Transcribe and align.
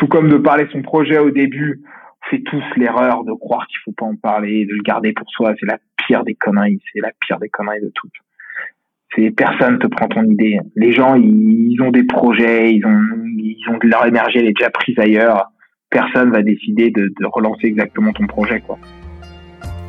tout 0.00 0.08
comme 0.08 0.30
de 0.30 0.38
parler 0.38 0.66
son 0.72 0.80
projet 0.80 1.18
au 1.18 1.30
début, 1.30 1.82
on 1.84 2.30
fait 2.30 2.42
tous 2.42 2.62
l'erreur 2.76 3.22
de 3.22 3.32
croire 3.34 3.66
qu'il 3.66 3.78
faut 3.84 3.92
pas 3.92 4.06
en 4.06 4.16
parler, 4.16 4.64
de 4.64 4.72
le 4.72 4.82
garder 4.82 5.12
pour 5.12 5.30
soi. 5.30 5.52
C'est 5.60 5.66
la 5.66 5.78
pire 6.06 6.24
des 6.24 6.34
conneries. 6.34 6.80
C'est 6.92 7.00
la 7.00 7.10
pire 7.20 7.38
des 7.38 7.50
conneries 7.50 7.82
de 7.82 7.92
toutes. 7.94 8.14
C'est 9.14 9.30
personne 9.30 9.78
te 9.78 9.86
prend 9.86 10.08
ton 10.08 10.24
idée. 10.24 10.58
Les 10.74 10.92
gens, 10.92 11.16
ils, 11.16 11.76
ont 11.82 11.90
des 11.90 12.04
projets, 12.04 12.72
ils 12.72 12.86
ont, 12.86 13.78
leur 13.82 14.06
énergie, 14.06 14.38
elle 14.38 14.46
est 14.46 14.56
déjà 14.56 14.70
prise 14.70 14.98
ailleurs. 14.98 15.50
Personne 15.90 16.30
va 16.30 16.42
décider 16.42 16.90
de, 16.90 17.12
relancer 17.26 17.66
exactement 17.66 18.12
ton 18.12 18.26
projet. 18.26 18.62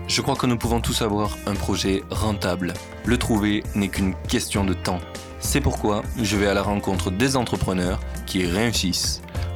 Je 0.08 0.22
crois 0.22 0.36
que 0.36 0.48
nous 0.48 0.58
pouvons 0.58 0.82
tous 0.82 1.04
avoir 1.04 1.30
un 1.48 1.54
projet 1.54 2.02
rentable. 2.10 2.74
Le 3.06 3.18
trouver 3.18 3.64
n'est 3.76 3.88
qu'une 3.88 4.14
question 4.28 4.66
de 4.66 4.74
temps. 4.74 5.00
C'est 5.40 5.62
pourquoi 5.62 6.02
je 6.22 6.36
vais 6.36 6.48
à 6.48 6.54
la 6.54 6.64
rencontre 6.64 7.12
des 7.12 7.38
entrepreneurs 7.38 8.00
qui 8.26 8.46
réussissent 8.46 9.22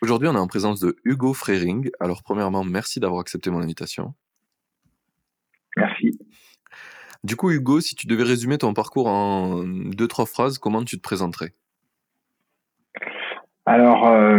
Aujourd'hui, 0.00 0.28
on 0.28 0.34
est 0.34 0.38
en 0.38 0.46
présence 0.46 0.78
de 0.78 0.94
Hugo 1.04 1.34
Frering. 1.34 1.90
Alors, 1.98 2.22
premièrement, 2.22 2.62
merci 2.62 3.00
d'avoir 3.00 3.20
accepté 3.20 3.50
mon 3.50 3.60
invitation. 3.60 4.14
Merci. 5.76 6.16
Du 7.24 7.34
coup, 7.34 7.50
Hugo, 7.50 7.80
si 7.80 7.96
tu 7.96 8.06
devais 8.06 8.22
résumer 8.22 8.58
ton 8.58 8.74
parcours 8.74 9.08
en 9.08 9.64
deux, 9.64 10.06
trois 10.06 10.26
phrases, 10.26 10.58
comment 10.58 10.84
tu 10.84 10.96
te 10.96 11.02
présenterais? 11.02 11.50
Alors, 13.66 14.08
euh, 14.08 14.38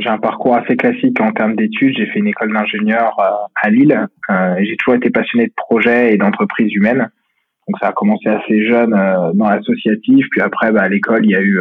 j'ai 0.00 0.08
un 0.08 0.18
parcours 0.18 0.56
assez 0.56 0.74
classique 0.76 1.20
en 1.20 1.32
termes 1.32 1.54
d'études. 1.54 1.94
J'ai 1.98 2.06
fait 2.06 2.18
une 2.18 2.28
école 2.28 2.54
d'ingénieur 2.54 3.14
euh, 3.20 3.46
à 3.56 3.68
Lille. 3.68 4.08
Euh, 4.30 4.56
j'ai 4.60 4.76
toujours 4.78 4.96
été 4.96 5.10
passionné 5.10 5.48
de 5.48 5.52
projets 5.54 6.14
et 6.14 6.16
d'entreprises 6.16 6.72
humaines. 6.72 7.10
Donc, 7.68 7.78
ça 7.78 7.88
a 7.88 7.92
commencé 7.92 8.28
assez 8.30 8.66
jeune 8.66 8.90
dans 9.34 9.50
l'associatif. 9.50 10.26
Puis 10.30 10.40
après, 10.40 10.72
bah, 10.72 10.82
à 10.82 10.88
l'école, 10.88 11.26
il 11.26 11.30
y 11.30 11.36
a 11.36 11.42
eu 11.42 11.60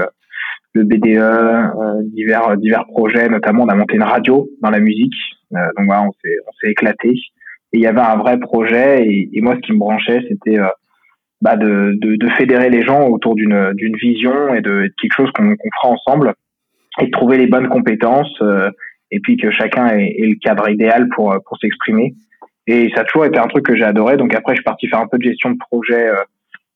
le 0.74 0.84
BDE, 0.84 1.18
euh, 1.18 2.02
divers 2.04 2.58
divers 2.58 2.86
projets, 2.88 3.30
notamment 3.30 3.64
on 3.64 3.70
a 3.70 3.76
monté 3.76 3.96
une 3.96 4.04
radio 4.04 4.50
dans 4.62 4.72
la 4.72 4.80
musique. 4.80 5.14
Euh, 5.56 5.60
donc 5.78 5.86
voilà, 5.86 6.04
on 6.04 6.12
s'est 6.24 6.36
on 6.48 6.52
s'est 6.60 6.72
éclaté. 6.72 7.10
Et 7.10 7.78
il 7.78 7.82
y 7.82 7.88
avait 7.88 8.02
un 8.02 8.18
vrai 8.18 8.40
projet. 8.40 9.06
Et, 9.06 9.30
et 9.34 9.42
moi, 9.42 9.56
ce 9.56 9.62
qui 9.62 9.74
me 9.74 9.80
branchait, 9.80 10.24
c'était 10.30 10.60
euh, 10.60 10.68
bah, 11.42 11.56
de, 11.58 11.96
de, 12.00 12.16
de, 12.16 12.30
fédérer 12.32 12.70
les 12.70 12.84
gens 12.84 13.08
autour 13.08 13.36
d'une 13.36 13.74
d'une 13.74 13.96
vision 13.96 14.54
et 14.54 14.62
de, 14.62 14.92
quelque 15.00 15.14
chose 15.16 15.32
qu'on 15.32 15.56
qu'on 15.56 15.70
fera 15.82 15.94
ensemble 15.94 16.34
et 17.00 17.06
de 17.06 17.12
trouver 17.12 17.38
les 17.38 17.48
bonnes 17.48 17.70
compétences 17.70 18.42
et 19.12 19.20
puis 19.20 19.38
que 19.38 19.52
chacun 19.52 19.88
ait, 19.88 20.14
ait, 20.18 20.28
le 20.28 20.36
cadre 20.42 20.70
idéal 20.70 21.08
pour 21.10 21.36
pour 21.46 21.58
s'exprimer. 21.58 22.14
Et 22.68 22.90
ça 22.96 23.02
a 23.02 23.04
toujours 23.04 23.26
été 23.26 23.38
un 23.38 23.48
truc 23.48 23.66
que 23.66 23.76
j'ai 23.76 23.84
adoré. 23.84 24.18
Donc 24.18 24.34
après, 24.34 24.54
je 24.54 24.58
suis 24.58 24.64
parti 24.64 24.88
faire 24.88 25.02
un 25.02 25.08
peu 25.08 25.18
de 25.18 25.24
gestion 25.24 25.52
de 25.52 25.58
projet 25.58 26.08
euh, 26.08 26.16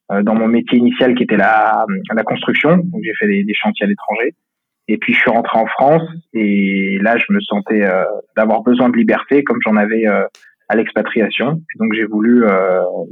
dans 0.09 0.35
mon 0.35 0.47
métier 0.47 0.77
initial 0.77 1.15
qui 1.15 1.23
était 1.23 1.37
la, 1.37 1.85
la 2.15 2.23
construction. 2.23 2.77
Donc 2.77 3.01
j'ai 3.03 3.13
fait 3.19 3.27
des, 3.27 3.43
des, 3.43 3.53
chantiers 3.53 3.85
à 3.85 3.89
l'étranger. 3.89 4.33
Et 4.87 4.97
puis 4.97 5.13
je 5.13 5.19
suis 5.19 5.29
rentré 5.29 5.59
en 5.59 5.65
France 5.65 6.03
et 6.33 6.97
là 7.01 7.17
je 7.17 7.33
me 7.33 7.41
sentais 7.41 7.83
euh, 7.83 8.05
d'avoir 8.37 8.61
besoin 8.61 8.87
de 8.89 8.95
liberté 8.95 9.43
comme 9.43 9.57
j'en 9.65 9.75
avais 9.75 10.07
euh, 10.07 10.23
à 10.69 10.75
l'expatriation. 10.75 11.61
Donc 11.79 11.93
j'ai 11.93 12.05
voulu 12.05 12.45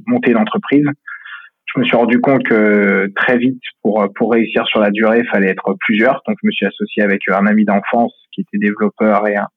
monter 0.07 0.31
une 0.31 0.37
entreprise. 0.37 0.85
Je 1.73 1.79
me 1.79 1.85
suis 1.85 1.97
rendu 1.97 2.21
compte 2.21 2.43
que 2.43 3.11
très 3.15 3.37
vite 3.37 3.61
pour 3.81 4.07
pour 4.15 4.31
réussir 4.31 4.65
sur 4.67 4.79
la 4.79 4.91
durée, 4.91 5.19
il 5.19 5.27
fallait 5.27 5.49
être 5.49 5.75
plusieurs. 5.79 6.21
Donc 6.27 6.37
je 6.41 6.47
me 6.47 6.51
suis 6.51 6.65
associé 6.65 7.03
avec 7.03 7.21
un 7.29 7.45
ami 7.45 7.65
d'enfance 7.65 8.13
qui 8.33 8.41
était 8.41 8.57
développeur 8.57 9.27
et 9.27 9.35
un 9.35 9.47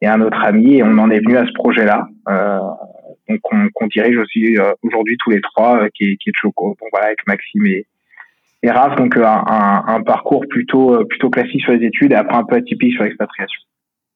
et 0.00 0.06
un 0.06 0.20
autre 0.20 0.44
ami 0.44 0.76
et 0.76 0.82
on 0.82 0.96
en 0.98 1.10
est 1.10 1.18
venu 1.18 1.36
à 1.36 1.46
ce 1.46 1.52
projet-là. 1.52 2.06
Qu'on 3.42 3.86
dirige 3.88 4.16
aussi 4.16 4.56
euh, 4.56 4.72
aujourd'hui 4.82 5.16
tous 5.22 5.30
les 5.30 5.40
trois, 5.40 5.82
euh, 5.82 5.88
qui, 5.94 6.04
est, 6.04 6.16
qui 6.16 6.30
est 6.30 6.32
Choco. 6.34 6.76
Donc 6.80 6.88
voilà, 6.92 7.06
avec 7.06 7.26
Maxime 7.26 7.66
et, 7.66 7.86
et 8.62 8.70
Raph, 8.70 8.96
donc 8.96 9.16
euh, 9.16 9.24
un, 9.24 9.84
un, 9.86 10.02
parcours 10.02 10.44
plutôt 10.48 11.04
plutôt 11.04 11.28
classique 11.28 11.60
sur 11.60 11.72
les 11.72 11.86
études 11.86 12.12
et 12.12 12.14
après 12.14 12.36
un 12.36 12.44
peu 12.44 12.56
atypique 12.56 12.94
sur 12.94 13.04
l'expatriation. 13.04 13.60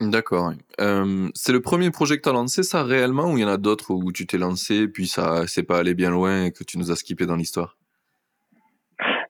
D'accord. 0.01 0.53
Euh, 0.81 1.29
c'est 1.35 1.53
le 1.53 1.61
premier 1.61 1.91
projet 1.91 2.17
que 2.17 2.23
tu 2.23 2.29
as 2.29 2.33
lancé, 2.33 2.63
ça 2.63 2.83
réellement, 2.83 3.33
ou 3.33 3.37
il 3.37 3.43
y 3.43 3.45
en 3.45 3.49
a 3.49 3.59
d'autres 3.59 3.93
où 3.93 4.11
tu 4.11 4.27
t'es 4.27 4.39
lancé, 4.39 4.89
puis 4.89 5.07
ça 5.07 5.43
c'est 5.47 5.63
pas 5.63 5.79
allé 5.79 5.95
bien 5.95 6.11
loin 6.11 6.47
et 6.47 6.51
que 6.51 6.65
tu 6.65 6.79
nous 6.79 6.91
as 6.91 6.97
skippé 6.97 7.27
dans 7.27 7.37
l'histoire? 7.37 7.77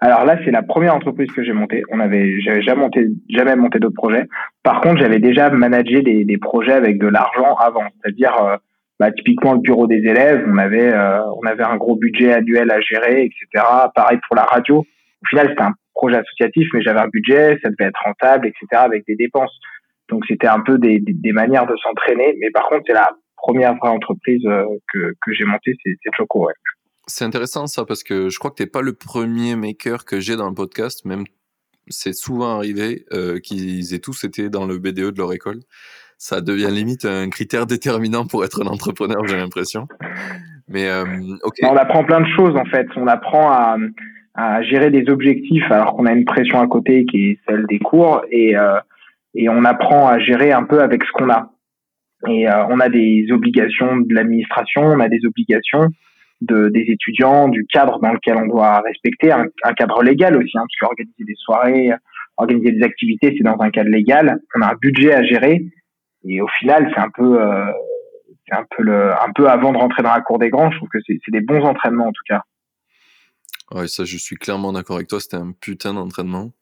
Alors 0.01 0.25
là, 0.25 0.37
c'est 0.45 0.51
la 0.51 0.63
première 0.63 0.95
entreprise 0.95 1.31
que 1.31 1.45
j'ai 1.45 1.53
montée. 1.53 1.83
On 1.91 2.01
avait, 2.01 2.41
j'avais 2.41 2.63
jamais 2.63 2.81
monté, 2.81 3.07
jamais 3.31 3.55
monté 3.55 3.79
d'autres 3.79 3.95
projets. 3.95 4.27
Par 4.63 4.81
contre, 4.81 5.01
j'avais 5.01 5.21
déjà 5.21 5.49
managé 5.51 6.03
des, 6.03 6.25
des 6.25 6.39
projets 6.39 6.73
avec 6.73 6.99
de 6.99 7.07
l'argent 7.07 7.55
avant, 7.55 7.85
c'est-à-dire 8.03 8.59
bah, 9.03 9.11
typiquement 9.11 9.55
le 9.55 9.59
bureau 9.59 9.89
des 9.89 9.97
élèves, 9.97 10.45
on 10.47 10.59
avait 10.59 10.95
euh, 10.95 11.19
on 11.43 11.45
avait 11.45 11.65
un 11.65 11.77
gros 11.77 11.97
budget 11.97 12.33
annuel 12.33 12.71
à 12.71 12.81
gérer, 12.81 13.25
etc. 13.25 13.67
Pareil 13.97 14.21
pour 14.29 14.37
la 14.37 14.45
radio. 14.45 14.77
Au 14.79 15.27
final, 15.29 15.49
c'était 15.49 15.63
un 15.63 15.75
projet 15.93 16.19
associatif, 16.19 16.69
mais 16.73 16.83
j'avais 16.83 17.01
un 17.01 17.09
budget, 17.09 17.59
ça 17.65 17.71
devait 17.71 17.89
être 17.89 18.01
rentable, 18.05 18.47
etc. 18.47 18.67
Avec 18.75 19.05
des 19.09 19.17
dépenses. 19.17 19.59
Donc 20.09 20.23
c'était 20.29 20.47
un 20.47 20.61
peu 20.61 20.79
des, 20.79 21.01
des, 21.01 21.33
manières 21.33 21.67
de 21.67 21.75
s'entraîner. 21.83 22.37
Mais 22.39 22.51
par 22.53 22.69
contre, 22.69 22.85
c'est 22.87 22.93
la 22.93 23.11
première 23.37 23.75
vraie 23.75 23.89
entreprise 23.89 24.47
euh, 24.47 24.67
que, 24.93 25.15
que 25.21 25.33
j'ai 25.33 25.47
montée, 25.47 25.75
c'est 25.83 25.97
Choco. 26.17 26.47
Ouais. 26.47 26.55
C'est 27.09 27.25
intéressant 27.25 27.67
ça 27.67 27.85
parce 27.85 28.05
que 28.05 28.29
je 28.29 28.39
crois 28.39 28.53
que 28.53 28.57
t'es 28.63 28.67
pas 28.67 28.83
le 28.83 28.93
premier 28.93 29.57
maker 29.57 30.05
que 30.05 30.21
j'ai 30.21 30.37
dans 30.37 30.49
le 30.49 30.55
podcast. 30.55 31.05
Même 31.07 31.25
c'est 31.89 32.15
souvent 32.15 32.57
arrivé 32.57 33.05
euh, 33.13 33.41
qu'ils 33.41 33.95
aient 33.95 33.99
tous 33.99 34.23
été 34.23 34.49
dans 34.49 34.65
le 34.65 34.79
BDE 34.79 35.11
de 35.11 35.19
leur 35.19 35.33
école 35.33 35.59
ça 36.23 36.41
devient 36.41 36.71
limite 36.71 37.05
un 37.05 37.29
critère 37.31 37.67
déterminant 37.67 38.25
pour 38.25 38.45
être 38.45 38.63
un 38.63 38.69
entrepreneur, 38.69 39.27
j'ai 39.27 39.37
l'impression. 39.37 39.89
Mais 40.69 40.89
euh, 40.89 41.05
ok. 41.43 41.57
On 41.65 41.77
apprend 41.77 42.05
plein 42.05 42.21
de 42.21 42.29
choses 42.37 42.55
en 42.57 42.65
fait. 42.65 42.87
On 42.95 43.09
apprend 43.09 43.51
à, 44.37 44.63
gérer 44.63 44.93
des 44.93 45.11
objectifs 45.11 45.69
alors 45.69 45.97
qu'on 45.97 46.07
a 46.07 46.13
une 46.13 46.25
pression 46.25 46.61
à 46.61 46.69
côté 46.69 47.07
qui 47.07 47.31
est 47.31 47.39
celle 47.49 47.67
des 47.67 47.81
cours 47.81 48.23
et 48.31 48.57
euh, 48.57 48.79
et 49.35 49.49
on 49.49 49.65
apprend 49.65 50.07
à 50.07 50.21
gérer 50.21 50.53
un 50.53 50.63
peu 50.63 50.81
avec 50.81 51.03
ce 51.03 51.11
qu'on 51.11 51.29
a. 51.29 51.51
Et 52.29 52.49
euh, 52.49 52.67
on 52.71 52.79
a 52.79 52.89
des 52.89 53.27
obligations 53.33 53.97
de 53.97 54.15
l'administration, 54.15 54.83
on 54.83 55.01
a 55.01 55.09
des 55.09 55.27
obligations 55.27 55.89
de, 56.41 56.69
des 56.69 56.85
étudiants, 56.87 57.49
du 57.49 57.67
cadre 57.67 57.99
dans 57.99 58.13
lequel 58.13 58.37
on 58.37 58.47
doit 58.47 58.81
respecter, 58.83 59.33
un, 59.33 59.47
un 59.65 59.73
cadre 59.73 60.05
légal 60.05 60.37
aussi, 60.37 60.57
hein, 60.57 60.63
parce 60.63 60.77
qu'organiser 60.81 61.25
des 61.25 61.35
soirées, 61.37 61.91
organiser 62.37 62.71
des 62.73 62.85
activités, 62.85 63.35
c'est 63.37 63.45
dans 63.45 63.59
un 63.59 63.71
cadre 63.71 63.91
légal. 63.91 64.39
On 64.55 64.61
a 64.61 64.69
un 64.69 64.77
budget 64.81 65.13
à 65.15 65.25
gérer 65.25 65.65
et 66.25 66.41
au 66.41 66.49
final, 66.59 66.91
c'est 66.95 67.01
un 67.01 67.11
peu, 67.11 67.41
euh, 67.41 67.65
c'est 68.47 68.55
un 68.55 68.65
peu 68.77 68.83
le, 68.83 69.13
un 69.13 69.33
peu 69.35 69.49
avant 69.49 69.73
de 69.73 69.79
rentrer 69.79 70.03
dans 70.03 70.15
la 70.15 70.21
cour 70.21 70.39
des 70.39 70.51
grands. 70.51 70.71
Je 70.71 70.77
trouve 70.77 70.89
que 70.89 70.99
c'est 71.07 71.19
des 71.29 71.41
bons 71.41 71.65
entraînements 71.65 72.09
en 72.09 72.13
tout 72.13 72.25
cas. 72.29 72.43
Ouais, 73.73 73.89
ça, 73.89 74.05
je 74.05 74.17
suis 74.19 74.37
clairement 74.37 74.73
d'accord 74.73 74.97
avec 74.97 75.09
toi. 75.09 75.21
C'était 75.21 75.37
un 75.37 75.53
putain 75.53 75.95
d'entraînement. 75.95 76.53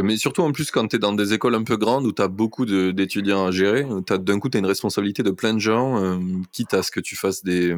Mais 0.00 0.16
surtout 0.16 0.42
en 0.42 0.52
plus 0.52 0.70
quand 0.70 0.86
tu 0.86 0.96
es 0.96 0.98
dans 1.00 1.12
des 1.12 1.32
écoles 1.32 1.56
un 1.56 1.64
peu 1.64 1.76
grandes 1.76 2.06
où 2.06 2.12
tu 2.12 2.22
as 2.22 2.28
beaucoup 2.28 2.64
d'étudiants 2.64 3.46
à 3.46 3.50
gérer, 3.50 3.84
d'un 3.84 4.38
coup 4.38 4.48
tu 4.48 4.56
as 4.56 4.60
une 4.60 4.66
responsabilité 4.66 5.24
de 5.24 5.32
plein 5.32 5.54
de 5.54 5.58
gens, 5.58 6.00
euh, 6.00 6.18
quitte 6.52 6.72
à 6.72 6.84
ce 6.84 6.92
que 6.92 7.00
tu 7.00 7.16
fasses 7.16 7.42
des, 7.42 7.76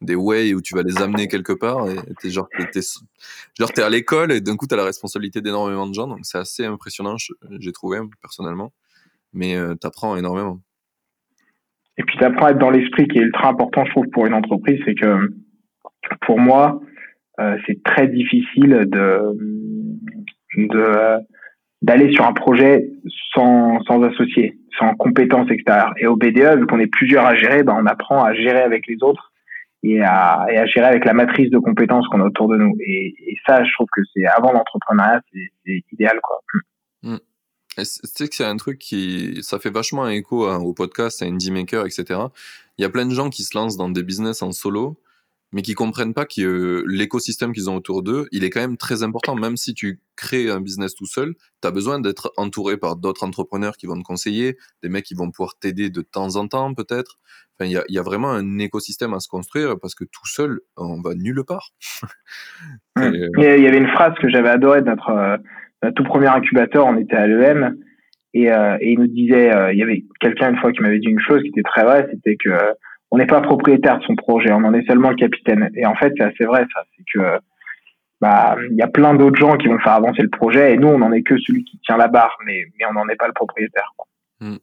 des 0.00 0.14
way 0.14 0.54
où 0.54 0.62
tu 0.62 0.74
vas 0.74 0.82
les 0.82 1.02
amener 1.02 1.28
quelque 1.28 1.52
part. 1.52 1.86
Et 1.90 1.98
es 2.24 2.30
genre, 2.30 2.48
t'es, 2.72 2.80
genre 3.58 3.72
t'es 3.72 3.82
à 3.82 3.90
l'école 3.90 4.32
et 4.32 4.40
d'un 4.40 4.56
coup 4.56 4.66
tu 4.66 4.72
as 4.72 4.78
la 4.78 4.84
responsabilité 4.84 5.42
d'énormément 5.42 5.86
de 5.86 5.92
gens, 5.92 6.06
donc 6.06 6.20
c'est 6.22 6.38
assez 6.38 6.64
impressionnant, 6.64 7.16
j'ai 7.58 7.72
trouvé 7.72 8.00
personnellement 8.22 8.72
mais 9.34 9.56
euh, 9.56 9.74
tu 9.80 9.86
apprends 9.86 10.16
énormément. 10.16 10.58
Et 11.98 12.02
puis 12.02 12.16
tu 12.16 12.24
apprends 12.24 12.46
à 12.46 12.50
être 12.50 12.58
dans 12.58 12.70
l'esprit 12.70 13.06
qui 13.06 13.18
est 13.18 13.22
ultra 13.22 13.48
important, 13.48 13.84
je 13.84 13.90
trouve, 13.90 14.08
pour 14.08 14.26
une 14.26 14.34
entreprise, 14.34 14.80
c'est 14.84 14.94
que 14.94 15.32
pour 16.22 16.38
moi, 16.38 16.80
euh, 17.40 17.56
c'est 17.66 17.82
très 17.82 18.08
difficile 18.08 18.88
d'aller 21.82 22.12
sur 22.12 22.26
un 22.26 22.32
projet 22.32 22.90
sans, 23.34 23.80
sans 23.82 24.02
associé, 24.02 24.58
sans 24.78 24.94
compétences 24.94 25.50
extérieures. 25.50 25.94
Et 25.98 26.06
au 26.06 26.16
BDE, 26.16 26.58
vu 26.58 26.66
qu'on 26.66 26.80
est 26.80 26.90
plusieurs 26.90 27.26
à 27.26 27.34
gérer, 27.34 27.62
ben 27.62 27.76
on 27.80 27.86
apprend 27.86 28.22
à 28.24 28.34
gérer 28.34 28.62
avec 28.62 28.86
les 28.86 28.96
autres 29.02 29.32
et 29.82 30.00
à, 30.02 30.46
et 30.50 30.56
à 30.56 30.66
gérer 30.66 30.86
avec 30.86 31.04
la 31.04 31.12
matrice 31.12 31.50
de 31.50 31.58
compétences 31.58 32.08
qu'on 32.08 32.20
a 32.20 32.24
autour 32.24 32.48
de 32.48 32.56
nous. 32.56 32.74
Et, 32.86 33.14
et 33.18 33.36
ça, 33.46 33.62
je 33.64 33.72
trouve 33.74 33.88
que 33.94 34.00
c'est 34.12 34.26
avant 34.26 34.52
l'entrepreneuriat, 34.52 35.20
c'est 35.64 35.82
idéal. 35.92 36.18
quoi. 36.22 36.38
Tu 37.76 37.84
sais 37.84 38.28
que 38.28 38.34
c'est 38.34 38.44
un 38.44 38.56
truc 38.56 38.78
qui, 38.78 39.38
ça 39.42 39.58
fait 39.58 39.70
vachement 39.70 40.08
écho 40.08 40.48
au 40.48 40.72
podcast, 40.74 41.22
à 41.22 41.26
Indie 41.26 41.50
Maker, 41.50 41.86
etc. 41.86 42.20
Il 42.78 42.82
y 42.82 42.84
a 42.84 42.88
plein 42.88 43.06
de 43.06 43.14
gens 43.14 43.30
qui 43.30 43.42
se 43.42 43.56
lancent 43.56 43.76
dans 43.76 43.88
des 43.88 44.02
business 44.02 44.42
en 44.42 44.52
solo, 44.52 44.98
mais 45.54 45.62
qui 45.62 45.74
comprennent 45.74 46.14
pas 46.14 46.26
que 46.26 46.84
l'écosystème 46.88 47.52
qu'ils 47.52 47.70
ont 47.70 47.76
autour 47.76 48.02
d'eux, 48.02 48.26
il 48.32 48.42
est 48.42 48.50
quand 48.50 48.60
même 48.60 48.76
très 48.76 49.04
important. 49.04 49.36
Même 49.36 49.56
si 49.56 49.72
tu 49.72 50.00
crées 50.16 50.50
un 50.50 50.60
business 50.60 50.96
tout 50.96 51.06
seul, 51.06 51.34
tu 51.62 51.68
as 51.68 51.70
besoin 51.70 52.00
d'être 52.00 52.32
entouré 52.36 52.76
par 52.76 52.96
d'autres 52.96 53.24
entrepreneurs 53.24 53.76
qui 53.76 53.86
vont 53.86 53.96
te 53.96 54.02
conseiller, 54.02 54.56
des 54.82 54.88
mecs 54.88 55.04
qui 55.04 55.14
vont 55.14 55.30
pouvoir 55.30 55.54
t'aider 55.60 55.90
de 55.90 56.02
temps 56.02 56.34
en 56.34 56.48
temps 56.48 56.74
peut-être. 56.74 57.18
Il 57.60 57.68
y 57.68 57.76
a, 57.76 57.84
y 57.88 57.98
a, 57.98 58.02
vraiment 58.02 58.32
un 58.32 58.58
écosystème 58.58 59.14
à 59.14 59.20
se 59.20 59.28
construire 59.28 59.78
parce 59.80 59.94
que 59.94 60.02
tout 60.02 60.26
seul, 60.26 60.60
on 60.76 61.00
va 61.00 61.14
nulle 61.14 61.44
part. 61.44 61.70
Euh, 62.96 63.10
il 63.38 63.42
y 63.42 63.66
avait 63.66 63.78
une 63.78 63.88
phrase 63.88 64.14
que 64.22 64.28
j'avais 64.28 64.50
adorée 64.50 64.80
de 64.80 64.86
notre, 64.86 65.10
euh, 65.10 65.36
notre, 65.84 65.94
tout 65.94 66.04
premier 66.04 66.28
incubateur, 66.28 66.86
on 66.86 66.96
était 66.96 67.16
à 67.16 67.26
l'EM, 67.26 67.76
et, 68.32 68.50
euh, 68.50 68.76
il 68.80 68.98
nous 68.98 69.06
disait, 69.06 69.50
il 69.72 69.78
y 69.78 69.82
avait 69.82 70.04
quelqu'un 70.20 70.50
une 70.50 70.58
fois 70.58 70.72
qui 70.72 70.82
m'avait 70.82 70.98
dit 70.98 71.08
une 71.08 71.20
chose 71.20 71.42
qui 71.42 71.48
était 71.48 71.62
très 71.62 71.84
vraie, 71.84 72.08
c'était 72.10 72.36
que 72.36 72.50
on 73.14 73.18
n'est 73.18 73.26
pas 73.26 73.40
propriétaire 73.40 73.98
de 74.00 74.04
son 74.04 74.16
projet, 74.16 74.50
on 74.52 74.64
en 74.64 74.74
est 74.74 74.84
seulement 74.88 75.10
le 75.10 75.14
capitaine. 75.14 75.70
Et 75.76 75.86
en 75.86 75.94
fait, 75.94 76.12
c'est 76.16 76.24
assez 76.24 76.44
vrai, 76.44 76.66
ça. 76.74 76.82
C'est 76.96 77.04
que 77.14 77.38
bah, 78.20 78.56
il 78.70 78.76
y 78.76 78.82
a 78.82 78.88
plein 78.88 79.14
d'autres 79.14 79.38
gens 79.38 79.56
qui 79.56 79.68
vont 79.68 79.78
faire 79.78 79.92
avancer 79.92 80.22
le 80.22 80.30
projet, 80.30 80.74
et 80.74 80.76
nous, 80.76 80.88
on 80.88 80.98
n'en 80.98 81.12
est 81.12 81.22
que 81.22 81.38
celui 81.38 81.62
qui 81.62 81.78
tient 81.84 81.96
la 81.96 82.08
barre, 82.08 82.36
mais, 82.44 82.64
on 82.88 82.94
n'en 82.94 83.08
est 83.08 83.16
pas 83.16 83.28
le 83.28 83.32
propriétaire. 83.32 83.92
Hmm. 84.40 84.56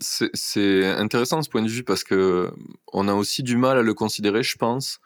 C'est 0.00 0.86
intéressant 0.86 1.42
ce 1.42 1.50
point 1.50 1.62
de 1.62 1.68
vue 1.68 1.82
parce 1.82 2.04
que 2.04 2.50
on 2.92 3.08
a 3.08 3.14
aussi 3.14 3.42
du 3.42 3.56
mal 3.56 3.78
à 3.78 3.82
le 3.82 3.94
considérer, 3.94 4.44
je 4.44 4.56
pense, 4.56 5.00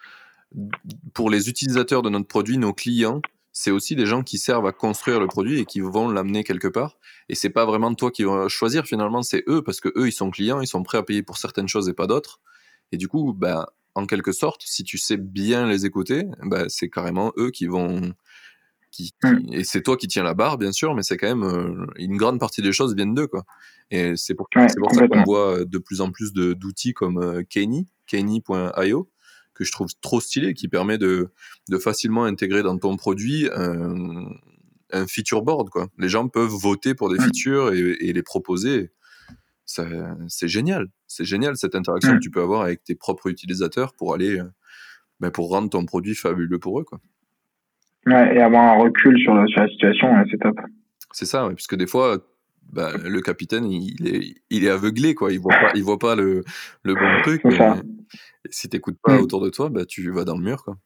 pour 1.14 1.30
les 1.30 1.48
utilisateurs 1.48 2.02
de 2.02 2.10
notre 2.10 2.28
produit, 2.28 2.58
nos 2.58 2.74
clients. 2.74 3.22
C'est 3.52 3.70
aussi 3.70 3.94
des 3.96 4.06
gens 4.06 4.22
qui 4.22 4.38
servent 4.38 4.66
à 4.66 4.72
construire 4.72 5.20
le 5.20 5.26
produit 5.26 5.60
et 5.60 5.64
qui 5.66 5.80
vont 5.80 6.08
l'amener 6.08 6.42
quelque 6.42 6.68
part. 6.68 6.96
Et 7.28 7.34
c'est 7.34 7.50
pas 7.50 7.66
vraiment 7.66 7.94
toi 7.94 8.10
qui 8.10 8.24
vas 8.24 8.48
choisir 8.48 8.86
finalement, 8.86 9.22
c'est 9.22 9.44
eux 9.46 9.62
parce 9.62 9.80
que 9.80 9.90
eux 9.96 10.08
ils 10.08 10.12
sont 10.12 10.30
clients, 10.30 10.60
ils 10.60 10.66
sont 10.66 10.82
prêts 10.82 10.98
à 10.98 11.02
payer 11.02 11.22
pour 11.22 11.36
certaines 11.36 11.68
choses 11.68 11.88
et 11.88 11.92
pas 11.92 12.06
d'autres. 12.06 12.40
Et 12.92 12.96
du 12.96 13.08
coup, 13.08 13.34
ben, 13.34 13.66
en 13.94 14.06
quelque 14.06 14.32
sorte, 14.32 14.62
si 14.64 14.84
tu 14.84 14.98
sais 14.98 15.16
bien 15.16 15.66
les 15.66 15.84
écouter, 15.86 16.26
ben, 16.42 16.66
c'est 16.68 16.88
carrément 16.88 17.32
eux 17.36 17.50
qui 17.50 17.66
vont. 17.66 18.12
Qui, 18.90 19.14
mmh. 19.22 19.52
Et 19.52 19.64
c'est 19.64 19.82
toi 19.82 19.96
qui 19.96 20.06
tiens 20.06 20.22
la 20.22 20.34
barre, 20.34 20.58
bien 20.58 20.72
sûr, 20.72 20.94
mais 20.94 21.02
c'est 21.02 21.16
quand 21.16 21.28
même 21.28 21.44
euh, 21.44 21.86
une 21.96 22.18
grande 22.18 22.38
partie 22.38 22.60
des 22.60 22.72
choses 22.72 22.94
viennent 22.94 23.14
d'eux. 23.14 23.26
Quoi. 23.26 23.44
Et 23.90 24.16
c'est 24.16 24.34
pour, 24.34 24.48
ça 24.54 25.08
qu'on 25.08 25.22
voit 25.24 25.64
de 25.64 25.78
plus 25.78 26.02
en 26.02 26.10
plus 26.10 26.34
d'outils 26.34 26.92
comme 26.92 27.18
euh, 27.18 27.42
Kenny, 27.48 27.88
Kenny.io, 28.06 29.10
que 29.54 29.64
je 29.64 29.72
trouve 29.72 29.88
trop 30.00 30.20
stylé, 30.20 30.54
qui 30.54 30.68
permet 30.68 30.98
de, 30.98 31.30
de 31.68 31.78
facilement 31.78 32.24
intégrer 32.24 32.62
dans 32.62 32.78
ton 32.78 32.96
produit 32.96 33.48
un, 33.54 34.26
un 34.92 35.06
feature 35.06 35.42
board. 35.42 35.70
Quoi. 35.70 35.88
Les 35.98 36.08
gens 36.08 36.28
peuvent 36.28 36.50
voter 36.50 36.94
pour 36.94 37.10
des 37.10 37.18
mmh. 37.18 37.24
features 37.24 37.72
et, 37.72 37.96
et 38.00 38.12
les 38.12 38.22
proposer 38.22 38.90
c'est 40.28 40.48
génial. 40.48 40.88
C'est 41.06 41.24
génial 41.24 41.56
cette 41.56 41.74
interaction 41.74 42.14
que 42.14 42.18
tu 42.18 42.30
peux 42.30 42.42
avoir 42.42 42.62
avec 42.62 42.84
tes 42.84 42.94
propres 42.94 43.28
utilisateurs 43.28 43.94
pour 43.94 44.14
aller, 44.14 44.40
ben, 45.20 45.30
pour 45.30 45.50
rendre 45.50 45.70
ton 45.70 45.84
produit 45.84 46.14
fabuleux 46.14 46.58
pour 46.58 46.80
eux, 46.80 46.84
quoi. 46.84 47.00
Ouais, 48.06 48.36
et 48.36 48.40
avoir 48.40 48.74
un 48.74 48.82
recul 48.82 49.16
sur 49.20 49.32
la, 49.34 49.46
situation, 49.68 50.08
c'est 50.30 50.38
top. 50.38 50.58
C'est 51.12 51.26
ça, 51.26 51.46
ouais, 51.46 51.54
puisque 51.54 51.76
des 51.76 51.86
fois, 51.86 52.18
ben, 52.72 52.90
le 53.04 53.20
capitaine, 53.20 53.70
il 53.70 54.08
est, 54.08 54.34
il 54.50 54.64
est 54.64 54.70
aveuglé, 54.70 55.14
quoi. 55.14 55.32
Il 55.32 55.38
voit 55.38 55.54
pas, 55.54 55.70
il 55.74 55.84
voit 55.84 55.98
pas 55.98 56.16
le, 56.16 56.42
le 56.82 56.94
bon 56.94 57.22
truc. 57.22 57.42
Et 58.44 58.52
si 58.52 58.68
t'écoutes 58.68 58.98
pas 59.02 59.18
mm. 59.18 59.22
autour 59.22 59.40
de 59.42 59.50
toi, 59.50 59.68
ben, 59.68 59.84
tu 59.84 60.10
vas 60.10 60.24
dans 60.24 60.36
le 60.36 60.42
mur, 60.42 60.64
quoi. 60.64 60.76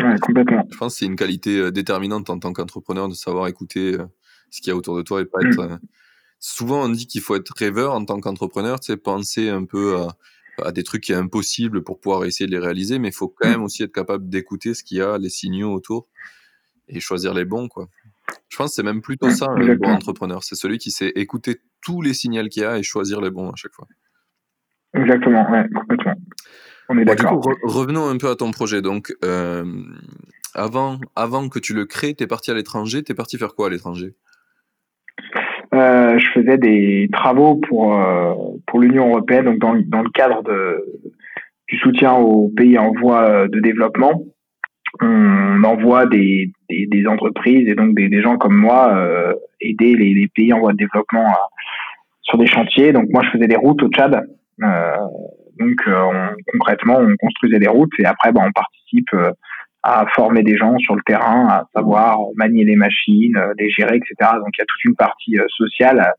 Ouais, 0.00 0.18
complètement. 0.20 0.66
Je 0.70 0.76
pense 0.76 0.94
que 0.94 0.98
c'est 0.98 1.06
une 1.06 1.16
qualité 1.16 1.58
euh, 1.58 1.70
déterminante 1.70 2.28
en 2.28 2.38
tant 2.38 2.52
qu'entrepreneur 2.52 3.08
de 3.08 3.14
savoir 3.14 3.46
écouter 3.48 3.94
euh, 3.94 4.04
ce 4.50 4.60
qu'il 4.60 4.68
y 4.68 4.72
a 4.72 4.76
autour 4.76 4.96
de 4.96 5.02
toi 5.02 5.22
et 5.22 5.24
pas 5.24 5.40
mm. 5.40 5.46
être 5.46 5.78
souvent 6.38 6.84
on 6.84 6.88
dit 6.90 7.06
qu'il 7.06 7.22
faut 7.22 7.34
être 7.34 7.52
rêveur 7.56 7.94
en 7.94 8.04
tant 8.04 8.20
qu'entrepreneur, 8.20 8.78
tu 8.78 8.86
sais, 8.86 8.96
penser 8.96 9.48
un 9.48 9.64
peu 9.64 9.96
à, 10.62 10.72
des 10.72 10.82
trucs 10.82 11.02
qui 11.02 11.12
sont 11.12 11.18
impossibles 11.18 11.82
pour 11.82 12.00
pouvoir 12.00 12.24
essayer 12.24 12.46
de 12.46 12.52
les 12.52 12.58
réaliser, 12.58 12.98
mais 12.98 13.08
il 13.08 13.14
faut 13.14 13.28
quand 13.28 13.48
mmh. 13.48 13.52
même 13.52 13.62
aussi 13.62 13.82
être 13.82 13.92
capable 13.92 14.28
d'écouter 14.28 14.74
ce 14.74 14.84
qu'il 14.84 14.98
y 14.98 15.02
a, 15.02 15.18
les 15.18 15.28
signaux 15.28 15.72
autour 15.72 16.08
et 16.88 17.00
choisir 17.00 17.34
les 17.34 17.44
bons, 17.44 17.68
quoi. 17.68 17.88
Je 18.48 18.56
pense 18.56 18.70
que 18.70 18.74
c'est 18.76 18.82
même 18.82 19.02
plutôt 19.02 19.30
ça, 19.30 19.46
un 19.50 19.74
bon 19.76 19.90
entrepreneur. 19.90 20.42
C'est 20.42 20.54
celui 20.54 20.78
qui 20.78 20.90
sait 20.90 21.12
écouter 21.14 21.60
tous 21.80 22.00
les 22.02 22.14
signaux 22.14 22.46
qu'il 22.48 22.62
y 22.62 22.64
a 22.64 22.78
et 22.78 22.82
choisir 22.82 23.20
les 23.20 23.30
bons 23.30 23.50
à 23.50 23.56
chaque 23.56 23.72
fois. 23.72 23.86
Exactement, 24.94 25.48
ouais. 25.50 25.68
On 26.88 26.98
est 26.98 27.04
d'accord. 27.04 27.40
revenons 27.62 28.08
un 28.08 28.16
peu 28.16 28.28
à 28.28 28.36
ton 28.36 28.50
projet. 28.50 28.82
Donc, 28.82 29.14
euh, 29.24 29.64
avant, 30.54 30.98
avant 31.14 31.48
que 31.48 31.58
tu 31.58 31.74
le 31.74 31.84
crées, 31.84 32.14
tu 32.14 32.24
es 32.24 32.26
parti 32.26 32.50
à 32.50 32.54
l'étranger. 32.54 33.02
Tu 33.02 33.12
es 33.12 33.14
parti 33.14 33.38
faire 33.38 33.54
quoi 33.54 33.66
à 33.66 33.70
l'étranger? 33.70 34.14
Euh, 35.74 36.18
je 36.18 36.26
faisais 36.32 36.58
des 36.58 37.08
travaux 37.12 37.56
pour 37.56 38.00
euh, 38.00 38.34
pour 38.66 38.80
l'Union 38.80 39.08
européenne, 39.08 39.44
donc 39.44 39.58
dans, 39.58 39.74
dans 39.74 40.02
le 40.02 40.10
cadre 40.10 40.42
de 40.42 40.84
du 41.68 41.76
soutien 41.78 42.14
aux 42.14 42.48
pays 42.56 42.78
en 42.78 42.92
voie 42.92 43.48
de 43.48 43.60
développement. 43.60 44.22
On 45.02 45.64
envoie 45.64 46.06
des, 46.06 46.50
des, 46.70 46.86
des 46.86 47.06
entreprises 47.06 47.68
et 47.68 47.74
donc 47.74 47.94
des, 47.94 48.08
des 48.08 48.22
gens 48.22 48.38
comme 48.38 48.56
moi 48.56 48.96
aider 49.60 49.94
les, 49.94 50.14
les, 50.14 50.28
pays 50.28 50.52
en 50.52 50.60
voie 50.60 50.72
de 50.72 50.78
développement 50.78 51.26
sur 52.22 52.38
des 52.38 52.46
chantiers. 52.46 52.92
Donc 52.92 53.08
moi, 53.10 53.22
je 53.24 53.30
faisais 53.30 53.48
des 53.48 53.56
routes 53.56 53.82
au 53.82 53.88
Tchad. 53.88 54.26
Euh, 54.62 54.96
donc 55.58 55.80
on, 55.86 56.28
concrètement, 56.52 56.98
on 56.98 57.14
construisait 57.16 57.58
des 57.58 57.68
routes 57.68 57.92
et 57.98 58.06
après, 58.06 58.32
bah, 58.32 58.42
on 58.44 58.52
participe 58.52 59.10
à 59.86 60.04
former 60.16 60.42
des 60.42 60.56
gens 60.56 60.76
sur 60.78 60.96
le 60.96 61.02
terrain, 61.06 61.46
à 61.48 61.64
savoir 61.72 62.18
manier 62.34 62.64
les 62.64 62.74
machines, 62.74 63.36
euh, 63.36 63.54
les 63.56 63.70
gérer, 63.70 63.96
etc. 63.96 64.32
Donc 64.38 64.48
il 64.54 64.58
y 64.58 64.62
a 64.62 64.66
toute 64.66 64.84
une 64.84 64.96
partie 64.96 65.38
euh, 65.38 65.46
sociale 65.48 66.00
euh, 66.00 66.10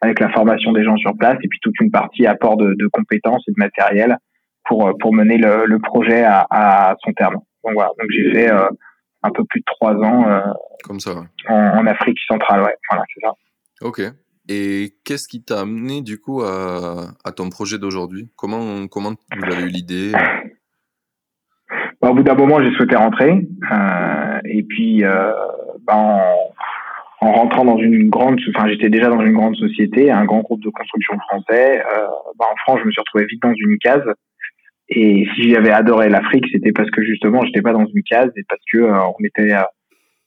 avec 0.00 0.20
la 0.20 0.28
formation 0.28 0.72
des 0.72 0.84
gens 0.84 0.96
sur 0.96 1.16
place 1.16 1.36
et 1.42 1.48
puis 1.48 1.58
toute 1.60 1.74
une 1.80 1.90
partie 1.90 2.24
apport 2.24 2.56
de, 2.56 2.74
de 2.78 2.86
compétences 2.86 3.42
et 3.48 3.50
de 3.50 3.58
matériel 3.58 4.16
pour 4.64 4.96
pour 5.00 5.12
mener 5.12 5.38
le, 5.38 5.64
le 5.66 5.78
projet 5.80 6.22
à, 6.22 6.46
à, 6.50 6.94
son 7.04 7.12
terme. 7.14 7.34
Donc 7.64 7.74
voilà, 7.74 7.90
donc 7.98 8.08
j'ai 8.10 8.32
fait 8.32 8.50
un 8.50 9.30
peu 9.30 9.44
plus 9.44 9.60
de 9.60 9.64
trois 9.66 9.94
ans 9.94 10.42
comme 10.84 11.00
ça 11.00 11.24
en, 11.48 11.54
en, 11.54 11.86
Afrique 11.86 12.18
centrale, 12.28 12.62
ouais, 12.62 12.74
voilà, 12.90 13.04
c'est 13.12 13.26
ça. 13.26 13.32
Ok. 13.80 14.02
Et 14.48 14.94
qu'est-ce 15.04 15.26
qui 15.26 15.42
t'a 15.42 15.60
amené 15.60 16.02
du 16.02 16.20
coup 16.20 16.42
à, 16.42 17.32
ton 17.34 17.50
projet 17.50 17.78
d'aujourd'hui? 17.78 18.28
Comment 18.36 18.86
vous 18.86 19.52
avez 19.52 19.62
eu 19.62 19.68
l'idée? 19.68 20.12
Bah, 22.00 22.10
au 22.10 22.14
bout 22.14 22.22
d'un 22.22 22.34
moment, 22.34 22.62
j'ai 22.62 22.70
souhaité 22.76 22.94
rentrer. 22.94 23.48
Euh, 23.72 24.38
et 24.44 24.62
puis, 24.62 25.04
euh, 25.04 25.32
bah, 25.86 25.94
en, 25.96 27.26
en, 27.26 27.32
rentrant 27.32 27.64
dans 27.64 27.78
une 27.78 28.08
grande, 28.10 28.38
enfin, 28.54 28.68
j'étais 28.68 28.90
déjà 28.90 29.08
dans 29.08 29.20
une 29.20 29.32
grande 29.32 29.56
société, 29.56 30.10
un 30.10 30.24
grand 30.24 30.40
groupe 30.40 30.62
de 30.62 30.70
construction 30.70 31.18
français. 31.28 31.80
Euh, 31.80 32.06
bah, 32.38 32.46
en 32.52 32.56
France, 32.58 32.80
je 32.82 32.86
me 32.86 32.92
suis 32.92 33.00
retrouvé 33.00 33.24
vite 33.26 33.42
dans 33.42 33.54
une 33.54 33.78
case. 33.78 34.04
Et 34.88 35.26
si 35.34 35.50
j'avais 35.50 35.72
adoré 35.72 36.08
l'Afrique, 36.08 36.44
c'était 36.52 36.70
parce 36.70 36.90
que 36.90 37.02
justement, 37.02 37.44
j'étais 37.44 37.62
pas 37.62 37.72
dans 37.72 37.86
une 37.86 38.02
case 38.04 38.30
et 38.36 38.44
parce 38.48 38.62
que 38.72 38.78
on 38.78 39.24
était, 39.24 39.52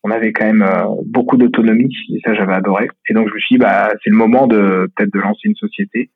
on 0.03 0.11
avait 0.11 0.31
quand 0.31 0.45
même 0.45 0.63
euh, 0.63 0.85
beaucoup 1.05 1.37
d'autonomie. 1.37 1.93
Et 2.13 2.19
ça, 2.25 2.33
j'avais 2.33 2.53
adoré. 2.53 2.87
Et 3.09 3.13
donc, 3.13 3.27
je 3.29 3.33
me 3.33 3.39
suis 3.39 3.55
dit, 3.55 3.59
bah, 3.59 3.89
c'est 4.03 4.09
le 4.09 4.15
moment 4.15 4.47
de 4.47 4.89
peut-être 4.95 5.13
de 5.13 5.19
lancer 5.19 5.41
une 5.45 5.55
société. 5.55 6.09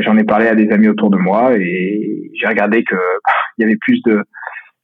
J'en 0.00 0.18
ai 0.18 0.24
parlé 0.24 0.48
à 0.48 0.56
des 0.56 0.70
amis 0.72 0.88
autour 0.88 1.10
de 1.10 1.16
moi 1.16 1.56
et 1.56 2.30
j'ai 2.34 2.46
regardé 2.46 2.82
que 2.82 2.96
il 3.56 3.62
y 3.62 3.64
avait 3.64 3.76
plus 3.76 4.02
de 4.02 4.24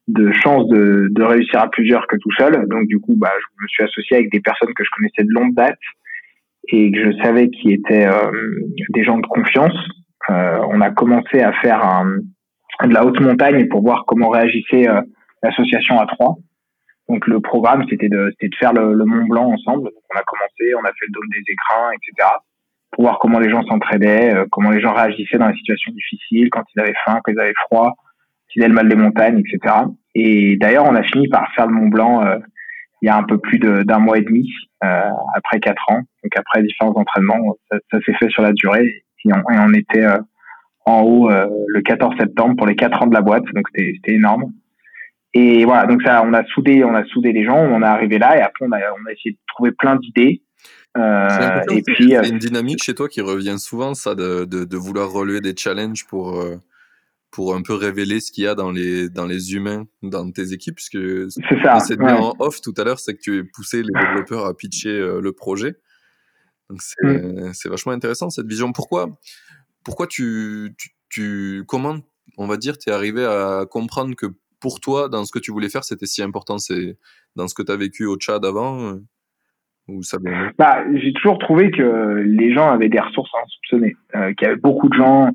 de 0.07 0.33
chance 0.33 0.67
de, 0.69 1.09
de, 1.11 1.23
réussir 1.23 1.61
à 1.61 1.71
plusieurs 1.71 2.07
que 2.07 2.17
tout 2.17 2.33
seul. 2.39 2.67
Donc 2.69 2.87
du 2.87 2.99
coup, 3.01 3.15
bah, 3.17 3.33
je 3.39 3.63
me 3.63 3.69
suis 3.69 3.85
associé 3.85 4.17
avec 4.17 4.31
des 4.31 4.41
personnes 4.41 4.73
que 4.75 4.85
je 4.85 4.91
connaissais 4.97 5.25
de 5.25 5.33
longue 5.33 5.55
date 5.55 5.79
et 6.69 6.91
que 6.91 7.13
je 7.13 7.23
savais 7.23 7.49
qui 7.51 7.73
étaient 7.73 8.07
euh, 8.07 8.31
des 8.91 9.05
gens 9.05 9.19
de 9.19 9.27
confiance. 9.27 9.75
Euh, 10.31 10.61
on 10.69 10.81
a 10.81 10.91
commencé 10.91 11.41
à 11.41 11.53
faire 11.61 11.85
un, 11.85 12.19
de 12.87 12.95
la 12.95 13.05
haute 13.05 13.21
montagne 13.21 13.69
pour 13.69 13.83
voir 13.83 14.05
comment 14.07 14.29
réagissait 14.29 14.89
euh, 14.89 15.01
l'association 15.43 15.99
à 16.01 16.07
trois. 16.07 16.37
Donc 17.11 17.27
le 17.27 17.41
programme, 17.41 17.85
c'était 17.91 18.09
de, 18.09 18.33
de 18.41 18.51
faire 18.59 18.73
le, 18.73 18.95
le, 18.95 19.05
Mont 19.05 19.27
Blanc 19.27 19.53
ensemble. 19.53 19.85
Donc, 19.85 20.03
on 20.15 20.19
a 20.19 20.23
commencé, 20.23 20.75
on 20.77 20.85
a 20.85 20.93
fait 20.93 21.07
le 21.09 21.13
dôme 21.13 21.29
des 21.33 21.53
écrins, 21.53 21.91
etc. 21.93 22.29
Pour 22.93 23.05
voir 23.05 23.19
comment 23.19 23.39
les 23.39 23.51
gens 23.51 23.63
s'entraidaient, 23.63 24.35
euh, 24.35 24.47
comment 24.51 24.71
les 24.71 24.81
gens 24.81 24.95
réagissaient 24.95 25.39
dans 25.39 25.49
les 25.49 25.57
situations 25.57 25.93
difficiles, 25.93 26.51
quand 26.51 26.63
ils 26.75 26.81
avaient 26.81 26.95
faim, 27.05 27.21
quand 27.25 27.33
ils 27.33 27.41
avaient 27.41 27.55
froid, 27.67 27.95
s'ils 28.49 28.63
avaient 28.63 28.69
le 28.69 28.75
mal 28.75 28.89
des 28.89 28.97
montagnes, 28.97 29.41
etc. 29.41 29.75
Et 30.15 30.57
d'ailleurs, 30.57 30.87
on 30.87 30.95
a 30.95 31.03
fini 31.03 31.29
par 31.29 31.53
faire 31.55 31.67
le 31.67 31.75
Mont 31.75 31.89
Blanc 31.89 32.25
euh, 32.25 32.39
il 33.03 33.07
y 33.07 33.09
a 33.09 33.17
un 33.17 33.23
peu 33.23 33.39
plus 33.39 33.59
d'un 33.59 33.99
mois 33.99 34.19
et 34.19 34.23
demi, 34.23 34.49
euh, 34.85 35.11
après 35.35 35.59
quatre 35.61 35.83
ans. 35.91 36.01
Donc 36.23 36.37
après 36.37 36.63
différents 36.63 36.93
entraînements, 36.95 37.57
ça, 37.71 37.79
ça 37.91 37.99
s'est 38.05 38.15
fait 38.15 38.29
sur 38.29 38.43
la 38.43 38.53
durée 38.53 38.87
et 39.25 39.33
on, 39.33 39.39
et 39.39 39.59
on 39.59 39.73
était 39.73 40.05
euh, 40.05 40.19
en 40.85 41.03
haut 41.03 41.31
euh, 41.31 41.47
le 41.69 41.81
14 41.83 42.17
septembre 42.19 42.57
pour 42.57 42.67
les 42.67 42.77
quatre 42.77 43.03
ans 43.03 43.07
de 43.07 43.15
la 43.15 43.23
boîte. 43.23 43.45
Donc 43.55 43.67
c'était 43.75 44.13
énorme. 44.13 44.53
Et 45.33 45.65
voilà, 45.65 45.87
donc 45.87 46.03
ça, 46.03 46.23
on 46.25 46.33
a 46.35 46.45
soudé, 46.47 46.83
on 46.85 46.95
a 46.95 47.05
soudé 47.05 47.33
les 47.33 47.45
gens, 47.45 47.57
on 47.57 47.83
est 47.83 47.87
arrivé 47.87 48.19
là 48.19 48.37
et 48.37 48.41
après 48.41 48.67
on 48.67 48.73
a, 48.73 48.79
on 48.79 49.07
a 49.07 49.13
essayé 49.13 49.33
de 49.33 49.39
trouver 49.55 49.73
plein 49.73 49.97
d'idées. 49.97 50.43
Euh, 50.97 51.63
et 51.71 51.83
puis, 51.83 52.15
une 52.15 52.39
dynamique 52.39 52.83
chez 52.83 52.95
toi 52.95 53.09
qui 53.09 53.21
revient 53.21 53.59
souvent, 53.59 53.95
ça, 53.95 54.17
de, 54.17 54.45
de, 54.45 54.65
de 54.65 54.77
vouloir 54.77 55.11
relever 55.11 55.41
des 55.41 55.55
challenges 55.57 56.07
pour 56.07 56.45
pour 57.31 57.55
un 57.55 57.63
peu 57.63 57.75
révéler 57.75 58.19
ce 58.19 58.33
qu'il 58.33 58.43
y 58.43 58.47
a 58.49 58.57
dans 58.57 58.73
les 58.73 59.09
dans 59.09 59.27
les 59.27 59.55
humains 59.55 59.87
dans 60.03 60.29
tes 60.33 60.53
équipes 60.53 60.75
puisque 60.75 60.99
c'est 61.31 61.63
ça 61.63 61.79
c'est 61.79 61.97
ouais. 61.97 62.11
en 62.11 62.35
off 62.41 62.61
tout 62.61 62.75
à 62.77 62.83
l'heure 62.83 62.99
c'est 62.99 63.15
que 63.15 63.21
tu 63.21 63.49
poussé 63.55 63.85
les 63.85 63.93
développeurs 63.93 64.47
à 64.47 64.57
pitcher 64.57 64.89
euh, 64.89 65.21
le 65.21 65.31
projet 65.31 65.77
donc 66.69 66.83
c'est 66.83 67.07
mm. 67.07 67.53
c'est 67.55 67.69
vachement 67.69 67.93
intéressant 67.93 68.31
cette 68.31 68.49
vision 68.49 68.73
pourquoi 68.73 69.11
pourquoi 69.85 70.07
tu, 70.07 70.75
tu, 70.77 70.91
tu 71.09 71.65
comment 71.67 71.99
on 72.37 72.47
va 72.47 72.57
dire, 72.57 72.79
tu 72.79 72.91
es 72.91 72.93
arrivé 72.93 73.25
à 73.25 73.67
comprendre 73.69 74.15
que 74.15 74.27
pour 74.61 74.81
toi, 74.81 75.09
dans 75.09 75.25
ce 75.25 75.33
que 75.33 75.39
tu 75.39 75.53
voulais 75.53 75.69
faire, 75.69 75.85
c'était 75.85 76.07
si 76.07 76.23
important 76.23 76.59
C'est 76.59 76.97
dans 77.37 77.49
ce 77.49 77.55
que 77.55 77.63
tu 77.63 77.73
as 77.73 77.77
vécu 77.77 78.07
au 78.07 78.17
Tchad 78.17 78.45
avant 78.45 78.99
ou 79.91 80.03
ça 80.03 80.19
bah, 80.59 80.85
J'ai 80.95 81.13
toujours 81.13 81.39
trouvé 81.39 81.71
que 81.71 82.23
les 82.25 82.53
gens 82.53 82.71
avaient 82.71 82.89
des 82.89 83.01
ressources 83.01 83.31
insoupçonnées, 83.43 83.97
euh, 84.15 84.33
qu'il 84.35 84.47
y 84.47 84.51
avait 84.51 84.61
beaucoup 84.61 84.89
de 84.89 84.95
gens, 84.95 85.31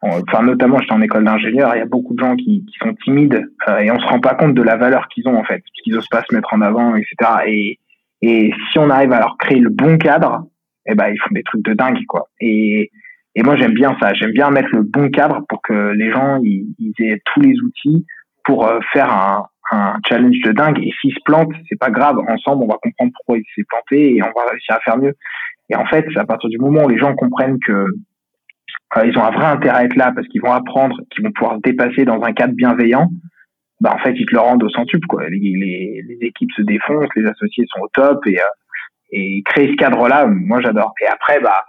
enfin 0.00 0.42
notamment 0.42 0.78
j'étais 0.80 0.92
en 0.92 1.02
école 1.02 1.24
d'ingénieur, 1.24 1.74
il 1.74 1.78
y 1.78 1.82
a 1.82 1.86
beaucoup 1.86 2.14
de 2.14 2.20
gens 2.20 2.36
qui, 2.36 2.64
sont 2.82 2.94
timides 3.04 3.48
euh, 3.68 3.78
et 3.78 3.90
on 3.90 3.98
se 3.98 4.06
rend 4.06 4.20
pas 4.20 4.34
compte 4.34 4.54
de 4.54 4.62
la 4.62 4.76
valeur 4.76 5.08
qu'ils 5.08 5.28
ont 5.28 5.36
en 5.36 5.44
fait, 5.44 5.58
parce 5.58 5.82
qu'ils 5.82 5.96
osent 5.96 6.08
pas 6.08 6.22
se 6.28 6.34
mettre 6.34 6.52
en 6.52 6.60
avant, 6.60 6.94
etc. 6.96 7.14
Et, 7.46 7.78
si 8.20 8.78
on 8.78 8.90
arrive 8.90 9.12
à 9.12 9.20
leur 9.20 9.36
créer 9.38 9.60
le 9.60 9.70
bon 9.70 9.96
cadre, 9.96 10.44
eh 10.86 10.96
ben 10.96 11.06
ils 11.08 11.20
font 11.20 11.32
des 11.32 11.44
trucs 11.44 11.64
de 11.64 11.72
dingue 11.72 12.04
quoi. 12.08 12.28
Et, 12.40 12.90
moi 13.44 13.54
j'aime 13.56 13.74
bien 13.74 13.96
ça, 14.00 14.12
j'aime 14.14 14.32
bien 14.32 14.50
mettre 14.50 14.70
le 14.72 14.82
bon 14.82 15.10
cadre 15.10 15.42
pour 15.48 15.62
que 15.62 15.92
les 15.92 16.10
gens 16.10 16.40
aient 16.42 17.22
tous 17.32 17.40
les 17.40 17.54
outils 17.60 18.04
pour 18.48 18.66
euh, 18.66 18.80
faire 18.94 19.12
un, 19.12 19.46
challenge 20.08 20.40
de 20.42 20.52
dingue. 20.52 20.78
Et 20.78 20.90
s'il 20.98 21.12
se 21.12 21.20
plante, 21.26 21.50
c'est 21.68 21.78
pas 21.78 21.90
grave. 21.90 22.16
Ensemble, 22.26 22.64
on 22.64 22.68
va 22.68 22.78
comprendre 22.82 23.12
pourquoi 23.16 23.36
il 23.36 23.44
s'est 23.54 23.66
planté 23.68 24.16
et 24.16 24.22
on 24.22 24.32
va 24.34 24.50
réussir 24.50 24.74
à 24.74 24.80
faire 24.80 24.96
mieux. 24.96 25.14
Et 25.68 25.76
en 25.76 25.84
fait, 25.84 26.06
à 26.16 26.24
partir 26.24 26.48
du 26.48 26.56
moment 26.56 26.84
où 26.84 26.88
les 26.88 26.96
gens 26.96 27.14
comprennent 27.14 27.58
que 27.66 27.72
euh, 28.96 29.06
ils 29.06 29.18
ont 29.18 29.22
un 29.22 29.30
vrai 29.30 29.44
intérêt 29.44 29.80
à 29.80 29.84
être 29.84 29.96
là 29.96 30.12
parce 30.14 30.26
qu'ils 30.28 30.40
vont 30.40 30.52
apprendre, 30.52 30.96
qu'ils 31.10 31.22
vont 31.22 31.32
pouvoir 31.32 31.56
se 31.56 31.60
dépasser 31.60 32.06
dans 32.06 32.22
un 32.22 32.32
cadre 32.32 32.54
bienveillant, 32.54 33.10
bah 33.82 33.92
en 33.94 33.98
fait 33.98 34.14
ils 34.16 34.24
te 34.24 34.34
le 34.34 34.40
rendent 34.40 34.62
au 34.62 34.70
centuple 34.70 35.06
quoi. 35.06 35.28
Les, 35.28 36.18
équipes 36.22 36.52
se 36.56 36.62
défoncent, 36.62 37.10
les 37.14 37.26
associés 37.26 37.66
sont 37.68 37.82
au 37.82 37.88
top 37.92 38.26
et 38.26 38.38
euh, 38.38 38.44
et 39.12 39.42
créer 39.44 39.68
ce 39.68 39.76
cadre-là, 39.76 40.26
moi 40.26 40.62
j'adore. 40.62 40.94
Et 41.02 41.06
après 41.06 41.40
bah 41.40 41.66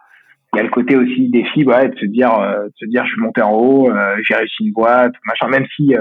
il 0.53 0.57
y 0.57 0.59
a 0.61 0.63
le 0.63 0.69
côté 0.69 0.95
aussi 0.95 1.29
défi 1.29 1.65
ouais, 1.65 1.89
de 1.89 1.97
se 1.97 2.05
dire 2.05 2.31
de 2.39 2.71
se 2.77 2.85
dire 2.85 3.05
je 3.05 3.11
suis 3.11 3.21
monté 3.21 3.41
en 3.41 3.51
haut, 3.51 3.91
j'ai 4.25 4.35
réussi 4.35 4.63
une 4.63 4.71
boîte, 4.71 5.13
machin. 5.25 5.49
Même 5.49 5.65
si 5.75 5.93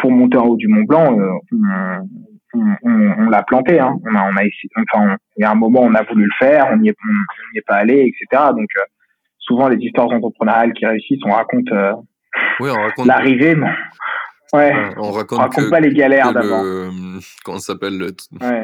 pour 0.00 0.10
monter 0.10 0.38
en 0.38 0.46
haut 0.46 0.56
du 0.56 0.68
Mont 0.68 0.84
Blanc, 0.84 1.16
on, 2.52 2.60
on, 2.82 3.14
on, 3.18 3.30
l'a 3.30 3.42
planté. 3.42 3.78
Hein. 3.78 3.96
On 4.04 4.14
a 4.14 4.22
on 4.24 4.36
a 4.36 4.44
essayé, 4.44 4.70
enfin 4.92 5.16
il 5.36 5.42
y 5.42 5.44
a 5.44 5.50
un 5.50 5.54
moment 5.54 5.80
on 5.82 5.94
a 5.94 6.02
voulu 6.02 6.24
le 6.24 6.46
faire, 6.46 6.68
on 6.72 6.78
n'y 6.78 6.88
est, 6.88 6.96
on, 7.02 7.58
est 7.58 7.66
pas 7.66 7.76
allé, 7.76 8.12
etc. 8.12 8.44
Donc 8.52 8.68
souvent 9.38 9.68
les 9.68 9.78
histoires 9.78 10.08
entrepreneuriales 10.08 10.72
qui 10.72 10.86
réussissent, 10.86 11.22
on 11.24 11.32
raconte, 11.32 11.70
euh, 11.72 11.92
oui, 12.60 12.70
on 12.70 12.80
raconte 12.80 13.06
l'arrivée, 13.06 13.54
mais 13.54 13.70
ouais, 14.52 14.94
on 14.96 15.10
raconte, 15.10 15.70
pas 15.70 15.80
les 15.80 15.92
galères 15.92 16.32
d'avant. 16.32 16.62
Comment 17.44 17.58
ça 17.58 17.72
s'appelle 17.74 18.14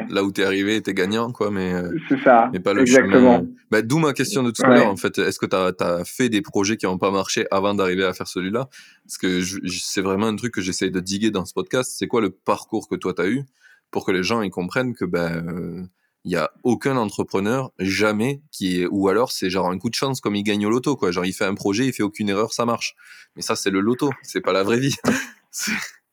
Là 0.09 0.23
où 0.23 0.31
tu 0.31 0.41
es 0.41 0.45
arrivé, 0.45 0.81
tu 0.81 0.91
es 0.91 0.93
gagnant, 0.93 1.31
quoi, 1.31 1.51
mais 1.51 1.73
euh, 1.73 1.91
c'est 2.09 2.19
ça. 2.23 2.49
Mais 2.53 2.59
pas 2.59 2.73
le 2.73 2.81
exactement. 2.81 3.43
Bah, 3.71 3.81
D'où 3.81 3.99
ma 3.99 4.13
question 4.13 4.43
de 4.43 4.51
tout 4.51 4.63
à 4.65 4.69
l'heure. 4.69 4.89
En 4.89 4.97
fait, 4.97 5.17
est-ce 5.19 5.39
que 5.39 5.45
tu 5.45 5.55
as, 5.55 6.03
fait 6.05 6.29
des 6.29 6.41
projets 6.41 6.77
qui 6.77 6.85
n'ont 6.85 6.97
pas 6.97 7.11
marché 7.11 7.45
avant 7.51 7.73
d'arriver 7.73 8.05
à 8.05 8.13
faire 8.13 8.27
celui-là? 8.27 8.69
Parce 9.05 9.17
que 9.17 9.41
c'est 9.69 10.01
vraiment 10.01 10.27
un 10.27 10.35
truc 10.35 10.53
que 10.53 10.61
j'essaye 10.61 10.91
de 10.91 10.99
diguer 10.99 11.31
dans 11.31 11.45
ce 11.45 11.53
podcast. 11.53 11.95
C'est 11.97 12.07
quoi 12.07 12.21
le 12.21 12.29
parcours 12.29 12.87
que 12.89 12.95
toi 12.95 13.13
tu 13.13 13.21
as 13.21 13.27
eu 13.27 13.43
pour 13.91 14.05
que 14.05 14.11
les 14.11 14.23
gens 14.23 14.41
ils 14.41 14.51
comprennent 14.51 14.93
que 14.93 15.05
ben 15.05 15.87
il 16.27 16.31
y 16.31 16.35
a 16.35 16.51
aucun 16.63 16.97
entrepreneur 16.97 17.71
jamais 17.79 18.41
qui 18.51 18.81
est 18.81 18.87
ou 18.91 19.07
alors 19.07 19.31
c'est 19.31 19.49
genre 19.49 19.69
un 19.69 19.77
coup 19.77 19.89
de 19.89 19.95
chance 19.95 20.19
comme 20.19 20.35
il 20.35 20.43
gagne 20.43 20.65
au 20.65 20.69
loto 20.69 20.97
quoi 20.97 21.09
genre 21.11 21.25
il 21.25 21.31
fait 21.31 21.45
un 21.45 21.55
projet 21.55 21.85
il 21.85 21.93
fait 21.93 22.03
aucune 22.03 22.27
erreur 22.27 22.51
ça 22.51 22.65
marche 22.65 22.95
mais 23.37 23.41
ça 23.41 23.55
c'est 23.55 23.69
le 23.69 23.79
loto 23.79 24.09
c'est 24.23 24.41
pas 24.41 24.51
la 24.51 24.63
vraie 24.63 24.79
vie 24.79 24.95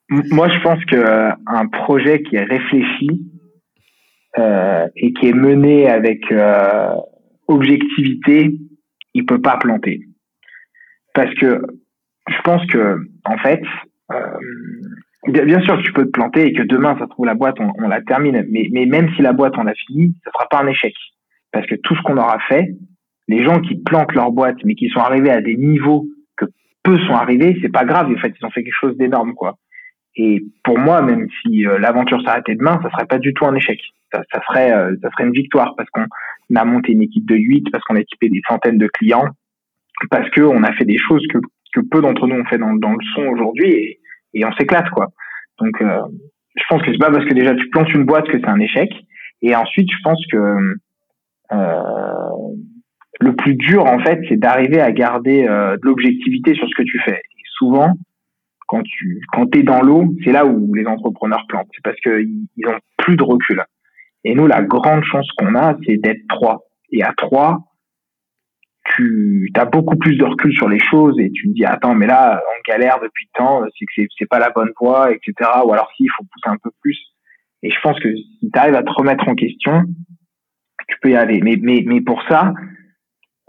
moi 0.08 0.48
je 0.48 0.60
pense 0.60 0.84
que 0.84 0.96
euh, 0.96 1.32
projet 1.72 2.22
qui 2.22 2.36
est 2.36 2.44
réfléchi 2.44 3.08
euh, 4.38 4.86
et 4.96 5.12
qui 5.12 5.28
est 5.28 5.34
mené 5.34 5.88
avec 5.88 6.30
euh, 6.32 6.94
objectivité 7.48 8.50
il 9.14 9.26
peut 9.26 9.40
pas 9.40 9.56
planter 9.56 10.00
parce 11.14 11.32
que 11.34 11.62
je 12.28 12.40
pense 12.42 12.64
que 12.66 12.98
en 13.24 13.38
fait 13.38 13.62
Bien 15.26 15.60
sûr 15.62 15.80
tu 15.82 15.92
peux 15.92 16.04
te 16.04 16.10
planter 16.10 16.46
et 16.46 16.52
que 16.52 16.62
demain, 16.62 16.96
ça 16.98 17.06
trouve 17.06 17.24
la 17.24 17.34
boîte, 17.34 17.56
on, 17.58 17.88
la 17.88 18.02
termine. 18.02 18.44
Mais, 18.50 18.84
même 18.84 19.08
si 19.16 19.22
la 19.22 19.32
boîte, 19.32 19.54
on 19.56 19.66
a 19.66 19.72
fini, 19.72 20.14
ça 20.22 20.30
sera 20.30 20.46
pas 20.50 20.62
un 20.62 20.66
échec. 20.66 20.94
Parce 21.50 21.66
que 21.66 21.76
tout 21.76 21.96
ce 21.96 22.02
qu'on 22.02 22.18
aura 22.18 22.38
fait, 22.48 22.68
les 23.28 23.42
gens 23.42 23.60
qui 23.60 23.76
plantent 23.76 24.12
leur 24.12 24.32
boîte, 24.32 24.56
mais 24.64 24.74
qui 24.74 24.88
sont 24.88 25.00
arrivés 25.00 25.30
à 25.30 25.40
des 25.40 25.56
niveaux 25.56 26.04
peu 26.84 26.96
sont 27.06 27.14
arrivés, 27.14 27.56
c'est 27.60 27.72
pas 27.72 27.84
grave. 27.84 28.08
En 28.10 28.18
fait, 28.18 28.32
ils 28.38 28.46
ont 28.46 28.50
fait 28.50 28.62
quelque 28.62 28.78
chose 28.78 28.96
d'énorme, 28.96 29.34
quoi. 29.34 29.56
Et 30.16 30.44
pour 30.62 30.78
moi, 30.78 31.02
même 31.02 31.26
si 31.42 31.66
euh, 31.66 31.78
l'aventure 31.78 32.22
s'arrêtait 32.22 32.54
demain, 32.54 32.78
ça 32.82 32.90
serait 32.90 33.06
pas 33.06 33.18
du 33.18 33.34
tout 33.34 33.46
un 33.46 33.54
échec. 33.56 33.80
Ça, 34.12 34.22
ça 34.32 34.40
serait, 34.46 34.72
euh, 34.72 34.94
ça 35.02 35.10
serait 35.10 35.24
une 35.24 35.32
victoire 35.32 35.74
parce 35.76 35.90
qu'on 35.90 36.06
a 36.54 36.64
monté 36.64 36.92
une 36.92 37.02
équipe 37.02 37.26
de 37.28 37.34
8, 37.34 37.70
parce 37.72 37.82
qu'on 37.82 37.96
a 37.96 38.00
équipé 38.00 38.28
des 38.28 38.40
centaines 38.48 38.78
de 38.78 38.86
clients, 38.86 39.26
parce 40.10 40.30
que 40.30 40.42
on 40.42 40.62
a 40.62 40.72
fait 40.74 40.84
des 40.84 40.98
choses 40.98 41.26
que, 41.32 41.38
que 41.72 41.80
peu 41.80 42.00
d'entre 42.00 42.28
nous 42.28 42.36
ont 42.36 42.44
fait 42.44 42.58
dans, 42.58 42.74
dans 42.74 42.92
le 42.92 43.04
son 43.14 43.22
aujourd'hui. 43.22 43.72
Et, 43.72 44.00
et 44.34 44.44
on 44.44 44.52
s'éclate 44.52 44.88
quoi. 44.90 45.08
Donc 45.60 45.80
euh, 45.80 46.02
je 46.56 46.62
pense 46.68 46.82
que 46.82 46.92
c'est 46.92 46.98
pas 46.98 47.10
parce 47.10 47.24
que 47.24 47.34
déjà 47.34 47.54
tu 47.54 47.68
plantes 47.70 47.92
une 47.94 48.04
boîte 48.04 48.26
que 48.26 48.38
c'est 48.38 48.48
un 48.48 48.60
échec. 48.60 48.90
Et 49.42 49.54
ensuite 49.54 49.90
je 49.90 50.02
pense 50.02 50.22
que 50.30 50.36
euh, 51.52 52.54
le 53.20 53.34
plus 53.34 53.54
dur 53.54 53.86
en 53.86 53.98
fait 54.00 54.20
c'est 54.28 54.36
d'arriver 54.36 54.80
à 54.80 54.92
garder 54.92 55.46
euh, 55.48 55.76
de 55.76 55.82
l'objectivité 55.82 56.54
sur 56.54 56.68
ce 56.68 56.74
que 56.74 56.82
tu 56.82 57.00
fais. 57.04 57.18
Et 57.18 57.44
souvent 57.58 57.92
quand 58.66 58.82
tu 58.82 59.20
quand 59.32 59.54
es 59.54 59.62
dans 59.62 59.82
l'eau, 59.82 60.14
c'est 60.24 60.32
là 60.32 60.46
où 60.46 60.74
les 60.74 60.86
entrepreneurs 60.86 61.44
plantent. 61.48 61.68
C'est 61.74 61.82
parce 61.82 62.00
qu'ils 62.00 62.46
ils 62.56 62.66
ont 62.68 62.78
plus 62.96 63.16
de 63.16 63.22
recul. 63.22 63.62
Et 64.24 64.34
nous, 64.34 64.46
la 64.46 64.62
grande 64.62 65.04
chance 65.04 65.30
qu'on 65.36 65.54
a, 65.54 65.76
c'est 65.86 65.98
d'être 65.98 66.26
trois. 66.28 66.64
Et 66.90 67.02
à 67.02 67.12
trois, 67.16 67.60
tu 68.94 69.50
as 69.54 69.64
beaucoup 69.64 69.96
plus 69.96 70.16
de 70.16 70.24
recul 70.24 70.52
sur 70.54 70.68
les 70.68 70.78
choses 70.78 71.18
et 71.18 71.30
tu 71.30 71.48
te 71.48 71.54
dis 71.54 71.64
attends 71.64 71.94
mais 71.94 72.06
là 72.06 72.42
on 72.44 72.70
galère 72.70 72.98
depuis 73.02 73.28
tant 73.34 73.62
c'est 73.78 73.86
que 73.86 74.06
c'est 74.18 74.28
pas 74.28 74.38
la 74.38 74.50
bonne 74.50 74.70
voie 74.78 75.10
etc 75.10 75.32
ou 75.64 75.72
alors 75.72 75.90
si 75.96 76.04
il 76.04 76.10
faut 76.14 76.22
pousser 76.24 76.48
un 76.48 76.58
peu 76.62 76.70
plus 76.82 76.98
et 77.62 77.70
je 77.70 77.80
pense 77.82 77.98
que 77.98 78.14
si 78.14 78.50
tu 78.52 78.58
arrives 78.58 78.74
à 78.74 78.82
te 78.82 78.92
remettre 78.92 79.26
en 79.26 79.34
question 79.34 79.84
tu 80.86 80.96
peux 81.00 81.12
y 81.12 81.16
aller 81.16 81.40
mais 81.40 81.56
mais 81.62 81.82
mais 81.86 82.02
pour 82.02 82.22
ça 82.28 82.52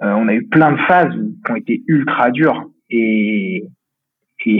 euh, 0.03 0.11
on 0.11 0.27
a 0.27 0.33
eu 0.33 0.45
plein 0.47 0.73
de 0.73 0.81
phases 0.87 1.13
qui 1.45 1.51
ont 1.51 1.55
été 1.55 1.83
ultra 1.87 2.31
dures. 2.31 2.69
Et 2.89 3.67
et, 4.45 4.59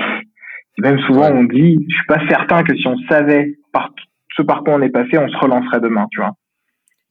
même 0.79 0.99
souvent 1.01 1.31
on 1.31 1.43
dit 1.43 1.77
je 1.87 1.95
suis 1.95 2.05
pas 2.07 2.27
certain 2.27 2.63
que 2.63 2.75
si 2.75 2.87
on 2.87 2.97
savait 3.07 3.55
par 3.71 3.93
ce 4.35 4.41
par 4.41 4.63
quoi 4.63 4.73
on 4.73 4.81
est 4.81 4.89
passé 4.89 5.17
on 5.17 5.27
se 5.27 5.37
relancerait 5.37 5.79
demain 5.79 6.07
tu 6.11 6.19
vois. 6.19 6.31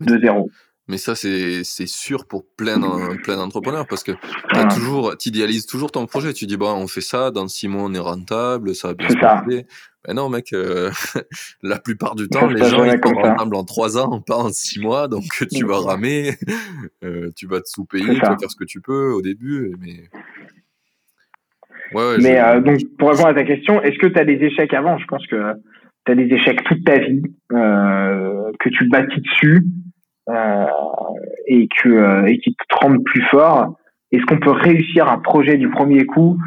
De 0.00 0.18
zéro. 0.18 0.50
Mais 0.86 0.98
ça, 0.98 1.14
c'est 1.14 1.86
sûr 1.86 2.26
pour 2.26 2.44
plein, 2.58 2.78
plein 3.22 3.36
d'entrepreneurs 3.36 3.86
parce 3.86 4.02
que 4.02 4.12
tu 4.12 4.68
toujours, 4.74 5.14
idéalises 5.24 5.64
toujours 5.64 5.90
ton 5.90 6.04
projet. 6.04 6.34
Tu 6.34 6.44
dis, 6.46 6.58
bon, 6.58 6.72
on 6.74 6.86
fait 6.88 7.00
ça, 7.00 7.30
dans 7.30 7.48
six 7.48 7.68
mois, 7.68 7.84
on 7.84 7.94
est 7.94 7.98
rentable, 7.98 8.74
ça 8.74 8.88
va 8.88 8.94
bien 8.94 9.08
se 9.08 9.14
passer. 9.14 9.66
Mais 10.06 10.14
non, 10.14 10.28
mec, 10.28 10.52
euh, 10.52 10.90
la 11.62 11.78
plupart 11.78 12.14
du 12.14 12.28
temps, 12.28 12.46
les 12.48 12.64
gens, 12.64 12.84
ils 12.84 13.00
sont 13.02 13.14
rentables 13.14 13.56
en 13.56 13.64
trois 13.64 13.98
ans, 13.98 14.20
pas 14.20 14.36
en 14.36 14.50
six 14.50 14.80
mois. 14.80 15.08
Donc, 15.08 15.24
tu 15.52 15.64
vas 15.64 15.80
ramer, 15.80 16.32
euh, 17.02 17.30
tu 17.36 17.46
vas 17.46 17.60
te 17.60 17.68
sous-payer, 17.68 18.14
tu 18.14 18.20
vas 18.20 18.36
faire 18.38 18.50
ce 18.50 18.56
que 18.56 18.64
tu 18.64 18.80
peux 18.80 19.12
au 19.12 19.22
début. 19.22 19.74
Mais, 19.80 20.08
ouais, 21.92 22.08
ouais, 22.10 22.16
mais 22.20 22.38
euh, 22.38 22.60
donc, 22.60 22.80
pour 22.98 23.10
répondre 23.10 23.28
à 23.28 23.34
ta 23.34 23.44
question, 23.44 23.82
est-ce 23.82 23.98
que 23.98 24.06
tu 24.06 24.18
as 24.18 24.24
des 24.24 24.44
échecs 24.44 24.74
avant? 24.74 24.98
Je 24.98 25.06
pense 25.06 25.26
que 25.26 25.54
tu 26.04 26.12
as 26.12 26.14
des 26.14 26.34
échecs 26.34 26.62
toute 26.64 26.84
ta 26.84 26.98
vie, 26.98 27.22
que 27.48 28.68
tu 28.68 28.88
bâtis 28.88 29.20
dessus 29.20 29.64
et 31.46 31.68
que 31.82 32.26
et 32.28 32.38
qui 32.38 32.54
te 32.54 32.76
rendent 32.82 33.04
plus 33.04 33.22
fort. 33.30 33.78
Est-ce 34.12 34.24
qu'on 34.26 34.38
peut 34.38 34.50
réussir 34.50 35.08
un 35.08 35.18
projet 35.18 35.56
du 35.56 35.70
premier 35.70 36.04
coup 36.04 36.38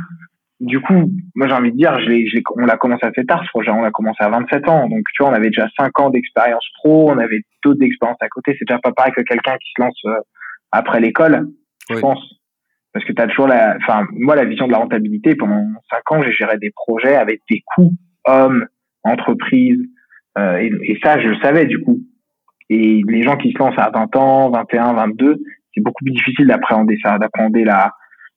Du 0.60 0.80
coup, 0.82 1.12
moi 1.36 1.48
j'ai 1.48 1.54
envie 1.54 1.72
de 1.72 1.78
dire, 1.78 2.00
je 2.00 2.06
je 2.06 2.40
on 2.56 2.66
l'a 2.66 2.78
commencé 2.78 3.06
assez 3.06 3.24
tard 3.26 3.44
ce 3.44 3.50
projet, 3.50 3.70
on 3.70 3.84
l'a 3.84 3.92
commencé 3.92 4.24
à 4.24 4.30
27 4.30 4.68
ans, 4.70 4.90
donc 4.90 5.04
tu 5.14 5.22
vois, 5.22 5.32
on 5.32 5.36
avait 5.36 5.50
déjà 5.50 5.68
5 5.78 6.00
ans 6.00 6.10
d'expérience 6.10 6.66
pro, 6.80 7.12
on 7.12 7.18
avait 7.20 7.42
d'autres 7.64 7.84
expériences 7.84 8.18
à 8.22 8.28
côté. 8.28 8.56
C'est 8.58 8.66
déjà 8.68 8.80
pas 8.80 8.92
pareil 8.92 9.14
que 9.14 9.22
quelqu'un 9.22 9.56
qui 9.58 9.70
se 9.76 9.82
lance 9.82 10.00
euh, 10.06 10.20
après 10.72 11.00
l'école, 11.00 11.48
je 11.92 12.00
pense. 12.00 12.20
Parce 12.92 13.06
que 13.06 13.14
tu 13.14 13.22
as 13.22 13.28
toujours 13.28 13.48
la, 13.48 13.78
enfin, 13.78 14.08
moi, 14.14 14.36
la 14.36 14.46
vision 14.46 14.66
de 14.66 14.72
la 14.72 14.80
rentabilité, 14.80 15.36
pendant 15.36 15.64
5 15.92 16.12
ans, 16.12 16.22
j'ai 16.24 16.32
géré 16.32 16.58
des 16.58 16.72
projets 16.72 17.16
avec 17.16 17.42
des 17.50 17.62
coûts 17.76 17.92
hommes, 18.26 18.66
entreprises, 19.04 19.86
euh, 20.40 20.58
et, 20.58 20.72
et, 20.84 21.00
ça, 21.04 21.20
je 21.20 21.28
le 21.28 21.38
savais 21.38 21.66
du 21.66 21.80
coup. 21.80 22.00
Et 22.70 23.02
les 23.08 23.22
gens 23.22 23.38
qui 23.38 23.52
se 23.52 23.60
lancent 23.60 23.78
à 23.78 23.92
20 23.92 24.16
ans, 24.16 24.50
21, 24.50 24.94
22, 24.94 25.38
c'est 25.74 25.82
beaucoup 25.82 26.04
plus 26.04 26.14
difficile 26.14 26.48
d'appréhender 26.48 26.98
ça, 27.04 27.18
d'appréhender 27.20 27.64
la, 27.64 27.94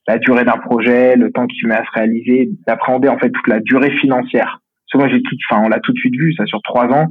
la 0.06 0.18
durée 0.18 0.44
d'un 0.44 0.58
projet, 0.58 1.16
le 1.16 1.30
temps 1.30 1.46
qu'il 1.46 1.68
met 1.68 1.74
à 1.74 1.84
se 1.84 1.90
réaliser, 1.92 2.50
d'appréhender 2.66 3.08
en 3.08 3.18
fait 3.18 3.30
toute 3.30 3.46
la 3.48 3.60
durée 3.60 3.90
financière. 3.98 4.60
Parce 4.60 4.92
que 4.92 4.98
moi, 4.98 5.08
j'ai 5.08 5.22
tout, 5.22 5.36
enfin, 5.48 5.62
on 5.64 5.68
l'a 5.68 5.80
tout 5.80 5.92
de 5.92 5.98
suite 5.98 6.14
vu, 6.14 6.32
ça 6.34 6.46
sur 6.46 6.60
trois 6.62 6.86
ans, 6.86 7.08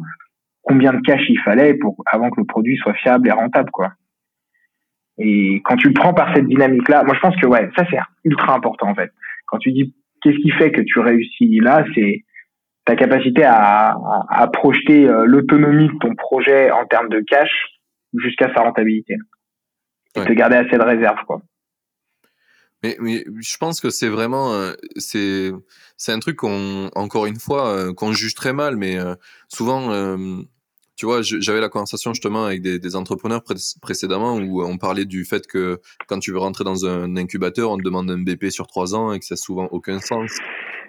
combien 0.64 0.94
de 0.94 1.02
cash 1.02 1.22
il 1.30 1.40
fallait 1.40 1.76
pour 1.76 2.04
avant 2.06 2.30
que 2.30 2.40
le 2.40 2.46
produit 2.46 2.78
soit 2.78 2.94
fiable 2.94 3.28
et 3.28 3.32
rentable, 3.32 3.72
quoi. 3.72 3.94
Et 5.18 5.62
quand 5.66 5.76
tu 5.76 5.88
le 5.90 5.94
prends 5.94 6.14
par 6.14 6.34
cette 6.34 6.48
dynamique-là, 6.48 7.04
moi 7.04 7.14
je 7.14 7.20
pense 7.20 7.36
que 7.36 7.46
ouais, 7.46 7.70
ça 7.76 7.84
c'est 7.90 8.00
ultra 8.24 8.56
important 8.56 8.88
en 8.88 8.96
fait. 8.96 9.12
Quand 9.48 9.58
tu 9.58 9.74
dis 9.74 9.94
qu'est-ce 10.22 10.38
qui 10.38 10.52
fait 10.52 10.72
que 10.72 10.82
tu 10.82 11.00
réussis 11.00 11.60
là, 11.60 11.84
c'est 11.94 12.24
ta 12.86 12.96
capacité 12.96 13.44
à, 13.44 13.98
à, 14.30 14.48
projeter 14.48 15.08
euh, 15.08 15.26
l'autonomie 15.26 15.90
de 15.90 15.98
ton 16.00 16.16
projet 16.16 16.72
en 16.72 16.86
termes 16.86 17.10
de 17.10 17.20
cash 17.20 17.52
jusqu'à 18.18 18.52
sa 18.54 18.64
rentabilité. 18.64 19.16
Et 20.16 20.24
te 20.24 20.34
garder 20.34 20.56
assez 20.56 20.78
de 20.78 20.82
réserve, 20.82 21.20
quoi. 21.28 21.42
Mais, 22.84 22.96
mais, 23.00 23.26
je 23.42 23.58
pense 23.58 23.82
que 23.82 23.90
c'est 23.90 24.08
vraiment 24.08 24.54
euh, 24.54 24.74
c'est 24.96 25.52
c'est 25.98 26.14
un 26.14 26.20
truc 26.20 26.38
qu'on 26.38 26.90
encore 26.96 27.26
une 27.26 27.40
fois 27.40 27.68
euh, 27.68 27.94
qu'on 27.94 28.14
juge 28.14 28.36
très 28.36 28.54
mal, 28.54 28.78
mais 28.78 28.98
euh, 28.98 29.16
souvent 29.50 29.90
tu 30.96 31.06
vois 31.06 31.22
j'avais 31.22 31.62
la 31.62 31.70
conversation 31.70 32.14
justement 32.14 32.46
avec 32.46 32.62
des, 32.62 32.78
des 32.78 32.96
entrepreneurs 32.96 33.42
précédemment 33.82 34.36
où 34.36 34.64
on 34.64 34.78
parlait 34.78 35.06
du 35.06 35.24
fait 35.24 35.48
que 35.48 35.80
quand 36.08 36.20
tu 36.20 36.32
veux 36.32 36.40
rentrer 36.40 36.66
dans 36.66 36.86
un 36.86 37.16
incubateur 37.16 37.72
on 37.72 37.78
te 37.78 37.84
demande 37.84 38.12
un 38.12 38.18
BP 38.18 38.50
sur 38.50 38.68
trois 38.68 38.96
ans 38.96 39.14
et 39.14 39.20
que 39.20 39.26
ça 39.26 39.36
n'a 39.36 39.38
souvent 39.38 39.68
aucun 39.72 40.00
sens. 40.00 40.32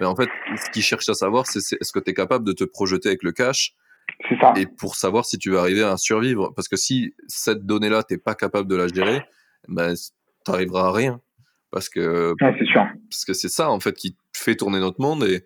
Mais 0.00 0.06
en 0.06 0.16
fait 0.16 0.28
ce 0.56 0.70
qu'ils 0.70 0.82
cherchent 0.82 1.08
à 1.08 1.14
savoir 1.14 1.46
c'est 1.46 1.60
est-ce 1.80 1.92
que 1.92 2.00
tu 2.00 2.10
es 2.10 2.14
capable 2.14 2.44
de 2.44 2.52
te 2.52 2.64
projeter 2.64 3.08
avec 3.08 3.22
le 3.22 3.32
cash 3.32 3.74
ça. 4.40 4.52
et 4.56 4.66
pour 4.66 4.96
savoir 4.96 5.24
si 5.24 5.38
tu 5.38 5.50
vas 5.50 5.60
arriver 5.60 5.84
à 5.84 5.96
survivre 5.96 6.52
parce 6.54 6.68
que 6.68 6.76
si 6.76 7.14
cette 7.28 7.64
donnée 7.64 7.88
là 7.88 8.02
t'es 8.02 8.18
pas 8.18 8.34
capable 8.34 8.68
de 8.68 8.76
la 8.76 8.88
gérer 8.88 9.22
ben 9.68 9.94
t'arriveras 10.44 10.88
à 10.88 10.92
rien 10.92 11.20
parce 11.70 11.88
que 11.88 12.34
c'est 12.40 12.66
sûr. 12.66 12.86
Parce 13.08 13.24
que 13.24 13.32
c'est 13.32 13.48
ça 13.48 13.70
en 13.70 13.80
fait 13.80 13.94
qui 13.94 14.16
fait 14.34 14.56
tourner 14.56 14.80
notre 14.80 15.00
monde 15.00 15.24
et, 15.24 15.42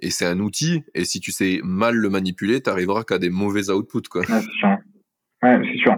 et 0.00 0.10
c'est 0.10 0.26
un 0.26 0.40
outil. 0.40 0.82
Et 0.94 1.04
si 1.04 1.20
tu 1.20 1.32
sais 1.32 1.60
mal 1.62 1.94
le 1.94 2.08
manipuler, 2.08 2.60
tu 2.62 2.70
arriveras 2.70 3.04
qu'à 3.04 3.18
des 3.18 3.30
mauvais 3.30 3.70
outputs 3.70 4.08
quoi. 4.10 4.22
c'est 4.24 4.40
sûr. 4.58 4.76
Ouais, 5.42 5.58
c'est 5.64 5.78
sûr. 5.78 5.96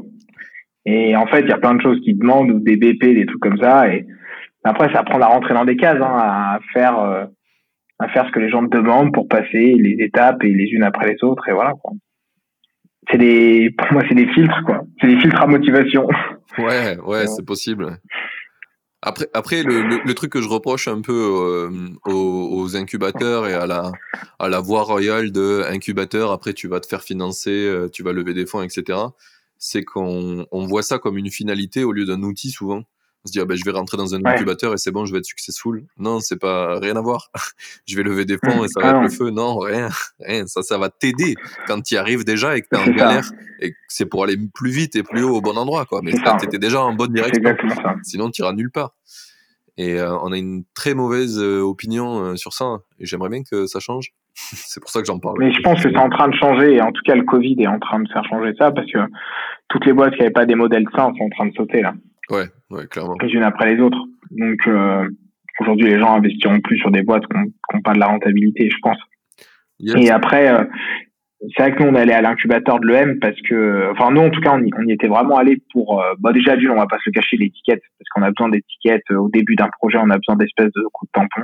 Et 0.85 1.17
en 1.17 1.27
fait, 1.27 1.41
il 1.41 1.49
y 1.49 1.53
a 1.53 1.59
plein 1.59 1.75
de 1.75 1.81
choses 1.81 2.01
qui 2.05 2.15
demandent 2.15 2.51
ou 2.51 2.59
des 2.59 2.77
BP, 2.77 3.15
des 3.15 3.27
trucs 3.27 3.41
comme 3.41 3.59
ça. 3.59 3.93
Et 3.93 4.07
après, 4.65 4.93
ça 4.93 5.01
apprendre 5.01 5.25
à 5.25 5.29
rentrer 5.29 5.55
dans 5.55 5.65
des 5.65 5.77
cases, 5.77 6.01
hein, 6.01 6.17
à 6.19 6.61
faire 6.73 6.99
euh, 6.99 7.25
à 7.99 8.09
faire 8.09 8.27
ce 8.27 8.33
que 8.33 8.41
les 8.41 8.51
gens 8.51 8.67
te 8.67 8.77
demandent 8.77 9.13
pour 9.13 9.29
passer 9.29 9.75
les 9.79 9.97
étapes 10.01 10.43
et 10.43 10.49
les 10.49 10.65
unes 10.65 10.83
après 10.83 11.13
les 11.13 11.23
autres. 11.23 11.49
Et 11.49 11.53
voilà. 11.53 11.73
C'est 13.11 13.19
des, 13.19 13.71
pour 13.77 13.93
moi, 13.93 14.03
c'est 14.09 14.15
des 14.15 14.29
filtres 14.29 14.63
quoi. 14.65 14.83
C'est 15.01 15.09
des 15.09 15.21
filtres 15.21 15.41
à 15.41 15.47
motivation. 15.47 16.09
Ouais, 16.59 16.99
ouais, 16.99 17.27
c'est 17.27 17.47
possible. 17.47 17.99
Après, 19.05 19.29
après 19.35 19.65
le, 19.65 20.05
le, 20.05 20.15
truc 20.15 20.31
que 20.31 20.41
je 20.41 20.49
reproche 20.49 20.87
un 20.87 21.01
peu 21.01 21.13
euh, 21.13 21.89
aux, 22.07 22.49
aux, 22.53 22.77
incubateurs 22.77 23.49
et 23.49 23.53
à 23.53 23.67
la, 23.67 23.91
à 24.39 24.49
la 24.49 24.61
voie 24.61 24.85
royale 24.85 25.33
de 25.33 25.65
incubateur, 25.69 26.31
après 26.31 26.55
tu 26.55 26.69
vas 26.69 26.79
te 26.79 26.87
faire 26.87 27.03
financer, 27.03 27.51
euh, 27.51 27.89
tu 27.89 28.05
vas 28.05 28.13
lever 28.13 28.33
des 28.33 28.47
fonds, 28.47 28.63
etc., 28.63 28.99
c'est 29.59 29.83
qu'on 29.83 30.47
on 30.53 30.67
voit 30.67 30.85
ça 30.85 31.01
comme 31.01 31.19
une 31.19 31.31
finalité 31.31 31.83
au 31.83 31.91
lieu 31.91 32.05
d'un 32.05 32.23
outil 32.23 32.51
souvent 32.51 32.85
on 33.25 33.29
se 33.29 33.33
dit 33.33 33.41
ah 33.41 33.45
ben 33.45 33.57
je 33.57 33.65
vais 33.65 33.71
rentrer 33.71 33.97
dans 33.97 34.15
un 34.15 34.25
incubateur 34.25 34.73
et 34.73 34.79
c'est 34.79 34.91
bon 34.91 35.05
je 35.05 35.13
vais 35.13 35.19
être 35.19 35.25
successful. 35.25 35.85
Non 35.99 36.19
c'est 36.21 36.39
pas 36.39 36.79
rien 36.81 36.97
à 36.97 37.01
voir. 37.01 37.31
Je 37.87 37.97
vais 37.97 38.03
lever 38.03 38.25
des 38.25 38.37
fonds 38.39 38.65
et 38.65 38.69
ça 38.69 38.81
va 38.81 38.91
être 38.91 39.03
le 39.03 39.11
feu. 39.11 39.31
Non 39.31 39.59
rien 39.59 39.89
rien. 40.21 40.47
Ça 40.47 40.63
ça 40.63 40.79
va 40.79 40.89
t'aider 40.89 41.35
quand 41.67 41.81
tu 41.83 41.95
y 41.95 41.97
arrives 41.97 42.25
déjà 42.25 42.57
et 42.57 42.63
que 42.63 42.69
t'es 42.69 42.79
en 42.79 42.91
galère 42.91 43.31
et 43.61 43.71
que 43.71 43.77
c'est 43.89 44.07
pour 44.07 44.25
aller 44.25 44.37
plus 44.53 44.71
vite 44.71 44.97
et 44.97 45.03
plus 45.03 45.23
haut 45.23 45.37
au 45.37 45.41
bon 45.41 45.57
endroit 45.57 45.85
quoi. 45.85 46.01
Mais 46.03 46.13
quand 46.13 46.37
t'étais 46.39 46.59
déjà 46.59 46.83
en 46.83 46.95
bonne 46.95 47.13
direction. 47.13 47.43
Sinon 48.03 48.31
tu 48.31 48.43
iras 48.43 48.53
nulle 48.53 48.71
part. 48.71 48.95
Et 49.79 49.99
euh, 49.99 50.17
on 50.23 50.33
a 50.33 50.37
une 50.37 50.65
très 50.75 50.95
mauvaise 50.95 51.39
euh, 51.41 51.61
opinion 51.61 52.25
euh, 52.25 52.37
sur 52.37 52.53
ça 52.53 52.79
et 52.99 53.07
j'aimerais 53.07 53.31
bien 53.31 53.43
que 53.43 53.67
ça 53.67 53.81
change. 53.81 54.09
C'est 54.35 54.81
pour 54.81 54.91
ça 54.91 55.01
que 55.01 55.07
j'en 55.07 55.19
parle. 55.19 55.37
Mais 55.39 55.53
je 55.53 55.61
pense 55.61 55.83
que 55.83 55.91
c'est 55.91 55.97
en 55.97 56.09
train 56.09 56.29
de 56.29 56.35
changer. 56.35 56.75
Et 56.75 56.81
en 56.81 56.91
tout 56.91 57.03
cas 57.05 57.15
le 57.15 57.25
Covid 57.25 57.57
est 57.59 57.67
en 57.67 57.79
train 57.79 58.01
de 58.01 58.09
faire 58.09 58.25
changer 58.25 58.53
ça 58.59 58.73
parce 58.73 58.91
que 58.91 58.99
toutes 59.69 59.87
les 59.87 59.93
boîtes 59.93 60.15
qui 60.15 60.21
n'avaient 60.21 60.33
pas 60.33 60.47
des 60.47 60.55
modèles 60.55 60.87
sains 60.95 61.13
sont 61.17 61.25
en 61.25 61.29
train 61.31 61.47
de 61.47 61.55
sauter 61.55 61.83
là 61.83 61.95
Ouais, 62.31 62.47
ouais, 62.71 62.87
clairement. 62.87 63.17
Les 63.21 63.29
unes 63.29 63.43
après 63.43 63.75
les 63.75 63.81
autres. 63.81 63.99
Donc, 64.31 64.67
euh, 64.67 65.09
aujourd'hui, 65.61 65.89
les 65.89 65.99
gens 65.99 66.15
investiront 66.15 66.61
plus 66.61 66.79
sur 66.79 66.91
des 66.91 67.03
boîtes 67.03 67.25
qui 67.27 67.37
n'ont 67.75 67.83
pas 67.83 67.93
de 67.93 67.99
la 67.99 68.07
rentabilité, 68.07 68.71
je 68.71 68.79
pense. 68.83 68.99
Et 69.97 70.11
après, 70.11 70.49
euh, 70.49 70.65
c'est 71.57 71.63
vrai 71.63 71.75
que 71.75 71.83
nous, 71.83 71.91
on 71.91 71.95
allait 71.95 72.13
à 72.13 72.23
l'incubateur 72.23 72.79
de 72.79 72.87
l'EM 72.87 73.19
parce 73.19 73.41
que, 73.43 73.91
enfin, 73.91 74.13
nous, 74.13 74.21
en 74.21 74.31
tout 74.31 74.41
cas, 74.41 74.53
on 74.55 74.63
y, 74.63 74.71
on 74.79 74.87
y 74.87 74.93
était 74.93 75.09
vraiment 75.09 75.37
allé 75.37 75.61
pour, 75.73 76.01
euh, 76.01 76.15
bah, 76.21 76.33
déjà, 76.33 76.57
d'une, 76.57 76.71
on 76.71 76.77
va 76.77 76.87
pas 76.87 76.99
se 77.05 77.11
cacher, 77.11 77.37
l'étiquette, 77.37 77.83
parce 77.99 78.09
qu'on 78.15 78.23
a 78.23 78.31
besoin 78.31 78.49
d'étiquettes. 78.49 79.11
Au 79.11 79.29
début 79.29 79.57
d'un 79.57 79.69
projet, 79.69 79.99
on 79.99 80.11
a 80.11 80.17
besoin 80.17 80.37
d'espèces 80.37 80.73
de 80.73 80.83
coups 80.93 81.11
de 81.13 81.21
tampon. 81.21 81.43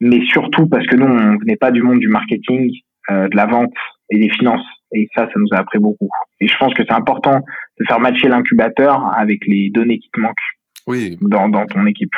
Mais 0.00 0.24
surtout 0.26 0.66
parce 0.66 0.86
que 0.86 0.96
nous, 0.96 1.06
on 1.06 1.38
venait 1.38 1.56
pas 1.56 1.70
du 1.70 1.82
monde 1.82 1.98
du 1.98 2.08
marketing, 2.08 2.72
euh, 3.10 3.28
de 3.28 3.36
la 3.36 3.46
vente 3.46 3.74
et 4.10 4.18
des 4.18 4.30
finances. 4.30 4.66
Et 4.92 5.08
ça, 5.14 5.26
ça 5.26 5.32
nous 5.36 5.48
a 5.52 5.58
appris 5.58 5.78
beaucoup. 5.78 6.08
Et 6.40 6.48
je 6.48 6.56
pense 6.56 6.74
que 6.74 6.82
c'est 6.86 6.94
important 6.94 7.40
de 7.78 7.84
faire 7.86 8.00
matcher 8.00 8.28
l'incubateur 8.28 9.04
avec 9.16 9.40
les 9.46 9.70
données 9.70 9.98
qui 9.98 10.10
te 10.12 10.20
manquent 10.20 10.36
oui. 10.86 11.18
dans, 11.20 11.48
dans 11.48 11.66
ton 11.66 11.86
équipe. 11.86 12.12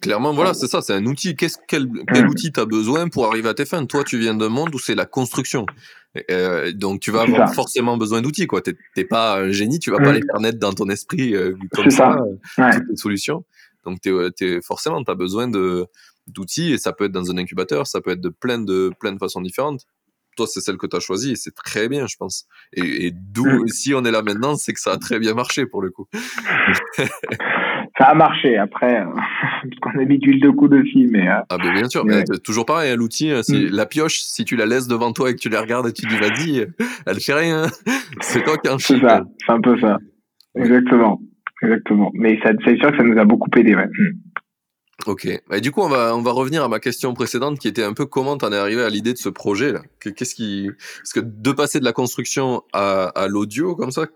Clairement, 0.00 0.32
voilà, 0.32 0.54
c'est 0.54 0.66
ça, 0.66 0.82
c'est 0.82 0.92
un 0.92 1.06
outil. 1.06 1.34
Qu'est-ce, 1.34 1.56
quel, 1.66 1.88
quel 2.12 2.26
mmh. 2.26 2.28
outil 2.28 2.52
tu 2.52 2.60
as 2.60 2.66
besoin 2.66 3.08
pour 3.08 3.26
arriver 3.26 3.48
à 3.48 3.54
tes 3.54 3.64
fins? 3.64 3.84
Toi, 3.86 4.04
tu 4.04 4.18
viens 4.18 4.34
d'un 4.34 4.48
monde 4.48 4.74
où 4.74 4.78
c'est 4.78 4.94
la 4.94 5.06
construction. 5.06 5.66
Euh, 6.30 6.72
donc, 6.72 7.00
tu 7.00 7.10
vas 7.10 7.22
avoir 7.22 7.52
forcément 7.54 7.96
besoin 7.96 8.20
d'outils. 8.20 8.46
T'es, 8.62 8.74
t'es 8.94 9.04
pas 9.04 9.40
un 9.40 9.50
génie, 9.50 9.78
tu 9.78 9.90
vas 9.90 9.98
pas 9.98 10.12
mmh. 10.12 10.14
les 10.14 10.22
faire 10.22 10.40
naître 10.40 10.58
dans 10.58 10.72
ton 10.72 10.88
esprit 10.88 11.34
euh, 11.34 11.54
comme 11.72 11.90
ça, 11.90 12.18
ça. 12.54 12.68
Euh, 12.68 12.72
toutes 12.74 12.90
les 12.90 12.96
solutions. 12.96 13.44
Donc, 13.84 14.00
t'es, 14.00 14.12
t'es, 14.36 14.60
forcément, 14.60 15.02
tu 15.02 15.10
as 15.10 15.14
besoin 15.14 15.48
de, 15.48 15.86
d'outils 16.26 16.72
et 16.72 16.78
ça 16.78 16.92
peut 16.92 17.04
être 17.06 17.12
dans 17.12 17.30
un 17.30 17.38
incubateur, 17.38 17.86
ça 17.86 18.00
peut 18.00 18.10
être 18.10 18.20
de 18.20 18.28
plein 18.28 18.58
de, 18.58 18.92
plein 19.00 19.12
de 19.12 19.18
façons 19.18 19.40
différentes 19.40 19.86
toi, 20.38 20.46
c'est 20.46 20.60
celle 20.60 20.76
que 20.76 20.86
tu 20.86 20.96
as 20.96 21.00
choisie 21.00 21.32
et 21.32 21.36
c'est 21.36 21.54
très 21.54 21.88
bien, 21.88 22.06
je 22.06 22.16
pense. 22.16 22.46
Et, 22.72 23.12
d'où, 23.12 23.44
mm. 23.44 23.68
si 23.68 23.92
on 23.92 24.04
est 24.04 24.10
là 24.10 24.22
maintenant, 24.22 24.54
c'est 24.54 24.72
que 24.72 24.80
ça 24.80 24.92
a 24.92 24.96
très 24.96 25.18
bien 25.18 25.34
marché 25.34 25.66
pour 25.66 25.82
le 25.82 25.90
coup. 25.90 26.06
ça 27.98 28.04
a 28.04 28.14
marché 28.14 28.56
après, 28.56 29.00
euh, 29.00 29.04
parce 29.62 29.80
qu'on 29.80 29.98
a 30.00 30.04
mis 30.04 30.18
d'huile 30.18 30.40
de 30.40 30.50
coude 30.50 30.74
aussi, 30.74 31.06
mais. 31.10 31.28
Euh, 31.28 31.40
ah, 31.50 31.58
ben 31.58 31.72
bien 31.72 31.88
sûr, 31.88 32.04
mais 32.04 32.24
toujours 32.44 32.66
pareil, 32.66 32.92
hein, 32.92 32.96
l'outil, 32.96 33.30
euh, 33.30 33.42
c'est 33.42 33.58
mm. 33.58 33.70
la 33.70 33.86
pioche, 33.86 34.20
si 34.20 34.44
tu 34.44 34.56
la 34.56 34.66
laisses 34.66 34.86
devant 34.86 35.12
toi 35.12 35.30
et 35.30 35.34
que 35.34 35.40
tu 35.40 35.48
la 35.48 35.60
regardes 35.60 35.88
et 35.88 35.92
tu 35.92 36.06
dis 36.06 36.16
vas-y, 36.16 36.66
elle 37.06 37.20
fait 37.20 37.34
rien. 37.34 37.66
c'est 38.20 38.44
toi 38.44 38.56
qui 38.58 38.70
en 38.70 38.78
C'est 38.78 39.00
ça, 39.00 39.24
c'est 39.44 39.52
un 39.52 39.60
peu 39.60 39.78
ça. 39.80 39.98
Exactement. 40.54 41.20
Exactement. 41.60 42.10
Mais 42.14 42.38
c'est 42.44 42.76
sûr 42.76 42.92
que 42.92 42.96
ça 42.96 43.02
nous 43.02 43.18
a 43.18 43.24
beaucoup 43.24 43.50
aidé, 43.56 43.74
ouais. 43.74 43.86
Mm. 43.86 44.12
Ok. 45.06 45.26
Et 45.26 45.60
du 45.60 45.70
coup, 45.70 45.80
on 45.80 45.88
va, 45.88 46.14
on 46.16 46.22
va 46.22 46.32
revenir 46.32 46.64
à 46.64 46.68
ma 46.68 46.80
question 46.80 47.14
précédente 47.14 47.58
qui 47.58 47.68
était 47.68 47.84
un 47.84 47.94
peu 47.94 48.04
comment 48.04 48.36
t'en 48.36 48.52
es 48.52 48.56
arrivé 48.56 48.82
à 48.82 48.90
l'idée 48.90 49.12
de 49.12 49.18
ce 49.18 49.28
projet 49.28 49.72
là. 49.72 49.80
Qu'est-ce 50.00 50.34
qui, 50.34 50.70
parce 50.98 51.12
que 51.12 51.20
de 51.20 51.52
passer 51.52 51.78
de 51.78 51.84
la 51.84 51.92
construction 51.92 52.62
à, 52.72 53.04
à 53.14 53.28
l'audio 53.28 53.76
comme 53.76 53.92
ça, 53.92 54.06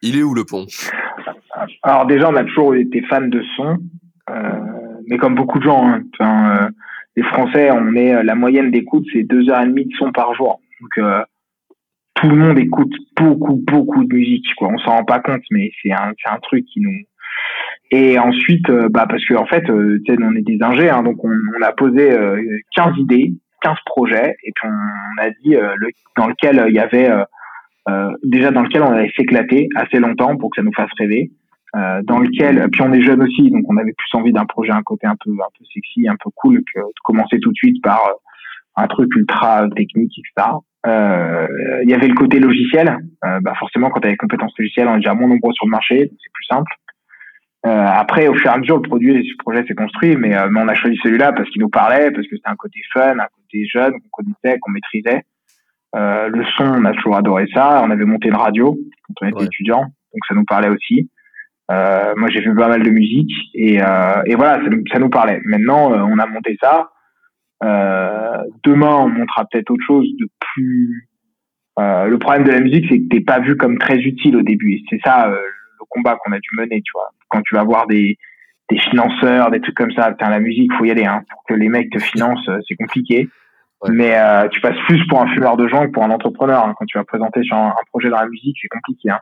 il 0.00 0.16
est 0.16 0.22
où 0.22 0.34
le 0.34 0.44
pont? 0.44 0.66
Alors 1.82 2.06
déjà, 2.06 2.30
on 2.30 2.36
a 2.36 2.44
toujours 2.44 2.76
été 2.76 3.02
fan 3.02 3.28
de 3.28 3.42
son, 3.56 3.78
euh, 4.30 4.52
mais 5.08 5.18
comme 5.18 5.34
beaucoup 5.34 5.58
de 5.58 5.64
gens, 5.64 5.84
hein, 5.84 6.02
euh, 6.20 6.68
les 7.16 7.24
Français, 7.24 7.70
on 7.72 7.94
est 7.96 8.14
euh, 8.14 8.22
la 8.22 8.36
moyenne 8.36 8.70
d'écoute, 8.70 9.04
c'est 9.12 9.24
deux 9.24 9.50
heures 9.50 9.62
et 9.62 9.66
demie 9.66 9.86
de 9.86 9.94
son 9.98 10.12
par 10.12 10.32
jour. 10.34 10.60
Donc 10.80 11.04
euh, 11.04 11.24
tout 12.14 12.28
le 12.28 12.36
monde 12.36 12.58
écoute 12.58 12.92
beaucoup, 13.16 13.56
beaucoup 13.56 14.04
de 14.04 14.14
musique. 14.14 14.46
Quoi. 14.56 14.68
On 14.68 14.78
s'en 14.78 14.92
rend 14.92 15.04
pas 15.04 15.18
compte, 15.18 15.42
mais 15.50 15.72
c'est 15.82 15.92
un, 15.92 16.12
c'est 16.22 16.30
un 16.30 16.38
truc 16.38 16.64
qui 16.66 16.80
nous 16.80 17.00
et 17.94 18.18
ensuite, 18.18 18.70
euh, 18.70 18.88
bah 18.88 19.04
parce 19.06 19.22
que 19.26 19.34
en 19.34 19.44
fait, 19.44 19.68
euh, 19.68 20.02
on 20.08 20.34
est 20.34 20.46
des 20.46 20.56
ingés, 20.62 20.88
hein, 20.88 21.02
donc 21.02 21.22
on, 21.22 21.28
on, 21.28 21.62
a 21.62 21.72
posé 21.72 22.10
euh, 22.10 22.40
15 22.74 22.96
idées, 22.96 23.34
15 23.60 23.76
projets, 23.84 24.34
et 24.44 24.52
puis 24.54 24.66
on, 24.66 25.22
a 25.22 25.28
dit 25.44 25.54
euh, 25.54 25.74
le, 25.76 25.90
dans 26.16 26.26
lequel 26.26 26.64
il 26.68 26.74
y 26.74 26.78
avait 26.78 27.10
déjà 28.22 28.50
dans 28.50 28.62
lequel 28.62 28.82
on 28.82 28.92
allait 28.92 29.12
s'éclater 29.14 29.68
assez 29.76 29.98
longtemps 29.98 30.36
pour 30.36 30.50
que 30.50 30.56
ça 30.56 30.62
nous 30.62 30.72
fasse 30.72 30.90
rêver. 30.98 31.32
dans 31.74 32.18
lequel, 32.18 32.66
puis 32.70 32.80
on 32.80 32.92
est 32.94 33.02
jeune 33.02 33.22
aussi, 33.22 33.50
donc 33.50 33.64
on 33.68 33.76
avait 33.76 33.92
plus 33.92 34.18
envie 34.18 34.32
d'un 34.32 34.46
projet, 34.46 34.72
un 34.72 34.82
côté 34.82 35.06
un 35.06 35.16
peu 35.22 35.30
un 35.30 35.52
peu 35.58 35.64
sexy, 35.74 36.08
un 36.08 36.16
peu 36.22 36.30
cool, 36.34 36.62
que 36.72 36.80
de 36.80 37.00
commencer 37.04 37.40
tout 37.40 37.50
de 37.50 37.56
suite 37.56 37.82
par 37.82 38.00
un 38.76 38.86
truc 38.86 39.14
ultra 39.16 39.68
technique, 39.76 40.14
etc. 40.16 40.48
Il 40.86 41.90
y 41.90 41.94
avait 41.94 42.08
le 42.08 42.14
côté 42.14 42.40
logiciel. 42.40 42.96
bah 43.20 43.52
forcément, 43.58 43.90
quand 43.90 44.00
tu 44.00 44.08
as 44.08 44.12
des 44.12 44.16
compétences 44.16 44.54
logicielles, 44.58 44.88
on 44.88 44.94
est 44.94 44.98
déjà 44.98 45.12
moins 45.12 45.28
nombreux 45.28 45.52
sur 45.52 45.66
le 45.66 45.72
marché, 45.72 45.98
c'est 45.98 46.32
plus 46.32 46.46
simple. 46.48 46.72
Euh, 47.64 47.86
après, 47.86 48.26
au 48.26 48.34
fur 48.34 48.50
et 48.50 48.54
à 48.54 48.58
mesure, 48.58 48.76
le 48.76 48.82
produit, 48.82 49.12
le 49.12 49.36
projet 49.38 49.64
s'est 49.66 49.74
construit, 49.74 50.16
mais, 50.16 50.36
euh, 50.36 50.48
mais, 50.50 50.60
on 50.60 50.68
a 50.68 50.74
choisi 50.74 50.96
celui-là 51.02 51.32
parce 51.32 51.48
qu'il 51.50 51.62
nous 51.62 51.68
parlait, 51.68 52.10
parce 52.10 52.26
que 52.26 52.36
c'était 52.36 52.48
un 52.48 52.56
côté 52.56 52.80
fun, 52.92 53.18
un 53.18 53.28
côté 53.36 53.66
jeune, 53.72 53.92
qu'on 53.92 54.24
connaissait, 54.24 54.58
qu'on 54.58 54.72
maîtrisait. 54.72 55.22
Euh, 55.94 56.28
le 56.28 56.44
son, 56.56 56.64
on 56.64 56.84
a 56.84 56.92
toujours 56.92 57.16
adoré 57.16 57.46
ça. 57.54 57.82
On 57.84 57.90
avait 57.90 58.04
monté 58.04 58.28
une 58.28 58.36
radio 58.36 58.76
quand 59.06 59.14
on 59.26 59.28
était 59.28 59.44
étudiant, 59.44 59.82
donc 59.82 60.26
ça 60.26 60.34
nous 60.34 60.44
parlait 60.44 60.70
aussi. 60.70 61.08
Euh, 61.70 62.14
moi, 62.16 62.28
j'ai 62.30 62.40
vu 62.40 62.54
pas 62.54 62.68
mal 62.68 62.82
de 62.82 62.90
musique 62.90 63.32
et, 63.54 63.80
euh, 63.80 64.22
et 64.26 64.34
voilà, 64.34 64.64
ça, 64.64 64.70
ça, 64.92 64.98
nous 64.98 65.10
parlait. 65.10 65.40
Maintenant, 65.44 65.92
on 65.92 66.18
a 66.18 66.26
monté 66.26 66.58
ça. 66.60 66.90
demain, 68.64 68.96
on 68.96 69.08
montrera 69.08 69.44
peut-être 69.50 69.70
autre 69.70 69.84
chose 69.86 70.08
de 70.18 70.28
plus. 70.40 71.08
le 71.78 72.16
problème 72.16 72.44
de 72.44 72.50
la 72.50 72.60
musique, 72.60 72.86
c'est 72.90 72.98
que 72.98 73.08
t'es 73.08 73.20
pas 73.20 73.38
vu 73.38 73.56
comme 73.56 73.78
très 73.78 73.98
utile 73.98 74.36
au 74.36 74.42
début. 74.42 74.80
C'est 74.90 75.00
ça 75.04 75.28
le 75.28 75.84
combat 75.88 76.16
qu'on 76.16 76.32
a 76.32 76.40
dû 76.40 76.48
mener, 76.56 76.82
tu 76.82 76.90
vois 76.94 77.10
quand 77.32 77.42
tu 77.42 77.54
vas 77.54 77.64
voir 77.64 77.86
des, 77.86 78.18
des 78.70 78.78
financeurs, 78.78 79.50
des 79.50 79.60
trucs 79.60 79.76
comme 79.76 79.92
ça, 79.92 80.14
la 80.20 80.40
musique, 80.40 80.72
faut 80.74 80.84
y 80.84 80.90
aller. 80.90 81.04
Hein. 81.04 81.22
Pour 81.30 81.42
que 81.48 81.54
les 81.54 81.68
mecs 81.68 81.90
te 81.90 81.98
financent, 81.98 82.48
euh, 82.48 82.58
c'est 82.68 82.76
compliqué. 82.76 83.28
Mais 83.88 84.16
euh, 84.16 84.48
tu 84.48 84.60
passes 84.60 84.78
plus 84.86 85.04
pour 85.08 85.20
un 85.20 85.26
fumeur 85.28 85.56
de 85.56 85.66
joint 85.66 85.86
que 85.86 85.92
pour 85.92 86.04
un 86.04 86.10
entrepreneur. 86.10 86.64
Hein. 86.64 86.74
Quand 86.78 86.86
tu 86.86 86.98
vas 86.98 87.04
présenter 87.04 87.42
sur 87.42 87.56
un, 87.56 87.74
projet 87.90 88.10
dans 88.10 88.20
la 88.20 88.28
musique, 88.28 88.56
c'est 88.60 88.68
compliqué. 88.68 89.10
Hein. 89.10 89.18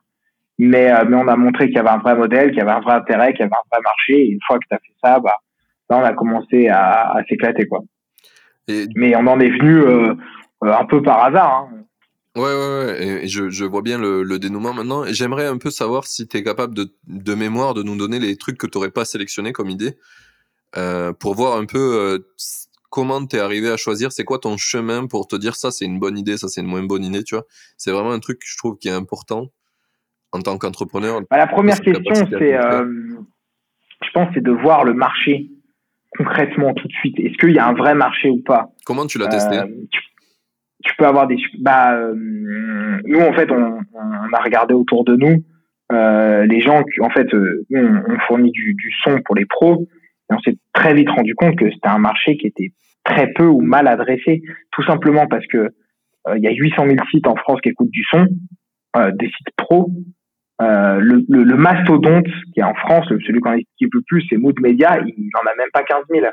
Mais, 0.59 0.93
euh, 0.93 1.05
mais 1.09 1.17
on 1.17 1.29
a 1.29 1.37
montré 1.37 1.67
qu'il 1.67 1.77
y 1.77 1.79
avait 1.79 1.89
un 1.89 1.99
vrai 1.99 2.15
modèle, 2.15 2.51
qu'il 2.51 2.59
y 2.59 2.61
avait 2.61 2.71
un 2.73 2.81
vrai 2.81 2.95
intérêt, 2.95 3.33
qu'il 3.33 3.41
y 3.41 3.45
avait 3.45 3.53
un 3.53 3.69
vrai 3.73 3.81
marché. 3.83 4.21
Et 4.21 4.29
une 4.29 4.41
fois 4.47 4.59
que 4.59 4.65
tu 4.69 4.75
as 4.75 4.79
fait 4.79 4.95
ça, 5.03 5.19
bah, 5.21 5.37
là, 5.89 5.99
on 5.99 6.05
a 6.05 6.13
commencé 6.13 6.69
à, 6.69 7.13
à 7.13 7.25
s'éclater. 7.25 7.67
quoi. 7.67 7.81
Mais 8.95 9.17
on 9.17 9.27
en 9.27 9.41
est 9.41 9.49
venu 9.49 9.83
un 10.61 10.85
peu 10.85 11.03
par 11.03 11.25
hasard. 11.25 11.71
Hein. 11.73 11.81
Ouais, 12.37 12.43
ouais, 12.43 12.85
ouais. 12.85 13.25
Et, 13.25 13.29
je, 13.29 13.51
je 13.51 13.65
vois 13.65 13.83
bien 13.83 13.99
le, 13.99 14.23
le 14.23 14.39
dénouement 14.39 14.73
maintenant. 14.73 15.05
J'aimerais 15.09 15.47
un 15.47 15.59
peu 15.59 15.71
savoir 15.71 16.07
si 16.07 16.29
tu 16.29 16.37
es 16.37 16.43
capable 16.45 16.75
de, 16.75 16.95
de 17.07 17.35
mémoire 17.35 17.75
de 17.75 17.83
nous 17.83 17.97
donner 17.97 18.19
les 18.21 18.37
trucs 18.37 18.57
que 18.59 18.67
tu 18.67 18.79
n'aurais 18.79 18.91
pas 18.91 19.05
sélectionnés 19.05 19.53
comme 19.53 19.69
idée. 19.69 19.97
euh, 20.77 21.13
pour 21.13 21.35
voir 21.35 21.59
un 21.59 21.67
peu 21.67 21.79
euh, 21.79 22.19
comment 22.91 23.25
tu 23.27 23.37
es 23.37 23.39
arrivé 23.41 23.71
à 23.71 23.77
choisir, 23.77 24.13
c'est 24.13 24.25
quoi 24.25 24.39
ton 24.39 24.57
chemin 24.57 25.07
pour 25.07 25.27
te 25.27 25.37
dire 25.37 25.57
ça 25.57 25.71
c'est 25.71 25.85
une 25.85 25.99
bonne 25.99 26.19
idée, 26.19 26.37
ça 26.37 26.49
c'est 26.49 26.61
une 26.61 26.67
moins 26.67 26.83
bonne 26.83 27.05
idée, 27.05 27.25
tu 27.25 27.35
vois. 27.35 27.45
C'est 27.77 27.91
vraiment 27.91 28.13
un 28.13 28.21
truc 28.21 28.39
que 28.41 28.47
je 28.49 28.57
trouve 28.57 28.77
qui 28.79 28.89
est 28.89 28.93
important 28.93 29.49
en 30.33 30.41
tant 30.41 30.59
qu'entrepreneur. 30.59 31.21
Bah, 31.31 31.37
la 31.39 31.47
première 31.47 31.81
question, 31.81 32.15
c'est, 32.15 32.53
je 34.03 34.11
pense, 34.15 34.29
c'est 34.35 34.43
de 34.43 34.53
voir 34.53 34.85
le 34.85 34.95
marché 34.95 35.51
concrètement 36.17 36.75
tout 36.75 36.87
de 36.89 36.93
suite. 36.95 37.19
Est-ce 37.19 37.37
qu'il 37.39 37.53
y 37.53 37.59
a 37.59 37.67
un 37.67 37.75
vrai 37.75 37.95
marché 37.95 38.29
ou 38.31 38.43
pas? 38.43 38.71
Comment 38.85 39.07
tu 39.07 39.19
l'as 39.19 39.29
testé? 39.29 39.61
Tu, 39.91 40.01
peux 40.97 41.07
avoir 41.07 41.27
des... 41.27 41.37
Bah, 41.61 41.99
nous, 42.15 43.21
en 43.21 43.33
fait, 43.33 43.51
on, 43.51 43.81
on, 43.95 44.33
a 44.33 44.43
regardé 44.43 44.75
autour 44.75 45.05
de 45.05 45.17
nous 45.17 45.45
euh, 45.93 46.47
les 46.47 46.61
gens, 46.61 46.83
en 47.01 47.11
fait, 47.11 47.33
euh, 47.35 47.65
on, 47.75 48.19
fournit 48.27 48.51
du, 48.53 48.75
du, 48.75 48.93
son 49.03 49.21
pour 49.25 49.35
les 49.35 49.47
pros, 49.47 49.87
et 50.31 50.35
on 50.35 50.39
s'est 50.41 50.57
très 50.73 50.95
vite 50.95 51.11
rendu 51.11 51.35
compte 51.35 51.57
que 51.57 51.71
c'était 51.71 51.89
un 51.89 51.99
marché 51.99 52.37
qui 52.37 52.47
était 52.47 52.73
très 53.05 53.33
peu 53.33 53.47
ou 53.47 53.61
mal 53.61 53.89
adressé, 53.89 54.43
tout 54.71 54.85
simplement 54.85 55.27
parce 55.27 55.47
que 55.47 55.59
euh, 56.29 56.37
il 56.37 56.43
y 56.43 56.49
a 56.49 56.53
800 56.53 56.87
000 56.87 56.97
sites 57.11 57.27
en 57.27 57.35
France 57.35 57.61
qui 57.61 57.71
écoutent 57.71 57.91
du 57.91 58.05
son, 58.11 58.27
euh, 58.97 59.11
des 59.13 59.27
sites 59.27 59.55
pros. 59.57 59.91
Le, 60.61 61.25
le, 61.27 61.43
le, 61.43 61.57
mastodonte 61.57 62.27
qui 62.53 62.61
est 62.61 62.65
en 62.65 62.75
France, 62.75 63.07
celui 63.09 63.41
qu'on 63.41 63.55
équipe 63.55 63.95
le 63.95 64.03
plus, 64.07 64.23
c'est 64.29 64.37
Mood 64.37 64.61
Media, 64.61 65.01
il 65.07 65.31
n'en 65.35 65.51
a 65.51 65.57
même 65.57 65.71
pas 65.73 65.83
15 65.83 66.05
000. 66.11 66.27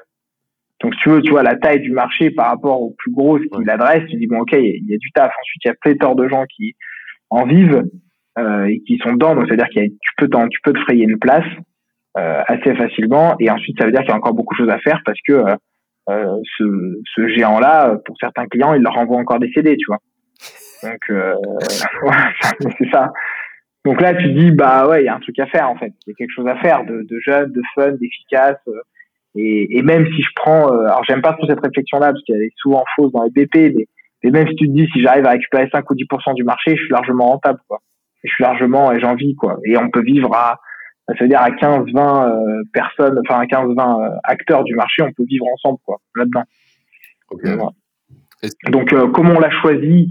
Donc, 0.82 0.94
si 0.94 1.02
tu 1.02 1.10
veux, 1.10 1.22
tu 1.22 1.32
vois 1.32 1.44
la 1.44 1.56
taille 1.56 1.80
du 1.80 1.92
marché 1.92 2.30
par 2.30 2.50
rapport 2.50 2.82
au 2.82 2.94
plus 2.98 3.12
gros, 3.12 3.40
ce 3.40 3.44
qu'il 3.44 3.70
adresse, 3.70 4.04
tu 4.10 4.18
dis 4.18 4.28
bon, 4.28 4.42
ok, 4.42 4.52
il 4.54 4.86
y, 4.88 4.94
a 4.94 4.98
du 4.98 5.12
taf. 5.12 5.32
Ensuite, 5.42 5.62
il 5.66 5.68
y 5.68 5.72
a 5.72 5.76
pléthore 5.82 6.16
de 6.16 6.28
gens 6.28 6.46
qui 6.46 6.76
en 7.30 7.46
vivent 7.46 7.84
euh, 8.38 8.66
et 8.66 8.82
qui 8.86 9.00
sont 9.00 9.14
dedans. 9.14 9.36
Donc, 9.36 9.46
c'est-à-dire 9.48 9.70
qu'il 9.70 9.90
tu 9.90 10.12
peux 10.18 10.28
tu 10.28 10.60
peux 10.64 10.74
te 10.74 10.80
frayer 10.82 11.04
une 11.04 11.18
place 11.18 11.48
euh, 12.18 12.42
assez 12.46 12.76
facilement. 12.76 13.36
Et 13.40 13.50
ensuite, 13.50 13.80
ça 13.80 13.86
veut 13.86 13.92
dire 13.92 14.02
qu'il 14.02 14.10
y 14.10 14.14
a 14.14 14.18
encore 14.18 14.36
beaucoup 14.36 14.54
de 14.54 14.60
choses 14.60 14.74
à 14.74 14.80
faire 14.80 15.02
parce 15.04 15.20
que 15.28 15.46
euh, 16.10 16.38
ce, 16.58 17.02
ce 17.16 17.28
géant-là, 17.30 17.98
pour 18.06 18.16
certains 18.20 18.46
clients, 18.46 18.74
il 18.76 18.84
leur 18.84 18.98
envoie 18.98 19.18
encore 19.18 19.40
des 19.40 19.52
CD, 19.54 19.76
tu 19.78 19.86
vois. 19.88 20.00
Donc, 20.84 21.10
ouais, 21.10 22.70
c'est 22.80 22.90
ça. 22.92 23.12
Donc 23.84 24.00
là, 24.00 24.14
tu 24.14 24.30
dis, 24.34 24.52
bah 24.52 24.88
ouais, 24.88 25.02
il 25.02 25.06
y 25.06 25.10
a 25.10 25.16
un 25.16 25.20
truc 25.20 25.40
à 25.40 25.48
faire 25.48 25.70
en 25.70 25.76
fait. 25.76 25.92
Il 26.06 26.10
y 26.10 26.12
a 26.12 26.16
quelque 26.16 26.34
chose 26.36 26.48
à 26.48 26.58
faire 26.58 26.86
de, 26.86 27.04
de 27.10 27.20
jeune, 27.26 27.52
de 27.52 27.62
fun, 27.74 27.94
d'efficace. 27.94 28.60
Et, 29.38 29.78
et, 29.78 29.82
même 29.82 30.06
si 30.08 30.22
je 30.22 30.30
prends, 30.36 30.68
alors 30.68 31.04
j'aime 31.08 31.22
pas 31.22 31.34
trop 31.34 31.46
cette 31.48 31.60
réflexion-là 31.60 32.12
parce 32.12 32.24
qu'elle 32.24 32.42
est 32.42 32.54
souvent 32.58 32.84
fausse 32.96 33.12
dans 33.12 33.24
les 33.24 33.30
BP, 33.30 33.76
mais, 33.76 33.88
mais 34.24 34.32
même 34.32 34.48
si 34.48 34.56
tu 34.56 34.68
te 34.68 34.74
dis, 34.74 34.88
si 34.94 35.02
j'arrive 35.02 35.26
à 35.26 35.32
récupérer 35.32 35.70
5 35.72 35.90
ou 35.90 35.96
10% 35.96 36.34
du 36.36 36.44
marché, 36.44 36.72
je 36.76 36.82
suis 36.82 36.92
largement 36.92 37.28
rentable, 37.28 37.60
quoi 37.68 37.80
je 38.24 38.34
suis 38.34 38.44
largement 38.44 38.92
et 38.92 39.00
j'en 39.00 39.16
vis 39.16 39.36
quoi. 39.36 39.58
Et 39.66 39.78
on 39.78 39.90
peut 39.90 40.04
vivre 40.04 40.34
à 40.36 40.60
ça 41.08 41.16
veut 41.22 41.30
dire 41.30 41.42
à 41.42 41.52
15 41.52 41.86
20 41.94 42.30
euh, 42.30 42.64
personnes 42.74 43.20
enfin 43.26 43.40
à 43.40 43.46
15 43.46 43.70
20 43.76 44.02
euh, 44.02 44.10
acteurs 44.24 44.64
du 44.64 44.76
marché, 44.76 45.02
on 45.02 45.12
peut 45.14 45.24
vivre 45.28 45.46
ensemble 45.54 45.80
quoi 45.86 46.00
là-dedans. 46.16 46.44
Donc 48.70 48.94
euh, 48.94 49.08
comment 49.08 49.36
on 49.36 49.40
l'a 49.40 49.52
choisi 49.52 50.10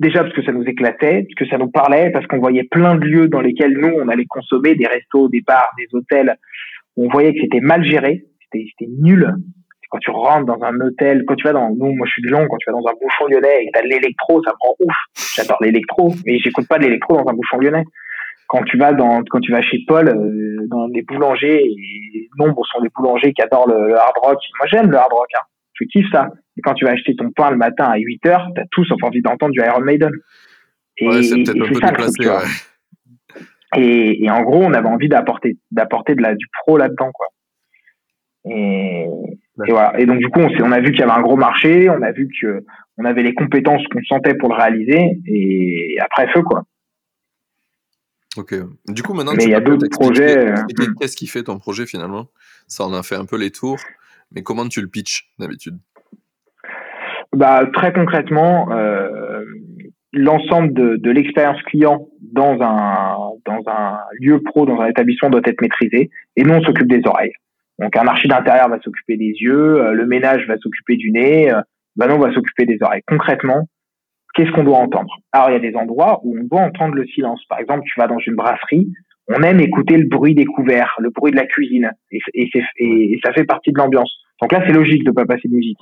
déjà 0.00 0.22
parce 0.22 0.34
que 0.34 0.42
ça 0.42 0.52
nous 0.52 0.64
éclatait, 0.64 1.24
parce 1.24 1.34
que 1.34 1.46
ça 1.46 1.58
nous 1.58 1.70
parlait, 1.70 2.10
parce 2.10 2.26
qu'on 2.26 2.38
voyait 2.38 2.64
plein 2.64 2.94
de 2.94 3.04
lieux 3.04 3.28
dans 3.28 3.42
lesquels 3.42 3.76
nous 3.76 3.92
on 4.00 4.08
allait 4.08 4.24
consommer 4.24 4.74
des 4.74 4.86
restos, 4.86 5.28
des 5.28 5.42
bars, 5.42 5.68
des 5.76 5.86
hôtels. 5.92 6.36
On 6.96 7.08
voyait 7.08 7.32
que 7.32 7.40
c'était 7.40 7.60
mal 7.60 7.84
géré, 7.84 8.24
c'était 8.52 8.88
nul, 9.00 9.34
quand 9.92 9.98
tu 9.98 10.10
rentres 10.10 10.46
dans 10.46 10.62
un 10.62 10.74
hôtel, 10.80 11.22
quand 11.26 11.34
tu 11.34 11.44
vas 11.44 11.52
dans, 11.52 11.68
nous, 11.68 11.94
moi 11.94 12.06
je 12.06 12.12
suis 12.12 12.22
de 12.22 12.28
Lyon, 12.28 12.46
quand 12.48 12.56
tu 12.56 12.70
vas 12.70 12.72
dans 12.72 12.88
un 12.88 12.94
bouchon 12.94 13.26
lyonnais 13.26 13.60
et 13.60 13.66
que 13.66 13.72
t'as 13.74 13.82
de 13.82 13.88
l'électro, 13.88 14.42
ça 14.42 14.52
me 14.52 14.56
rend 14.66 14.74
ouf. 14.80 14.94
J'adore 15.36 15.58
l'électro, 15.60 16.14
mais 16.24 16.38
j'écoute 16.38 16.66
pas 16.66 16.78
de 16.78 16.84
l'électro 16.84 17.14
dans 17.14 17.30
un 17.30 17.34
bouchon 17.34 17.58
lyonnais. 17.58 17.84
Quand 18.48 18.62
tu 18.64 18.78
vas 18.78 18.94
dans, 18.94 19.22
quand 19.28 19.40
tu 19.40 19.52
vas 19.52 19.60
chez 19.60 19.80
Paul, 19.86 20.08
euh, 20.08 20.66
dans 20.68 20.86
les 20.86 21.02
boulangers, 21.02 21.62
et 21.62 22.28
nombre 22.38 22.64
sont 22.72 22.80
des 22.80 22.88
boulangers 22.96 23.34
qui 23.34 23.42
adorent 23.42 23.68
le, 23.68 23.94
hard 23.94 24.16
rock. 24.22 24.38
Moi 24.58 24.66
j'aime 24.70 24.90
le 24.90 24.96
hard 24.96 25.12
rock, 25.12 25.28
hein. 25.34 25.44
Je 25.74 25.84
kiffe 25.84 26.10
ça. 26.10 26.28
Et 26.56 26.62
quand 26.62 26.72
tu 26.72 26.86
vas 26.86 26.92
acheter 26.92 27.14
ton 27.14 27.30
pain 27.30 27.50
le 27.50 27.58
matin 27.58 27.84
à 27.84 27.98
8 27.98 28.26
heures, 28.26 28.48
t'as 28.54 28.64
tous 28.70 28.90
envie 29.02 29.20
d'entendre 29.20 29.52
du 29.52 29.60
Iron 29.60 29.80
Maiden. 29.80 30.12
Et, 30.96 31.06
ouais, 31.06 31.22
c'est 31.22 31.36
peut-être 31.36 31.62
un 31.62 31.68
peu 31.68 31.80
déplacé, 31.80 32.28
ouais. 32.28 32.50
Et, 33.74 34.24
et, 34.24 34.30
en 34.30 34.42
gros, 34.42 34.62
on 34.62 34.72
avait 34.74 34.88
envie 34.88 35.08
d'apporter, 35.08 35.56
d'apporter 35.70 36.14
de 36.14 36.22
la, 36.22 36.34
du 36.34 36.46
pro 36.60 36.76
là-dedans, 36.76 37.10
quoi. 37.12 37.26
Et, 38.44 39.06
et 39.66 39.70
voilà. 39.70 39.98
Et 39.98 40.06
donc 40.06 40.18
du 40.18 40.28
coup, 40.28 40.40
on, 40.40 40.48
on 40.64 40.72
a 40.72 40.80
vu 40.80 40.90
qu'il 40.90 41.00
y 41.00 41.02
avait 41.02 41.12
un 41.12 41.22
gros 41.22 41.36
marché, 41.36 41.88
on 41.88 42.02
a 42.02 42.12
vu 42.12 42.28
que 42.40 42.64
on 42.98 43.04
avait 43.04 43.22
les 43.22 43.34
compétences 43.34 43.82
qu'on 43.88 44.02
sentait 44.02 44.34
pour 44.34 44.48
le 44.48 44.56
réaliser, 44.56 45.18
et 45.26 45.96
après 46.00 46.28
feu 46.32 46.42
quoi. 46.42 46.64
Ok. 48.36 48.54
Du 48.88 49.02
coup, 49.02 49.12
maintenant, 49.12 49.34
mais 49.36 49.44
il 49.44 49.50
y 49.50 49.54
a 49.54 49.60
d'autres 49.60 49.88
projets. 49.90 50.38
Euh, 50.38 50.54
hmm. 50.54 50.94
Qu'est-ce 50.98 51.16
qui 51.16 51.26
fait 51.26 51.42
ton 51.44 51.58
projet 51.58 51.86
finalement? 51.86 52.28
Ça, 52.66 52.84
on 52.86 52.94
a 52.94 53.02
fait 53.02 53.16
un 53.16 53.26
peu 53.26 53.38
les 53.38 53.50
tours, 53.50 53.80
mais 54.32 54.42
comment 54.42 54.66
tu 54.66 54.80
le 54.80 54.88
pitches 54.88 55.30
d'habitude? 55.38 55.78
Bah 57.34 57.66
très 57.72 57.94
concrètement, 57.94 58.70
euh, 58.72 59.42
l'ensemble 60.12 60.72
de, 60.72 61.10
l'expérience 61.10 61.60
client 61.62 62.08
dans 62.32 62.60
un 62.60 63.98
lieu 64.20 64.40
pro, 64.42 64.66
dans 64.66 64.80
un 64.80 64.86
établissement 64.86 65.30
doit 65.30 65.42
être 65.44 65.60
maîtrisé, 65.60 66.10
et 66.36 66.42
nous 66.42 66.54
on 66.54 66.62
s'occupe 66.62 66.88
des 66.88 67.02
oreilles. 67.06 67.32
Donc 67.78 67.96
un 67.96 68.04
marché 68.04 68.28
d'intérieur 68.28 68.68
va 68.68 68.78
s'occuper 68.80 69.16
des 69.16 69.34
yeux, 69.40 69.82
euh, 69.82 69.92
le 69.92 70.06
ménage 70.06 70.46
va 70.46 70.56
s'occuper 70.58 70.96
du 70.96 71.10
nez, 71.10 71.50
euh, 71.50 71.60
on 71.98 72.18
va 72.18 72.32
s'occuper 72.32 72.66
des 72.66 72.78
oreilles. 72.80 73.02
Concrètement, 73.06 73.66
qu'est-ce 74.34 74.50
qu'on 74.52 74.64
doit 74.64 74.78
entendre? 74.78 75.14
Alors 75.32 75.50
il 75.50 75.54
y 75.54 75.56
a 75.56 75.70
des 75.70 75.76
endroits 75.76 76.20
où 76.22 76.38
on 76.38 76.44
doit 76.44 76.60
entendre 76.60 76.94
le 76.94 77.06
silence. 77.06 77.42
Par 77.48 77.58
exemple, 77.58 77.82
tu 77.86 77.98
vas 77.98 78.06
dans 78.06 78.18
une 78.18 78.36
brasserie, 78.36 78.88
on 79.28 79.42
aime 79.42 79.60
écouter 79.60 79.96
le 79.96 80.06
bruit 80.06 80.34
des 80.34 80.44
couverts, 80.44 80.94
le 80.98 81.10
bruit 81.10 81.32
de 81.32 81.36
la 81.36 81.46
cuisine, 81.46 81.90
et, 82.10 82.50
ça 83.24 83.32
fait 83.32 83.44
partie 83.44 83.72
de 83.72 83.78
l'ambiance. 83.78 84.12
Donc 84.42 84.52
là, 84.52 84.62
c'est 84.66 84.72
logique 84.72 85.04
de 85.04 85.12
pas 85.12 85.24
passer 85.24 85.48
de 85.48 85.54
musique. 85.54 85.78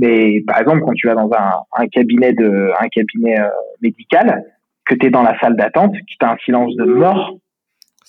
Mais 0.00 0.42
par 0.46 0.60
exemple, 0.60 0.80
quand 0.84 0.92
tu 0.92 1.06
vas 1.06 1.14
dans 1.14 1.30
un, 1.32 1.52
un 1.76 1.86
cabinet 1.86 2.32
de, 2.32 2.72
un 2.78 2.88
cabinet 2.88 3.40
euh, 3.40 3.48
médical, 3.80 4.44
que 4.84 4.94
tu 4.96 5.06
es 5.06 5.10
dans 5.10 5.22
la 5.22 5.38
salle 5.38 5.56
d'attente, 5.56 5.92
que 5.92 5.98
tu 6.06 6.26
as 6.26 6.32
un 6.32 6.36
silence 6.44 6.74
de 6.76 6.84
mort, 6.84 7.38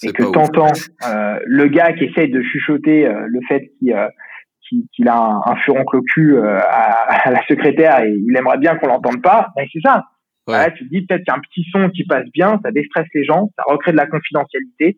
et 0.03 0.11
que 0.11 0.23
t'entends 0.23 0.73
euh, 1.07 1.39
le 1.45 1.67
gars 1.67 1.93
qui 1.93 2.05
essaye 2.05 2.29
de 2.29 2.41
chuchoter 2.41 3.07
euh, 3.07 3.25
le 3.27 3.39
fait 3.47 3.71
qu'il 3.79 3.93
euh, 3.93 4.07
qu'il 4.93 5.07
a 5.07 5.15
un, 5.15 5.41
un 5.45 5.55
furoncle 5.57 5.97
au 5.97 6.01
cul 6.01 6.35
euh, 6.35 6.59
à, 6.59 7.27
à, 7.27 7.31
la 7.31 7.45
secrétaire 7.47 8.01
et 8.01 8.09
il 8.09 8.35
aimerait 8.35 8.57
bien 8.57 8.75
qu'on 8.75 8.87
l'entende 8.87 9.21
pas, 9.21 9.49
ben 9.55 9.65
c'est 9.71 9.79
ça. 9.85 10.03
Ouais. 10.47 10.71
tu 10.73 10.85
te 10.85 10.89
dis 10.89 11.05
peut-être 11.05 11.23
qu'il 11.23 11.31
y 11.31 11.35
a 11.35 11.37
un 11.37 11.41
petit 11.41 11.65
son 11.71 11.89
qui 11.89 12.03
passe 12.03 12.25
bien, 12.33 12.59
ça 12.63 12.71
déstresse 12.71 13.07
les 13.13 13.23
gens, 13.23 13.49
ça 13.55 13.63
recrée 13.67 13.91
de 13.91 13.97
la 13.97 14.07
confidentialité 14.07 14.97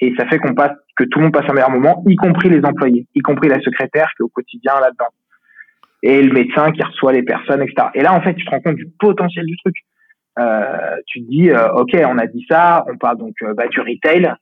et 0.00 0.14
ça 0.18 0.26
fait 0.26 0.38
qu'on 0.38 0.54
passe 0.54 0.76
que 0.96 1.04
tout 1.04 1.18
le 1.18 1.24
monde 1.24 1.34
passe 1.34 1.48
un 1.48 1.52
meilleur 1.52 1.70
moment, 1.70 2.02
y 2.06 2.16
compris 2.16 2.48
les 2.48 2.64
employés, 2.64 3.06
y 3.14 3.20
compris 3.20 3.48
la 3.48 3.60
secrétaire 3.60 4.08
qui 4.16 4.22
est 4.22 4.24
au 4.24 4.28
quotidien 4.28 4.74
là-dedans 4.80 5.10
et 6.02 6.22
le 6.22 6.32
médecin 6.32 6.70
qui 6.72 6.82
reçoit 6.82 7.12
les 7.12 7.22
personnes, 7.22 7.62
etc. 7.62 7.88
Et 7.94 8.02
là 8.02 8.14
en 8.14 8.20
fait 8.20 8.34
tu 8.34 8.44
te 8.44 8.50
rends 8.50 8.60
compte 8.60 8.76
du 8.76 8.88
potentiel 8.98 9.46
du 9.46 9.56
truc. 9.58 9.76
Euh, 10.38 10.96
tu 11.06 11.24
te 11.24 11.30
dis, 11.30 11.50
euh, 11.50 11.72
ok, 11.72 11.96
on 12.06 12.18
a 12.18 12.26
dit 12.26 12.44
ça, 12.48 12.84
on 12.92 12.98
parle 12.98 13.18
donc 13.18 13.34
euh, 13.42 13.54
bah, 13.54 13.68
du 13.68 13.80
retail, 13.80 14.32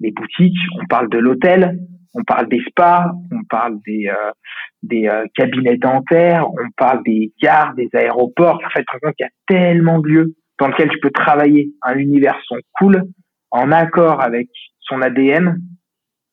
des 0.00 0.10
boutiques, 0.10 0.56
on 0.80 0.86
parle 0.86 1.08
de 1.10 1.18
l'hôtel, 1.18 1.78
on 2.14 2.24
parle 2.24 2.48
des 2.48 2.60
spas, 2.68 3.12
on 3.30 3.44
parle 3.48 3.76
des, 3.86 4.10
des 4.82 5.08
cabinets 5.36 5.76
dentaires, 5.76 6.50
on 6.50 6.70
parle 6.76 7.04
des 7.04 7.32
gares, 7.40 7.74
des 7.74 7.88
aéroports. 7.94 8.60
En 8.66 8.70
fait, 8.70 8.80
tu 8.80 8.86
te 8.86 8.92
rends 8.92 8.98
compte 9.00 9.14
qu'il 9.14 9.26
y 9.26 9.28
a 9.28 9.32
tellement 9.46 10.00
de 10.00 10.08
lieux 10.08 10.34
dans 10.58 10.66
lesquels 10.66 10.88
tu 10.88 10.98
peux 10.98 11.10
travailler 11.10 11.70
un 11.82 11.94
univers 11.98 12.36
son 12.46 12.56
cool, 12.80 13.04
en 13.52 13.70
accord 13.70 14.20
avec 14.20 14.48
son 14.82 15.02
ADN, 15.02 15.58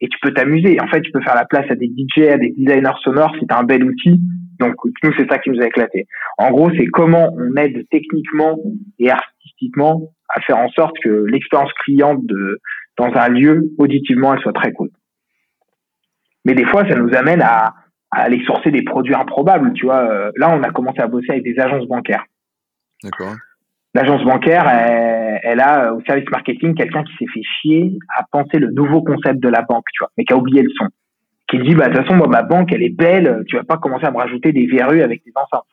et 0.01 0.07
tu 0.07 0.17
peux 0.21 0.33
t'amuser. 0.33 0.79
En 0.81 0.87
fait, 0.87 1.01
tu 1.01 1.11
peux 1.11 1.21
faire 1.21 1.35
la 1.35 1.45
place 1.45 1.69
à 1.69 1.75
des 1.75 1.87
DJ, 1.87 2.27
à 2.27 2.37
des 2.37 2.53
designers 2.57 2.97
sonores 3.03 3.35
si 3.39 3.45
un 3.49 3.63
bel 3.63 3.83
outil 3.83 4.21
donc 4.59 4.75
nous, 5.03 5.11
c'est 5.17 5.27
ça 5.29 5.39
qui 5.39 5.49
nous 5.49 5.61
a 5.61 5.65
éclaté. 5.65 6.05
En 6.37 6.51
gros, 6.51 6.69
c'est 6.77 6.85
comment 6.87 7.33
on 7.33 7.55
aide 7.55 7.87
techniquement 7.89 8.59
et 8.99 9.09
artistiquement 9.09 10.11
à 10.27 10.41
faire 10.41 10.57
en 10.57 10.69
sorte 10.69 10.95
que 11.01 11.25
l'expérience 11.27 11.71
client 11.85 12.15
de 12.15 12.59
dans 12.97 13.11
un 13.15 13.29
lieu 13.29 13.71
auditivement 13.77 14.33
elle 14.33 14.41
soit 14.41 14.53
très 14.53 14.73
cool. 14.73 14.89
Mais 16.45 16.53
des 16.53 16.65
fois, 16.65 16.87
ça 16.87 16.95
nous 16.95 17.13
amène 17.15 17.41
à, 17.41 17.73
à 18.11 18.21
aller 18.21 18.43
sourcer 18.45 18.71
des 18.71 18.83
produits 18.83 19.15
improbables. 19.15 19.71
Tu 19.73 19.85
vois, 19.85 20.09
euh, 20.09 20.31
là, 20.35 20.49
on 20.53 20.63
a 20.63 20.71
commencé 20.71 20.99
à 20.99 21.07
bosser 21.07 21.31
avec 21.31 21.43
des 21.43 21.57
agences 21.59 21.87
bancaires. 21.87 22.25
D'accord. 23.03 23.35
L'agence 23.95 24.23
bancaire, 24.23 24.67
elle, 24.69 25.39
elle, 25.43 25.59
a 25.59 25.93
au 25.93 26.01
service 26.01 26.29
marketing 26.29 26.75
quelqu'un 26.75 27.03
qui 27.03 27.13
s'est 27.17 27.31
fait 27.33 27.41
chier 27.43 27.97
à 28.15 28.23
penser 28.31 28.59
le 28.59 28.71
nouveau 28.71 29.01
concept 29.01 29.39
de 29.39 29.49
la 29.49 29.61
banque, 29.63 29.85
tu 29.93 30.03
vois, 30.03 30.11
mais 30.17 30.25
qui 30.25 30.33
a 30.33 30.37
oublié 30.37 30.61
le 30.61 30.69
son 30.77 30.87
qui 31.49 31.57
dit 31.59 31.75
bah 31.75 31.87
de 31.89 31.93
toute 31.93 32.03
façon 32.03 32.15
moi 32.15 32.27
ma 32.27 32.43
banque 32.43 32.71
elle 32.71 32.83
est 32.83 32.95
belle, 32.95 33.43
tu 33.47 33.55
vas 33.55 33.63
pas 33.63 33.77
commencer 33.77 34.05
à 34.05 34.11
me 34.11 34.17
rajouter 34.17 34.51
des 34.51 34.67
verrues 34.67 35.01
avec 35.01 35.23
des 35.25 35.31
enceintes. 35.35 35.65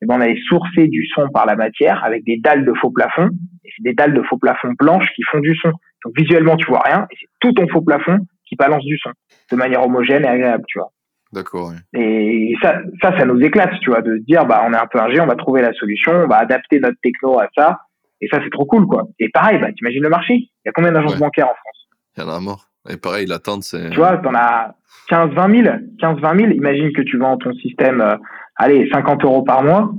Et 0.00 0.06
ben 0.06 0.16
on 0.18 0.20
avait 0.20 0.38
sourcé 0.48 0.86
du 0.86 1.04
son 1.12 1.28
par 1.30 1.44
la 1.44 1.56
matière 1.56 2.04
avec 2.04 2.24
des 2.24 2.38
dalles 2.38 2.64
de 2.64 2.72
faux 2.74 2.90
plafond 2.90 3.28
et 3.64 3.68
c'est 3.76 3.82
des 3.82 3.94
dalles 3.94 4.14
de 4.14 4.22
faux 4.22 4.38
plafond 4.38 4.72
blanches 4.78 5.08
qui 5.16 5.22
font 5.30 5.40
du 5.40 5.54
son. 5.56 5.72
Donc 6.04 6.16
visuellement 6.16 6.56
tu 6.56 6.68
vois 6.68 6.82
rien 6.84 7.06
et 7.10 7.16
c'est 7.20 7.26
tout 7.40 7.52
ton 7.52 7.66
faux 7.68 7.82
plafond 7.82 8.18
qui 8.46 8.54
balance 8.54 8.84
du 8.84 8.96
son 8.98 9.10
de 9.50 9.56
manière 9.56 9.82
homogène 9.82 10.24
et 10.24 10.28
agréable, 10.28 10.64
tu 10.68 10.78
vois. 10.78 10.92
D'accord. 11.32 11.72
Et 11.94 12.54
ça, 12.62 12.80
ça, 13.02 13.18
ça 13.18 13.24
nous 13.26 13.38
éclate, 13.40 13.72
tu 13.80 13.90
vois, 13.90 14.00
de 14.00 14.16
dire, 14.18 14.46
bah, 14.46 14.64
on 14.66 14.72
est 14.72 14.78
un 14.78 14.86
peu 14.86 14.98
ingé, 15.00 15.20
on 15.20 15.26
va 15.26 15.36
trouver 15.36 15.60
la 15.60 15.72
solution, 15.74 16.12
on 16.12 16.26
va 16.26 16.38
adapter 16.38 16.80
notre 16.80 16.98
techno 17.02 17.38
à 17.38 17.48
ça. 17.56 17.80
Et 18.20 18.28
ça, 18.28 18.40
c'est 18.42 18.50
trop 18.50 18.64
cool, 18.64 18.86
quoi. 18.86 19.06
Et 19.18 19.28
pareil, 19.28 19.58
bah, 19.60 19.68
t'imagines 19.76 20.02
le 20.02 20.08
marché. 20.08 20.34
Il 20.34 20.66
y 20.66 20.68
a 20.68 20.72
combien 20.72 20.92
d'agences 20.92 21.18
bancaires 21.18 21.46
en 21.46 21.54
France? 21.54 21.88
Il 22.16 22.22
y 22.22 22.26
en 22.26 22.30
a 22.30 22.40
mort. 22.40 22.68
Et 22.88 22.96
pareil, 22.96 23.26
l'attente, 23.26 23.62
c'est. 23.62 23.90
Tu 23.90 23.96
vois, 23.96 24.16
t'en 24.16 24.34
as 24.34 24.74
15, 25.08 25.32
20 25.34 25.62
000. 25.64 25.76
15, 26.00 26.20
20 26.20 26.36
000. 26.36 26.50
Imagine 26.52 26.92
que 26.92 27.02
tu 27.02 27.18
vends 27.18 27.36
ton 27.36 27.52
système, 27.54 28.00
euh, 28.00 28.16
allez, 28.56 28.88
50 28.90 29.22
euros 29.24 29.42
par 29.42 29.62
mois. 29.62 29.92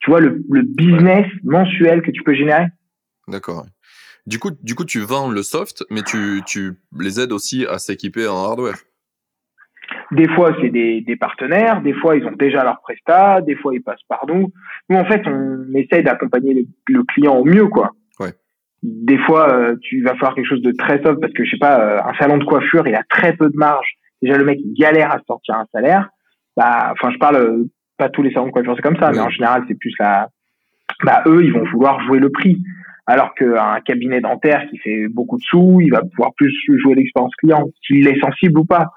Tu 0.00 0.10
vois, 0.10 0.20
le, 0.20 0.42
le 0.50 0.62
business 0.62 1.26
mensuel 1.44 2.02
que 2.02 2.10
tu 2.10 2.22
peux 2.22 2.34
générer. 2.34 2.66
D'accord. 3.28 3.66
Du 4.26 4.38
coup, 4.38 4.50
du 4.62 4.74
coup, 4.74 4.84
tu 4.84 5.00
vends 5.00 5.30
le 5.30 5.42
soft, 5.42 5.84
mais 5.90 6.02
tu, 6.02 6.42
tu 6.46 6.74
les 6.98 7.20
aides 7.20 7.32
aussi 7.32 7.66
à 7.66 7.78
s'équiper 7.78 8.26
en 8.26 8.44
hardware. 8.44 8.76
Des 10.12 10.28
fois, 10.28 10.56
c'est 10.60 10.70
des, 10.70 11.02
des, 11.02 11.16
partenaires, 11.16 11.82
des 11.82 11.92
fois, 11.92 12.16
ils 12.16 12.24
ont 12.26 12.32
déjà 12.32 12.64
leur 12.64 12.80
prestat, 12.80 13.42
des 13.42 13.54
fois, 13.54 13.74
ils 13.74 13.82
passent 13.82 14.02
par 14.08 14.24
nous. 14.26 14.52
Nous, 14.88 14.96
en 14.96 15.04
fait, 15.04 15.22
on 15.26 15.72
essaye 15.74 16.02
d'accompagner 16.02 16.54
le, 16.54 16.62
le, 16.88 17.04
client 17.04 17.36
au 17.36 17.44
mieux, 17.44 17.68
quoi. 17.68 17.90
Ouais. 18.18 18.32
Des 18.82 19.18
fois, 19.18 19.52
euh, 19.52 19.76
tu 19.82 20.02
vas 20.02 20.16
faire 20.16 20.34
quelque 20.34 20.48
chose 20.48 20.62
de 20.62 20.72
très 20.72 21.00
soft 21.02 21.20
parce 21.20 21.32
que, 21.32 21.44
je 21.44 21.50
sais 21.50 21.58
pas, 21.58 21.80
euh, 21.80 22.00
un 22.04 22.14
salon 22.14 22.38
de 22.38 22.44
coiffure, 22.44 22.88
il 22.88 22.94
a 22.94 23.04
très 23.08 23.34
peu 23.34 23.48
de 23.48 23.56
marge. 23.56 23.86
Déjà, 24.20 24.36
le 24.36 24.44
mec, 24.44 24.58
il 24.64 24.74
galère 24.74 25.12
à 25.12 25.20
sortir 25.26 25.54
un 25.54 25.66
salaire. 25.72 26.08
Bah, 26.56 26.92
enfin, 26.92 27.12
je 27.12 27.18
parle, 27.18 27.36
euh, 27.36 27.70
pas 27.96 28.08
tous 28.08 28.22
les 28.22 28.32
salons 28.32 28.46
de 28.46 28.52
coiffure, 28.52 28.74
c'est 28.74 28.82
comme 28.82 28.98
ça, 28.98 29.12
mais 29.12 29.20
en 29.20 29.30
général, 29.30 29.64
c'est 29.68 29.78
plus 29.78 29.94
la, 30.00 30.28
bah, 31.04 31.22
eux, 31.26 31.44
ils 31.44 31.52
vont 31.52 31.64
vouloir 31.64 32.00
jouer 32.02 32.18
le 32.18 32.30
prix. 32.30 32.62
Alors 33.06 33.34
qu'un 33.34 33.80
cabinet 33.84 34.20
dentaire 34.20 34.66
qui 34.70 34.78
fait 34.78 35.08
beaucoup 35.08 35.36
de 35.36 35.42
sous, 35.42 35.80
il 35.80 35.90
va 35.90 36.02
pouvoir 36.02 36.32
plus 36.36 36.52
jouer 36.78 36.94
l'expérience 36.94 37.34
client, 37.36 37.64
s'il 37.84 38.06
est 38.06 38.20
sensible 38.20 38.58
ou 38.60 38.64
pas. 38.64 38.92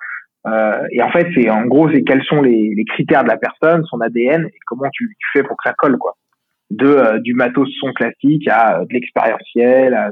Euh, 0.45 0.85
et 0.91 1.01
en 1.01 1.09
fait, 1.09 1.27
c'est 1.33 1.49
en 1.49 1.65
gros, 1.65 1.89
c'est 1.91 2.03
quels 2.03 2.23
sont 2.23 2.41
les, 2.41 2.73
les, 2.75 2.85
critères 2.85 3.23
de 3.23 3.29
la 3.29 3.37
personne, 3.37 3.83
son 3.85 4.01
ADN, 4.01 4.45
et 4.45 4.59
comment 4.65 4.89
tu, 4.91 5.15
tu 5.17 5.27
fais 5.31 5.43
pour 5.43 5.55
que 5.57 5.69
ça 5.69 5.73
colle, 5.77 5.97
quoi. 5.97 6.15
De 6.69 6.87
euh, 6.87 7.19
du 7.19 7.33
matos 7.33 7.69
son 7.79 7.93
classique 7.93 8.47
à 8.47 8.79
euh, 8.79 8.85
de 8.85 8.93
l'expérientiel. 8.93 10.11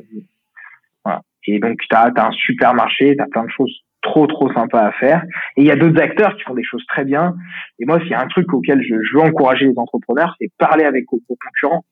Voilà. 1.04 1.22
Et 1.48 1.60
donc, 1.60 1.80
tu 1.80 1.96
as, 1.96 2.12
un 2.15 2.32
super 2.32 2.74
marché, 2.74 3.15
tu 3.15 3.22
as 3.22 3.28
plein 3.28 3.44
de 3.44 3.50
choses 3.50 3.74
trop, 4.02 4.26
trop 4.28 4.52
sympas 4.54 4.86
à 4.86 4.91
faire. 4.94 5.24
Et 5.58 5.62
il 5.62 5.67
y 5.67 5.72
a 5.72 5.76
d'autres 5.76 6.02
acteurs 6.02 6.36
qui 6.36 6.44
font 6.44 6.54
des 6.54 6.63
choses 6.63 6.86
très 6.88 7.04
bien. 7.04 7.36
Et 7.80 7.86
moi, 7.86 8.00
s'il 8.00 8.12
y 8.12 8.13
a 8.13 8.22
un 8.22 8.28
truc 8.28 8.54
auquel 8.54 8.82
je, 8.82 8.96
je 9.02 9.17
veux 9.17 9.24
encourager 9.24 9.65
les 9.65 9.78
entrepreneurs, 9.78 10.36
c'est 10.39 10.50
parler 10.58 10.86
avec 10.86 11.06
vos 11.12 11.20
concurrents. 11.28 11.84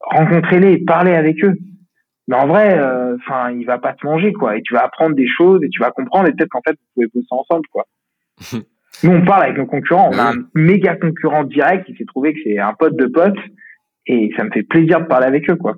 Rencontrez-les, 0.00 0.78
parlez 0.78 1.12
avec 1.12 1.42
eux. 1.44 1.56
Mais 2.28 2.36
en 2.36 2.46
vrai, 2.46 2.74
enfin, 3.16 3.50
euh, 3.50 3.52
il 3.52 3.64
va 3.64 3.78
pas 3.78 3.94
te 3.94 4.06
manger, 4.06 4.32
quoi. 4.32 4.56
Et 4.56 4.62
tu 4.62 4.74
vas 4.74 4.84
apprendre 4.84 5.14
des 5.16 5.26
choses 5.26 5.62
et 5.64 5.68
tu 5.68 5.80
vas 5.80 5.90
comprendre 5.90 6.28
et 6.28 6.32
peut-être 6.32 6.50
qu'en 6.50 6.62
fait, 6.62 6.72
vous 6.72 6.86
pouvez 6.94 7.06
bosser 7.14 7.26
ensemble, 7.30 7.66
quoi. 7.70 7.86
Nous, 9.02 9.10
on 9.10 9.24
parle 9.24 9.44
avec 9.44 9.56
nos 9.56 9.66
concurrents. 9.66 10.10
On 10.12 10.18
a 10.18 10.32
un 10.32 10.44
méga 10.54 10.96
concurrent 10.96 11.44
direct 11.44 11.86
qui 11.86 11.96
s'est 11.96 12.04
trouvé 12.04 12.34
que 12.34 12.40
c'est 12.44 12.58
un 12.58 12.74
pote 12.74 12.96
de 12.96 13.06
pote 13.06 13.38
et 14.06 14.30
ça 14.36 14.44
me 14.44 14.50
fait 14.50 14.62
plaisir 14.62 15.00
de 15.00 15.06
parler 15.06 15.26
avec 15.26 15.48
eux, 15.50 15.56
quoi. 15.56 15.76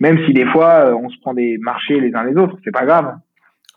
Même 0.00 0.24
si 0.26 0.32
des 0.32 0.46
fois, 0.46 0.86
euh, 0.86 0.94
on 0.94 1.08
se 1.08 1.18
prend 1.20 1.34
des 1.34 1.58
marchés 1.58 2.00
les 2.00 2.14
uns 2.14 2.24
les 2.24 2.36
autres, 2.36 2.56
c'est 2.64 2.72
pas 2.72 2.86
grave. 2.86 3.16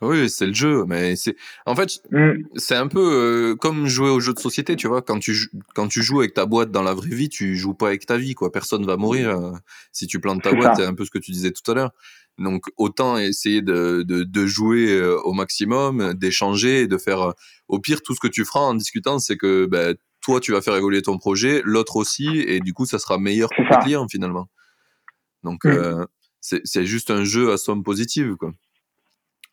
Oui, 0.02 0.30
c'est 0.30 0.46
le 0.46 0.54
jeu, 0.54 0.86
mais 0.86 1.14
c'est 1.14 1.36
en 1.66 1.76
fait 1.76 2.00
mm. 2.10 2.44
c'est 2.56 2.74
un 2.74 2.88
peu 2.88 3.52
euh, 3.52 3.56
comme 3.56 3.86
jouer 3.86 4.08
au 4.08 4.18
jeu 4.18 4.32
de 4.32 4.38
société, 4.38 4.74
tu 4.74 4.88
vois. 4.88 5.02
Quand 5.02 5.18
tu 5.18 5.50
quand 5.74 5.88
tu 5.88 6.02
joues 6.02 6.20
avec 6.20 6.32
ta 6.32 6.46
boîte 6.46 6.70
dans 6.70 6.82
la 6.82 6.94
vraie 6.94 7.14
vie, 7.14 7.28
tu 7.28 7.54
joues 7.56 7.74
pas 7.74 7.88
avec 7.88 8.06
ta 8.06 8.16
vie, 8.16 8.34
quoi. 8.34 8.50
Personne 8.50 8.86
va 8.86 8.96
mourir 8.96 9.30
euh, 9.30 9.52
si 9.92 10.06
tu 10.06 10.18
plantes 10.18 10.42
ta 10.42 10.52
boîte. 10.52 10.76
C'est 10.76 10.86
un 10.86 10.94
peu 10.94 11.04
ce 11.04 11.10
que 11.10 11.18
tu 11.18 11.32
disais 11.32 11.50
tout 11.50 11.70
à 11.70 11.74
l'heure. 11.74 11.90
Donc 12.38 12.64
autant 12.78 13.18
essayer 13.18 13.60
de 13.60 14.02
de, 14.02 14.24
de 14.24 14.46
jouer 14.46 14.90
euh, 14.90 15.20
au 15.20 15.34
maximum, 15.34 16.14
d'échanger, 16.14 16.86
de 16.86 16.96
faire 16.96 17.34
au 17.68 17.78
pire 17.78 18.00
tout 18.00 18.14
ce 18.14 18.20
que 18.20 18.28
tu 18.28 18.46
feras 18.46 18.60
en 18.60 18.74
discutant, 18.74 19.18
c'est 19.18 19.36
que 19.36 19.66
ben, 19.66 19.94
toi 20.22 20.40
tu 20.40 20.52
vas 20.52 20.62
faire 20.62 20.76
évoluer 20.76 21.02
ton 21.02 21.18
projet, 21.18 21.60
l'autre 21.66 21.96
aussi, 21.96 22.26
et 22.26 22.60
du 22.60 22.72
coup 22.72 22.86
ça 22.86 22.98
sera 22.98 23.18
meilleur 23.18 23.50
pour 23.54 23.66
tes 23.68 23.84
clients 23.84 24.08
finalement. 24.08 24.48
Donc 25.44 25.66
mm. 25.66 26.06
c'est 26.40 26.62
c'est 26.64 26.86
juste 26.86 27.10
un 27.10 27.24
jeu 27.24 27.52
à 27.52 27.58
somme 27.58 27.82
positive, 27.82 28.36
quoi. 28.36 28.54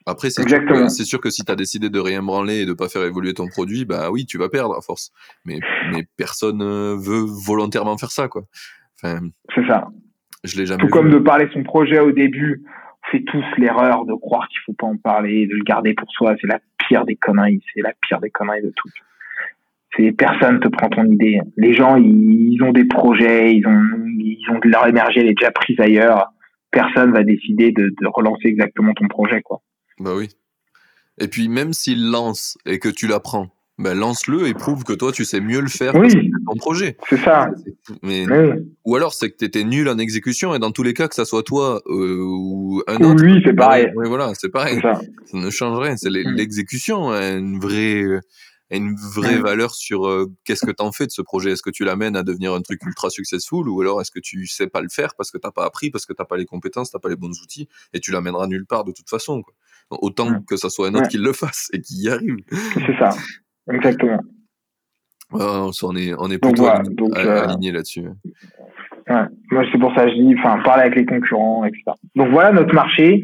Après, 0.08 0.30
c'est 0.30 0.48
sûr, 0.48 0.66
que, 0.66 0.88
c'est 0.88 1.04
sûr 1.04 1.20
que 1.20 1.30
si 1.30 1.44
tu 1.44 1.52
as 1.52 1.56
décidé 1.56 1.90
de 1.90 2.00
rien 2.00 2.24
branler 2.24 2.62
et 2.62 2.66
de 2.66 2.72
pas 2.72 2.88
faire 2.88 3.04
évoluer 3.04 3.34
ton 3.34 3.48
produit, 3.48 3.84
bah 3.84 4.10
oui, 4.10 4.26
tu 4.26 4.38
vas 4.38 4.48
perdre 4.48 4.74
à 4.74 4.80
force. 4.80 5.12
Mais, 5.44 5.60
mais 5.92 6.06
personne 6.16 6.62
euh, 6.62 6.96
veut 6.96 7.26
volontairement 7.46 7.98
faire 7.98 8.12
ça, 8.12 8.30
quoi. 8.30 8.44
Enfin, 8.96 9.20
c'est 9.54 9.68
ça. 9.68 9.90
Je 10.46 10.58
l'ai 10.58 10.66
jamais 10.66 10.82
Tout 10.82 10.88
comme 10.88 11.10
de 11.10 11.20
parler 11.20 11.50
son 11.54 11.62
projet 11.64 12.00
au 12.00 12.14
début, 12.14 12.64
on 12.64 13.12
fait 13.12 13.24
tous 13.26 13.44
l'erreur 13.58 14.06
de 14.06 14.14
croire 14.14 14.48
qu'il 14.48 14.62
faut 14.66 14.74
pas 14.74 14.88
en 14.88 14.96
parler, 14.96 15.46
de 15.46 15.54
le 15.54 15.64
garder 15.66 15.94
pour 15.94 16.10
soi. 16.12 16.36
C'est 16.40 16.48
la 16.48 16.60
pire 16.88 17.04
des 17.04 17.18
conneries. 17.18 17.62
C'est 17.74 17.82
la 17.82 17.92
pire 18.02 18.22
des 18.22 18.30
conneries 18.30 18.62
de 18.62 18.72
toutes. 18.74 18.94
C'est 19.98 20.14
personne 20.14 20.62
te 20.62 20.70
prend 20.70 20.88
ton 20.88 21.04
idée. 21.04 21.42
Les 21.58 21.74
gens, 21.74 21.98
ils, 21.98 22.62
ont 22.64 22.72
des 22.72 22.86
projets, 22.86 23.54
ils 23.56 23.68
ont, 23.68 23.82
ils 24.20 24.46
ont 24.52 24.60
de 24.60 24.70
leur 24.70 24.88
énergie, 24.88 25.20
elle 25.20 25.28
est 25.28 25.38
déjà 25.38 25.52
prise 25.52 25.80
ailleurs. 25.82 26.32
Personne 26.72 27.12
va 27.12 27.24
décider 27.24 27.74
de, 27.74 27.94
de 28.00 28.08
relancer 28.08 28.48
exactement 28.48 28.94
ton 28.94 29.08
projet, 29.08 29.42
quoi. 29.42 29.62
Bah 30.00 30.14
oui. 30.16 30.30
Et 31.20 31.28
puis 31.28 31.50
même 31.50 31.74
s'il 31.74 32.10
lance 32.10 32.58
et 32.66 32.80
que 32.80 32.90
tu 32.90 33.08
l'apprends, 33.08 33.50
ben 33.80 33.98
lance-le 33.98 34.48
et 34.48 34.54
prouve 34.54 34.84
que 34.84 34.94
toi 34.94 35.12
tu 35.12 35.24
sais 35.24 35.40
mieux 35.40 35.62
le 35.62 35.68
faire 35.68 35.96
oui, 35.96 36.10
que 36.10 36.46
ton 36.46 36.56
projet. 36.56 36.98
C'est 37.10 37.18
ça. 37.18 37.50
Mais 38.02 38.26
ou 38.86 38.96
alors 38.96 39.14
c'est 39.14 39.32
que 39.32 39.38
tu 39.38 39.46
étais 39.46 39.64
nul 39.64 39.88
en 39.90 39.98
exécution 39.98 40.56
et 40.56 40.60
dans 40.60 40.72
tous 40.72 40.84
les 40.84 40.94
cas 40.94 41.08
que 41.08 41.16
ça 41.16 41.26
soit 41.26 41.44
toi 41.44 41.82
euh, 41.88 42.20
ou 42.20 42.82
un 42.88 42.98
autre. 42.98 43.24
Oui, 43.24 43.42
c'est 43.44 43.54
pareil. 43.54 43.92
Oui, 43.96 44.08
voilà, 44.08 44.34
c'est 44.36 44.50
pareil. 44.50 44.80
Ça. 44.82 44.94
ça. 45.26 45.38
ne 45.38 45.50
change 45.50 45.80
rien. 45.80 45.96
C'est 45.98 46.10
mm. 46.10 46.36
l'exécution, 46.36 47.12
hein, 47.12 47.38
une 47.38 47.60
vraie 47.60 48.04
une 48.76 48.96
vraie 48.96 49.38
valeur 49.38 49.74
sur 49.74 50.08
euh, 50.08 50.26
qu'est-ce 50.44 50.66
que 50.66 50.72
tu 50.72 50.84
en 50.84 50.92
fais 50.92 51.06
de 51.06 51.12
ce 51.12 51.22
projet? 51.22 51.52
Est-ce 51.52 51.62
que 51.62 51.70
tu 51.70 51.86
l'amènes 51.86 52.16
à 52.18 52.24
devenir 52.24 52.54
un 52.54 52.62
truc 52.62 52.84
ultra 52.86 53.10
successful? 53.10 53.70
Ou 53.70 53.82
alors 53.82 54.02
est-ce 54.02 54.12
que 54.12 54.20
tu 54.20 54.46
sais 54.48 54.68
pas 54.68 54.82
le 54.82 54.90
faire 54.90 55.16
parce 55.16 55.32
que 55.32 55.38
t'as 55.38 55.52
pas 55.52 55.66
appris, 55.66 55.90
parce 55.90 56.06
que 56.06 56.14
t'as 56.14 56.26
pas 56.26 56.38
les 56.38 56.46
compétences, 56.46 56.92
t'as 56.92 57.00
pas 57.00 57.10
les 57.10 57.16
bons 57.16 57.42
outils 57.42 57.70
et 57.94 58.00
tu 58.00 58.12
l'amèneras 58.12 58.48
nulle 58.48 58.66
part 58.66 58.84
de 58.84 58.92
toute 58.92 59.10
façon. 59.10 59.42
Quoi? 59.42 59.54
Autant 59.90 60.42
que 60.42 60.58
ça 60.58 60.70
soit 60.70 60.90
un 60.90 60.96
autre 60.96 61.08
qui 61.08 61.18
le 61.18 61.32
fasse 61.32 61.70
et 61.72 61.80
qui 61.80 62.02
y 62.02 62.10
arrive. 62.10 62.36
C'est 62.74 62.98
ça, 63.00 63.12
exactement. 63.72 64.20
on 65.32 65.96
est, 65.96 66.14
on 66.18 66.30
est 66.30 66.38
plutôt 66.38 66.68
euh, 66.68 67.44
aligné 67.44 67.72
là-dessus. 67.72 68.04
Moi, 69.10 69.64
c'est 69.72 69.80
pour 69.80 69.96
ça 69.96 70.04
que 70.04 70.12
je 70.12 70.16
dis, 70.16 70.36
enfin, 70.38 70.62
parler 70.64 70.84
avec 70.84 70.96
les 70.96 71.06
concurrents, 71.06 71.64
etc. 71.64 71.84
Donc 72.16 72.32
voilà 72.32 72.52
notre 72.52 72.74
marché 72.74 73.24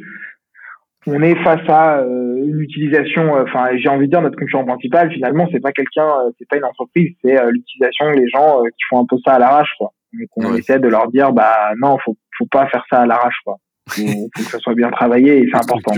on 1.05 1.21
est 1.21 1.35
face 1.43 1.67
à 1.67 1.99
euh, 1.99 2.43
une 2.45 2.61
utilisation, 2.61 3.35
euh, 3.35 3.43
enfin 3.43 3.69
j'ai 3.77 3.89
envie 3.89 4.05
de 4.05 4.11
dire 4.11 4.21
notre 4.21 4.37
concurrent 4.37 4.65
principal 4.65 5.11
finalement 5.11 5.47
c'est 5.51 5.59
pas 5.59 5.71
quelqu'un, 5.71 6.07
euh, 6.07 6.31
c'est 6.37 6.47
pas 6.47 6.57
une 6.57 6.65
entreprise, 6.65 7.15
c'est 7.21 7.37
l'utilisation 7.51 8.13
des 8.13 8.27
gens 8.29 8.61
qui 8.63 8.85
font 8.89 8.99
un 8.99 9.05
peu 9.05 9.17
ça 9.25 9.33
à 9.33 9.39
l'arrache 9.39 9.71
quoi. 9.77 9.93
Donc 10.13 10.29
on 10.37 10.55
essaie 10.55 10.79
de 10.79 10.87
leur 10.87 11.09
dire 11.09 11.33
bah 11.33 11.71
non 11.81 11.97
faut 12.03 12.17
faut 12.37 12.47
pas 12.47 12.67
faire 12.67 12.85
ça 12.89 13.01
à 13.01 13.05
l'arrache 13.05 13.37
quoi. 13.43 13.57
Faut, 13.89 14.01
faut 14.37 14.43
que 14.43 14.49
ça 14.49 14.59
soit 14.59 14.75
bien 14.75 14.91
travaillé 14.91 15.39
et 15.39 15.47
c'est 15.51 15.57
important. 15.57 15.93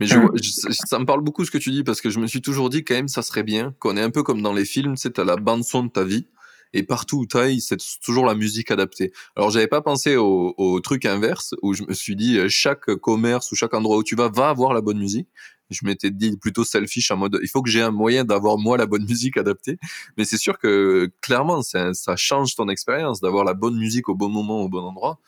Mais 0.00 0.06
je, 0.06 0.16
hum. 0.16 0.30
ça 0.36 1.00
me 1.00 1.04
parle 1.04 1.22
beaucoup 1.22 1.44
ce 1.44 1.50
que 1.50 1.58
tu 1.58 1.70
dis 1.70 1.82
parce 1.82 2.00
que 2.00 2.08
je 2.08 2.20
me 2.20 2.28
suis 2.28 2.40
toujours 2.40 2.70
dit 2.70 2.84
quand 2.84 2.94
même 2.94 3.08
ça 3.08 3.22
serait 3.22 3.42
bien 3.42 3.74
qu'on 3.80 3.96
est 3.96 4.02
un 4.02 4.10
peu 4.10 4.22
comme 4.22 4.42
dans 4.42 4.52
les 4.52 4.64
films, 4.64 4.96
c'est 4.96 5.18
à 5.18 5.24
la 5.24 5.34
bande 5.34 5.64
son 5.64 5.84
de 5.84 5.90
ta 5.90 6.04
vie 6.04 6.28
et 6.72 6.82
partout 6.82 7.18
où 7.18 7.26
tu 7.26 7.60
c'est 7.60 7.78
toujours 8.02 8.26
la 8.26 8.34
musique 8.34 8.70
adaptée. 8.70 9.12
Alors 9.36 9.50
j'avais 9.50 9.66
pas 9.66 9.80
pensé 9.80 10.16
au, 10.16 10.54
au, 10.56 10.80
truc 10.80 11.06
inverse 11.06 11.54
où 11.62 11.74
je 11.74 11.82
me 11.82 11.94
suis 11.94 12.16
dit 12.16 12.38
euh, 12.38 12.48
chaque 12.48 12.94
commerce 12.96 13.50
ou 13.52 13.56
chaque 13.56 13.74
endroit 13.74 13.98
où 13.98 14.02
tu 14.02 14.16
vas 14.16 14.28
va 14.28 14.48
avoir 14.48 14.72
la 14.72 14.80
bonne 14.80 14.98
musique. 14.98 15.28
Je 15.70 15.80
m'étais 15.84 16.10
dit 16.10 16.36
plutôt 16.36 16.64
selfish 16.64 17.10
en 17.10 17.16
mode 17.16 17.38
il 17.42 17.48
faut 17.48 17.62
que 17.62 17.70
j'ai 17.70 17.82
un 17.82 17.90
moyen 17.90 18.24
d'avoir 18.24 18.58
moi 18.58 18.76
la 18.76 18.86
bonne 18.86 19.04
musique 19.08 19.36
adaptée. 19.36 19.78
Mais 20.16 20.24
c'est 20.24 20.38
sûr 20.38 20.58
que 20.58 21.10
clairement 21.20 21.62
ça, 21.62 21.94
ça 21.94 22.16
change 22.16 22.54
ton 22.54 22.68
expérience 22.68 23.20
d'avoir 23.20 23.44
la 23.44 23.54
bonne 23.54 23.76
musique 23.76 24.08
au 24.08 24.14
bon 24.14 24.28
moment 24.28 24.62
au 24.62 24.68
bon 24.68 24.82
endroit. 24.82 25.18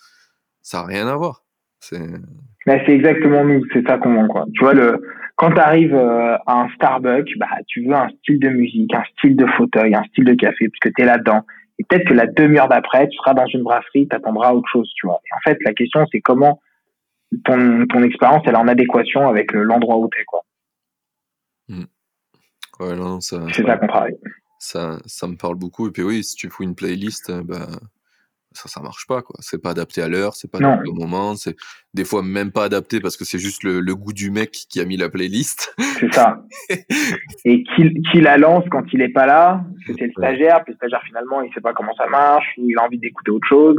Ça 0.63 0.81
a 0.81 0.85
rien 0.85 1.09
à 1.09 1.17
voir. 1.17 1.45
C'est 1.81 2.07
c'est 2.67 2.93
exactement 2.93 3.45
nous, 3.45 3.65
c'est 3.73 3.87
ça 3.87 3.99
qu'on 3.99 4.29
quoi. 4.29 4.45
Tu 4.55 4.63
vois 4.63 4.75
le 4.75 5.01
quand 5.41 5.53
tu 5.53 5.59
arrives 5.59 5.95
euh, 5.95 6.37
à 6.45 6.61
un 6.61 6.69
Starbucks, 6.75 7.31
bah, 7.39 7.49
tu 7.67 7.87
veux 7.87 7.95
un 7.95 8.11
style 8.11 8.39
de 8.41 8.51
musique, 8.51 8.93
un 8.93 9.05
style 9.17 9.37
de 9.37 9.47
fauteuil, 9.47 9.95
un 9.95 10.05
style 10.05 10.25
de 10.27 10.35
café, 10.35 10.69
puisque 10.69 10.95
tu 10.95 11.03
es 11.03 11.07
là-dedans. 11.07 11.47
Et 11.79 11.85
peut-être 11.85 12.07
que 12.07 12.13
la 12.13 12.27
demi-heure 12.27 12.69
d'après, 12.69 13.09
tu 13.09 13.17
seras 13.17 13.33
dans 13.33 13.47
une 13.47 13.63
brasserie, 13.63 14.07
tu 14.07 14.15
attendras 14.15 14.53
autre 14.53 14.69
chose, 14.71 14.93
tu 14.97 15.07
vois. 15.07 15.19
Et 15.25 15.35
en 15.35 15.41
fait, 15.43 15.57
la 15.65 15.73
question, 15.73 16.05
c'est 16.13 16.21
comment 16.21 16.61
ton, 17.47 17.87
ton 17.87 18.03
expérience, 18.03 18.43
elle 18.45 18.53
est 18.53 18.59
en 18.59 18.69
adéquation 18.69 19.31
avec 19.31 19.53
l'endroit 19.53 19.97
où 19.97 20.11
tu 20.13 20.21
es, 20.21 20.25
quoi. 20.25 20.45
Mmh. 21.69 21.85
Ouais, 22.81 22.97
non, 22.97 23.21
ça, 23.23 23.39
c'est 23.51 23.65
ça 23.65 23.79
qu'on 23.79 23.87
travaille. 23.87 24.19
Ça, 24.59 24.99
ça 25.07 25.27
me 25.27 25.37
parle 25.37 25.55
beaucoup. 25.55 25.89
Et 25.89 25.91
puis 25.91 26.03
oui, 26.03 26.23
si 26.23 26.37
tu 26.37 26.51
fous 26.51 26.65
une 26.65 26.75
playlist, 26.75 27.33
bah, 27.45 27.67
ça 28.53 28.69
ça 28.69 28.81
marche 28.81 29.07
pas 29.07 29.23
quoi. 29.23 29.37
C'est 29.41 29.63
pas 29.63 29.71
adapté 29.71 30.03
à 30.03 30.09
l'heure 30.09 30.35
c'est 30.35 30.51
pas 30.51 30.59
adapté 30.59 30.91
au 30.91 30.95
moment 30.95 31.37
c'est 31.37 31.57
des 31.95 32.05
fois 32.05 32.23
même 32.23 32.53
pas 32.53 32.65
adapté 32.65 33.01
parce 33.01 33.17
que 33.17 33.25
c'est 33.25 33.39
juste 33.39 33.63
le, 33.65 33.81
le, 33.81 33.95
goût 33.95 34.13
du 34.13 34.31
mec 34.31 34.51
qui 34.51 34.81
a 34.81 34.85
mis 34.85 34.97
la 34.97 35.09
playlist. 35.09 35.75
C'est 35.99 36.13
ça. 36.13 36.45
Et 37.45 37.63
qui, 37.65 38.03
qui 38.11 38.21
la 38.21 38.39
lance 38.39 38.65
quand 38.71 38.85
il 38.93 39.03
est 39.03 39.09
pas 39.13 39.27
là 39.27 39.65
c'était 39.87 40.07
le 40.07 40.13
stagiaire 40.13 40.63
puis 40.65 40.73
le 40.73 40.77
stagiaire 40.77 41.03
finalement 41.07 41.43
il 41.43 41.53
sait 41.53 41.61
pas 41.61 41.73
comment 41.73 41.95
ça 41.97 42.07
marche 42.07 42.47
ou 42.59 42.69
il 42.69 42.79
a 42.79 42.85
envie 42.85 42.99
d'écouter 42.99 43.31
autre 43.31 43.49
chose. 43.49 43.77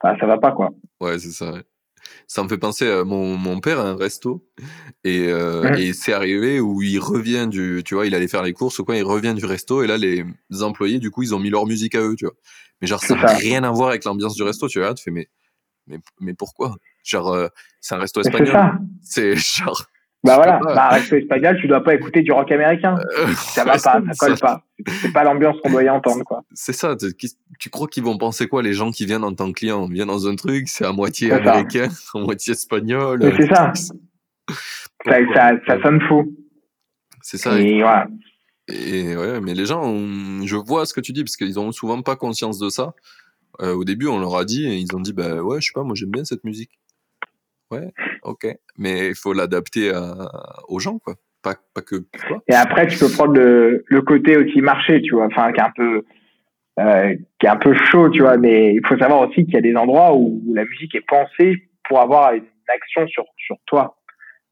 Enfin, 0.00 0.16
ça 0.20 0.26
va 0.26 0.38
pas 0.38 0.52
quoi. 0.52 0.70
Ouais 1.00 1.18
c'est 1.18 1.30
ça 1.30 1.52
ça 2.26 2.42
me 2.42 2.48
fait 2.48 2.58
penser 2.58 2.88
à 2.88 3.04
mon, 3.04 3.36
mon 3.36 3.60
père 3.60 3.80
à 3.80 3.88
un 3.88 3.96
resto 3.96 4.46
et, 5.04 5.26
euh, 5.28 5.74
et 5.74 5.92
c'est 5.92 6.12
arrivé 6.12 6.60
où 6.60 6.82
il 6.82 6.98
revient 6.98 7.46
du 7.48 7.82
tu 7.84 7.94
vois 7.94 8.06
il 8.06 8.14
allait 8.14 8.28
faire 8.28 8.42
les 8.42 8.52
courses 8.52 8.78
ou 8.78 8.84
quoi 8.84 8.96
il 8.96 9.04
revient 9.04 9.34
du 9.34 9.44
resto 9.44 9.82
et 9.82 9.86
là 9.86 9.96
les 9.96 10.24
employés 10.60 10.98
du 10.98 11.10
coup 11.10 11.22
ils 11.22 11.34
ont 11.34 11.38
mis 11.38 11.50
leur 11.50 11.66
musique 11.66 11.94
à 11.94 12.00
eux 12.00 12.14
tu 12.16 12.24
vois 12.24 12.34
mais 12.80 12.86
genre, 12.86 13.02
ça 13.02 13.14
n'a 13.14 13.34
rien 13.34 13.64
à 13.64 13.70
voir 13.70 13.90
avec 13.90 14.04
l'ambiance 14.04 14.34
du 14.34 14.42
resto, 14.42 14.68
tu 14.68 14.78
vois. 14.78 14.94
Tu 14.94 15.02
fais, 15.02 15.10
mais, 15.10 15.28
mais, 15.86 15.98
mais 16.20 16.34
pourquoi? 16.34 16.76
Genre, 17.02 17.28
euh, 17.32 17.48
c'est 17.80 17.94
un 17.94 17.98
resto 17.98 18.20
espagnol. 18.20 18.78
C'est 19.02 19.36
genre. 19.36 19.86
Bah 20.28 20.36
voilà, 20.36 20.60
bah, 20.62 20.88
resto 20.90 21.16
espagnol, 21.16 21.56
tu 21.58 21.68
dois 21.68 21.82
pas 21.82 21.94
écouter 21.94 22.20
du 22.20 22.32
rock 22.32 22.52
américain. 22.52 22.96
Euh, 23.18 23.26
ça 23.34 23.64
va 23.64 23.72
pas, 23.72 23.78
ça 23.78 24.00
colle 24.18 24.38
pas. 24.38 24.62
C'est 25.00 25.10
pas 25.10 25.24
l'ambiance 25.24 25.56
qu'on 25.62 25.70
doit 25.70 25.82
y 25.82 25.88
entendre, 25.88 26.22
quoi. 26.24 26.44
C'est 26.52 26.74
ça. 26.74 26.96
Tu 27.58 27.70
crois 27.70 27.88
qu'ils 27.88 28.04
vont 28.04 28.18
penser 28.18 28.46
quoi, 28.46 28.62
les 28.62 28.74
gens 28.74 28.90
qui 28.90 29.06
viennent 29.06 29.24
en 29.24 29.32
tant 29.32 29.48
que 29.48 29.60
client? 29.60 29.82
On 29.82 29.88
vient 29.88 30.04
dans 30.04 30.28
un 30.28 30.36
truc, 30.36 30.68
c'est 30.68 30.84
à 30.84 30.92
moitié 30.92 31.32
américain, 31.32 31.88
à 32.14 32.18
moitié 32.18 32.52
espagnol. 32.52 33.20
C'est 33.38 33.46
ça. 33.54 33.72
ça, 35.06 35.18
ça, 35.34 35.52
ça 35.66 35.82
sonne 35.82 36.00
fou. 36.02 36.36
C'est 37.22 37.38
ça. 37.38 37.58
Et 37.58 37.80
voilà. 37.80 38.06
Et 38.68 39.16
ouais, 39.16 39.40
mais 39.40 39.54
les 39.54 39.64
gens, 39.64 39.82
je 40.44 40.56
vois 40.56 40.84
ce 40.84 40.92
que 40.92 41.00
tu 41.00 41.12
dis, 41.12 41.24
parce 41.24 41.36
qu'ils 41.36 41.58
ont 41.58 41.72
souvent 41.72 42.02
pas 42.02 42.16
conscience 42.16 42.58
de 42.58 42.68
ça. 42.68 42.92
Euh, 43.62 43.74
au 43.74 43.84
début, 43.84 44.08
on 44.08 44.20
leur 44.20 44.36
a 44.36 44.44
dit, 44.44 44.66
et 44.66 44.76
ils 44.76 44.94
ont 44.94 45.00
dit, 45.00 45.14
bah 45.14 45.42
ouais, 45.42 45.60
je 45.60 45.68
sais 45.68 45.72
pas, 45.74 45.84
moi 45.84 45.94
j'aime 45.94 46.10
bien 46.10 46.24
cette 46.24 46.44
musique. 46.44 46.78
Ouais, 47.70 47.92
ok. 48.28 48.46
Mais 48.78 49.08
il 49.08 49.14
faut 49.14 49.32
l'adapter 49.32 49.92
aux 50.68 50.78
gens, 50.78 50.98
quoi. 50.98 51.14
Pas, 51.42 51.54
pas 51.72 51.82
que 51.82 51.96
toi. 52.26 52.42
Et 52.48 52.54
après, 52.54 52.88
tu 52.88 52.98
peux 52.98 53.10
prendre 53.10 53.34
le, 53.34 53.84
le 53.86 54.02
côté 54.02 54.36
aussi 54.36 54.60
marché, 54.60 55.00
tu 55.02 55.14
vois, 55.14 55.26
enfin, 55.26 55.52
qui 55.52 55.60
est 55.60 55.64
un 55.64 55.72
peu, 55.74 56.04
euh, 56.80 57.14
qui 57.38 57.46
est 57.46 57.50
un 57.50 57.56
peu 57.56 57.74
chaud, 57.74 58.08
tu 58.10 58.22
vois, 58.22 58.36
mais 58.36 58.74
il 58.74 58.80
faut 58.86 58.98
savoir 58.98 59.28
aussi 59.28 59.44
qu'il 59.44 59.54
y 59.54 59.58
a 59.58 59.60
des 59.60 59.76
endroits 59.76 60.16
où 60.16 60.42
la 60.52 60.64
musique 60.64 60.94
est 60.96 61.06
pensée 61.06 61.54
pour 61.88 62.00
avoir 62.00 62.34
une 62.34 62.44
action 62.68 63.06
sur, 63.06 63.24
sur 63.36 63.56
toi. 63.66 63.98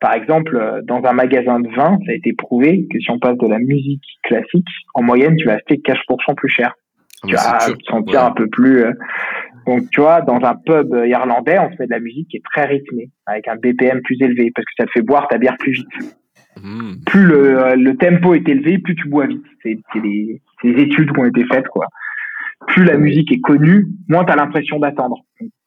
Par 0.00 0.12
exemple, 0.12 0.82
dans 0.84 1.02
un 1.04 1.12
magasin 1.12 1.58
de 1.60 1.68
vin, 1.74 1.98
ça 2.04 2.12
a 2.12 2.14
été 2.14 2.34
prouvé 2.34 2.86
que 2.90 3.00
si 3.00 3.10
on 3.10 3.18
passe 3.18 3.38
de 3.38 3.48
la 3.48 3.58
musique 3.58 4.04
classique, 4.22 4.68
en 4.94 5.02
moyenne, 5.02 5.36
tu 5.36 5.46
vas 5.46 5.54
acheter 5.54 5.76
15% 5.76 6.34
plus 6.34 6.50
cher. 6.50 6.74
Ah, 7.22 7.26
tu 7.26 7.34
vas 7.34 7.76
te 7.76 7.84
sentir 7.84 8.24
un 8.24 8.32
peu 8.32 8.46
plus. 8.48 8.84
Euh, 8.84 8.92
donc, 9.66 9.90
tu 9.90 10.00
vois, 10.00 10.20
dans 10.20 10.40
un 10.44 10.54
pub 10.54 10.94
irlandais, 11.06 11.58
on 11.58 11.70
fait 11.76 11.86
de 11.86 11.90
la 11.90 12.00
musique 12.00 12.28
qui 12.28 12.36
est 12.36 12.44
très 12.44 12.66
rythmée, 12.66 13.10
avec 13.26 13.48
un 13.48 13.56
BPM 13.56 14.00
plus 14.02 14.16
élevé, 14.20 14.52
parce 14.54 14.64
que 14.64 14.72
ça 14.78 14.86
te 14.86 14.90
fait 14.92 15.02
boire 15.02 15.26
ta 15.28 15.38
bière 15.38 15.56
plus 15.58 15.72
vite. 15.72 16.16
Hmm. 16.62 16.94
Plus 17.04 17.26
le, 17.26 17.58
euh, 17.58 17.76
le, 17.76 17.96
tempo 17.96 18.34
est 18.34 18.48
élevé, 18.48 18.78
plus 18.78 18.94
tu 18.94 19.08
bois 19.08 19.26
vite. 19.26 19.44
C'est 19.62 19.78
des, 20.00 20.40
des, 20.62 20.82
études 20.82 21.12
qui 21.12 21.18
ont 21.18 21.24
été 21.24 21.44
faites, 21.44 21.68
quoi. 21.68 21.86
Plus 22.68 22.84
la 22.84 22.96
musique 22.96 23.30
est 23.32 23.40
connue, 23.40 23.86
moins 24.08 24.24
tu 24.24 24.32
as 24.32 24.36
l'impression 24.36 24.78
d'attendre. 24.78 25.18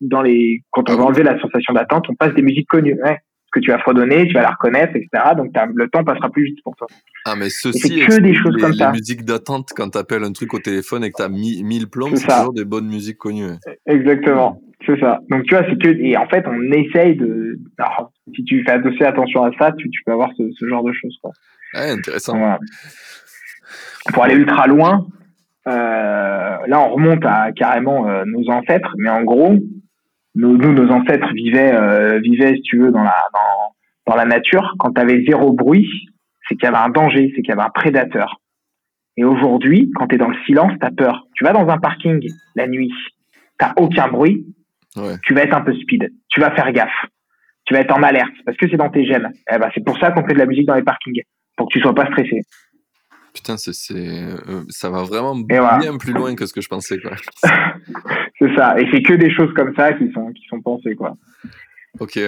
Dans 0.02 0.22
les, 0.22 0.64
quand 0.72 0.90
on 0.90 0.96
va 0.96 1.04
enlever 1.04 1.24
la 1.24 1.40
sensation 1.40 1.74
d'attente, 1.74 2.10
on 2.10 2.16
passe 2.16 2.34
des 2.34 2.42
musiques 2.42 2.68
connues. 2.68 2.98
Ouais 3.04 3.20
que 3.52 3.60
tu 3.60 3.72
vas 3.72 3.80
fredonner, 3.80 4.28
tu 4.28 4.34
vas 4.34 4.42
la 4.42 4.52
reconnaître, 4.52 4.96
etc. 4.96 5.10
Donc 5.36 5.52
le 5.74 5.88
temps 5.90 6.04
passera 6.04 6.30
plus 6.30 6.46
vite 6.46 6.60
pour 6.64 6.76
toi. 6.76 6.88
Ah 7.26 7.36
mais 7.36 7.50
ceci, 7.50 8.00
que 8.00 8.20
des 8.20 8.36
choses 8.36 8.56
comme 8.60 8.74
ça. 8.74 8.92
Les 8.92 9.00
musiques 9.00 9.26
d'attente 9.26 9.70
quand 9.76 9.90
tu 9.90 9.98
appelles 9.98 10.24
un 10.24 10.32
truc 10.32 10.54
au 10.54 10.60
téléphone 10.60 11.04
et 11.04 11.12
que 11.12 11.18
tu 11.18 11.24
as 11.24 11.30
1000 11.30 11.90
plombs, 11.90 12.16
c'est 12.16 12.28
toujours 12.28 12.54
des 12.54 12.66
bonnes 12.66 12.88
musiques 12.88 13.18
connues. 13.18 13.54
Exactement, 13.86 14.62
c'est 14.86 15.00
ça. 15.00 15.20
Donc 15.30 15.44
tu 15.44 15.56
vois, 15.56 15.66
c'est 15.70 15.82
que 15.82 15.90
et 15.90 16.18
en 16.18 16.28
fait 16.28 16.46
on 16.48 16.72
essaye 16.72 17.16
de. 17.16 17.60
Alors, 17.78 18.12
si 18.36 18.44
tu 18.44 18.64
fais 18.64 18.72
assez 18.72 19.04
attention 19.04 19.44
à 19.44 19.52
ça, 19.58 19.72
tu, 19.74 19.90
tu 19.90 20.02
peux 20.06 20.12
avoir 20.12 20.30
ce, 20.38 20.44
ce, 20.58 20.68
genre 20.68 20.84
de 20.84 20.94
choses 20.94 21.18
quoi. 21.22 21.32
Ouais, 21.74 21.92
intéressant. 21.92 22.58
Pour 24.14 24.24
aller 24.24 24.36
ultra 24.36 24.68
loin, 24.68 25.08
euh, 25.68 25.72
là 25.72 26.80
on 26.80 26.90
remonte 26.94 27.26
à 27.26 27.52
carrément 27.52 28.08
euh, 28.08 28.24
nos 28.26 28.50
ancêtres, 28.50 28.96
mais 28.98 29.10
en 29.10 29.24
gros, 29.24 29.58
nous, 30.36 30.58
nos 30.58 30.92
ancêtres 30.92 31.34
vivaient, 31.34 31.74
euh, 31.74 32.20
vivaient, 32.20 32.56
si 32.56 32.62
tu 32.62 32.80
veux, 32.80 32.92
dans 32.92 33.04
la, 33.04 33.16
dans, 33.34 34.12
dans 34.12 34.16
la 34.16 34.26
nature. 34.26 34.76
Quand 34.80 34.92
tu 34.94 35.02
avais 35.02 35.24
zéro 35.26 35.54
bruit, 35.54 35.88
c'est 36.48 36.56
qu'il 36.56 36.66
y 36.66 36.68
avait 36.68 36.78
un 36.78 36.90
danger, 36.90 37.32
c'est 37.36 37.42
qu'il 37.42 37.50
y 37.50 37.52
avait 37.52 37.62
un 37.62 37.70
prédateur. 37.70 38.40
Et 39.18 39.26
aujourd'hui, 39.26 39.92
quand 39.96 40.08
tu 40.08 40.16
es 40.16 40.18
dans 40.18 40.30
le 40.30 40.38
silence, 40.46 40.72
tu 40.80 40.86
as 40.86 40.92
peur. 40.92 41.28
Tu 41.36 41.44
vas 41.44 41.52
dans 41.52 41.68
un 41.68 41.78
parking 41.78 42.26
la 42.56 42.68
nuit, 42.68 42.94
tu 43.60 43.66
aucun 43.78 44.08
bruit, 44.08 44.46
tu 45.24 45.34
vas 45.34 45.44
être 45.44 45.56
un 45.56 45.62
peu 45.62 45.74
speed, 45.76 46.10
tu 46.30 46.40
vas 46.40 46.52
faire 46.52 46.72
gaffe, 46.72 47.06
tu 47.66 47.74
vas 47.74 47.82
être 47.82 47.96
en 47.96 48.02
alerte 48.02 48.34
parce 48.46 48.58
que 48.58 48.70
c'est 48.70 48.78
dans 48.78 48.90
tes 48.90 49.06
gènes. 49.06 49.30
Eh 49.54 49.58
ben, 49.58 49.70
c'est 49.74 49.84
pour 49.84 49.98
ça 50.00 50.12
qu'on 50.12 50.26
fait 50.26 50.34
de 50.34 50.40
la 50.40 50.46
musique 50.46 50.66
dans 50.66 50.76
les 50.76 50.84
parkings, 50.84 51.22
pour 51.58 51.68
que 51.68 51.74
tu 51.74 51.82
sois 51.82 51.94
pas 51.94 52.06
stressé. 52.08 52.42
Putain, 53.34 53.58
c'est, 53.58 53.94
euh, 53.94 54.64
ça 54.70 54.90
va 54.90 55.04
vraiment 55.04 55.36
bien 55.36 55.98
plus 55.98 56.14
loin 56.14 56.34
que 56.36 56.46
ce 56.46 56.54
que 56.54 56.62
je 56.62 56.70
pensais. 56.70 56.98
Quoi. 57.00 57.12
c'est 58.40 58.56
ça. 58.56 58.80
Et 58.80 58.88
c'est 58.92 59.02
que 59.02 59.14
des 59.14 59.32
choses 59.32 59.54
comme 59.54 59.74
ça 59.76 59.94
qui 59.94 60.12
sont, 60.12 60.32
qui 60.32 60.46
sont 60.48 60.62
pensées. 60.62 60.96
Quoi. 60.96 61.16
Ok. 62.00 62.20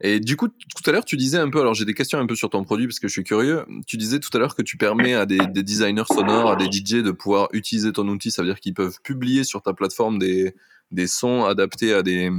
Et 0.00 0.20
du 0.20 0.36
coup, 0.36 0.48
tout 0.48 0.88
à 0.88 0.92
l'heure, 0.92 1.04
tu 1.04 1.16
disais 1.16 1.38
un 1.38 1.48
peu, 1.48 1.60
alors 1.60 1.74
j'ai 1.74 1.84
des 1.84 1.94
questions 1.94 2.18
un 2.18 2.26
peu 2.26 2.34
sur 2.34 2.50
ton 2.50 2.62
produit 2.62 2.86
parce 2.86 3.00
que 3.00 3.08
je 3.08 3.12
suis 3.12 3.24
curieux. 3.24 3.64
Tu 3.86 3.96
disais 3.96 4.20
tout 4.20 4.30
à 4.34 4.38
l'heure 4.38 4.54
que 4.54 4.62
tu 4.62 4.76
permets 4.76 5.14
à 5.14 5.26
des, 5.26 5.38
des, 5.38 5.62
designers 5.62 6.04
sonores, 6.06 6.50
à 6.50 6.56
des 6.56 6.66
DJ 6.66 7.02
de 7.02 7.10
pouvoir 7.10 7.48
utiliser 7.52 7.92
ton 7.92 8.06
outil. 8.08 8.30
Ça 8.30 8.42
veut 8.42 8.48
dire 8.48 8.60
qu'ils 8.60 8.74
peuvent 8.74 8.98
publier 9.02 9.44
sur 9.44 9.62
ta 9.62 9.72
plateforme 9.72 10.18
des, 10.18 10.54
des 10.90 11.06
sons 11.06 11.44
adaptés 11.44 11.94
à 11.94 12.02
des, 12.02 12.30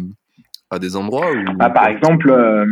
à 0.70 0.80
des 0.80 0.96
endroits 0.96 1.32
ou... 1.32 1.54
bah, 1.56 1.70
Par 1.70 1.88
exemple, 1.88 2.30
euh, 2.30 2.66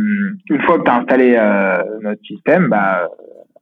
une 0.48 0.62
fois 0.62 0.78
que 0.78 0.84
tu 0.84 0.90
as 0.90 1.00
installé 1.00 1.36
euh, 1.36 1.82
notre 2.02 2.22
système, 2.24 2.68
bah, 2.68 3.08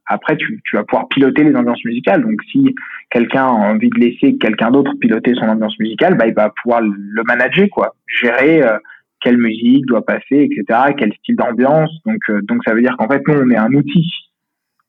après, 0.05 0.37
tu, 0.37 0.61
tu, 0.65 0.75
vas 0.75 0.83
pouvoir 0.83 1.07
piloter 1.07 1.43
les 1.43 1.55
ambiances 1.55 1.83
musicales. 1.85 2.21
Donc, 2.21 2.41
si 2.51 2.75
quelqu'un 3.11 3.45
a 3.45 3.51
envie 3.51 3.89
de 3.89 3.99
laisser 3.99 4.37
quelqu'un 4.37 4.71
d'autre 4.71 4.93
piloter 4.99 5.35
son 5.35 5.47
ambiance 5.47 5.77
musicale, 5.79 6.15
bah, 6.15 6.27
il 6.27 6.33
va 6.33 6.49
pouvoir 6.49 6.81
le 6.81 7.23
manager, 7.23 7.67
quoi. 7.69 7.95
Gérer 8.07 8.63
euh, 8.63 8.77
quelle 9.19 9.37
musique 9.37 9.85
doit 9.85 10.03
passer, 10.03 10.49
etc., 10.49 10.93
quel 10.97 11.13
style 11.13 11.35
d'ambiance. 11.35 11.91
Donc, 12.05 12.19
euh, 12.29 12.41
donc, 12.43 12.61
ça 12.65 12.73
veut 12.73 12.81
dire 12.81 12.95
qu'en 12.97 13.07
fait, 13.07 13.21
nous, 13.27 13.35
on 13.35 13.49
est 13.51 13.57
un 13.57 13.71
outil, 13.73 14.09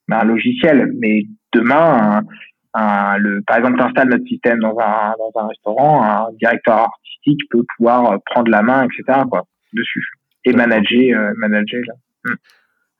un 0.09 0.23
logiciel. 0.23 0.91
Mais 0.99 1.23
demain, 1.51 2.21
un, 2.73 3.17
le, 3.17 3.41
par 3.45 3.57
exemple, 3.57 3.77
tu 3.77 3.83
installes 3.83 4.09
notre 4.09 4.25
système 4.25 4.59
dans 4.59 4.77
un, 4.79 5.13
dans 5.19 5.41
un 5.41 5.47
restaurant, 5.47 6.03
un 6.03 6.33
directeur 6.39 6.77
artistique 6.77 7.41
peut 7.51 7.63
pouvoir 7.77 8.17
prendre 8.25 8.49
la 8.49 8.61
main, 8.61 8.85
etc., 8.85 9.21
quoi, 9.29 9.45
dessus. 9.73 10.05
Et 10.45 10.53
manager, 10.53 11.19
euh, 11.19 11.33
manager, 11.37 11.81
là. 11.87 11.93
Hmm. 12.25 12.35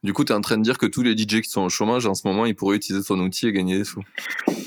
Du 0.04 0.12
coup, 0.12 0.26
tu 0.26 0.34
es 0.34 0.36
en 0.36 0.42
train 0.42 0.58
de 0.58 0.64
dire 0.64 0.78
que 0.78 0.86
tous 0.86 1.02
les 1.02 1.14
DJ 1.14 1.42
qui 1.42 1.50
sont 1.50 1.64
au 1.64 1.70
chômage 1.70 2.06
en 2.06 2.14
ce 2.14 2.28
moment, 2.28 2.46
ils 2.46 2.56
pourraient 2.56 2.76
utiliser 2.76 3.04
ton 3.06 3.18
outil 3.20 3.48
et 3.48 3.54
gagner 3.54 3.78
des 3.78 3.84
sous. 3.86 4.02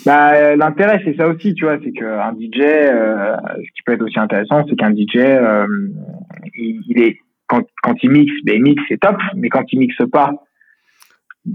Bah, 0.06 0.32
euh, 0.34 0.56
l'intérêt, 0.56 1.02
c'est 1.04 1.14
ça 1.16 1.28
aussi, 1.28 1.52
tu 1.54 1.64
vois, 1.64 1.78
c'est 1.84 1.92
qu'un 1.92 2.32
DJ, 2.32 2.60
euh, 2.60 3.36
ce 3.56 3.72
qui 3.74 3.82
peut 3.84 3.92
être 3.92 4.02
aussi 4.02 4.18
intéressant, 4.18 4.64
c'est 4.66 4.76
qu'un 4.76 4.94
DJ, 4.94 5.16
euh, 5.16 5.66
il, 6.54 7.02
est 7.02 7.18
quand, 7.48 7.62
quand 7.82 7.94
il 8.02 8.10
mixe, 8.10 8.32
ben, 8.44 8.56
il 8.56 8.62
mixe, 8.62 8.82
c'est 8.88 8.98
top, 8.98 9.18
mais 9.34 9.50
quand 9.50 9.64
il 9.72 9.78
mixe 9.78 10.00
pas, 10.10 10.32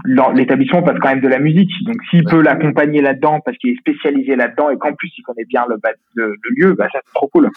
l'établissement 0.06 0.82
passe 0.82 0.98
quand 1.00 1.08
même 1.10 1.20
de 1.20 1.28
la 1.28 1.40
musique. 1.40 1.72
Donc, 1.84 1.96
s'il 2.08 2.22
peut 2.24 2.40
l'accompagner 2.40 3.02
là-dedans 3.02 3.40
parce 3.44 3.58
qu'il 3.58 3.70
est 3.70 3.78
spécialisé 3.80 4.36
là-dedans 4.36 4.70
et 4.70 4.78
qu'en 4.78 4.94
plus 4.94 5.10
il 5.18 5.22
connaît 5.22 5.44
bien 5.44 5.64
le, 5.68 5.76
le, 6.14 6.28
le 6.28 6.50
lieu, 6.56 6.74
bah, 6.74 6.86
ça 6.92 7.00
c'est 7.04 7.14
trop 7.14 7.28
cool. 7.28 7.50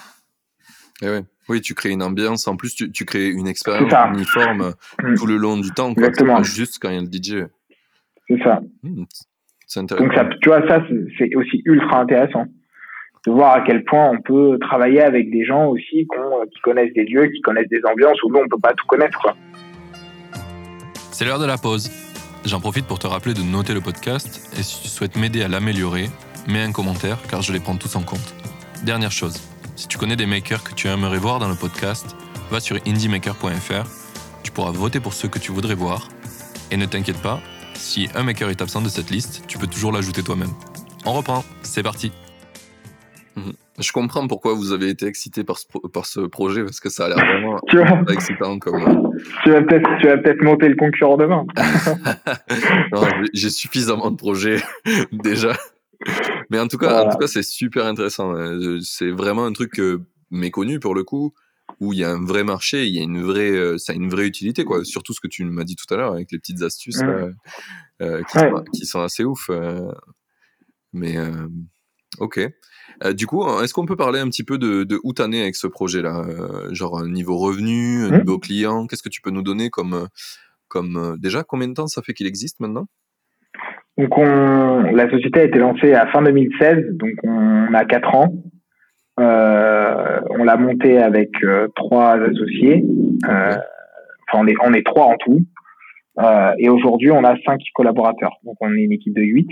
Et 1.02 1.06
eh 1.06 1.10
ouais. 1.10 1.22
Oui, 1.48 1.62
tu 1.62 1.74
crées 1.74 1.92
une 1.92 2.04
ambiance. 2.04 2.48
En 2.48 2.56
plus, 2.56 2.76
tu, 2.76 2.92
tu 2.92 3.06
crées 3.06 3.30
une 3.30 3.48
expérience 3.48 3.92
uniforme 4.14 4.74
mm. 5.04 5.16
tout 5.16 5.28
le 5.28 5.38
long 5.38 5.58
du 5.58 5.72
temps. 5.72 5.94
Quoi. 5.94 6.08
Exactement. 6.08 6.44
Juste 6.44 6.80
quand 6.82 6.90
il 6.90 6.96
y 6.96 6.98
a 6.98 7.02
le 7.02 7.08
DJ. 7.08 7.48
C'est 8.28 8.44
ça. 8.44 8.62
Mm. 8.84 9.04
C'est 9.68 9.80
intéressant. 9.80 10.06
Donc, 10.06 10.16
ça, 10.16 10.30
tu 10.42 10.50
vois, 10.50 10.68
ça, 10.68 10.84
c'est 11.18 11.36
aussi 11.36 11.62
ultra 11.66 12.02
intéressant 12.02 12.46
de 13.26 13.32
voir 13.32 13.56
à 13.56 13.62
quel 13.62 13.84
point 13.84 14.12
on 14.12 14.22
peut 14.22 14.58
travailler 14.60 15.02
avec 15.02 15.32
des 15.32 15.44
gens 15.46 15.68
aussi 15.68 16.08
qui 16.54 16.62
connaissent 16.62 16.94
des 16.94 17.06
lieux, 17.06 17.28
qui 17.28 17.42
connaissent 17.42 17.70
des 17.70 17.82
ambiances 17.86 18.22
où 18.24 18.32
nous, 18.32 18.40
on 18.40 18.48
peut 18.48 18.60
pas 18.62 18.74
tout 18.74 18.86
connaître. 18.88 19.20
quoi. 19.20 19.36
C'est 21.12 21.26
l'heure 21.26 21.40
de 21.40 21.46
la 21.46 21.58
pause. 21.58 21.90
J'en 22.46 22.60
profite 22.60 22.86
pour 22.86 23.00
te 23.00 23.08
rappeler 23.08 23.34
de 23.34 23.42
noter 23.42 23.74
le 23.74 23.82
podcast 23.82 24.54
et 24.60 24.62
si 24.62 24.84
tu 24.84 24.88
souhaites 24.88 25.16
m'aider 25.16 25.42
à 25.42 25.48
l'améliorer, 25.48 26.06
mets 26.48 26.62
un 26.62 26.72
commentaire 26.72 27.18
car 27.28 27.42
je 27.42 27.52
les 27.52 27.60
prends 27.60 27.76
tous 27.76 27.96
en 27.96 28.04
compte. 28.04 28.36
Dernière 28.84 29.12
chose, 29.12 29.42
si 29.76 29.88
tu 29.88 29.98
connais 29.98 30.16
des 30.16 30.26
makers 30.26 30.64
que 30.64 30.74
tu 30.74 30.88
aimerais 30.88 31.18
voir 31.18 31.40
dans 31.40 31.50
le 31.50 31.56
podcast, 31.56 32.16
va 32.50 32.60
sur 32.60 32.78
indiemaker.fr. 32.88 33.86
Tu 34.44 34.52
pourras 34.52 34.72
voter 34.72 35.00
pour 35.00 35.14
ceux 35.14 35.28
que 35.28 35.40
tu 35.40 35.52
voudrais 35.52 35.76
voir. 35.76 36.08
Et 36.72 36.78
ne 36.78 36.86
t'inquiète 36.86 37.22
pas, 37.22 37.42
si 37.74 38.10
un 38.16 38.24
maker 38.24 38.50
est 38.50 38.62
absent 38.62 38.82
de 38.82 38.90
cette 38.90 39.10
liste, 39.10 39.44
tu 39.48 39.58
peux 39.58 39.68
toujours 39.68 39.92
l'ajouter 39.92 40.24
toi-même. 40.24 40.52
On 41.06 41.14
reprend, 41.14 41.44
c'est 41.62 41.84
parti. 41.84 42.12
Mhm. 43.36 43.54
Je 43.78 43.92
comprends 43.92 44.26
pourquoi 44.28 44.54
vous 44.54 44.72
avez 44.72 44.88
été 44.90 45.06
excité 45.06 45.44
par 45.44 45.58
ce, 45.58 45.66
par 45.92 46.06
ce 46.06 46.22
projet, 46.22 46.64
parce 46.64 46.80
que 46.80 46.90
ça 46.90 47.06
a 47.06 47.10
l'air 47.10 47.18
vraiment 47.74 48.08
excitant. 48.08 48.58
Comme... 48.60 48.76
Euh, 48.76 49.12
tu 49.44 49.52
vas 49.52 49.62
peut-être 49.62 50.24
peut 50.24 50.46
monter 50.46 50.70
le 50.70 50.76
concurrent 50.76 51.18
demain. 51.18 51.46
j'ai 53.34 53.50
suffisamment 53.50 54.12
de 54.12 54.16
projets 54.16 54.62
déjà. 55.12 55.52
Mais 56.50 56.60
en 56.60 56.68
tout 56.68 56.78
cas, 56.78 57.06
en 57.06 57.12
tout 57.12 57.18
cas, 57.18 57.28
c'est 57.28 57.44
super 57.44 57.86
intéressant. 57.86 58.34
Euh, 58.36 58.80
c'est 58.82 59.12
vraiment 59.12 59.46
un 59.46 59.54
truc 59.54 59.80
euh, 59.80 60.06
méconnu 60.32 60.80
pour 60.80 60.96
le 60.96 61.04
coup, 61.04 61.34
où 61.80 61.94
il 61.94 62.00
y 62.00 62.04
a 62.04 62.12
un 62.12 62.24
vrai 62.24 62.44
marché, 62.44 62.86
il 62.86 62.96
y 62.96 63.00
a 63.00 63.04
une 63.04 63.22
vraie, 63.22 63.52
euh, 63.52 63.78
ça 63.78 63.94
a 63.94 63.96
une 63.96 64.10
vraie 64.10 64.28
utilité 64.28 64.64
quoi. 64.66 64.84
Surtout 64.86 65.14
ce 65.14 65.20
que 65.20 65.28
tu 65.28 65.46
m'as 65.46 65.64
dit 65.64 65.76
tout 65.76 65.92
à 65.94 65.98
l'heure 65.98 66.14
avec 66.14 66.32
les 66.32 66.40
petites 66.40 66.62
astuces 66.62 67.02
qui, 68.74 68.86
sont, 68.86 69.02
assez 69.02 69.24
ouf. 69.24 69.50
mais 70.94 71.18
ok. 72.20 72.40
du 73.14 73.28
coup, 73.28 73.48
est-ce 73.62 73.74
qu'on 73.74 73.86
peut 73.86 73.96
parler 73.96 74.20
un 74.20 74.30
petit 74.30 74.44
peu 74.44 74.58
de, 74.58 74.84
de 74.84 75.00
où 75.04 75.14
t'en 75.14 75.32
es 75.32 75.42
avec 75.42 75.56
ce 75.56 75.68
projet-là, 75.68 76.26
genre 76.72 77.04
niveau 77.06 77.38
revenu, 77.38 78.08
mmh. 78.08 78.18
niveau 78.18 78.40
client, 78.40 78.88
qu'est-ce 78.88 79.04
que 79.04 79.10
tu 79.10 79.22
peux 79.22 79.32
nous 79.32 79.44
donner 79.44 79.70
comme, 79.70 80.08
comme 80.68 81.18
déjà 81.20 81.44
combien 81.44 81.68
de 81.68 81.74
temps 81.74 81.88
ça 81.88 82.02
fait 82.02 82.14
qu'il 82.14 82.28
existe 82.28 82.60
maintenant? 82.60 82.88
Donc, 83.98 84.18
on, 84.18 84.84
la 84.92 85.10
société 85.10 85.40
a 85.40 85.44
été 85.44 85.58
lancée 85.58 85.94
à 85.94 86.08
fin 86.08 86.22
2016, 86.22 86.98
donc 86.98 87.14
on 87.24 87.74
a 87.74 87.86
quatre 87.86 88.14
ans. 88.14 88.34
on 89.18 90.44
l'a 90.44 90.58
monté 90.58 90.98
avec 90.98 91.32
trois 91.76 92.18
associés. 92.22 92.84
enfin, 93.24 93.60
on 94.34 94.48
est, 94.48 94.56
on 94.62 94.72
trois 94.84 95.06
en 95.06 95.16
tout. 95.18 95.40
et 96.58 96.70
aujourd'hui, 96.70 97.12
on 97.12 97.24
a 97.24 97.36
cinq 97.46 97.62
collaborateurs. 97.74 98.36
Donc, 98.44 98.58
on 98.60 98.74
est 98.74 98.84
une 98.84 98.92
équipe 98.92 99.16
de 99.16 99.22
huit. 99.22 99.50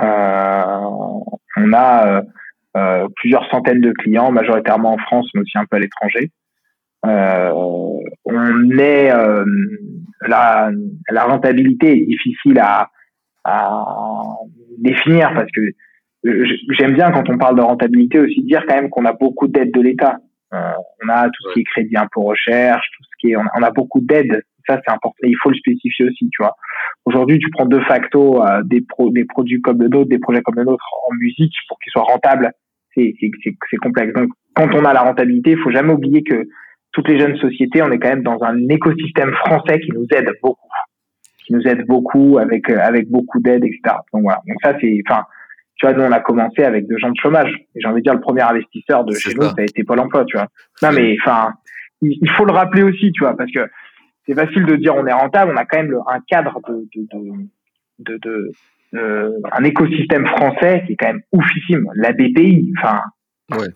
on 0.00 1.72
a 1.72 2.22
plusieurs 3.14 3.48
centaines 3.52 3.82
de 3.82 3.92
clients, 3.92 4.32
majoritairement 4.32 4.94
en 4.94 4.98
France, 4.98 5.30
mais 5.34 5.42
aussi 5.42 5.58
un 5.58 5.64
peu 5.66 5.76
à 5.76 5.80
l'étranger. 5.80 6.32
on 7.04 8.78
est 8.80 9.12
la, 10.26 10.70
la 11.08 11.24
rentabilité 11.24 12.02
est 12.02 12.06
difficile 12.06 12.58
à, 12.58 12.88
à 13.44 13.84
définir 14.78 15.32
parce 15.34 15.50
que 15.54 15.60
j'aime 16.24 16.94
bien 16.94 17.10
quand 17.10 17.28
on 17.28 17.38
parle 17.38 17.56
de 17.56 17.62
rentabilité 17.62 18.20
aussi 18.20 18.42
dire 18.42 18.64
quand 18.66 18.76
même 18.76 18.90
qu'on 18.90 19.04
a 19.04 19.12
beaucoup 19.12 19.48
d'aides 19.48 19.72
de 19.72 19.80
l'État. 19.80 20.18
Euh, 20.54 20.72
on 21.02 21.08
a 21.08 21.24
tout 21.26 21.48
ce 21.48 21.54
qui 21.54 21.60
est 21.60 21.64
crédit 21.64 21.96
impôt 21.96 22.22
recherche, 22.22 22.86
tout 22.96 23.04
ce 23.04 23.10
qui 23.18 23.32
est, 23.32 23.36
on 23.36 23.62
a, 23.62 23.70
beaucoup 23.70 24.00
d'aides. 24.00 24.42
Ça 24.66 24.80
c'est 24.84 24.92
important. 24.92 25.16
il 25.22 25.36
faut 25.42 25.50
le 25.50 25.56
spécifier 25.56 26.04
aussi, 26.04 26.28
tu 26.30 26.42
vois. 26.42 26.54
Aujourd'hui, 27.04 27.38
tu 27.38 27.50
prends 27.50 27.66
de 27.66 27.80
facto 27.80 28.40
euh, 28.44 28.62
des 28.64 28.80
pro, 28.82 29.10
des 29.10 29.24
produits 29.24 29.60
comme 29.60 29.80
le 29.80 29.88
nôtre, 29.88 30.08
des 30.08 30.18
projets 30.18 30.42
comme 30.42 30.54
le 30.56 30.64
nôtre 30.64 30.84
en 31.10 31.14
musique 31.14 31.54
pour 31.68 31.78
qu'ils 31.80 31.90
soient 31.90 32.02
rentables. 32.02 32.52
C'est 32.94 33.14
c'est 33.20 33.76
complexe. 33.78 34.12
Donc 34.12 34.28
quand 34.54 34.72
on 34.74 34.84
a 34.84 34.92
la 34.92 35.00
rentabilité, 35.00 35.52
il 35.52 35.58
faut 35.58 35.70
jamais 35.70 35.92
oublier 35.92 36.22
que 36.22 36.46
toutes 36.92 37.08
les 37.08 37.18
jeunes 37.18 37.36
sociétés, 37.38 37.82
on 37.82 37.90
est 37.90 37.98
quand 37.98 38.10
même 38.10 38.22
dans 38.22 38.42
un 38.42 38.68
écosystème 38.68 39.32
français 39.32 39.80
qui 39.80 39.90
nous 39.92 40.06
aide 40.14 40.30
beaucoup, 40.42 40.68
qui 41.52 41.58
nous 41.58 41.62
aide 41.66 41.86
beaucoup 41.86 42.38
avec 42.38 42.68
euh, 42.70 42.78
avec 42.80 43.08
beaucoup 43.10 43.40
d'aide, 43.40 43.64
etc. 43.64 43.96
Donc 44.12 44.22
voilà. 44.22 44.40
Donc 44.46 44.56
ça 44.62 44.76
c'est, 44.80 44.98
enfin, 45.08 45.24
tu 45.76 45.86
vois, 45.86 45.94
nous 45.94 46.04
on 46.04 46.12
a 46.12 46.20
commencé 46.20 46.62
avec 46.62 46.86
deux 46.86 46.98
gens 46.98 47.10
de 47.10 47.16
chômage. 47.20 47.52
Et 47.74 47.80
j'ai 47.80 47.88
envie 47.88 48.00
de 48.00 48.04
dire 48.04 48.14
le 48.14 48.20
premier 48.20 48.42
investisseur 48.42 49.04
de 49.04 49.14
chez 49.14 49.34
nous, 49.34 49.42
ça 49.42 49.54
a 49.58 49.62
été 49.62 49.84
Pôle 49.84 50.00
Emploi, 50.00 50.24
tu 50.24 50.36
vois. 50.36 50.48
Non 50.82 50.90
mais 50.92 51.16
enfin, 51.20 51.52
il, 52.00 52.30
faut 52.30 52.44
le 52.44 52.52
rappeler 52.52 52.82
aussi, 52.82 53.12
tu 53.12 53.20
vois, 53.20 53.36
parce 53.36 53.50
que 53.50 53.68
c'est 54.26 54.34
facile 54.34 54.64
de 54.66 54.76
dire 54.76 54.94
on 54.94 55.06
est 55.06 55.12
rentable, 55.12 55.52
on 55.54 55.56
a 55.56 55.64
quand 55.64 55.78
même 55.78 55.94
un 56.08 56.20
cadre 56.26 56.60
de 56.68 56.88
de, 56.94 57.06
de, 57.98 58.18
de, 58.18 58.50
de 58.92 59.32
un 59.52 59.64
écosystème 59.64 60.26
français 60.26 60.82
qui 60.86 60.92
est 60.92 60.96
quand 60.96 61.08
même 61.08 61.22
oufissime. 61.32 61.88
La 61.94 62.12
BPI, 62.12 62.72
enfin, 62.78 63.00
Ouais. 63.58 63.68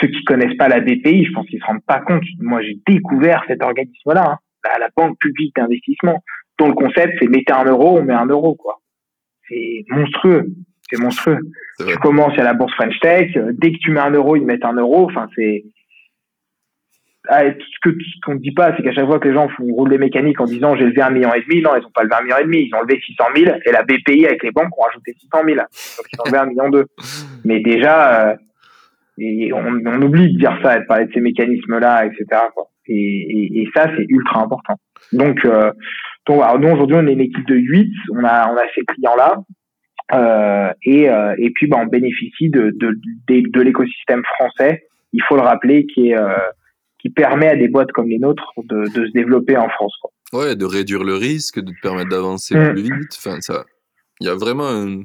Ceux 0.00 0.08
qui 0.08 0.24
connaissent 0.24 0.56
pas 0.56 0.68
la 0.68 0.80
BPI, 0.80 1.24
je 1.24 1.32
pense 1.32 1.46
qu'ils 1.46 1.60
se 1.60 1.64
rendent 1.64 1.84
pas 1.84 2.00
compte. 2.00 2.22
Moi, 2.40 2.62
j'ai 2.62 2.78
découvert 2.86 3.44
cet 3.46 3.62
organisme-là, 3.62 4.32
hein. 4.32 4.78
la, 4.78 4.88
Banque 4.96 5.18
publique 5.18 5.54
d'investissement, 5.56 6.22
dont 6.58 6.68
le 6.68 6.74
concept 6.74 7.14
c'est 7.20 7.28
mettez 7.28 7.52
un 7.52 7.64
euro, 7.64 7.98
on 7.98 8.04
met 8.04 8.14
un 8.14 8.26
euro, 8.26 8.54
quoi. 8.54 8.80
C'est 9.48 9.84
monstrueux, 9.88 10.46
c'est 10.90 11.00
monstrueux. 11.00 11.38
Tu 11.78 11.96
commences 11.98 12.38
à 12.38 12.42
la 12.42 12.54
bourse 12.54 12.74
French 12.74 12.98
Tech, 13.00 13.36
euh, 13.36 13.52
dès 13.52 13.72
que 13.72 13.78
tu 13.78 13.90
mets 13.90 14.00
un 14.00 14.10
euro, 14.10 14.36
ils 14.36 14.44
mettent 14.44 14.64
un 14.64 14.74
euro. 14.74 15.04
Enfin, 15.04 15.28
c'est 15.34 15.64
ah, 17.30 17.42
ce 17.44 17.90
qu'on 18.24 18.34
ne 18.34 18.38
dit 18.38 18.52
pas, 18.52 18.74
c'est 18.74 18.82
qu'à 18.82 18.92
chaque 18.92 19.06
fois 19.06 19.18
que 19.18 19.28
les 19.28 19.34
gens 19.34 19.48
font 19.50 19.64
rouler 19.64 19.98
mécaniques 19.98 20.40
en 20.40 20.46
disant 20.46 20.74
j'ai 20.76 20.86
levé 20.86 21.02
un 21.02 21.10
million 21.10 21.32
et 21.34 21.42
demi, 21.42 21.60
non, 21.60 21.70
ils 21.76 21.84
ont 21.84 21.90
pas 21.90 22.02
levé 22.02 22.14
un 22.14 22.22
million 22.22 22.38
et 22.38 22.44
demi, 22.44 22.68
ils 22.70 22.74
ont 22.74 22.80
levé 22.80 23.00
600 23.04 23.24
000 23.36 23.56
et 23.66 23.70
la 23.70 23.82
BPI 23.82 24.26
avec 24.26 24.42
les 24.42 24.50
banques 24.50 24.76
ont 24.78 24.82
rajouté 24.82 25.14
600 25.20 25.44
000, 25.44 25.56
donc 25.56 26.06
ils 26.12 26.20
ont 26.20 26.24
levé 26.26 26.38
un 26.38 26.46
million 26.46 26.68
deux. 26.70 26.86
Mais 27.44 27.60
déjà, 27.60 28.30
euh, 28.30 28.36
et 29.18 29.52
on, 29.52 29.82
on, 29.84 30.02
oublie 30.02 30.32
de 30.32 30.38
dire 30.38 30.58
ça, 30.62 30.78
de 30.78 30.86
parler 30.86 31.06
de 31.06 31.12
ces 31.12 31.20
mécanismes-là, 31.20 32.06
etc. 32.06 32.24
Quoi. 32.54 32.68
Et, 32.86 32.94
et, 32.94 33.62
et, 33.62 33.68
ça, 33.74 33.90
c'est 33.96 34.06
ultra 34.08 34.42
important. 34.42 34.76
Donc, 35.12 35.44
euh, 35.44 35.72
donc 36.28 36.60
nous 36.60 36.68
aujourd'hui, 36.68 36.96
on 36.96 37.06
est 37.06 37.12
une 37.12 37.20
équipe 37.20 37.46
de 37.46 37.56
8, 37.56 37.92
on 38.12 38.24
a, 38.24 38.52
on 38.52 38.56
a 38.56 38.62
ces 38.74 38.82
clients-là, 38.82 39.42
euh, 40.14 40.72
et, 40.82 41.10
euh, 41.10 41.34
et 41.38 41.50
puis 41.50 41.66
bah, 41.66 41.78
on 41.80 41.86
bénéficie 41.86 42.50
de, 42.50 42.72
de, 42.76 42.98
de, 43.28 43.50
de 43.50 43.60
l'écosystème 43.60 44.22
français, 44.36 44.86
il 45.12 45.22
faut 45.22 45.36
le 45.36 45.42
rappeler, 45.42 45.86
qui, 45.86 46.08
est, 46.08 46.18
euh, 46.18 46.36
qui 46.98 47.10
permet 47.10 47.48
à 47.48 47.56
des 47.56 47.68
boîtes 47.68 47.92
comme 47.92 48.08
les 48.08 48.18
nôtres 48.18 48.52
de, 48.56 48.84
de 48.94 49.06
se 49.06 49.12
développer 49.12 49.56
en 49.56 49.68
France. 49.68 49.94
Quoi. 50.00 50.10
Ouais, 50.40 50.56
de 50.56 50.64
réduire 50.64 51.04
le 51.04 51.14
risque, 51.14 51.60
de 51.60 51.72
te 51.72 51.80
permettre 51.82 52.10
d'avancer 52.10 52.54
mmh. 52.54 52.72
plus 52.72 52.82
vite. 52.82 53.16
Enfin, 53.16 53.40
ça, 53.40 53.64
il 54.20 54.26
y 54.26 54.30
a 54.30 54.34
vraiment 54.34 54.68
un, 54.68 55.02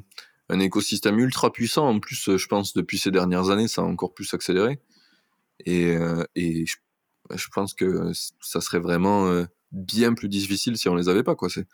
un 0.50 0.60
écosystème 0.60 1.18
ultra 1.18 1.52
puissant. 1.52 1.88
En 1.88 2.00
plus, 2.00 2.36
je 2.36 2.46
pense 2.46 2.74
depuis 2.74 2.98
ces 2.98 3.10
dernières 3.10 3.50
années, 3.50 3.68
ça 3.68 3.82
a 3.82 3.84
encore 3.84 4.12
plus 4.12 4.32
accéléré. 4.34 4.78
Et, 5.64 5.94
et 6.34 6.66
je, 6.66 6.76
je, 7.34 7.46
pense 7.54 7.74
que 7.74 8.10
ça 8.40 8.60
serait 8.60 8.80
vraiment 8.80 9.44
bien 9.74 10.14
plus 10.14 10.28
difficile 10.28 10.78
si 10.78 10.88
on 10.88 10.94
les 10.94 11.08
avait 11.08 11.22
pas. 11.22 11.34
Quoi. 11.34 11.48
C'est... 11.50 11.66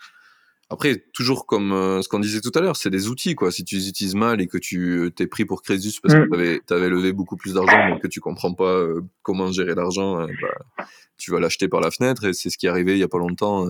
Après, 0.69 1.05
toujours 1.13 1.47
comme 1.47 1.71
ce 2.03 2.09
qu'on 2.09 2.21
disait 2.21 2.41
tout 2.41 2.53
à 2.55 2.61
l'heure, 2.61 2.77
c'est 2.77 2.91
des 2.91 3.09
outils. 3.09 3.35
Quoi. 3.35 3.51
Si 3.51 3.65
tu 3.65 3.77
les 3.77 3.89
utilises 3.89 4.15
mal 4.15 4.41
et 4.41 4.47
que 4.47 4.59
tu 4.59 5.11
t'es 5.15 5.27
pris 5.27 5.45
pour 5.45 5.63
Crésus 5.63 6.01
parce 6.01 6.15
que 6.15 6.21
mm. 6.21 6.61
tu 6.67 6.75
avais, 6.75 6.89
levé 6.89 7.13
beaucoup 7.13 7.37
plus 7.37 7.55
d'argent 7.55 7.89
mais 7.89 7.99
que 7.99 8.07
tu 8.07 8.21
comprends 8.21 8.55
pas 8.55 8.85
comment 9.23 9.51
gérer 9.51 9.75
l'argent, 9.75 10.27
bah, 10.27 10.85
tu 11.19 11.33
vas 11.33 11.41
l'acheter 11.41 11.69
par 11.69 11.81
la 11.81 11.91
fenêtre. 11.91 12.25
Et 12.25 12.33
c'est 12.33 12.51
ce 12.51 12.57
qui 12.57 12.67
est 12.67 12.69
arrivé 12.69 12.93
il 12.93 12.99
y 12.99 13.03
a 13.03 13.09
pas 13.09 13.19
longtemps 13.19 13.67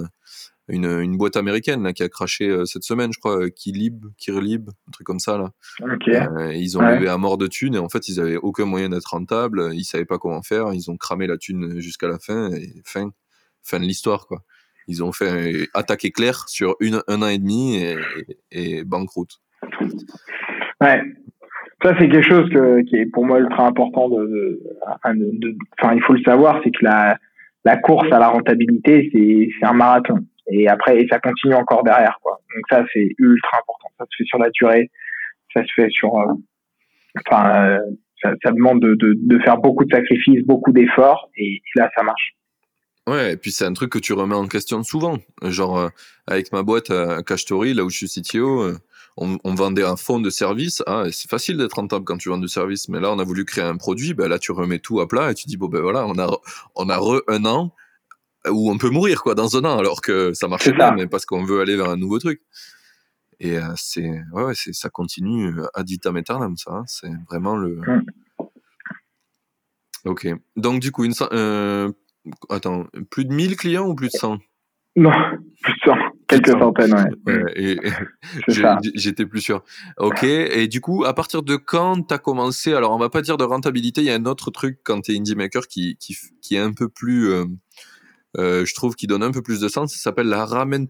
une, 0.70 1.00
une 1.00 1.16
boîte 1.16 1.36
américaine 1.36 1.82
là, 1.82 1.92
qui 1.92 2.02
a 2.02 2.08
craché 2.08 2.48
euh, 2.48 2.64
cette 2.64 2.84
semaine, 2.84 3.12
je 3.12 3.18
crois, 3.18 3.44
euh, 3.44 3.48
Kilib, 3.48 4.06
Kirlib, 4.16 4.70
un 4.70 4.90
truc 4.92 5.06
comme 5.06 5.18
ça. 5.18 5.36
Là. 5.36 5.52
Euh, 5.82 6.54
ils 6.54 6.78
ont 6.78 6.82
levé 6.82 7.08
à 7.08 7.18
mort 7.18 7.38
de 7.38 7.46
thunes 7.46 7.74
et 7.74 7.78
en 7.78 7.88
fait, 7.88 8.08
ils 8.08 8.20
avaient 8.20 8.36
aucun 8.36 8.64
moyen 8.64 8.88
d'être 8.88 9.06
rentables. 9.06 9.70
Ils 9.74 9.84
savaient 9.84 10.04
pas 10.04 10.18
comment 10.18 10.42
faire. 10.42 10.72
Ils 10.72 10.90
ont 10.90 10.96
cramé 10.96 11.26
la 11.26 11.36
thune 11.36 11.80
jusqu'à 11.80 12.08
la 12.08 12.18
fin 12.18 12.50
et 12.52 12.72
fin, 12.84 13.10
fin 13.70 13.78
de 13.78 13.84
l'histoire, 13.84 14.26
quoi. 14.26 14.42
Ils 14.88 15.04
ont 15.04 15.12
fait 15.12 15.68
attaque 15.72 16.04
éclair 16.04 16.48
sur 16.48 16.74
une, 16.80 17.00
un 17.06 17.22
an 17.22 17.28
et 17.28 17.38
demi 17.38 17.80
et, 18.50 18.82
banqueroute. 18.84 19.40
Ouais, 20.80 21.00
ça 21.82 21.94
c'est 21.98 22.08
quelque 22.08 22.28
chose 22.28 22.50
que, 22.50 22.82
qui 22.82 22.96
est 22.96 23.06
pour 23.06 23.24
moi 23.24 23.38
ultra 23.38 23.66
important 23.66 24.08
de, 24.08 24.60
enfin 25.04 25.94
il 25.94 26.02
faut 26.02 26.14
le 26.14 26.22
savoir, 26.22 26.60
c'est 26.64 26.70
que 26.70 26.84
la, 26.84 27.16
la 27.64 27.76
course 27.76 28.10
à 28.10 28.18
la 28.18 28.28
rentabilité 28.28 29.10
c'est 29.12 29.66
un 29.66 29.74
marathon. 29.74 30.18
Et 30.50 30.68
après 30.68 31.00
et 31.00 31.06
ça 31.08 31.20
continue 31.20 31.54
encore 31.54 31.84
derrière 31.84 32.18
quoi. 32.22 32.40
Donc 32.54 32.64
ça 32.68 32.84
c'est 32.92 33.08
ultra 33.18 33.58
important. 33.58 33.88
Ça 33.98 34.06
se 34.10 34.16
fait 34.16 34.24
sur 34.26 34.38
la 34.38 34.50
durée. 34.50 34.90
Ça 35.54 35.62
se 35.64 35.72
fait 35.74 35.90
sur 35.90 36.16
euh, 36.18 36.32
euh, 37.32 37.78
ça, 38.22 38.50
demande 38.52 38.80
de, 38.80 38.94
de, 38.94 39.14
de, 39.16 39.38
faire 39.40 39.58
beaucoup 39.58 39.84
de 39.84 39.94
sacrifices 39.94 40.44
beaucoup 40.46 40.72
d'efforts. 40.72 41.28
Et, 41.36 41.60
là 41.76 41.90
ça 41.96 42.02
marche 42.02 42.34
Ouais, 43.10 43.32
et 43.32 43.36
puis 43.36 43.50
c'est 43.50 43.64
un 43.64 43.72
truc 43.72 43.90
que 43.90 43.98
tu 43.98 44.12
remets 44.12 44.36
en 44.36 44.46
question 44.46 44.82
souvent. 44.82 45.18
Genre, 45.42 45.78
euh, 45.78 45.88
avec 46.26 46.52
ma 46.52 46.62
boîte 46.62 46.90
à 46.90 47.22
Cashtory, 47.22 47.74
là 47.74 47.84
où 47.84 47.90
je 47.90 48.06
suis 48.06 48.22
CTO, 48.22 48.72
on, 49.16 49.38
on, 49.42 49.54
vendait 49.54 49.82
un 49.82 49.96
fonds 49.96 50.20
de 50.20 50.30
service. 50.30 50.82
Ah, 50.86 51.04
c'est 51.10 51.28
facile 51.28 51.56
d'être 51.56 51.74
rentable 51.74 52.04
quand 52.04 52.18
tu 52.18 52.28
vends 52.28 52.38
du 52.38 52.48
service, 52.48 52.88
mais 52.88 53.00
là, 53.00 53.10
on 53.10 53.18
a 53.18 53.24
voulu 53.24 53.44
créer 53.44 53.64
un 53.64 53.76
produit. 53.76 54.14
Ben 54.14 54.28
là, 54.28 54.38
tu 54.38 54.52
remets 54.52 54.78
tout 54.78 55.00
à 55.00 55.08
plat 55.08 55.32
et 55.32 55.34
tu 55.34 55.48
dis, 55.48 55.56
bon, 55.56 55.66
ben 55.66 55.80
voilà, 55.80 56.06
on 56.06 56.18
a, 56.18 56.30
on 56.76 56.88
a 56.88 56.98
re 56.98 57.22
un 57.26 57.44
an 57.46 57.74
où 58.48 58.70
on 58.70 58.78
peut 58.78 58.90
mourir 58.90 59.22
quoi 59.22 59.34
dans 59.34 59.56
un 59.56 59.64
an 59.64 59.78
alors 59.78 60.00
que 60.00 60.32
ça 60.32 60.48
marche 60.48 60.74
pas 60.76 60.92
mais 60.92 61.06
parce 61.06 61.26
qu'on 61.26 61.44
veut 61.44 61.60
aller 61.60 61.76
vers 61.76 61.90
un 61.90 61.96
nouveau 61.96 62.18
truc 62.18 62.40
et 63.38 63.58
euh, 63.58 63.72
c'est 63.76 64.22
ouais, 64.32 64.54
c'est 64.54 64.72
ça 64.72 64.88
continue 64.88 65.54
ad 65.74 65.86
vitam 65.86 66.16
aeternam 66.16 66.56
ça 66.56 66.70
hein, 66.72 66.84
c'est 66.86 67.12
vraiment 67.28 67.56
le 67.56 67.76
mm. 67.76 68.04
ok 70.06 70.28
donc 70.56 70.80
du 70.80 70.90
coup 70.90 71.04
une 71.04 71.12
euh, 71.32 71.92
attends 72.48 72.86
plus 73.10 73.24
de 73.24 73.32
1000 73.32 73.56
clients 73.56 73.86
ou 73.86 73.94
plus 73.94 74.08
de 74.08 74.18
100 74.18 74.38
non 74.96 75.10
plus 75.62 75.72
de 75.74 75.78
100 75.84 75.96
quelques 76.28 76.58
centaines 76.58 77.16
ouais, 77.26 77.76
j'étais 78.94 79.26
plus 79.26 79.40
sûr 79.40 79.62
ok 79.98 80.24
et 80.24 80.68
du 80.68 80.80
coup 80.80 81.04
à 81.04 81.14
partir 81.14 81.42
de 81.42 81.56
quand 81.56 82.06
tu 82.08 82.14
as 82.14 82.18
commencé 82.18 82.74
alors 82.74 82.92
on 82.92 82.98
va 82.98 83.08
pas 83.08 83.22
dire 83.22 83.36
de 83.36 83.44
rentabilité 83.44 84.00
il 84.00 84.06
y 84.06 84.10
a 84.10 84.14
un 84.14 84.26
autre 84.26 84.50
truc 84.50 84.80
quand 84.84 85.02
tu 85.02 85.12
es 85.12 85.18
indie 85.18 85.36
maker 85.36 85.66
qui, 85.66 85.96
qui, 85.96 86.16
qui 86.42 86.56
est 86.56 86.60
un 86.60 86.72
peu 86.72 86.88
plus 86.88 87.30
euh, 87.30 87.44
euh, 88.38 88.64
je 88.64 88.74
trouve 88.74 88.94
qu'il 88.94 89.08
donne 89.08 89.22
un 89.22 89.32
peu 89.32 89.42
plus 89.42 89.60
de 89.60 89.68
sens. 89.68 89.92
Ça 89.92 89.98
s'appelle 89.98 90.28
la 90.28 90.44
ramen 90.44 90.88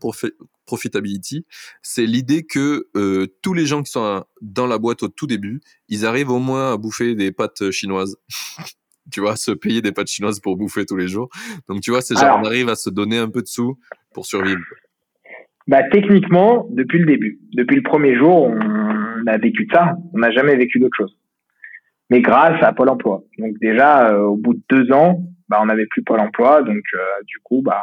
profitability. 0.66 1.46
C'est 1.82 2.06
l'idée 2.06 2.44
que 2.44 2.88
euh, 2.96 3.26
tous 3.42 3.54
les 3.54 3.66
gens 3.66 3.82
qui 3.82 3.92
sont 3.92 4.24
dans 4.42 4.66
la 4.66 4.78
boîte 4.78 5.02
au 5.02 5.08
tout 5.08 5.26
début, 5.26 5.60
ils 5.88 6.04
arrivent 6.04 6.30
au 6.30 6.38
moins 6.38 6.72
à 6.72 6.76
bouffer 6.76 7.14
des 7.14 7.32
pâtes 7.32 7.70
chinoises. 7.70 8.16
tu 9.10 9.20
vois, 9.20 9.36
se 9.36 9.50
payer 9.50 9.82
des 9.82 9.92
pâtes 9.92 10.08
chinoises 10.08 10.40
pour 10.40 10.56
bouffer 10.56 10.86
tous 10.86 10.96
les 10.96 11.08
jours. 11.08 11.28
Donc 11.68 11.80
tu 11.80 11.90
vois, 11.90 12.00
c'est 12.00 12.16
genre 12.16 12.40
on 12.42 12.46
arrive 12.46 12.68
à 12.68 12.74
se 12.74 12.90
donner 12.90 13.18
un 13.18 13.28
peu 13.28 13.42
de 13.42 13.46
sous 13.46 13.78
pour 14.14 14.26
survivre. 14.26 14.60
Bah 15.66 15.82
techniquement, 15.90 16.66
depuis 16.70 16.98
le 16.98 17.06
début, 17.06 17.38
depuis 17.54 17.76
le 17.76 17.82
premier 17.82 18.16
jour, 18.16 18.50
on 18.50 19.26
a 19.26 19.38
vécu 19.38 19.66
de 19.66 19.72
ça. 19.72 19.94
On 20.14 20.18
n'a 20.18 20.30
jamais 20.30 20.56
vécu 20.56 20.78
d'autre 20.78 20.96
chose. 20.96 21.16
Mais 22.08 22.20
grâce 22.20 22.60
à 22.62 22.72
Pôle 22.72 22.88
Emploi. 22.88 23.22
Donc 23.38 23.56
déjà, 23.60 24.10
euh, 24.10 24.22
au 24.22 24.36
bout 24.36 24.54
de 24.54 24.62
deux 24.68 24.92
ans, 24.92 25.22
bah, 25.48 25.58
on 25.62 25.66
n'avait 25.66 25.86
plus 25.86 26.02
Pôle 26.02 26.20
emploi, 26.20 26.62
donc 26.62 26.82
euh, 26.94 27.22
du 27.26 27.38
coup, 27.42 27.60
bah, 27.62 27.82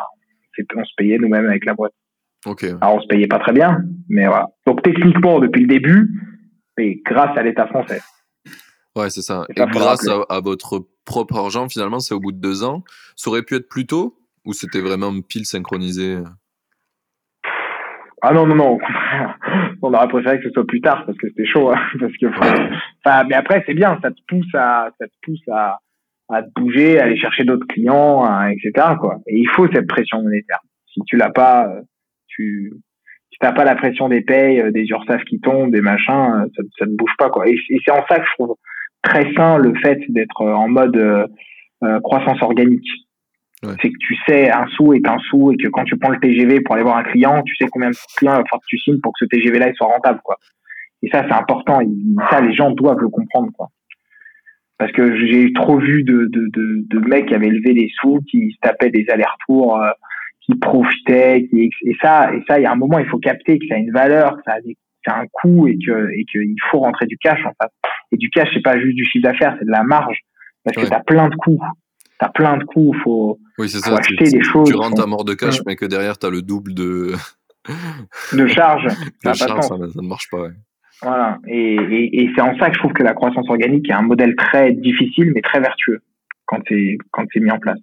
on 0.75 0.83
se 0.83 0.93
payait 0.97 1.17
nous-mêmes 1.17 1.47
avec 1.47 1.65
la 1.65 1.73
boîte. 1.73 1.93
Ok. 2.45 2.63
Alors 2.63 2.95
on 2.95 3.01
se 3.01 3.07
payait 3.07 3.27
pas 3.27 3.39
très 3.39 3.51
bien, 3.51 3.79
mais 4.09 4.25
voilà. 4.25 4.47
Donc 4.65 4.81
techniquement, 4.83 5.39
depuis 5.39 5.61
le 5.61 5.67
début, 5.67 6.09
et 6.77 7.01
grâce 7.05 7.37
à 7.37 7.43
l'État 7.43 7.67
français. 7.67 7.99
Ouais, 8.95 9.09
c'est 9.09 9.21
ça. 9.21 9.45
Et, 9.49 9.53
grâce 9.53 10.07
à, 10.07 10.39
votre 10.39 10.87
propre 11.07 11.37
argent, 11.37 11.67
finalement, 11.69 11.99
c'est 11.99 12.13
au 12.13 12.19
bout 12.19 12.31
de 12.31 12.39
deux 12.39 12.63
ans. 12.63 12.83
Ça 13.15 13.31
aurait 13.31 13.41
pu 13.41 13.55
être 13.55 13.67
plus 13.67 13.87
tôt 13.87 14.19
ou 14.45 14.53
c'était 14.53 14.81
vraiment 14.81 15.11
pile 15.21 15.45
synchronisé? 15.45 16.19
Ah 18.21 18.33
non, 18.33 18.45
non, 18.47 18.55
non, 18.55 18.79
On 19.81 19.93
aurait 19.93 20.07
préféré 20.07 20.37
que 20.39 20.45
ce 20.45 20.51
soit 20.51 20.65
plus 20.65 20.81
tard 20.81 21.05
parce 21.05 21.17
que 21.17 21.27
c'était 21.27 21.45
chaud. 21.45 21.71
Hein, 21.71 21.79
parce 21.99 22.13
que, 22.17 22.25
enfin, 22.27 23.23
mais 23.27 23.35
après, 23.35 23.63
c'est 23.65 23.73
bien, 23.73 23.99
ça 24.01 24.11
te 24.11 24.19
pousse 24.27 24.53
à, 24.53 24.89
ça 24.99 25.07
te 25.07 25.13
pousse 25.23 25.41
à, 25.51 25.79
à 26.29 26.43
te 26.43 26.49
bouger, 26.55 26.99
à 26.99 27.03
aller 27.03 27.17
chercher 27.17 27.43
d'autres 27.43 27.67
clients, 27.67 28.23
hein, 28.25 28.49
etc. 28.49 28.87
Quoi. 28.99 29.17
Et 29.27 29.37
il 29.37 29.49
faut 29.49 29.67
cette 29.71 29.87
pression 29.87 30.23
monétaire. 30.23 30.59
Si 30.93 31.01
tu 31.05 31.15
l'as 31.15 31.29
pas, 31.29 31.67
euh, 31.67 31.81
tu, 32.27 32.73
si 33.31 33.37
t'as 33.39 33.53
pas 33.53 33.63
la 33.63 33.75
pression 33.75 34.09
des 34.09 34.21
payes, 34.21 34.61
euh, 34.61 34.71
des 34.71 34.83
URSAF 34.85 35.23
qui 35.25 35.39
tombent, 35.39 35.71
des 35.71 35.81
machins, 35.81 36.43
euh, 36.43 36.47
ça, 36.55 36.63
ça 36.79 36.85
ne 36.85 36.95
bouge 36.95 37.15
pas. 37.17 37.29
Quoi. 37.29 37.47
Et, 37.47 37.57
c'est 37.85 37.91
en 37.91 38.05
ça 38.07 38.19
que 38.19 38.25
je 38.25 38.33
trouve 38.33 38.55
très 39.03 39.31
sain 39.33 39.57
le 39.57 39.73
fait 39.75 39.99
d'être 40.09 40.41
en 40.41 40.67
mode 40.67 41.29
croissance 42.03 42.41
organique. 42.41 42.87
C'est 43.63 43.89
que 43.89 43.97
tu 43.99 44.15
sais 44.27 44.51
un 44.51 44.67
sou 44.67 44.93
est 44.93 45.07
un 45.07 45.17
sou 45.29 45.51
et 45.51 45.57
que 45.57 45.67
quand 45.69 45.83
tu 45.83 45.97
prends 45.97 46.11
le 46.11 46.19
TGV 46.19 46.61
pour 46.61 46.75
aller 46.75 46.83
voir 46.83 46.97
un 46.97 47.03
client, 47.03 47.41
tu 47.43 47.55
sais 47.55 47.67
combien 47.71 47.89
de 47.89 47.95
clients 48.15 48.33
il 48.33 48.37
va 48.37 48.43
falloir 48.43 48.61
que 48.61 48.67
tu 48.67 48.77
signes 48.77 48.99
pour 49.01 49.13
que 49.13 49.25
ce 49.25 49.25
TGV-là 49.25 49.73
soit 49.73 49.87
rentable, 49.87 50.19
quoi. 50.23 50.37
Et 51.01 51.09
ça, 51.09 51.25
c'est 51.27 51.33
important. 51.33 51.81
Et 51.81 51.87
ça, 52.29 52.41
les 52.41 52.53
gens 52.53 52.71
doivent 52.71 52.99
le 52.99 53.09
comprendre, 53.09 53.51
quoi. 53.53 53.69
Parce 54.77 54.91
que 54.91 55.17
j'ai 55.25 55.51
trop 55.53 55.79
vu 55.79 56.03
de, 56.03 56.29
de, 56.31 56.49
de, 56.53 56.83
de, 56.87 56.99
mecs 56.99 57.27
qui 57.27 57.33
avaient 57.33 57.49
levé 57.49 57.73
des 57.73 57.89
sous, 57.99 58.19
qui 58.29 58.51
se 58.51 58.59
tapaient 58.61 58.91
des 58.91 59.05
allers-retours, 59.09 59.81
euh, 59.81 59.89
qui 60.41 60.55
profitaient, 60.55 61.47
qui, 61.49 61.71
et 61.83 61.95
ça, 61.99 62.31
et 62.33 62.43
ça, 62.47 62.59
il 62.59 62.63
y 62.63 62.65
a 62.67 62.71
un 62.71 62.75
moment, 62.75 62.99
il 62.99 63.07
faut 63.07 63.17
capter 63.17 63.57
que 63.57 63.65
ça 63.67 63.75
a 63.75 63.79
une 63.79 63.91
valeur, 63.91 64.37
que 64.37 64.43
ça 64.45 64.53
a, 64.53 64.61
des, 64.61 64.77
un 65.09 65.25
coût 65.31 65.67
et 65.67 65.77
que, 65.77 66.09
et 66.13 66.25
qu'il 66.25 66.55
faut 66.69 66.79
rentrer 66.79 67.05
du 67.05 67.17
cash, 67.17 67.39
en 67.45 67.53
fait. 67.61 67.71
Et 68.11 68.17
du 68.17 68.29
cash, 68.29 68.49
c'est 68.53 68.63
pas 68.63 68.79
juste 68.79 68.95
du 68.95 69.05
chiffre 69.05 69.23
d'affaires, 69.23 69.55
c'est 69.59 69.65
de 69.65 69.71
la 69.71 69.83
marge. 69.83 70.19
Parce 70.63 70.77
que 70.77 70.87
tu 70.87 70.93
as 70.93 70.99
plein 70.99 71.29
de 71.29 71.35
coûts 71.35 71.61
t'as 72.19 72.29
plein 72.29 72.57
de 72.57 72.63
coûts, 72.63 72.93
faut, 73.03 73.39
oui, 73.57 73.69
faut 73.69 73.79
ça, 73.79 73.97
acheter 73.97 74.29
des 74.29 74.43
choses. 74.43 74.69
Tu 74.69 74.75
rentres 74.75 75.01
à 75.01 75.05
mort 75.05 75.25
de 75.25 75.33
cash, 75.33 75.59
mais 75.65 75.75
que 75.75 75.85
derrière, 75.85 76.17
tu 76.17 76.25
as 76.25 76.29
le 76.29 76.41
double 76.41 76.73
de. 76.73 77.13
de 78.33 78.47
charge. 78.47 78.85
de 79.25 79.33
charge, 79.33 79.65
ça, 79.65 79.75
ne 79.77 80.07
marche 80.07 80.29
pas. 80.29 80.41
Ouais. 80.41 80.53
Voilà. 81.01 81.37
Et, 81.47 81.75
et, 81.75 82.23
et 82.23 82.31
c'est 82.35 82.41
en 82.41 82.57
ça 82.57 82.69
que 82.69 82.73
je 82.73 82.79
trouve 82.79 82.93
que 82.93 83.03
la 83.03 83.13
croissance 83.13 83.47
organique 83.49 83.87
est 83.89 83.93
un 83.93 84.01
modèle 84.01 84.35
très 84.35 84.71
difficile, 84.73 85.31
mais 85.33 85.41
très 85.41 85.59
vertueux 85.59 86.01
quand 86.45 86.59
c'est 86.67 86.97
quand 87.11 87.25
c'est 87.31 87.39
mis 87.39 87.51
en 87.51 87.59
place. 87.59 87.79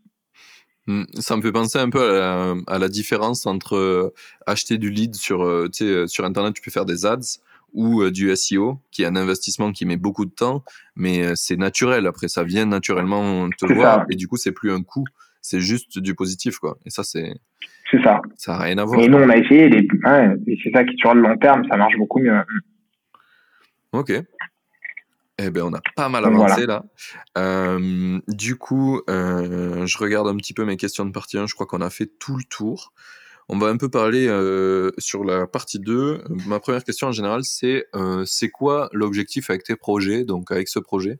Hmm, 0.86 1.04
ça 1.14 1.36
me 1.36 1.42
fait 1.42 1.52
penser 1.52 1.78
un 1.78 1.88
peu 1.88 2.02
à 2.02 2.12
la, 2.12 2.54
à 2.66 2.78
la 2.78 2.88
différence 2.88 3.46
entre 3.46 3.76
euh, 3.76 4.12
acheter 4.46 4.76
du 4.76 4.90
lead 4.90 5.14
sur, 5.14 5.42
euh, 5.42 5.70
euh, 5.80 6.06
sur 6.06 6.24
Internet, 6.24 6.54
tu 6.54 6.60
peux 6.60 6.70
faire 6.70 6.84
des 6.84 7.06
ads, 7.06 7.40
ou 7.72 8.08
du 8.10 8.34
SEO, 8.36 8.78
qui 8.92 9.02
est 9.02 9.06
un 9.06 9.16
investissement 9.16 9.72
qui 9.72 9.84
met 9.84 9.96
beaucoup 9.96 10.26
de 10.26 10.30
temps, 10.30 10.62
mais 10.94 11.34
c'est 11.34 11.56
naturel. 11.56 12.06
Après, 12.06 12.28
ça 12.28 12.44
vient 12.44 12.66
naturellement 12.66 13.48
te 13.50 13.66
voir, 13.72 14.06
et 14.10 14.14
du 14.14 14.28
coup, 14.28 14.36
c'est 14.36 14.52
plus 14.52 14.70
un 14.70 14.82
coût, 14.82 15.04
c'est 15.40 15.58
juste 15.58 15.98
du 15.98 16.14
positif, 16.14 16.58
quoi. 16.58 16.78
Et 16.86 16.90
ça, 16.90 17.02
c'est. 17.02 17.34
C'est 17.90 18.00
ça. 18.02 18.22
Ça 18.36 18.52
n'a 18.52 18.58
rien 18.58 18.78
à 18.78 18.84
voir. 18.84 19.00
Et 19.00 19.08
nous, 19.08 19.18
on 19.18 19.28
a 19.28 19.36
essayé, 19.36 19.68
les... 19.68 19.80
et 19.80 20.58
c'est 20.62 20.70
ça 20.70 20.84
qui, 20.84 20.96
sur 20.98 21.14
le 21.14 21.22
long 21.22 21.36
terme, 21.36 21.64
ça 21.68 21.76
marche 21.76 21.96
beaucoup 21.96 22.20
mieux. 22.20 22.38
Ok. 23.92 24.12
Eh 25.38 25.50
ben, 25.50 25.62
on 25.62 25.74
a 25.74 25.80
pas 25.96 26.08
mal 26.08 26.24
avancé 26.24 26.64
là. 26.66 26.84
Euh, 27.36 28.20
du 28.28 28.56
coup, 28.56 29.02
je 29.08 29.98
regarde 29.98 30.28
un 30.28 30.36
petit 30.36 30.54
peu 30.54 30.64
mes 30.64 30.76
questions 30.76 31.04
de 31.04 31.10
partie 31.10 31.38
1. 31.38 31.46
Je 31.46 31.54
crois 31.54 31.66
qu'on 31.66 31.80
a 31.80 31.90
fait 31.90 32.06
tout 32.06 32.36
le 32.36 32.44
tour. 32.44 32.92
On 33.48 33.58
va 33.58 33.66
un 33.66 33.76
peu 33.76 33.90
parler 33.90 34.26
euh, 34.26 34.90
sur 34.96 35.22
la 35.22 35.46
partie 35.46 35.78
2. 35.78 36.24
Ma 36.48 36.60
première 36.60 36.82
question 36.82 37.08
en 37.08 37.12
général, 37.12 37.40
c'est 37.44 37.84
euh, 37.94 38.22
c'est 38.24 38.48
quoi 38.48 38.88
l'objectif 38.92 39.50
avec 39.50 39.64
tes 39.64 39.76
projets, 39.76 40.24
donc 40.24 40.50
avec 40.50 40.68
ce 40.68 40.78
projet? 40.78 41.18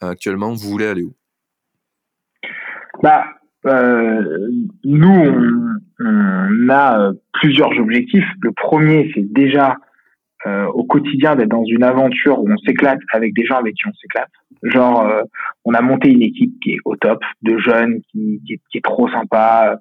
Actuellement, 0.00 0.52
vous 0.52 0.68
voulez 0.68 0.86
aller 0.86 1.02
où? 1.02 1.14
Bah, 3.02 3.24
euh, 3.66 4.48
Nous, 4.84 5.78
on, 6.00 6.68
a 6.70 7.12
plusieurs 7.34 7.70
objectifs. 7.78 8.24
Le 8.40 8.52
premier, 8.52 9.10
c'est 9.14 9.32
déjà 9.32 9.76
au 10.46 10.84
quotidien 10.84 11.36
d'être 11.36 11.50
dans 11.50 11.64
une 11.64 11.84
aventure 11.84 12.40
où 12.40 12.50
on 12.50 12.56
s'éclate 12.58 12.98
avec 13.12 13.32
des 13.34 13.44
gens 13.44 13.56
avec 13.56 13.74
qui 13.74 13.86
on 13.86 13.92
s'éclate. 13.92 14.30
Genre, 14.62 15.08
on 15.64 15.74
a 15.74 15.80
monté 15.82 16.10
une 16.10 16.22
équipe 16.22 16.54
qui 16.62 16.72
est 16.72 16.78
au 16.84 16.96
top, 16.96 17.20
de 17.42 17.58
jeunes, 17.58 18.00
qui, 18.10 18.40
qui, 18.46 18.60
qui 18.70 18.78
est, 18.78 18.84
trop 18.84 19.08
sympa, 19.08 19.78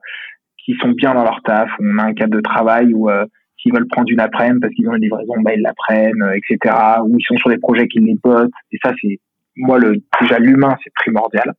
qui 0.64 0.76
sont 0.82 0.90
bien 0.90 1.14
dans 1.14 1.24
leur 1.24 1.42
taf, 1.44 1.70
où 1.80 1.84
on 1.84 1.98
a 1.98 2.04
un 2.04 2.14
cadre 2.14 2.36
de 2.36 2.42
travail 2.42 2.94
où 2.94 3.10
euh, 3.10 3.26
s'ils 3.58 3.74
veulent 3.74 3.88
prendre 3.88 4.10
une 4.10 4.20
après-midi 4.20 4.60
parce 4.62 4.74
qu'ils 4.74 4.88
ont 4.90 4.96
une 4.96 5.02
livraison, 5.02 5.34
bah, 5.44 5.54
ils 5.56 5.62
la 5.62 5.74
prennent, 5.74 6.22
euh, 6.22 6.34
etc. 6.34 6.76
Ou 7.04 7.18
ils 7.18 7.26
sont 7.26 7.38
sur 7.38 7.50
des 7.50 7.58
projets 7.58 7.88
qui 7.88 8.00
les 8.00 8.16
bossent. 8.22 8.50
Et 8.72 8.78
ça, 8.84 8.92
c'est 9.02 9.20
moi 9.56 9.80
le 9.80 10.02
déjà 10.22 10.40
l'humain, 10.40 10.78
c'est 10.84 10.94
primordial. 10.94 11.54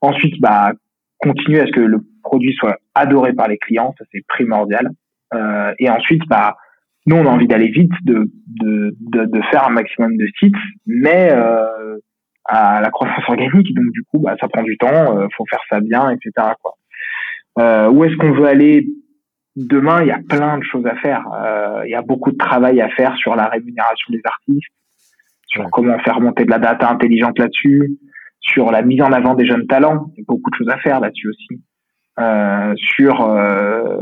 Ensuite, 0.00 0.40
bah 0.40 0.72
continuer 1.18 1.60
à 1.60 1.66
ce 1.66 1.72
que 1.72 1.80
le 1.80 1.98
produit 2.22 2.54
soit 2.54 2.78
adoré 2.94 3.32
par 3.32 3.48
les 3.48 3.58
clients, 3.58 3.94
ça 3.98 4.04
c'est 4.12 4.24
primordial. 4.28 4.90
Euh, 5.34 5.74
et 5.78 5.90
ensuite, 5.90 6.22
bah 6.28 6.56
nous, 7.06 7.16
on 7.16 7.26
a 7.26 7.30
envie 7.30 7.46
d'aller 7.46 7.68
vite, 7.68 7.92
de, 8.02 8.30
de, 8.60 8.96
de, 9.00 9.24
de, 9.26 9.42
faire 9.50 9.66
un 9.66 9.70
maximum 9.70 10.16
de 10.16 10.26
sites, 10.38 10.54
mais 10.86 11.30
euh, 11.32 11.98
à 12.44 12.80
la 12.80 12.90
croissance 12.90 13.24
organique, 13.28 13.74
donc 13.74 13.92
du 13.92 14.02
coup, 14.04 14.18
bah, 14.18 14.34
ça 14.40 14.48
prend 14.48 14.62
du 14.62 14.76
temps, 14.76 15.18
euh, 15.18 15.26
faut 15.36 15.44
faire 15.48 15.60
ça 15.70 15.80
bien, 15.80 16.10
etc. 16.10 16.30
Quoi. 16.60 16.72
Euh, 17.58 17.88
où 17.90 18.04
est-ce 18.04 18.16
qu'on 18.16 18.32
veut 18.32 18.46
aller 18.46 18.86
demain? 19.54 20.02
Il 20.02 20.08
y 20.08 20.12
a 20.12 20.20
plein 20.28 20.58
de 20.58 20.64
choses 20.64 20.86
à 20.86 20.96
faire. 20.96 21.24
Euh, 21.34 21.82
il 21.86 21.90
y 21.90 21.94
a 21.94 22.02
beaucoup 22.02 22.32
de 22.32 22.36
travail 22.36 22.80
à 22.80 22.88
faire 22.90 23.16
sur 23.16 23.36
la 23.36 23.46
rémunération 23.46 24.12
des 24.12 24.20
artistes, 24.24 24.72
sur 25.46 25.64
comment 25.70 25.98
faire 26.00 26.20
monter 26.20 26.44
de 26.44 26.50
la 26.50 26.58
data 26.58 26.90
intelligente 26.90 27.38
là-dessus, 27.38 27.98
sur 28.40 28.70
la 28.70 28.82
mise 28.82 29.00
en 29.00 29.12
avant 29.12 29.34
des 29.34 29.46
jeunes 29.46 29.66
talents. 29.66 30.10
Il 30.16 30.20
y 30.20 30.22
a 30.22 30.24
beaucoup 30.26 30.50
de 30.50 30.56
choses 30.56 30.70
à 30.70 30.78
faire 30.78 31.00
là-dessus 31.00 31.28
aussi. 31.28 31.62
Euh, 32.18 32.74
sur 32.96 33.28
euh, 33.28 33.98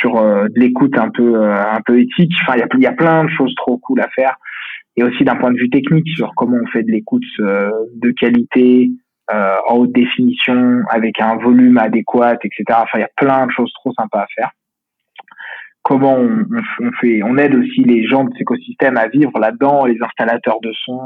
sur 0.00 0.16
euh, 0.16 0.44
de 0.48 0.60
l'écoute 0.60 0.98
un 0.98 1.10
peu 1.10 1.36
euh, 1.36 1.54
un 1.54 1.80
peu 1.84 2.00
éthique. 2.00 2.32
Enfin, 2.42 2.56
il 2.56 2.80
y 2.80 2.86
a, 2.86 2.92
plein 2.92 3.24
de 3.24 3.30
choses 3.30 3.54
trop 3.56 3.78
cool 3.78 4.00
à 4.00 4.08
faire. 4.08 4.36
Et 4.96 5.04
aussi 5.04 5.24
d'un 5.24 5.36
point 5.36 5.52
de 5.52 5.58
vue 5.58 5.70
technique 5.70 6.08
sur 6.08 6.32
comment 6.34 6.58
on 6.60 6.66
fait 6.66 6.82
de 6.82 6.90
l'écoute 6.90 7.22
de 7.38 8.10
qualité, 8.10 8.90
euh, 9.32 9.56
en 9.68 9.76
haute 9.76 9.92
définition, 9.92 10.80
avec 10.90 11.20
un 11.20 11.36
volume 11.36 11.78
adéquat, 11.78 12.34
etc. 12.42 12.64
Enfin, 12.70 12.96
il 12.98 13.00
y 13.00 13.04
a 13.04 13.10
plein 13.14 13.46
de 13.46 13.52
choses 13.52 13.72
trop 13.74 13.92
sympas 13.92 14.22
à 14.22 14.26
faire. 14.34 14.50
Comment 15.82 16.16
on, 16.16 16.44
on, 16.80 16.92
fait, 17.00 17.22
on 17.22 17.36
aide 17.36 17.54
aussi 17.54 17.84
les 17.84 18.06
gens 18.06 18.24
de 18.24 18.30
cet 18.32 18.40
écosystème 18.40 18.96
à 18.96 19.06
vivre 19.06 19.38
là-dedans, 19.38 19.84
les 19.84 19.98
installateurs 20.02 20.60
de 20.62 20.72
son, 20.84 20.98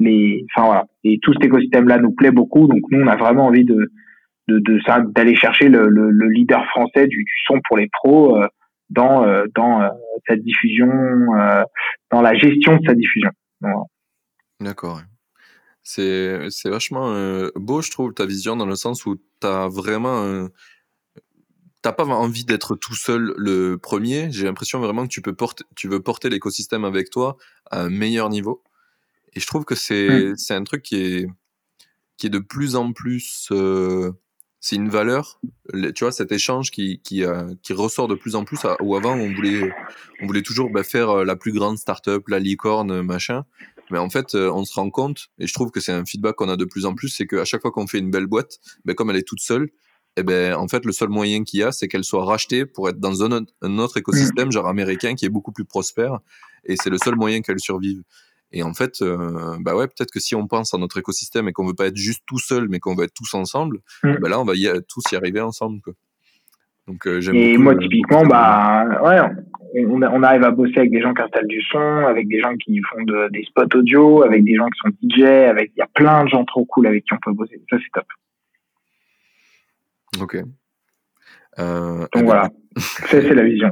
les, 0.00 0.44
enfin 0.50 0.66
voilà. 0.66 0.86
Et 1.04 1.18
tout 1.22 1.32
cet 1.34 1.44
écosystème-là 1.44 1.98
nous 1.98 2.12
plaît 2.12 2.32
beaucoup, 2.32 2.66
donc 2.66 2.80
nous 2.90 3.00
on 3.00 3.06
a 3.06 3.16
vraiment 3.16 3.46
envie 3.46 3.64
de 3.64 3.92
de, 4.50 4.58
de 4.58 4.80
ça, 4.86 5.00
d'aller 5.00 5.36
chercher 5.36 5.68
le, 5.68 5.88
le, 5.88 6.10
le, 6.10 6.28
leader 6.28 6.64
français 6.66 7.06
du, 7.06 7.24
du, 7.24 7.32
son 7.46 7.60
pour 7.66 7.76
les 7.76 7.88
pros 7.88 8.36
euh, 8.36 8.48
dans 8.88 9.24
euh, 9.24 9.44
dans 9.54 9.82
euh, 9.82 9.88
sa 10.26 10.36
diffusion, 10.36 10.88
dans 12.10 12.22
la 12.22 12.34
gestion 12.34 12.76
de 12.76 12.86
sa 12.86 12.94
diffusion. 12.94 13.30
D'accord. 14.60 15.02
C'est 15.82 16.48
vachement 16.66 17.14
beau, 17.56 17.80
je 17.82 17.90
trouve, 17.90 18.12
ta 18.12 18.26
vision, 18.26 18.56
dans 18.56 18.66
le 18.66 18.76
sens 18.76 19.06
où 19.06 19.16
tu 19.16 19.46
as 19.46 19.68
vraiment. 19.68 20.48
T'as 21.82 21.92
pas 21.92 22.04
envie 22.04 22.44
d'être 22.44 22.76
tout 22.76 22.94
seul 22.94 23.32
le 23.38 23.78
premier. 23.78 24.30
J'ai 24.30 24.44
l'impression 24.44 24.80
vraiment 24.80 25.04
que 25.04 25.12
tu, 25.12 25.22
peux 25.22 25.34
porter, 25.34 25.64
tu 25.76 25.88
veux 25.88 26.00
porter 26.00 26.28
l'écosystème 26.28 26.84
avec 26.84 27.08
toi 27.08 27.38
à 27.70 27.80
un 27.80 27.88
meilleur 27.88 28.28
niveau. 28.28 28.62
Et 29.32 29.40
je 29.40 29.46
trouve 29.46 29.64
que 29.64 29.74
c'est 29.74 30.32
c'est 30.36 30.54
un 30.54 30.64
truc 30.64 30.82
qui 30.82 30.96
est, 30.96 31.26
qui 32.20 32.26
est 32.26 32.30
de 32.30 32.38
plus 32.38 32.76
en 32.76 32.92
plus. 32.92 33.48
Euh, 33.50 34.12
c'est 34.60 34.76
une 34.76 34.90
valeur, 34.90 35.40
tu 35.72 36.04
vois, 36.04 36.12
cet 36.12 36.32
échange 36.32 36.70
qui, 36.70 37.00
qui, 37.02 37.24
qui 37.62 37.72
ressort 37.72 38.08
de 38.08 38.14
plus 38.14 38.34
en 38.34 38.44
plus. 38.44 38.58
Où 38.80 38.94
avant, 38.94 39.14
on 39.14 39.32
voulait, 39.32 39.72
on 40.20 40.26
voulait 40.26 40.42
toujours 40.42 40.70
bah, 40.70 40.82
faire 40.82 41.24
la 41.24 41.34
plus 41.34 41.52
grande 41.52 41.78
startup, 41.78 42.28
la 42.28 42.38
licorne, 42.38 43.02
machin. 43.02 43.44
Mais 43.90 43.98
en 43.98 44.08
fait, 44.08 44.34
euh, 44.34 44.50
on 44.52 44.64
se 44.64 44.74
rend 44.74 44.90
compte, 44.90 45.28
et 45.38 45.46
je 45.46 45.52
trouve 45.52 45.70
que 45.70 45.80
c'est 45.80 45.92
un 45.92 46.04
feedback 46.04 46.36
qu'on 46.36 46.48
a 46.48 46.56
de 46.56 46.64
plus 46.64 46.86
en 46.86 46.94
plus, 46.94 47.08
c'est 47.08 47.26
qu'à 47.26 47.44
chaque 47.44 47.60
fois 47.60 47.70
qu'on 47.70 47.86
fait 47.86 47.98
une 47.98 48.10
belle 48.10 48.26
boîte, 48.26 48.58
ben, 48.84 48.94
comme 48.94 49.10
elle 49.10 49.16
est 49.16 49.26
toute 49.26 49.40
seule, 49.40 49.70
eh 50.16 50.22
ben, 50.22 50.54
en 50.54 50.68
fait, 50.68 50.84
le 50.84 50.92
seul 50.92 51.08
moyen 51.08 51.44
qu'il 51.44 51.60
y 51.60 51.62
a, 51.62 51.72
c'est 51.72 51.88
qu'elle 51.88 52.04
soit 52.04 52.24
rachetée 52.24 52.66
pour 52.66 52.88
être 52.88 52.98
dans 52.98 53.22
un, 53.22 53.44
autre 53.78 53.96
écosystème, 53.96 54.48
mm. 54.48 54.52
genre 54.52 54.68
américain, 54.68 55.14
qui 55.14 55.24
est 55.24 55.30
beaucoup 55.30 55.52
plus 55.52 55.64
prospère, 55.64 56.20
et 56.64 56.76
c'est 56.76 56.90
le 56.90 56.98
seul 57.02 57.16
moyen 57.16 57.40
qu'elle 57.40 57.60
survive. 57.60 58.02
Et 58.52 58.62
en 58.62 58.74
fait, 58.74 59.00
euh, 59.00 59.56
bah 59.60 59.76
ouais, 59.76 59.86
peut-être 59.86 60.10
que 60.10 60.20
si 60.20 60.34
on 60.34 60.46
pense 60.46 60.74
à 60.74 60.78
notre 60.78 60.98
écosystème 60.98 61.48
et 61.48 61.52
qu'on 61.52 61.66
veut 61.66 61.74
pas 61.74 61.86
être 61.86 61.96
juste 61.96 62.22
tout 62.26 62.38
seul, 62.38 62.68
mais 62.68 62.80
qu'on 62.80 62.96
veut 62.96 63.04
être 63.04 63.14
tous 63.14 63.34
ensemble, 63.34 63.78
mm. 64.02 64.16
ben 64.20 64.28
là, 64.28 64.40
on 64.40 64.44
va 64.44 64.54
y, 64.54 64.68
tous 64.88 65.02
y 65.12 65.16
arriver 65.16 65.40
ensemble. 65.40 65.80
Quoi. 65.80 65.94
Donc, 66.88 67.06
euh, 67.06 67.20
et 67.32 67.56
moi, 67.56 67.76
typiquement, 67.76 68.24
bah, 68.24 68.84
ouais, 69.04 69.20
on, 69.86 70.02
on, 70.02 70.22
arrive 70.24 70.42
à 70.42 70.50
bosser 70.50 70.78
avec 70.78 70.90
des 70.90 71.00
gens 71.00 71.14
qui 71.14 71.22
installent 71.22 71.46
du 71.46 71.62
son, 71.62 71.78
avec 71.78 72.26
des 72.26 72.40
gens 72.40 72.56
qui 72.56 72.80
font 72.80 73.04
des 73.30 73.44
spots 73.44 73.76
audio, 73.78 74.24
avec 74.24 74.42
des 74.42 74.56
gens 74.56 74.66
qui 74.66 74.80
sont 74.82 74.90
DJ, 75.00 75.22
avec 75.48 75.70
il 75.76 75.78
y 75.78 75.82
a 75.82 75.88
plein 75.94 76.24
de 76.24 76.30
gens 76.30 76.44
trop 76.44 76.64
cool 76.64 76.88
avec 76.88 77.04
qui 77.04 77.12
on 77.12 77.18
peut 77.18 77.32
bosser. 77.32 77.62
Ça 77.70 77.76
c'est 77.78 77.92
top. 77.92 78.06
Ok. 80.20 80.42
Euh, 81.58 82.06
Donc 82.14 82.24
voilà, 82.24 82.50
c'est 83.10 83.34
la 83.34 83.42
vision. 83.42 83.70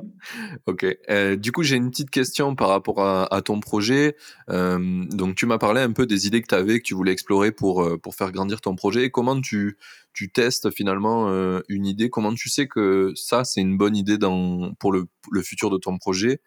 ok. 0.66 0.84
Euh, 1.10 1.36
du 1.36 1.52
coup, 1.52 1.62
j'ai 1.62 1.76
une 1.76 1.90
petite 1.90 2.10
question 2.10 2.54
par 2.54 2.68
rapport 2.68 3.00
à, 3.00 3.42
ton 3.42 3.60
projet. 3.60 4.16
donc, 4.48 5.36
tu 5.36 5.46
m'as 5.46 5.58
parlé 5.58 5.80
un 5.80 5.92
peu 5.92 6.06
des 6.06 6.26
idées 6.26 6.42
que 6.42 6.48
tu 6.48 6.54
avais, 6.54 6.78
que 6.78 6.84
tu 6.84 6.94
voulais 6.94 7.12
explorer 7.12 7.52
pour, 7.52 8.00
pour 8.02 8.14
faire 8.14 8.32
grandir 8.32 8.60
ton 8.60 8.74
projet. 8.74 9.10
comment 9.10 9.40
tu, 9.40 9.76
tu 10.18 10.32
testes 10.32 10.70
finalement 10.72 11.28
euh, 11.28 11.60
une 11.68 11.86
idée? 11.86 12.10
Comment 12.10 12.34
tu 12.34 12.48
sais 12.48 12.66
que 12.66 13.12
ça, 13.14 13.44
c'est 13.44 13.60
une 13.60 13.76
bonne 13.76 13.94
idée 13.94 14.18
dans, 14.18 14.74
pour 14.80 14.90
le, 14.90 15.04
le 15.30 15.42
futur 15.42 15.70
de 15.70 15.78
ton 15.78 15.96
projet? 15.96 16.40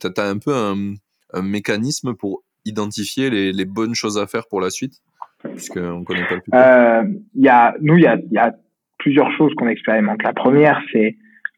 Tu 0.00 0.06
as, 0.06 0.22
un 0.26 0.38
peu 0.38 0.54
un, 0.54 0.94
un, 1.34 1.42
mécanisme 1.42 2.14
pour 2.14 2.42
identifier 2.64 3.28
les, 3.28 3.52
les, 3.52 3.64
bonnes 3.66 3.94
choses 3.94 4.16
à 4.16 4.26
faire 4.26 4.46
pour 4.48 4.62
la 4.62 4.70
suite? 4.70 5.02
Puisqu'on 5.42 6.04
connaît 6.04 6.26
pas 6.26 6.36
le 6.36 6.42
euh, 6.54 7.18
y 7.34 7.48
a, 7.48 7.74
Nous, 7.82 7.96
il 7.96 8.02
y 8.02 8.06
a, 8.06 8.16
y 8.30 8.38
a, 8.38 8.56
plusieurs 8.98 9.30
choses 9.32 9.52
qu'on 9.54 9.68
expérimente. 9.68 10.22
La 10.22 10.32
première, 10.32 10.80
c'est 10.92 11.16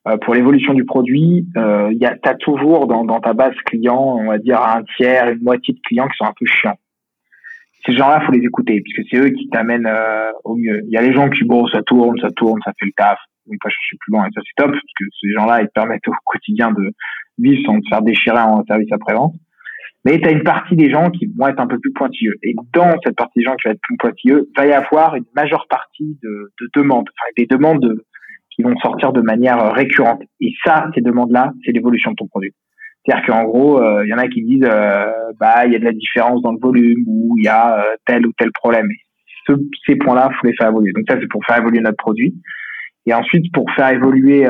euh, 0.08 0.16
pour 0.18 0.34
l'évolution 0.34 0.74
du 0.74 0.84
produit, 0.84 1.46
euh, 1.56 1.90
tu 1.98 2.28
as 2.28 2.34
toujours 2.34 2.86
dans, 2.86 3.04
dans 3.04 3.20
ta 3.20 3.32
base 3.32 3.54
client, 3.66 4.16
on 4.18 4.26
va 4.26 4.38
dire 4.38 4.60
un 4.60 4.82
tiers, 4.96 5.30
une 5.30 5.42
moitié 5.42 5.74
de 5.74 5.80
clients 5.80 6.08
qui 6.08 6.16
sont 6.16 6.24
un 6.24 6.34
peu 6.38 6.46
chiants 6.46 6.78
ces 7.86 7.96
gens-là, 7.96 8.20
faut 8.26 8.32
les 8.32 8.44
écouter, 8.44 8.80
puisque 8.82 9.08
c'est 9.10 9.18
eux 9.18 9.30
qui 9.30 9.48
t'amènent 9.48 9.86
euh, 9.86 10.30
au 10.44 10.56
mieux. 10.56 10.82
Il 10.84 10.90
y 10.90 10.96
a 10.96 11.02
les 11.02 11.12
gens 11.12 11.28
qui, 11.30 11.44
bon, 11.44 11.66
ça 11.68 11.82
tourne, 11.82 12.18
ça 12.20 12.30
tourne, 12.30 12.60
ça 12.64 12.72
fait 12.78 12.86
le 12.86 12.92
taf, 12.96 13.18
on 13.48 13.56
pas 13.62 13.70
chercher 13.70 13.96
plus 14.00 14.12
loin, 14.12 14.26
et 14.26 14.30
ça 14.34 14.40
c'est 14.44 14.62
top, 14.62 14.70
parce 14.70 14.82
que 14.98 15.04
ces 15.20 15.32
gens-là, 15.32 15.62
ils 15.62 15.66
te 15.66 15.72
permettent 15.72 16.06
au 16.08 16.12
quotidien 16.24 16.72
de 16.72 16.92
vivre 17.38 17.62
sans 17.64 17.80
te 17.80 17.88
faire 17.88 18.02
déchirer 18.02 18.38
en 18.38 18.64
service 18.64 18.92
après-vente. 18.92 19.34
Mais 20.04 20.18
tu 20.18 20.28
as 20.28 20.32
une 20.32 20.42
partie 20.42 20.76
des 20.76 20.90
gens 20.90 21.10
qui 21.10 21.26
vont 21.36 21.48
être 21.48 21.60
un 21.60 21.66
peu 21.66 21.78
plus 21.78 21.92
pointilleux. 21.92 22.34
Et 22.42 22.54
dans 22.72 22.94
cette 23.04 23.16
partie 23.16 23.40
des 23.40 23.44
gens 23.44 23.54
qui 23.56 23.68
vont 23.68 23.74
être 23.74 23.82
plus 23.82 23.96
pointilleux, 23.98 24.48
va 24.56 24.66
y 24.66 24.72
avoir 24.72 25.14
une 25.14 25.26
majeure 25.36 25.66
partie 25.68 26.18
de, 26.22 26.52
de 26.60 26.70
demandes, 26.74 27.08
enfin, 27.08 27.30
des 27.36 27.46
demandes 27.46 27.80
de, 27.80 28.06
qui 28.54 28.62
vont 28.62 28.76
sortir 28.78 29.12
de 29.12 29.20
manière 29.20 29.72
récurrente. 29.72 30.22
Et 30.40 30.54
ça, 30.64 30.88
ces 30.94 31.00
demandes-là, 31.00 31.52
c'est 31.64 31.72
l'évolution 31.72 32.12
de 32.12 32.16
ton 32.16 32.26
produit. 32.26 32.52
C'est-à-dire 33.04 33.26
qu'en 33.26 33.44
gros, 33.44 33.80
il 33.80 33.86
euh, 33.86 34.06
y 34.06 34.14
en 34.14 34.18
a 34.18 34.28
qui 34.28 34.42
disent, 34.42 34.68
euh, 34.68 35.06
bah, 35.38 35.66
il 35.66 35.72
y 35.72 35.76
a 35.76 35.78
de 35.78 35.84
la 35.84 35.92
différence 35.92 36.42
dans 36.42 36.52
le 36.52 36.58
volume 36.60 37.02
ou 37.06 37.34
il 37.38 37.44
y 37.44 37.48
a 37.48 37.78
euh, 37.78 37.96
tel 38.06 38.26
ou 38.26 38.32
tel 38.36 38.50
problème. 38.52 38.88
Ce, 39.46 39.52
ces 39.86 39.96
points-là, 39.96 40.30
faut 40.38 40.46
les 40.46 40.54
faire 40.54 40.68
évoluer. 40.68 40.92
Donc 40.92 41.04
ça, 41.08 41.16
c'est 41.18 41.28
pour 41.28 41.44
faire 41.44 41.58
évoluer 41.58 41.80
notre 41.80 41.96
produit. 41.96 42.34
Et 43.06 43.14
ensuite, 43.14 43.50
pour 43.54 43.70
faire 43.72 43.88
évoluer, 43.88 44.46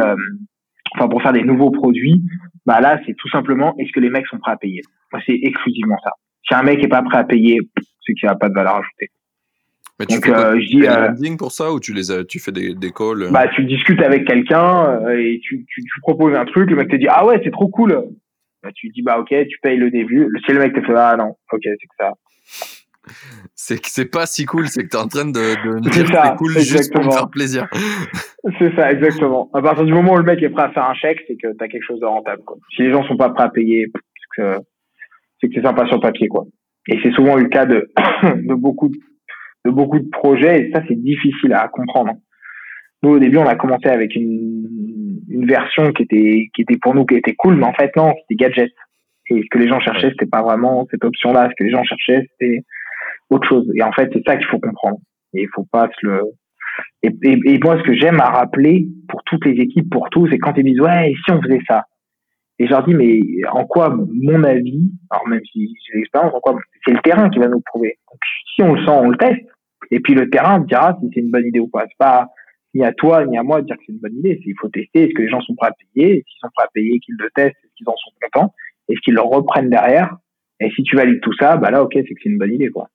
enfin 0.97 1.09
pour 1.09 1.23
faire 1.23 1.33
des 1.33 1.45
nouveaux 1.45 1.71
produits, 1.71 2.25
bah 2.67 2.81
là, 2.81 3.01
c'est 3.07 3.15
tout 3.15 3.29
simplement, 3.31 3.75
est-ce 3.79 3.93
que 3.93 4.01
les 4.01 4.11
mecs 4.11 4.27
sont 4.27 4.39
prêts 4.39 4.53
à 4.53 4.57
payer? 4.57 4.83
Moi, 5.13 5.23
c'est 5.27 5.39
exclusivement 5.43 5.97
ça. 6.03 6.11
Si 6.47 6.55
un 6.55 6.63
mec 6.63 6.83
est 6.83 6.89
pas 6.89 7.03
prêt 7.03 7.19
à 7.19 7.25
payer, 7.25 7.59
c'est 8.05 8.15
qu'il 8.15 8.29
n'y 8.29 8.33
a 8.33 8.37
pas 8.37 8.49
de 8.49 8.55
valeur 8.55 8.77
ajoutée. 8.77 9.11
Mais 9.99 10.07
tu 10.07 10.15
Donc, 10.15 10.25
fais 10.25 10.35
euh, 10.35 10.61
je 10.61 10.67
dis, 10.67 10.87
euh, 10.87 11.37
pour 11.37 11.53
ça 11.53 11.73
ou 11.73 11.79
tu 11.79 11.93
les 11.93 12.11
as, 12.11 12.25
tu 12.25 12.39
fais 12.39 12.53
des, 12.53 12.75
des 12.75 12.91
calls 12.91 13.29
Bah, 13.31 13.49
tu 13.49 13.65
discutes 13.65 14.01
avec 14.01 14.27
quelqu'un 14.27 15.11
et 15.11 15.41
tu, 15.43 15.67
tu, 15.69 15.83
tu, 15.83 16.01
proposes 16.01 16.35
un 16.35 16.47
truc, 16.47 16.71
le 16.71 16.77
mec 16.77 16.89
te 16.89 16.97
dit 16.97 17.07
ah 17.09 17.27
ouais 17.27 17.41
c'est 17.45 17.51
trop 17.51 17.69
cool. 17.69 18.03
Bah, 18.63 18.71
tu 18.75 18.89
dis, 18.91 19.03
bah, 19.03 19.19
ok, 19.19 19.29
tu 19.29 19.59
payes 19.63 19.79
le 19.79 19.91
début. 19.91 20.29
Si 20.45 20.53
le 20.53 20.59
mec 20.59 20.75
te 20.75 20.81
fait, 20.83 20.95
ah 20.95 21.17
non, 21.17 21.37
ok, 21.53 21.61
c'est 21.63 21.77
que 21.77 21.95
ça. 21.99 22.13
C'est 23.55 23.81
que 23.81 23.89
c'est 23.89 24.11
pas 24.11 24.27
si 24.27 24.45
cool, 24.45 24.69
c'est 24.69 24.85
que 24.85 24.89
tu 24.89 24.97
es 24.97 25.01
en 25.01 25.09
train 25.09 25.25
de, 25.25 25.31
de 25.33 25.81
dire 25.81 26.05
que 26.05 26.13
c'est 26.13 26.37
cool 26.37 26.53
juste 26.59 26.93
pour 26.93 27.05
me 27.05 27.11
faire 27.11 27.31
plaisir. 27.31 27.67
c'est 28.59 28.75
ça, 28.77 28.93
exactement. 28.93 29.51
À 29.55 29.63
partir 29.63 29.85
du 29.85 29.93
moment 29.93 30.15
où 30.15 30.19
le 30.19 30.25
mec 30.25 30.43
est 30.43 30.51
prêt 30.51 30.65
à 30.65 30.71
faire 30.71 30.85
un 30.85 30.95
chèque, 30.95 31.21
c'est 31.27 31.37
que 31.37 31.49
tu 31.57 31.65
as 31.65 31.69
quelque 31.69 31.85
chose 31.85 32.01
de 32.01 32.07
rentable. 32.07 32.43
Quoi. 32.45 32.57
Si 32.77 32.83
les 32.83 32.93
gens 32.93 33.03
sont 33.05 33.17
pas 33.17 33.31
prêts 33.31 33.45
à 33.45 33.49
payer, 33.49 33.91
c'est 33.95 34.43
que 34.43 34.59
c'est 35.43 35.63
sympa 35.63 35.87
sur 35.87 36.01
papier. 36.01 36.29
quoi. 36.29 36.45
Et 36.89 36.99
c'est 37.03 37.13
souvent 37.13 37.37
le 37.37 37.49
cas 37.49 37.67
de, 37.67 37.91
de, 38.23 38.55
beaucoup, 38.55 38.91
de 39.65 39.71
beaucoup 39.71 39.99
de 39.99 40.09
projets, 40.11 40.63
et 40.69 40.73
ça, 40.73 40.83
c'est 40.89 41.01
difficile 41.01 41.53
à 41.53 41.69
comprendre. 41.69 42.13
Nous, 43.03 43.11
au 43.11 43.19
début, 43.19 43.39
on 43.39 43.47
a 43.47 43.55
commencé 43.55 43.89
avec 43.89 44.15
une, 44.15 45.21
une 45.31 45.47
version 45.47 45.93
qui 45.93 46.03
était, 46.03 46.51
qui 46.55 46.63
était 46.63 46.77
pour 46.77 46.95
nous, 46.95 47.07
qui 47.07 47.15
était 47.15 47.35
cool, 47.35 47.57
mais 47.57 47.67
en 47.67 47.73
fait, 47.73 47.95
non, 47.97 48.13
c'était 48.21 48.45
gadget. 48.45 48.73
Et 49.31 49.43
ce 49.43 49.47
que 49.51 49.59
les 49.59 49.69
gens 49.69 49.81
cherchaient, 49.81 50.11
c'était 50.11 50.27
pas 50.27 50.43
vraiment 50.43 50.87
cette 50.91 51.05
option-là. 51.05 51.49
Ce 51.51 51.55
que 51.57 51.65
les 51.65 51.71
gens 51.71 51.85
cherchaient, 51.85 52.27
c'était 52.33 52.63
autre 53.31 53.49
chose. 53.49 53.67
Et 53.75 53.83
en 53.83 53.93
fait, 53.93 54.11
c'est 54.13 54.23
ça 54.27 54.37
qu'il 54.37 54.47
faut 54.47 54.59
comprendre. 54.59 54.99
Et 55.35 55.43
il 55.43 55.49
faut 55.55 55.67
pas 55.71 55.89
se 56.01 56.07
le, 56.07 56.23
et, 57.03 57.11
et, 57.23 57.59
moi, 57.63 57.79
ce 57.79 57.83
que 57.83 57.95
j'aime 57.95 58.21
à 58.21 58.31
rappeler 58.31 58.87
pour 59.09 59.23
toutes 59.25 59.45
les 59.47 59.61
équipes, 59.63 59.91
pour 59.91 60.09
tous, 60.11 60.29
c'est 60.31 60.39
quand 60.39 60.53
ils 60.57 60.65
disent, 60.65 60.81
ouais, 60.81 61.11
et 61.11 61.15
si 61.15 61.33
on 61.33 61.41
faisait 61.43 61.61
ça? 61.67 61.85
Et 62.59 62.67
je 62.67 62.71
leur 62.71 62.85
dis, 62.85 62.95
mais 62.95 63.21
en 63.51 63.65
quoi, 63.65 63.89
mon 63.89 64.45
avis, 64.45 64.93
alors 65.11 65.27
même 65.29 65.41
si 65.51 65.75
j'ai 65.87 65.99
l'expérience, 65.99 66.35
en 66.35 66.41
quoi, 66.41 66.59
c'est 66.85 66.93
le 66.93 67.01
terrain 67.01 67.31
qui 67.31 67.39
va 67.39 67.49
nous 67.49 67.63
prouver? 67.65 67.97
Donc, 68.11 68.21
si 68.55 68.63
on 68.63 68.75
le 68.75 68.85
sent, 68.85 68.91
on 68.91 69.09
le 69.09 69.17
teste. 69.17 69.41
Et 69.91 70.01
puis 70.01 70.15
le 70.15 70.29
terrain 70.29 70.61
dira 70.61 70.97
si 71.01 71.09
c'est 71.13 71.21
une 71.21 71.31
bonne 71.31 71.47
idée 71.47 71.59
ou 71.59 71.69
pas. 71.69 71.85
C'est 71.89 71.97
pas, 71.99 72.29
ni 72.75 72.85
à 72.85 72.93
toi 72.93 73.25
ni 73.25 73.39
à 73.39 73.43
moi 73.43 73.63
de 73.63 73.67
dire 73.67 73.77
que 73.77 73.83
c'est 73.87 73.93
une 73.93 73.99
bonne 73.99 74.19
idée. 74.19 74.39
Il 74.45 74.55
faut 74.61 74.69
tester. 74.69 75.05
Est-ce 75.05 75.15
que 75.15 75.23
les 75.23 75.29
gens 75.29 75.41
sont 75.41 75.55
prêts 75.55 75.69
à 75.69 75.73
payer 75.95 76.23
S'ils 76.29 76.39
sont 76.39 76.51
prêts 76.55 76.67
à 76.67 76.71
payer, 76.73 77.01
qu'ils 77.01 77.17
le 77.19 77.31
testent, 77.35 77.57
est-ce 77.65 77.73
qu'ils 77.77 77.89
en 77.89 77.97
sont 77.97 78.11
contents 78.21 78.55
Est-ce 78.89 79.01
qu'ils 79.01 79.15
le 79.15 79.23
reprennent 79.23 79.71
derrière 79.71 80.17
Et 80.61 80.71
si 80.71 80.83
tu 80.83 80.97
valides 80.97 81.23
tout 81.23 81.35
ça, 81.41 81.57
bah 81.57 81.71
là, 81.71 81.83
ok, 81.83 81.93
c'est 81.95 82.03
que 82.03 82.21
c'est 82.23 82.29
une 82.29 82.39
bonne 82.39 82.53
idée, 82.53 82.69
quoi. 82.69 82.89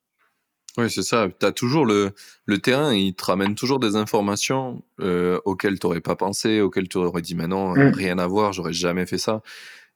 Oui, 0.78 0.89
c'est 0.89 1.03
ça. 1.03 1.28
Tu 1.39 1.45
as 1.45 1.51
toujours 1.51 1.86
le, 1.86 2.11
le 2.45 2.57
terrain, 2.59 2.93
il 2.93 3.15
te 3.15 3.26
ramène 3.26 3.55
toujours 3.55 3.80
des 3.80 3.95
informations 3.95 4.84
euh, 4.99 5.39
auxquelles 5.45 5.80
tu 5.80 5.88
n'aurais 5.88 6.01
pas 6.01 6.15
pensé, 6.15 6.61
auxquelles 6.61 6.89
tu 6.89 6.97
aurais 6.97 7.21
dit, 7.21 7.36
mais 7.36 7.47
non, 7.47 7.71
mm. 7.76 7.93
rien 7.93 8.19
à 8.19 8.28
voir, 8.28 8.51
j'aurais 8.51 8.73
jamais 8.73 9.05
fait 9.05 9.17
ça. 9.17 9.41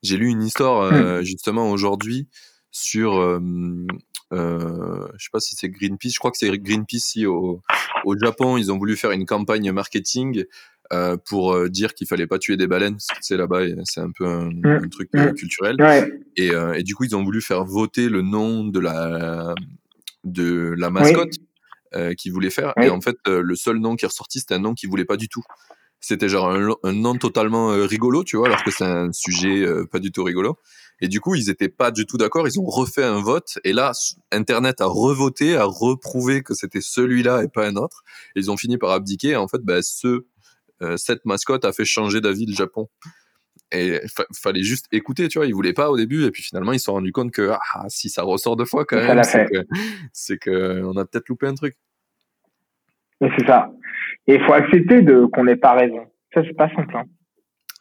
J'ai 0.03 0.17
lu 0.17 0.29
une 0.29 0.43
histoire 0.43 0.81
euh, 0.81 1.19
mm. 1.19 1.23
justement 1.23 1.69
aujourd'hui 1.71 2.27
sur 2.71 3.17
euh, 3.17 3.39
euh, 4.31 5.07
je 5.17 5.23
sais 5.23 5.29
pas 5.31 5.39
si 5.39 5.55
c'est 5.55 5.69
Greenpeace, 5.69 6.13
je 6.13 6.19
crois 6.19 6.31
que 6.31 6.37
c'est 6.37 6.49
Greenpeace 6.57 6.99
si, 6.99 7.25
au, 7.25 7.61
au 8.05 8.17
Japon, 8.17 8.57
ils 8.57 8.71
ont 8.71 8.77
voulu 8.77 8.95
faire 8.95 9.11
une 9.11 9.25
campagne 9.25 9.71
marketing 9.71 10.45
euh, 10.93 11.17
pour 11.17 11.53
euh, 11.53 11.69
dire 11.69 11.93
qu'il 11.93 12.07
fallait 12.07 12.27
pas 12.27 12.39
tuer 12.39 12.57
des 12.57 12.67
baleines, 12.67 12.93
parce 12.93 13.07
que 13.07 13.17
c'est 13.21 13.37
là-bas, 13.37 13.61
c'est 13.85 14.01
un 14.01 14.11
peu 14.11 14.25
un, 14.25 14.49
mm. 14.49 14.65
un 14.65 14.89
truc 14.89 15.09
euh, 15.15 15.33
culturel. 15.33 15.75
Ouais. 15.79 16.09
Et, 16.35 16.51
euh, 16.51 16.73
et, 16.73 16.83
du 16.83 16.95
coup, 16.95 17.03
ils 17.03 17.15
ont 17.15 17.23
voulu 17.23 17.41
faire 17.41 17.63
voter 17.65 18.09
le 18.09 18.21
nom 18.21 18.63
de 18.63 18.79
la 18.79 19.53
de 20.23 20.73
la 20.77 20.89
mascotte 20.89 21.33
oui. 21.95 22.15
qu'ils 22.15 22.31
voulaient 22.31 22.49
faire. 22.49 22.73
Oui. 22.77 22.85
Et 22.85 22.89
en 22.89 23.01
fait, 23.01 23.17
le 23.27 23.55
seul 23.55 23.77
nom 23.77 23.95
qui 23.95 24.05
est 24.05 24.07
ressorti, 24.07 24.39
c'était 24.39 24.55
un 24.55 24.59
nom 24.59 24.73
qu'ils 24.73 24.89
voulaient 24.89 25.05
pas 25.05 25.17
du 25.17 25.29
tout. 25.29 25.43
C'était 26.01 26.29
genre 26.29 26.49
un, 26.49 26.75
un, 26.83 26.93
nom 26.93 27.15
totalement 27.15 27.69
rigolo, 27.69 28.23
tu 28.23 28.37
vois, 28.37 28.47
alors 28.47 28.63
que 28.63 28.71
c'est 28.71 28.85
un 28.85 29.11
sujet 29.11 29.65
pas 29.91 29.99
du 29.99 30.11
tout 30.11 30.23
rigolo. 30.23 30.57
Et 31.01 31.07
du 31.07 31.21
coup, 31.21 31.35
ils 31.35 31.49
étaient 31.49 31.69
pas 31.69 31.91
du 31.91 32.05
tout 32.05 32.17
d'accord. 32.17 32.47
Ils 32.47 32.59
ont 32.59 32.65
refait 32.65 33.03
un 33.03 33.21
vote. 33.21 33.57
Et 33.63 33.73
là, 33.73 33.93
Internet 34.31 34.81
a 34.81 34.85
revoté, 34.85 35.55
a 35.55 35.63
reprouvé 35.63 36.43
que 36.43 36.53
c'était 36.53 36.81
celui-là 36.81 37.43
et 37.43 37.47
pas 37.47 37.67
un 37.67 37.75
autre. 37.75 38.03
Et 38.35 38.39
ils 38.39 38.51
ont 38.51 38.57
fini 38.57 38.77
par 38.77 38.91
abdiquer. 38.91 39.29
Et 39.29 39.35
en 39.35 39.47
fait, 39.47 39.61
bah, 39.61 39.81
ce, 39.81 40.25
euh, 40.81 40.97
cette 40.97 41.25
mascotte 41.25 41.63
a 41.63 41.71
fait 41.71 41.85
changer 41.85 42.19
d'avis 42.21 42.45
le 42.45 42.53
Japon. 42.53 42.89
Et 43.71 43.99
fa 44.07 44.25
fallait 44.33 44.63
juste 44.63 44.87
écouter, 44.91 45.27
tu 45.27 45.37
vois. 45.37 45.45
Ils 45.45 45.53
voulaient 45.53 45.73
pas 45.73 45.91
au 45.91 45.97
début. 45.97 46.25
Et 46.25 46.31
puis 46.31 46.43
finalement, 46.43 46.73
ils 46.73 46.79
se 46.79 46.85
sont 46.85 46.93
rendus 46.93 47.11
compte 47.11 47.31
que 47.31 47.51
ah, 47.51 47.85
si 47.87 48.09
ça 48.09 48.23
ressort 48.23 48.55
deux 48.55 48.65
fois 48.65 48.85
quand 48.85 48.97
même, 48.97 49.21
c'est 50.13 50.37
que, 50.37 50.49
que 50.49 50.83
on 50.83 50.97
a 50.97 51.05
peut-être 51.05 51.29
loupé 51.29 51.47
un 51.47 51.55
truc. 51.55 51.75
C'est 53.21 53.45
ça. 53.45 53.71
Et 54.27 54.35
il 54.35 54.45
faut 54.45 54.53
accepter 54.53 55.01
de 55.01 55.25
qu'on 55.25 55.43
n'ait 55.43 55.55
pas 55.55 55.73
raison. 55.73 56.05
Ça, 56.33 56.41
c'est 56.43 56.55
pas 56.55 56.69
simple. 56.75 56.95
Hein. 56.95 57.03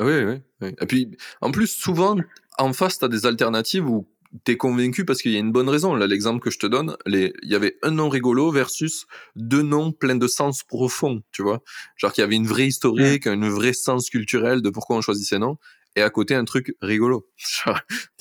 Oui, 0.01 0.25
oui, 0.25 0.41
oui. 0.61 0.75
Et 0.81 0.87
puis, 0.87 1.17
en 1.41 1.51
plus, 1.51 1.69
souvent, 1.69 2.17
en 2.59 2.73
face, 2.73 2.99
tu 2.99 3.05
as 3.05 3.09
des 3.09 3.27
alternatives 3.27 3.89
où 3.89 4.09
tu 4.45 4.53
es 4.53 4.57
convaincu 4.57 5.05
parce 5.05 5.23
qu'il 5.23 5.33
y 5.33 5.37
a 5.37 5.41
une 5.41 5.53
bonne 5.53 5.69
raison. 5.69 5.95
Là, 5.95 6.07
l'exemple 6.07 6.41
que 6.41 6.51
je 6.51 6.59
te 6.59 6.67
donne, 6.67 6.97
les... 7.07 7.33
il 7.43 7.51
y 7.51 7.55
avait 7.55 7.77
un 7.83 7.91
nom 7.91 8.09
rigolo 8.09 8.51
versus 8.51 9.07
deux 9.37 9.63
noms 9.63 9.93
pleins 9.93 10.17
de 10.17 10.27
sens 10.27 10.63
profond, 10.63 11.23
tu 11.33 11.43
vois. 11.43 11.63
Genre 11.97 12.13
qu'il 12.13 12.23
y 12.23 12.25
avait 12.25 12.37
une 12.37 12.47
vraie 12.47 12.67
historique, 12.67 13.27
mmh. 13.27 13.43
un 13.43 13.51
vrai 13.51 13.73
sens 13.73 14.11
culturel 14.11 14.63
de 14.63 14.71
pourquoi 14.71 14.97
on 14.97 15.01
choisit 15.01 15.27
ces 15.27 15.39
noms. 15.39 15.57
Et 15.99 16.03
à 16.03 16.11
côté, 16.11 16.37
un 16.37 16.45
truc 16.45 16.77
rigolo. 16.81 17.27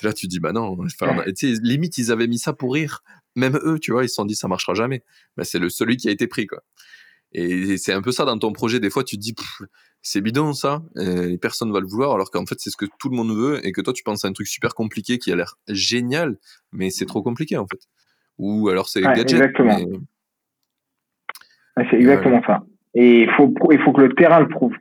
là, 0.03 0.11
tu 0.11 0.25
dis, 0.25 0.39
bah 0.39 0.51
non. 0.51 0.75
Enfin, 0.83 1.23
limite, 1.61 1.99
ils 1.99 2.11
avaient 2.11 2.25
mis 2.25 2.39
ça 2.39 2.53
pour 2.53 2.73
rire. 2.73 3.03
Même 3.35 3.59
eux, 3.63 3.77
tu 3.79 3.91
vois, 3.91 4.03
ils 4.03 4.09
se 4.09 4.15
sont 4.15 4.25
dit, 4.25 4.33
ça 4.33 4.47
marchera 4.47 4.73
jamais. 4.73 5.03
Mais 5.37 5.43
c'est 5.43 5.59
le 5.59 5.69
celui 5.69 5.97
qui 5.97 6.09
a 6.09 6.11
été 6.11 6.25
pris, 6.25 6.47
quoi. 6.47 6.63
Et 7.33 7.77
c'est 7.77 7.93
un 7.93 8.01
peu 8.01 8.11
ça 8.11 8.25
dans 8.25 8.39
ton 8.39 8.51
projet. 8.51 8.79
Des 8.79 8.89
fois, 8.89 9.03
tu 9.03 9.15
te 9.15 9.21
dis, 9.21 9.35
c'est 10.01 10.21
bidon 10.21 10.53
ça, 10.53 10.81
et 10.99 11.37
personne 11.37 11.71
va 11.71 11.79
le 11.79 11.85
vouloir, 11.85 12.13
alors 12.15 12.31
qu'en 12.31 12.47
fait, 12.47 12.55
c'est 12.57 12.71
ce 12.71 12.77
que 12.77 12.87
tout 12.97 13.09
le 13.09 13.15
monde 13.15 13.35
veut, 13.37 13.63
et 13.63 13.71
que 13.71 13.81
toi, 13.81 13.93
tu 13.93 14.01
penses 14.01 14.25
à 14.25 14.27
un 14.27 14.33
truc 14.33 14.47
super 14.47 14.73
compliqué 14.73 15.19
qui 15.19 15.31
a 15.31 15.35
l'air 15.35 15.59
génial, 15.67 16.37
mais 16.71 16.89
c'est 16.89 17.05
trop 17.05 17.21
compliqué 17.21 17.57
en 17.57 17.67
fait. 17.67 17.81
Ou 18.39 18.69
alors 18.69 18.89
c'est 18.89 19.05
ouais, 19.05 19.13
gadget. 19.13 19.33
Exactement. 19.33 19.77
Mais... 21.77 21.85
c'est 21.91 21.97
exactement 21.97 22.41
ça. 22.47 22.63
Et 22.95 23.21
il 23.21 23.29
faut, 23.37 23.53
il 23.71 23.79
faut 23.83 23.93
que 23.93 24.01
le 24.01 24.15
terrain 24.15 24.39
le 24.39 24.47
prouve. 24.47 24.73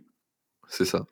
C'est 0.69 0.87
ça. 0.87 1.05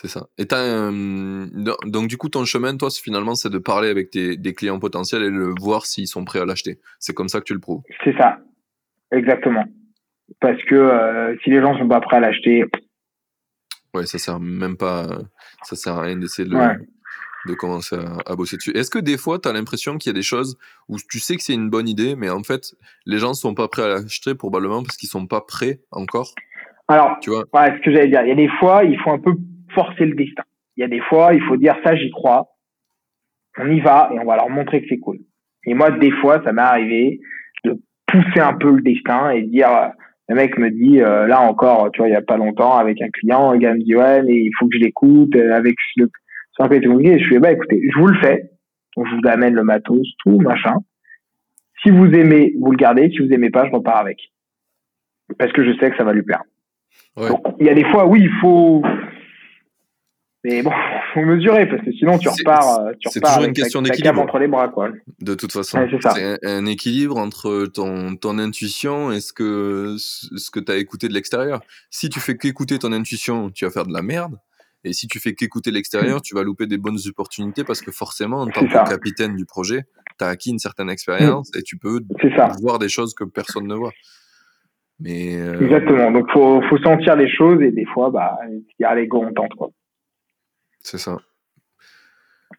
C'est 0.00 0.08
ça. 0.08 0.28
Et 0.38 0.46
euh, 0.52 1.46
donc 1.86 2.06
du 2.06 2.16
coup, 2.16 2.28
ton 2.28 2.44
chemin, 2.44 2.76
toi, 2.76 2.88
finalement, 2.90 3.34
c'est 3.34 3.50
de 3.50 3.58
parler 3.58 3.88
avec 3.88 4.10
tes, 4.10 4.36
des 4.36 4.54
clients 4.54 4.78
potentiels 4.78 5.24
et 5.24 5.30
de 5.30 5.52
voir 5.60 5.86
s'ils 5.86 6.06
sont 6.06 6.24
prêts 6.24 6.38
à 6.38 6.44
l'acheter. 6.44 6.78
C'est 7.00 7.14
comme 7.14 7.28
ça 7.28 7.40
que 7.40 7.44
tu 7.44 7.54
le 7.54 7.60
prouves. 7.60 7.82
C'est 8.04 8.16
ça. 8.16 8.38
Exactement 9.10 9.64
parce 10.40 10.62
que 10.64 10.74
euh, 10.74 11.36
si 11.42 11.50
les 11.50 11.60
gens 11.60 11.76
sont 11.78 11.88
pas 11.88 12.00
prêts 12.00 12.16
à 12.16 12.20
l'acheter 12.20 12.64
ouais 13.94 14.06
ça 14.06 14.18
sert 14.18 14.38
même 14.38 14.76
pas 14.76 15.06
ça 15.62 15.76
sert 15.76 15.94
à 15.94 16.02
rien 16.02 16.16
d'essayer 16.16 16.48
de, 16.48 16.54
ouais. 16.54 16.76
de 17.46 17.54
commencer 17.54 17.96
à, 17.96 18.30
à, 18.30 18.36
bosser 18.36 18.56
dessus 18.56 18.76
est-ce 18.76 18.90
que 18.90 18.98
des 18.98 19.16
fois 19.16 19.38
tu 19.38 19.48
as 19.48 19.52
l'impression 19.52 19.96
qu'il 19.96 20.10
y 20.10 20.14
a 20.14 20.18
des 20.18 20.22
choses 20.22 20.58
où 20.88 20.96
tu 21.10 21.18
sais 21.18 21.36
que 21.36 21.42
c'est 21.42 21.54
une 21.54 21.70
bonne 21.70 21.88
idée 21.88 22.14
mais 22.14 22.30
en 22.30 22.42
fait 22.42 22.74
les 23.06 23.18
gens 23.18 23.34
sont 23.34 23.54
pas 23.54 23.68
prêts 23.68 23.82
à 23.82 23.88
l'acheter 23.88 24.34
probablement 24.34 24.82
parce 24.82 24.96
qu'ils 24.96 25.08
sont 25.08 25.26
pas 25.26 25.40
prêts 25.40 25.80
encore? 25.90 26.34
Alors 26.88 27.18
tu 27.20 27.30
vois? 27.30 27.44
ouais, 27.52 27.76
ce 27.76 27.84
que 27.84 27.92
j'allais 27.92 28.08
dire 28.08 28.22
il 28.22 28.28
y 28.28 28.32
a 28.32 28.34
des 28.34 28.50
fois 28.60 28.84
il 28.84 28.98
faut 29.00 29.10
un 29.10 29.18
peu 29.18 29.34
forcer 29.74 30.06
le 30.06 30.14
destin 30.14 30.44
il 30.76 30.80
y 30.82 30.84
a 30.84 30.88
des 30.88 31.00
fois 31.00 31.34
il 31.34 31.42
faut 31.42 31.56
dire 31.56 31.76
ça 31.84 31.96
j'y 31.96 32.10
crois 32.10 32.48
on 33.58 33.68
y 33.70 33.80
va 33.80 34.10
et 34.12 34.18
on 34.18 34.24
va 34.24 34.36
leur 34.36 34.48
montrer 34.48 34.82
que 34.82 34.86
c'est 34.88 34.98
cool 34.98 35.18
et 35.64 35.74
moi 35.74 35.90
des 35.90 36.12
fois 36.12 36.42
ça 36.44 36.52
m'est 36.52 36.62
arrivé 36.62 37.20
de 37.64 37.80
pousser 38.06 38.40
un 38.40 38.54
peu 38.54 38.70
le 38.70 38.82
destin 38.82 39.30
et 39.30 39.42
de 39.42 39.50
dire 39.50 39.92
le 40.28 40.34
mec 40.34 40.58
me 40.58 40.70
dit, 40.70 41.00
euh, 41.00 41.26
là 41.26 41.40
encore, 41.40 41.90
tu 41.90 41.98
vois, 41.98 42.08
il 42.08 42.12
y 42.12 42.16
a 42.16 42.22
pas 42.22 42.36
longtemps, 42.36 42.76
avec 42.76 43.00
un 43.00 43.08
client, 43.08 43.52
le 43.52 43.58
gars 43.58 43.72
me 43.72 43.82
dit, 43.82 43.96
ouais, 43.96 44.22
mais 44.22 44.34
il 44.34 44.50
faut 44.58 44.68
que 44.68 44.76
je 44.76 44.80
l'écoute, 44.80 45.34
euh, 45.36 45.54
avec 45.54 45.74
le, 45.96 46.06
peu 46.58 46.80
compliqué. 46.80 47.18
Je 47.18 47.28
fais, 47.28 47.38
bah, 47.38 47.52
écoutez, 47.52 47.80
je 47.90 47.98
vous 47.98 48.08
le 48.08 48.18
fais. 48.20 48.50
Donc, 48.96 49.06
je 49.06 49.14
vous 49.14 49.28
amène 49.28 49.54
le 49.54 49.62
matos, 49.62 50.06
tout, 50.24 50.38
machin. 50.38 50.74
Si 51.82 51.90
vous 51.90 52.06
aimez, 52.06 52.52
vous 52.60 52.72
le 52.72 52.76
gardez. 52.76 53.10
Si 53.10 53.20
vous 53.20 53.32
aimez 53.32 53.50
pas, 53.50 53.66
je 53.66 53.70
repars 53.70 53.98
avec. 53.98 54.18
Parce 55.38 55.52
que 55.52 55.64
je 55.64 55.78
sais 55.78 55.90
que 55.90 55.96
ça 55.96 56.04
va 56.04 56.12
lui 56.12 56.22
plaire. 56.22 56.42
Donc, 57.16 57.40
il 57.60 57.66
y 57.66 57.70
a 57.70 57.74
des 57.74 57.84
fois, 57.84 58.06
oui, 58.06 58.20
il 58.22 58.40
faut, 58.40 58.82
mais 60.44 60.62
bon, 60.62 60.70
faut 61.14 61.22
mesurer 61.22 61.68
parce 61.68 61.82
que 61.82 61.92
sinon 61.92 62.16
tu 62.16 62.28
repars, 62.28 62.80
euh, 62.80 62.92
tu 63.00 63.08
repars 63.08 63.34
toujours 63.34 63.48
une 63.48 63.54
question 63.54 63.82
d'équilibre 63.82 64.20
entre 64.20 64.38
les 64.38 64.46
bras, 64.46 64.68
quoi. 64.68 64.90
De 65.20 65.34
toute 65.34 65.52
façon, 65.52 65.78
c'est 66.00 66.46
un, 66.46 66.66
équilibre 66.66 67.16
entre 67.16 67.66
ton, 67.66 68.14
ton 68.14 68.38
intuition 68.38 69.10
et 69.10 69.20
ce 69.20 69.32
que 69.32 69.96
ce 69.98 70.50
que 70.50 70.60
t'as 70.60 70.76
écouté 70.76 71.08
de 71.08 71.14
l'extérieur. 71.14 71.60
Si 71.90 72.08
tu 72.08 72.20
fais 72.20 72.36
qu'écouter 72.36 72.78
ton 72.78 72.92
intuition, 72.92 73.50
tu 73.50 73.64
vas 73.64 73.70
faire 73.70 73.86
de 73.86 73.92
la 73.92 74.02
merde. 74.02 74.36
Et 74.84 74.92
si 74.92 75.08
tu 75.08 75.18
fais 75.18 75.34
qu'écouter 75.34 75.72
l'extérieur, 75.72 76.22
tu 76.22 76.36
vas 76.36 76.44
louper 76.44 76.66
des 76.66 76.78
bonnes 76.78 76.98
opportunités 77.08 77.64
parce 77.64 77.80
que 77.80 77.90
forcément, 77.90 78.42
en 78.42 78.46
tant 78.46 78.64
que 78.64 78.88
capitaine 78.88 79.34
du 79.34 79.44
projet, 79.44 79.82
tu 80.18 80.24
as 80.24 80.28
acquis 80.28 80.50
une 80.50 80.60
certaine 80.60 80.88
expérience 80.88 81.50
et 81.56 81.62
tu 81.62 81.76
peux 81.76 82.00
voir 82.60 82.78
des 82.78 82.88
choses 82.88 83.12
que 83.12 83.24
personne 83.24 83.66
ne 83.66 83.74
voit. 83.74 83.92
Mais 85.00 85.36
euh, 85.36 85.60
Exactement. 85.60 86.10
Donc, 86.10 86.30
faut, 86.32 86.60
faut 86.68 86.78
sentir 86.78 87.16
les 87.16 87.28
choses 87.28 87.60
et 87.62 87.70
des 87.70 87.84
fois, 87.86 88.10
bah, 88.10 88.38
il 88.48 88.62
y 88.80 88.84
a 88.84 88.94
les 88.94 89.08
on 89.12 89.32
tente, 89.32 89.54
quoi. 89.54 89.70
C'est 90.90 90.96
ça. 90.96 91.18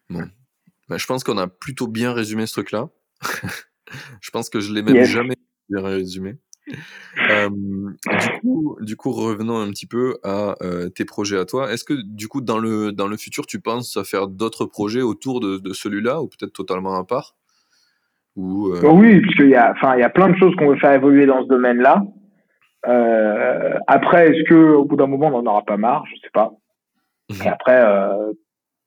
Bon. 0.08 0.22
Bah, 0.88 0.98
je 0.98 1.06
pense 1.06 1.24
qu'on 1.24 1.36
a 1.36 1.48
plutôt 1.48 1.88
bien 1.88 2.12
résumé 2.12 2.46
ce 2.46 2.52
truc-là. 2.52 2.88
je 4.20 4.30
pense 4.30 4.48
que 4.48 4.60
je 4.60 4.72
l'ai 4.72 4.82
même 4.82 5.04
jamais 5.04 5.34
bien 5.68 5.82
résumé. 5.82 6.36
du, 8.82 8.96
coup, 8.96 9.10
revenons 9.10 9.60
un 9.60 9.68
petit 9.70 9.88
peu 9.88 10.18
à 10.22 10.54
euh, 10.62 10.88
tes 10.90 11.04
projets 11.04 11.38
à 11.38 11.44
toi. 11.44 11.72
Est-ce 11.72 11.82
que 11.82 11.94
du 11.94 12.28
coup, 12.28 12.40
dans 12.40 12.60
le, 12.60 12.92
dans 12.92 13.08
le 13.08 13.16
futur, 13.16 13.46
tu 13.46 13.60
penses 13.60 13.96
à 13.96 14.04
faire 14.04 14.28
d'autres 14.28 14.64
projets 14.64 15.02
autour 15.02 15.40
de, 15.40 15.58
de 15.58 15.72
celui-là 15.72 16.22
ou 16.22 16.28
peut-être 16.28 16.52
totalement 16.52 16.94
à 16.94 17.04
part? 17.04 17.34
Ou, 18.36 18.68
euh 18.68 18.80
Oui, 18.92 19.20
puisqu'il 19.22 19.50
y, 19.50 19.56
a, 19.56 19.74
y 19.98 20.02
a 20.02 20.10
plein 20.10 20.28
de 20.28 20.36
choses 20.36 20.54
qu'on 20.54 20.68
veut 20.68 20.78
faire 20.78 20.92
évoluer 20.92 21.26
dans 21.26 21.42
ce 21.42 21.48
domaine-là. 21.48 22.04
Euh, 22.86 23.74
après, 23.88 24.28
est-ce 24.28 24.48
qu'au 24.48 24.84
bout 24.84 24.94
d'un 24.94 25.08
moment, 25.08 25.26
on 25.26 25.42
n'en 25.42 25.50
aura 25.50 25.64
pas 25.64 25.76
marre? 25.76 26.04
Je 26.06 26.20
sais 26.20 26.30
pas. 26.32 26.52
Et 27.30 27.48
après, 27.48 27.80
euh, 27.84 28.32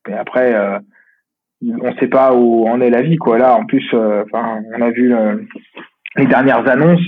et 0.09 0.13
après 0.13 0.53
euh, 0.53 0.79
on 1.61 1.95
sait 1.97 2.07
pas 2.07 2.33
où 2.33 2.67
en 2.67 2.81
est 2.81 2.89
la 2.89 3.01
vie, 3.01 3.17
quoi. 3.17 3.37
Là, 3.37 3.55
en 3.55 3.65
plus, 3.65 3.85
euh, 3.93 4.23
enfin, 4.25 4.61
on 4.75 4.81
a 4.81 4.89
vu 4.91 5.13
les 6.17 6.25
dernières 6.25 6.67
annonces. 6.67 7.01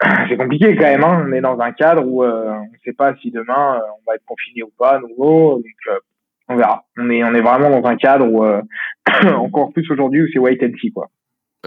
C'est 0.28 0.36
compliqué 0.36 0.76
quand 0.76 0.84
même. 0.84 1.04
Hein. 1.04 1.26
On 1.26 1.32
est 1.32 1.40
dans 1.40 1.58
un 1.58 1.72
cadre 1.72 2.06
où 2.06 2.22
euh, 2.22 2.50
on 2.50 2.64
ne 2.64 2.78
sait 2.84 2.92
pas 2.92 3.14
si 3.16 3.30
demain 3.30 3.80
on 3.80 4.10
va 4.10 4.16
être 4.16 4.26
confiné 4.26 4.62
ou 4.62 4.70
pas 4.78 4.96
à 4.96 5.00
nouveau. 5.00 5.54
Donc, 5.54 6.00
on 6.48 6.56
verra. 6.56 6.84
On 6.98 7.08
est, 7.08 7.24
on 7.24 7.34
est 7.34 7.40
vraiment 7.40 7.70
dans 7.70 7.88
un 7.88 7.96
cadre 7.96 8.26
où 8.26 8.44
encore 9.36 9.72
plus 9.72 9.90
aujourd'hui 9.90 10.22
où 10.22 10.26
c'est 10.32 10.38
wait 10.38 10.62
and 10.62 10.76
see, 10.80 10.92
quoi. 10.92 11.08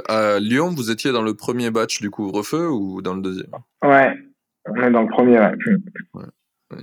À 0.08 0.40
Lyon, 0.40 0.70
vous 0.70 0.92
étiez 0.92 1.12
dans 1.12 1.24
le 1.24 1.34
premier 1.34 1.72
batch 1.72 2.02
du 2.02 2.10
couvre-feu 2.10 2.70
ou 2.70 3.02
dans 3.02 3.16
le 3.16 3.22
deuxième? 3.22 3.52
Ouais, 3.84 4.14
on 4.68 4.76
est 4.84 4.92
dans 4.92 5.02
le 5.02 5.10
premier. 5.10 5.40
Ouais. 5.40 5.52
ouais. 6.14 6.26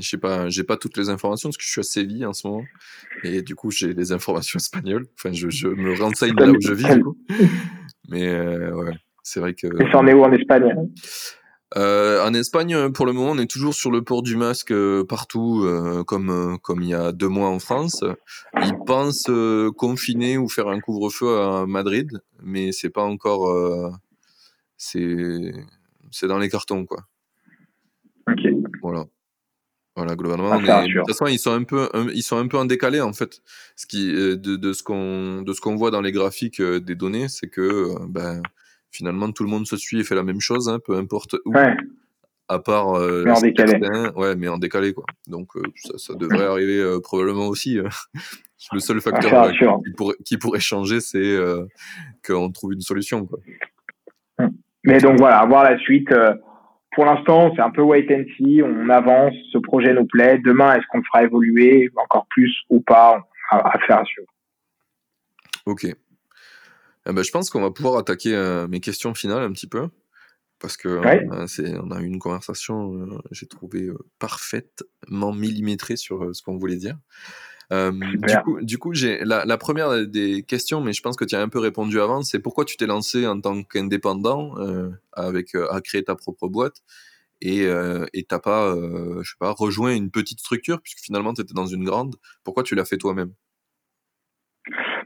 Je 0.01 0.09
sais 0.09 0.19
pas, 0.19 0.49
j'ai 0.49 0.65
pas 0.65 0.77
toutes 0.77 0.97
les 0.97 1.11
informations 1.11 1.49
parce 1.49 1.57
que 1.57 1.63
je 1.63 1.71
suis 1.71 1.81
à 1.81 1.85
Séville 1.85 2.27
en 2.27 2.33
ce 2.33 2.47
moment 2.47 2.65
et 3.23 3.43
du 3.43 3.55
coup 3.55 3.71
j'ai 3.71 3.95
les 3.95 4.13
informations 4.13 4.59
espagnoles. 4.59 5.07
Enfin, 5.15 5.33
je, 5.33 5.49
je 5.49 5.69
me 5.69 5.95
renseigne 5.95 6.35
là 6.35 6.49
où 6.51 6.57
je 6.61 6.73
vis. 6.73 6.95
Du 6.97 7.03
coup. 7.05 7.17
Mais 8.09 8.29
euh, 8.29 8.75
ouais, 8.75 8.93
c'est 9.23 9.41
vrai 9.41 9.55
que. 9.55 9.67
Et 9.67 9.91
ça 9.91 9.99
en 9.99 10.07
est 10.07 10.13
où 10.13 10.23
en 10.23 10.33
Espagne 10.33 10.75
euh, 11.77 12.25
En 12.25 12.35
Espagne, 12.35 12.91
pour 12.93 13.07
le 13.07 13.13
moment, 13.13 13.31
on 13.31 13.39
est 13.39 13.51
toujours 13.51 13.75
sur 13.75 13.91
le 13.91 14.03
port 14.03 14.23
du 14.23 14.37
masque 14.37 14.73
euh, 14.73 15.05
partout, 15.05 15.63
euh, 15.65 16.05
comme 16.05 16.31
euh, 16.31 16.57
comme 16.59 16.83
il 16.83 16.89
y 16.89 16.95
a 16.95 17.13
deux 17.13 17.29
mois 17.29 17.49
en 17.49 17.59
France. 17.59 18.05
Ils 18.63 18.77
pensent 18.87 19.31
confiner 19.77 20.39
ou 20.39 20.49
faire 20.49 20.69
un 20.69 20.81
couvre-feu 20.81 21.39
à 21.39 21.67
Madrid, 21.67 22.11
mais 22.43 22.73
c'est 22.73 22.91
pas 22.91 23.03
encore. 23.05 23.93
c'est 24.77 25.53
c'est 26.11 26.29
dans 26.29 26.39
les 26.39 26.49
cartons 26.49 26.87
quoi. 26.87 27.05
Ok. 28.29 28.41
Voilà. 28.83 29.07
Voilà, 29.97 30.15
globalement. 30.15 30.53
Ah, 30.53 30.83
de 30.83 30.93
toute 30.93 31.09
façon, 31.09 31.27
ils 31.27 31.39
sont 31.39 31.53
un 31.53 31.65
peu, 31.65 31.89
ils 32.13 32.23
sont 32.23 32.37
un 32.37 32.47
peu 32.47 32.59
en 32.59 32.67
décalé 32.67 33.01
en 33.01 33.15
fait. 33.15 33.41
Ce 33.77 33.87
qui, 33.87 34.15
euh, 34.15 34.37
de, 34.37 34.57
de 34.57 34.73
ce 34.75 34.83
qu'on, 34.83 35.41
de 35.41 35.53
ce 35.55 35.61
qu'on 35.63 35.75
voit 35.75 35.91
dans 35.91 36.03
les 36.03 36.13
graphiques 36.13 36.61
euh, 36.61 36.81
des 36.81 36.95
données, 36.95 37.29
c'est 37.29 37.49
que 37.49 37.63
euh, 37.63 37.95
ben, 38.07 38.43
finalement 38.91 39.33
tout 39.33 39.43
le 39.43 39.49
monde 39.49 39.67
se 39.67 39.79
suit 39.79 40.01
et 40.01 40.05
fait 40.05 40.15
la 40.15 40.23
même 40.23 40.41
chose, 40.41 40.69
hein, 40.69 40.81
peu 40.85 40.97
importe 40.97 41.37
où. 41.47 41.53
Ouais. 41.53 41.75
À 42.49 42.59
part. 42.61 43.01
mais 43.01 43.31
en 43.31 43.41
décalé. 43.41 43.81
ouais, 44.15 44.37
mais 44.37 44.47
en 44.47 44.59
décalé 44.59 44.93
quoi. 44.93 45.05
Donc 45.27 45.53
ça, 45.77 45.99
ça, 45.99 46.15
devrait 46.15 46.45
arriver 46.45 46.99
probablement 47.03 47.49
aussi. 47.49 47.79
Le 48.73 48.81
seul 48.81 49.01
facteur 49.01 49.53
qui, 49.53 49.91
pourrait, 49.97 50.15
qui, 50.25 50.39
pourrait, 50.39 50.61
changer, 50.61 51.01
c'est 51.01 51.39
qu'on 52.25 52.53
trouve 52.53 52.73
une 52.75 52.81
solution 52.83 53.27
quoi. 53.27 53.41
Mais 54.85 54.99
donc 54.99 55.19
voilà, 55.19 55.45
voir 55.47 55.65
la 55.65 55.77
suite 55.79 56.13
pour 56.97 57.05
l'instant, 57.05 57.53
c'est 57.55 57.61
un 57.61 57.71
peu 57.71 57.83
wait 57.83 58.07
and 58.11 58.25
see. 58.37 58.63
On 58.63 58.89
avance, 58.89 59.35
ce 59.53 59.59
projet 59.59 59.93
nous 59.93 60.07
plaît. 60.07 60.39
Demain, 60.43 60.75
est-ce 60.77 60.87
qu'on 60.89 60.99
le 60.99 61.05
fera 61.05 61.23
évoluer 61.25 61.91
encore 61.95 62.27
plus 62.31 62.51
ou 62.71 62.81
pas? 62.81 63.29
À, 63.51 63.79
faire 63.87 63.99
à 63.99 64.05
suivre. 64.07 64.27
Ok. 65.67 65.85
Eh 65.85 67.13
ben, 67.13 67.23
je 67.23 67.31
pense 67.31 67.51
qu'on 67.51 67.61
va 67.61 67.71
pouvoir 67.71 67.99
attaquer 67.99 68.35
euh, 68.35 68.67
mes 68.67 68.81
questions 68.81 69.15
finales 69.15 69.43
un 69.43 69.53
petit 69.53 69.69
peu. 69.69 69.89
Parce 70.59 70.79
que 70.79 70.89
euh, 70.89 71.81
on 71.85 71.91
a 71.91 72.01
eu 72.01 72.07
une 72.07 72.19
conversation, 72.19 72.95
euh, 72.95 73.19
j'ai 73.31 73.47
trouvé 73.47 73.91
parfaitement 74.19 75.35
millimétrée 75.35 75.97
sur 75.97 76.35
ce 76.35 76.43
qu'on 76.43 76.57
voulait 76.57 76.77
dire. 76.77 76.97
Du 77.71 78.37
coup, 78.45 78.61
du 78.63 78.79
coup 78.79 78.95
j'ai 78.95 79.19
la, 79.25 79.45
la, 79.45 79.59
première 79.59 80.07
des 80.07 80.43
questions, 80.43 80.81
mais 80.81 80.93
je 80.93 81.03
pense 81.03 81.17
que 81.17 81.25
tu 81.25 81.35
as 81.35 81.41
un 81.41 81.49
peu 81.49 81.59
répondu 81.59 82.01
avant, 82.01 82.23
c'est 82.23 82.39
pourquoi 82.39 82.65
tu 82.65 82.77
t'es 82.77 82.87
lancé 82.87 83.27
en 83.27 83.41
tant 83.41 83.63
qu'indépendant 83.65 84.55
avec 85.13 85.55
à 85.55 85.81
créer 85.81 86.05
ta 86.05 86.15
propre 86.15 86.49
boîte 86.49 86.83
et 87.43 87.67
euh, 87.67 88.07
t'as 88.29 88.39
pas 88.39 88.75
je 89.23 89.29
sais 89.29 89.37
pas 89.39 89.53
rejoint 89.53 89.95
une 89.95 90.11
petite 90.11 90.41
structure 90.41 90.81
puisque 90.81 91.05
finalement 91.05 91.35
tu 91.35 91.43
étais 91.43 91.55
dans 91.55 91.67
une 91.67 91.85
grande. 91.85 92.15
Pourquoi 92.45 92.63
tu 92.63 92.75
l'as 92.75 92.85
fait 92.85 92.99
toi-même? 92.99 93.33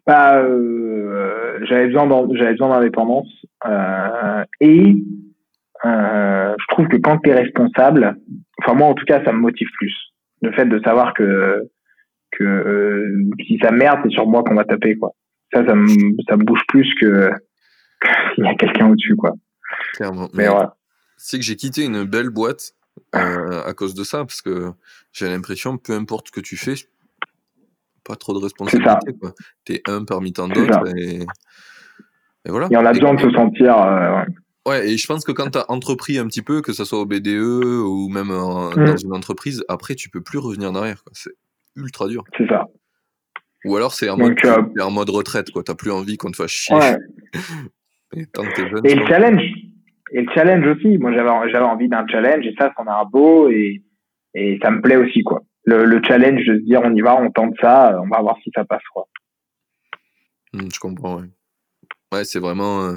Bah, 0.07 0.43
j'avais 1.63 1.87
besoin 1.87 2.29
j'avais 2.35 2.53
besoin 2.53 2.77
d'indépendance 2.77 3.29
et 4.61 4.95
je 5.83 6.67
trouve 6.69 6.89
que 6.89 6.99
quand 6.99 7.19
tu 7.19 7.31
es 7.31 7.35
responsable, 7.35 8.17
enfin 8.63 8.75
moi 8.75 8.89
en 8.89 8.95
tout 8.95 9.07
cas 9.07 9.25
ça 9.25 9.33
me 9.33 9.39
motive 9.39 9.69
plus. 9.79 9.95
Le 10.43 10.53
fait 10.53 10.67
de 10.67 10.81
savoir 10.81 11.15
que 11.15 11.71
que 12.33 12.45
euh, 12.45 13.31
si 13.47 13.59
ça 13.63 13.71
merde, 13.71 14.01
c'est 14.05 14.11
sur 14.11 14.27
moi 14.27 14.43
qu'on 14.43 14.55
va 14.55 14.65
taper, 14.65 14.97
quoi. 14.97 15.15
Ça, 15.53 15.67
ça 15.67 15.75
me, 15.75 15.89
ça 16.29 16.37
me 16.37 16.45
bouge 16.45 16.63
plus 16.69 16.89
que 17.01 17.31
qu'il 18.35 18.45
y 18.45 18.49
a 18.49 18.55
quelqu'un 18.55 18.91
au-dessus, 18.91 19.17
quoi. 19.17 19.33
Clairement. 19.95 20.29
Mais, 20.35 20.49
voilà. 20.49 20.77
C'est 21.17 21.39
que 21.39 21.45
j'ai 21.45 21.57
quitté 21.57 21.85
une 21.85 22.05
belle 22.05 22.31
boîte 22.31 22.73
euh, 23.15 23.63
à 23.65 23.73
cause 23.75 23.95
de 23.95 24.05
ça, 24.05 24.19
parce 24.19 24.43
que 24.43 24.71
j'ai 25.13 25.29
l'impression, 25.29 25.77
peu 25.77 25.93
importe 25.93 26.29
ce 26.29 26.33
que 26.33 26.41
tu 26.41 26.57
fais, 26.57 26.75
pas 28.05 28.17
trop 28.17 28.33
de 28.33 28.43
responsabilité, 28.43 29.13
quoi. 29.21 29.35
T'es 29.65 29.83
un 29.87 30.05
parmi 30.05 30.33
tant 30.33 30.49
d'autres, 30.49 30.97
et... 30.97 31.21
et, 32.47 32.51
voilà. 32.51 32.69
Et 32.71 32.77
on 32.77 32.87
a 32.87 32.93
besoin 32.93 33.15
de 33.15 33.21
se 33.21 33.31
sentir. 33.31 33.77
Euh, 33.77 34.23
ouais. 34.67 34.91
et 34.91 34.97
je 34.97 35.07
pense 35.07 35.25
que 35.25 35.33
quand 35.33 35.51
tu 35.51 35.59
as 35.59 35.71
entrepris 35.71 36.19
un 36.19 36.27
petit 36.27 36.43
peu, 36.43 36.63
que 36.63 36.73
ce 36.73 36.85
soit 36.85 36.99
au 36.99 37.07
BDE 37.07 37.83
ou 37.85 38.09
même 38.09 38.29
mm. 38.29 38.87
dans 38.87 38.97
une 38.97 39.15
entreprise, 39.15 39.63
après, 39.69 39.95
tu 39.95 40.09
peux 40.09 40.23
plus 40.23 40.39
revenir 40.39 40.71
en 40.71 40.75
arrière. 40.75 41.05
C'est 41.13 41.33
ultra 41.77 42.09
dur. 42.09 42.25
C'est 42.37 42.49
ça. 42.49 42.67
Ou 43.65 43.77
alors 43.77 43.93
c'est 43.93 44.09
en, 44.09 44.17
mode, 44.17 44.37
euh, 44.45 44.63
en 44.81 44.91
mode 44.91 45.11
retraite, 45.11 45.51
quoi. 45.51 45.63
T'as 45.63 45.75
plus 45.75 45.91
envie 45.91 46.17
qu'on 46.17 46.31
te 46.31 46.37
fasse 46.37 46.51
chier. 46.51 46.75
Ouais. 46.75 46.97
et, 48.17 48.23
et 48.85 48.95
le 48.95 49.07
challenge. 49.07 49.43
Et 50.13 50.23
le 50.23 50.33
challenge 50.35 50.67
aussi. 50.67 50.99
Moi, 50.99 51.13
j'avais, 51.13 51.51
j'avais 51.51 51.65
envie 51.65 51.89
d'un 51.89 52.07
challenge 52.07 52.47
et 52.47 52.55
ça, 52.59 52.73
c'en 52.77 52.87
a 52.87 53.03
un 53.03 53.05
beau 53.05 53.49
et, 53.51 53.83
et 54.35 54.59
ça 54.63 54.71
me 54.71 54.81
plaît 54.81 54.97
aussi, 54.97 55.23
quoi. 55.23 55.43
Le, 55.65 55.85
le, 55.85 56.01
challenge 56.03 56.45
de 56.47 56.59
se 56.59 56.65
dire, 56.65 56.81
on 56.83 56.95
y 56.95 57.01
va, 57.03 57.21
on 57.21 57.31
tente 57.31 57.55
ça, 57.61 58.01
on 58.03 58.09
va 58.09 58.21
voir 58.23 58.37
si 58.43 58.51
ça 58.55 58.65
passe, 58.65 58.83
quoi. 58.93 59.07
Mmh, 60.55 60.69
je 60.75 60.81
comprends, 60.81 61.21
ouais. 61.21 61.29
Ouais, 62.13 62.25
c'est 62.25 62.41
vraiment, 62.41 62.87
euh, 62.87 62.97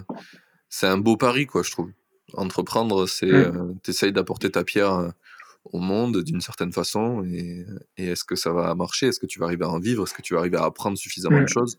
c'est 0.70 0.88
un 0.88 0.98
beau 0.98 1.18
pari, 1.18 1.46
quoi, 1.46 1.62
je 1.62 1.72
trouve. 1.72 1.92
Entreprendre, 2.36 3.06
c'est, 3.06 3.28
mmh. 3.28 3.36
euh, 3.36 3.74
t'essayes 3.84 4.14
d'apporter 4.14 4.50
ta 4.50 4.64
pierre 4.64 5.12
au 5.66 5.80
monde 5.80 6.24
d'une 6.24 6.42
certaine 6.42 6.72
façon 6.72 7.24
et, 7.26 7.66
et 7.98 8.08
est-ce 8.08 8.24
que 8.24 8.36
ça 8.36 8.52
va 8.52 8.74
marcher? 8.76 9.08
Est-ce 9.08 9.20
que 9.20 9.26
tu 9.26 9.40
vas 9.40 9.46
arriver 9.46 9.66
à 9.66 9.70
en 9.70 9.80
vivre? 9.80 10.04
Est-ce 10.04 10.14
que 10.14 10.22
tu 10.22 10.34
vas 10.34 10.42
arriver 10.42 10.58
à 10.58 10.66
apprendre 10.66 10.98
suffisamment 10.98 11.42
de 11.42 11.48
choses? 11.48 11.78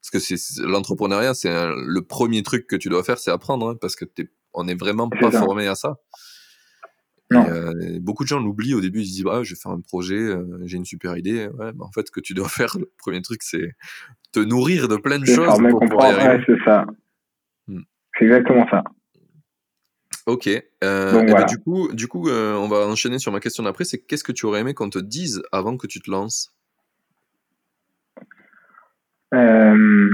Parce 0.00 0.10
que 0.10 0.18
c'est 0.18 0.62
l'entrepreneuriat, 0.62 1.34
c'est 1.34 1.48
le 1.50 2.00
premier 2.02 2.42
truc 2.42 2.66
que 2.66 2.76
tu 2.76 2.90
dois 2.90 3.02
faire, 3.02 3.18
c'est 3.18 3.30
apprendre, 3.30 3.70
hein, 3.70 3.76
parce 3.80 3.96
que 3.96 4.04
es, 4.18 4.28
on 4.52 4.64
n'est 4.64 4.74
vraiment 4.74 5.08
pas 5.08 5.30
formé 5.30 5.66
à 5.66 5.74
ça. 5.74 5.96
Euh, 7.32 7.98
beaucoup 8.00 8.22
de 8.22 8.28
gens 8.28 8.38
l'oublient 8.38 8.74
au 8.74 8.80
début, 8.80 9.00
ils 9.00 9.06
se 9.06 9.12
disent 9.12 9.24
ah, 9.30 9.42
je 9.42 9.54
vais 9.54 9.60
faire 9.60 9.72
un 9.72 9.80
projet, 9.80 10.14
euh, 10.14 10.60
j'ai 10.66 10.76
une 10.76 10.84
super 10.84 11.16
idée. 11.16 11.48
Ouais, 11.48 11.70
en 11.80 11.90
fait, 11.90 12.06
ce 12.06 12.12
que 12.12 12.20
tu 12.20 12.34
dois 12.34 12.48
faire, 12.50 12.76
le 12.78 12.90
premier 12.98 13.22
truc, 13.22 13.42
c'est 13.42 13.72
te 14.32 14.40
nourrir 14.40 14.88
de 14.88 14.96
plein 14.96 15.18
de 15.18 15.24
choses. 15.24 15.58
Pour 15.70 16.02
c'est 16.46 16.64
ça. 16.64 16.86
Hmm. 17.66 17.80
C'est 18.18 18.26
exactement 18.26 18.66
ça. 18.70 18.84
Ok. 20.26 20.48
Euh, 20.48 21.22
ben, 21.22 21.44
du 21.44 21.58
coup, 21.58 21.92
du 21.92 22.08
coup 22.08 22.28
euh, 22.28 22.54
on 22.54 22.68
va 22.68 22.86
enchaîner 22.86 23.18
sur 23.18 23.30
ma 23.30 23.40
question 23.40 23.62
d'après. 23.62 23.84
C'est 23.84 23.98
qu'est-ce 23.98 24.24
que 24.24 24.32
tu 24.32 24.46
aurais 24.46 24.60
aimé 24.60 24.72
qu'on 24.74 24.90
te 24.90 24.98
dise 24.98 25.42
avant 25.52 25.76
que 25.76 25.86
tu 25.86 26.00
te 26.00 26.10
lances? 26.10 26.54
Euh, 29.34 30.08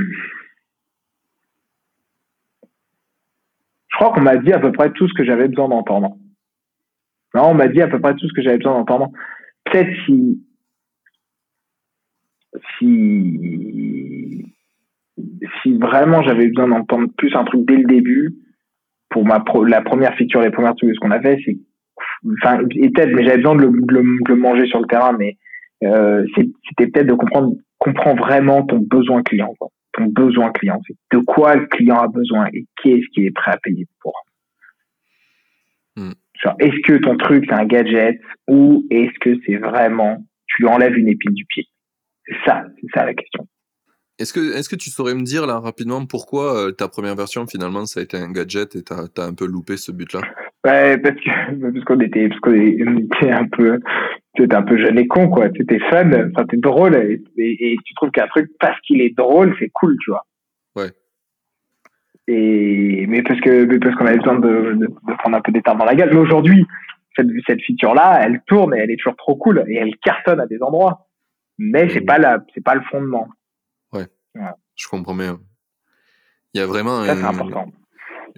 Je 3.91 3.97
crois 3.97 4.15
qu'on 4.15 4.23
m'a 4.23 4.39
dit 4.39 4.53
à 4.53 4.59
peu 4.59 4.73
près 4.73 4.91
tout 4.93 5.07
ce 5.09 5.13
que 5.13 5.25
j'avais 5.25 5.47
besoin 5.47 5.69
d'entendre. 5.69 6.17
Non, 7.35 7.51
on 7.51 7.55
m'a 7.55 7.69
dit 7.69 7.83
à 7.83 7.89
peu 7.89 8.01
près 8.01 8.15
tout 8.15 8.27
ce 8.27 8.33
que 8.33 8.41
j'avais 8.41 8.57
besoin 8.57 8.73
d'entendre. 8.73 9.11
Peut-être 9.65 9.91
si, 10.07 10.43
si, 12.79 14.55
si 15.63 15.77
vraiment 15.77 16.23
j'avais 16.23 16.49
besoin 16.49 16.69
d'entendre 16.69 17.13
plus 17.19 17.37
un 17.37 17.45
truc 17.45 17.67
dès 17.67 17.77
le 17.77 17.85
début, 17.85 18.35
pour 19.11 19.25
ma 19.27 19.45
la 19.67 19.83
première 19.83 20.15
feature, 20.17 20.41
les 20.41 20.51
premières 20.51 20.75
trucs, 20.77 20.95
ce 20.95 21.01
qu'on 21.01 21.11
a 21.11 21.21
fait, 21.21 21.39
c'est, 21.45 21.59
enfin, 22.43 22.61
et 22.71 22.91
peut-être, 22.91 23.13
mais 23.13 23.25
j'avais 23.25 23.39
besoin 23.39 23.57
de 23.57 23.63
le, 23.63 24.03
le, 24.29 24.37
manger 24.37 24.67
sur 24.67 24.81
le 24.81 24.87
terrain, 24.87 25.13
mais 25.19 25.37
euh, 25.83 26.25
c'était 26.37 26.87
peut-être 26.87 27.09
de 27.09 27.15
comprendre, 27.15 27.55
comprendre 27.79 28.25
vraiment 28.25 28.63
ton 28.65 28.79
besoin 28.79 29.23
client, 29.23 29.55
quoi. 29.59 29.69
ton 29.93 30.07
besoin 30.07 30.53
client, 30.53 30.81
c'est 30.87 30.97
de 31.13 31.23
quoi 31.23 31.57
le 31.57 31.67
client 31.67 31.99
a 31.99 32.09
besoin 32.09 32.47
et 32.53 32.67
qu'est-ce 32.83 33.07
qu'il 33.13 33.27
est 33.27 33.35
prêt 33.35 33.53
à 33.53 33.59
payer 33.59 33.87
pour. 34.01 34.15
Hmm. 35.97 36.13
est-ce 36.61 36.81
que 36.87 36.99
ton 36.99 37.17
truc 37.17 37.45
c'est 37.49 37.55
un 37.55 37.65
gadget 37.65 38.21
ou 38.47 38.87
est-ce 38.91 39.19
que 39.19 39.37
c'est 39.45 39.57
vraiment 39.57 40.25
tu 40.47 40.63
lui 40.63 40.69
enlèves 40.69 40.97
une 40.97 41.09
épine 41.09 41.35
du 41.35 41.45
pied? 41.47 41.67
C'est 42.27 42.37
ça, 42.47 42.65
c'est 42.81 42.87
ça 42.95 43.05
la 43.05 43.15
question. 43.15 43.47
Est-ce 44.21 44.35
que, 44.35 44.55
est 44.55 44.69
que 44.69 44.77
tu 44.77 44.91
saurais 44.91 45.15
me 45.15 45.23
dire 45.23 45.47
là 45.47 45.59
rapidement 45.59 46.05
pourquoi 46.05 46.55
euh, 46.55 46.73
ta 46.73 46.89
première 46.89 47.17
version 47.17 47.47
finalement 47.47 47.87
ça 47.87 48.01
a 48.01 48.03
été 48.03 48.19
un 48.19 48.31
gadget 48.31 48.77
et 48.77 48.83
tu 48.83 48.93
as, 48.93 49.25
un 49.25 49.33
peu 49.33 49.47
loupé 49.47 49.79
ce 49.79 49.93
but-là? 49.93 50.21
Ouais, 50.63 50.99
parce 50.99 51.17
que 51.17 51.71
parce 51.73 51.85
qu'on 51.87 52.01
était 52.01 52.29
parce 52.29 52.41
qu'on 52.41 52.53
était 52.53 53.31
un 53.31 53.49
peu 53.49 53.81
c'était 54.37 54.55
un 54.55 54.63
peu 54.63 54.77
jeune 54.77 54.99
et 54.99 55.07
con 55.07 55.31
quoi. 55.31 55.49
C'était 55.57 55.79
fun, 55.91 56.09
enfin 56.09 56.43
c'était 56.43 56.59
drôle 56.59 56.97
et, 56.97 57.23
et, 57.39 57.77
tu 57.83 57.95
trouves 57.95 58.11
qu'un 58.11 58.27
truc 58.27 58.51
parce 58.61 58.79
qu'il 58.83 59.01
est 59.01 59.17
drôle 59.17 59.57
c'est 59.59 59.71
cool 59.73 59.97
tu 60.05 60.11
vois. 60.11 60.27
Ouais. 60.77 60.91
Et 62.29 63.07
mais 63.09 63.23
parce 63.23 63.41
que 63.41 63.65
mais 63.65 63.79
parce 63.79 63.97
qu'on 63.97 64.05
avait 64.05 64.19
besoin 64.19 64.39
de, 64.39 64.75
de, 64.83 65.15
prendre 65.19 65.39
un 65.39 65.41
peu 65.41 65.51
d'état 65.51 65.73
dans 65.75 65.87
la 65.87 65.95
gueule. 65.95 66.11
Mais 66.13 66.21
aujourd'hui 66.21 66.67
cette 67.17 67.29
cette 67.47 67.63
feature 67.63 67.95
là 67.95 68.21
elle 68.23 68.43
tourne 68.47 68.75
et 68.75 68.81
elle 68.81 68.91
est 68.91 68.99
toujours 68.99 69.17
trop 69.17 69.37
cool 69.37 69.65
et 69.67 69.77
elle 69.77 69.97
cartonne 70.05 70.41
à 70.41 70.47
des 70.47 70.63
endroits. 70.63 71.07
Mais 71.57 71.89
c'est 71.89 72.03
pas 72.03 72.19
la 72.19 72.45
c'est 72.55 72.63
pas 72.63 72.75
le 72.75 72.83
fondement. 72.91 73.27
Je 74.35 74.89
comprends 74.89 75.15
bien. 75.15 75.41
Il 76.55 76.59
y 76.59 76.61
a 76.61 76.67
vraiment 76.67 77.05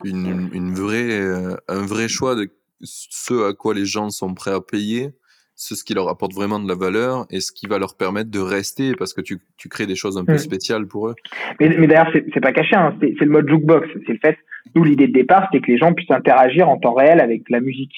une, 0.05 0.51
une, 0.53 0.75
vraie, 0.75 1.21
euh, 1.21 1.57
un 1.69 1.87
vrai 1.87 2.09
choix 2.09 2.35
de 2.35 2.49
ce 2.81 3.49
à 3.49 3.55
quoi 3.55 3.75
les 3.75 3.85
gens 3.85 4.11
sont 4.11 4.35
prêts 4.35 4.53
à 4.53 4.61
payer, 4.61 5.11
ce 5.55 5.85
qui 5.85 5.95
leur 5.95 6.09
apporte 6.09 6.35
vraiment 6.35 6.59
de 6.59 6.69
la 6.69 6.75
valeur 6.75 7.27
et 7.31 7.41
ce 7.41 7.53
qui 7.53 7.67
va 7.67 7.79
leur 7.79 7.97
permettre 7.97 8.31
de 8.31 8.41
rester 8.41 8.95
parce 8.97 9.15
que 9.15 9.21
tu, 9.21 9.39
tu 9.57 9.69
crées 9.69 9.87
des 9.87 9.95
choses 9.95 10.19
un 10.19 10.25
peu 10.25 10.35
mmh. 10.35 10.39
spéciales 10.39 10.87
pour 10.87 11.09
eux. 11.09 11.15
Mais, 11.61 11.69
mais 11.79 11.87
d'ailleurs, 11.87 12.11
c'est 12.13 12.41
pas 12.41 12.53
caché, 12.53 12.75
hein. 12.75 12.97
c'est 13.01 13.21
le 13.21 13.31
mode 13.31 13.49
jukebox. 13.49 13.89
C'est 14.07 14.13
le 14.13 14.19
fait, 14.19 14.37
nous, 14.75 14.85
l'idée 14.85 15.07
de 15.07 15.13
départ, 15.13 15.49
c'était 15.51 15.65
que 15.65 15.71
les 15.71 15.79
gens 15.79 15.93
puissent 15.93 16.11
interagir 16.11 16.69
en 16.69 16.79
temps 16.79 16.95
réel 16.95 17.21
avec 17.21 17.49
la 17.49 17.61
musique. 17.61 17.95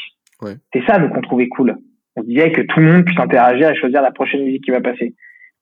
C'est 0.74 0.84
ça, 0.86 0.98
nous, 0.98 1.08
qu'on 1.08 1.22
trouvait 1.22 1.48
cool. 1.48 1.74
On 2.16 2.22
disait 2.22 2.52
que 2.52 2.60
tout 2.60 2.80
le 2.80 2.92
monde 2.92 3.04
puisse 3.04 3.18
interagir 3.18 3.70
et 3.70 3.76
choisir 3.76 4.02
la 4.02 4.12
prochaine 4.12 4.44
musique 4.44 4.64
qui 4.64 4.70
va 4.70 4.82
passer. 4.82 5.14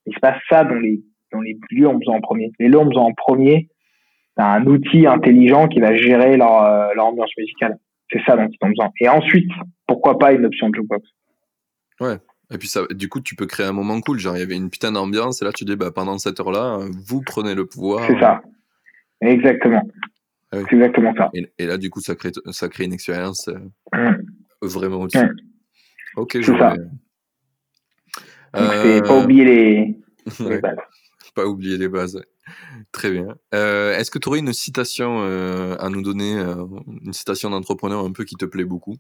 Il 0.07 0.15
se 0.15 0.19
passe 0.19 0.41
ça 0.49 0.65
dans 0.65 0.75
les 0.75 1.01
dans 1.33 1.41
les 1.41 1.57
lieux 1.71 1.89
en 1.89 1.95
besoin 1.95 2.17
en 2.17 2.21
premier. 2.21 2.53
Les 2.59 2.69
lieux 2.69 2.79
en 2.79 2.87
besoin 2.87 3.05
en 3.05 3.13
premier, 3.13 3.69
c'est 4.37 4.43
un 4.43 4.65
outil 4.67 5.07
intelligent 5.07 5.69
qui 5.69 5.81
va 5.81 5.95
gérer 5.95 6.37
leur, 6.37 6.63
euh, 6.63 6.95
leur 6.95 7.07
ambiance 7.07 7.31
musicale. 7.37 7.79
C'est 8.11 8.23
ça 8.25 8.37
dont 8.37 8.49
ils 8.49 8.67
ont 8.67 8.69
besoin. 8.69 8.91
Et 9.01 9.09
ensuite, 9.09 9.51
pourquoi 9.87 10.19
pas 10.19 10.33
une 10.33 10.45
option 10.45 10.69
de 10.69 10.75
jukebox 10.75 11.09
Ouais. 12.01 12.17
Et 12.53 12.59
puis 12.59 12.69
ça, 12.69 12.83
du 12.91 13.09
coup, 13.09 13.21
tu 13.21 13.35
peux 13.35 13.47
créer 13.47 13.67
un 13.67 13.73
moment 13.73 14.01
cool. 14.01 14.19
Genre, 14.19 14.37
il 14.37 14.41
y 14.41 14.43
avait 14.43 14.57
une 14.57 14.69
putain 14.69 14.93
d'ambiance, 14.93 15.41
et 15.41 15.45
là, 15.45 15.53
tu 15.53 15.65
dis, 15.65 15.77
bah, 15.77 15.91
pendant 15.91 16.19
cette 16.19 16.39
heure-là, 16.39 16.79
vous 17.07 17.23
prenez 17.23 17.55
le 17.55 17.67
pouvoir. 17.67 18.07
C'est 18.07 18.21
ça. 18.21 18.43
Exactement. 19.23 19.83
Ah 20.53 20.59
c'est 20.69 20.77
exactement 20.77 21.15
ça. 21.17 21.31
Et, 21.59 21.67
là, 21.67 21.79
du 21.79 21.89
coup, 21.89 22.01
ça 22.01 22.15
crée, 22.15 22.31
ça 22.51 22.69
crée 22.69 22.85
une 22.85 22.93
expérience 22.93 23.49
euh, 23.49 23.59
mmh. 23.97 24.67
vraiment 24.67 25.01
au-dessus. 25.01 25.25
Mmh. 25.25 25.37
Ok, 26.17 26.41
je 26.41 26.53
ça. 26.59 26.75
Euh... 28.55 29.01
pas 29.01 29.23
oublier 29.25 29.45
les, 29.47 29.97
les 30.51 30.61
bases 30.61 30.77
pas 31.35 31.47
oublier 31.47 31.79
les 31.79 31.89
bases. 31.89 32.23
Très 32.93 33.11
bien. 33.11 33.29
Euh, 33.55 33.97
est-ce 33.97 34.11
que 34.11 34.19
tu 34.19 34.29
aurais 34.29 34.41
une 34.41 34.53
citation 34.53 35.21
euh, 35.21 35.77
à 35.79 35.89
nous 35.89 36.03
donner, 36.03 36.39
euh, 36.39 36.65
une 37.05 37.13
citation 37.13 37.51
d'entrepreneur 37.51 38.05
un 38.05 38.13
peu 38.13 38.25
qui 38.25 38.37
te 38.37 38.45
plaît 38.45 38.65
beaucoup? 38.65 38.97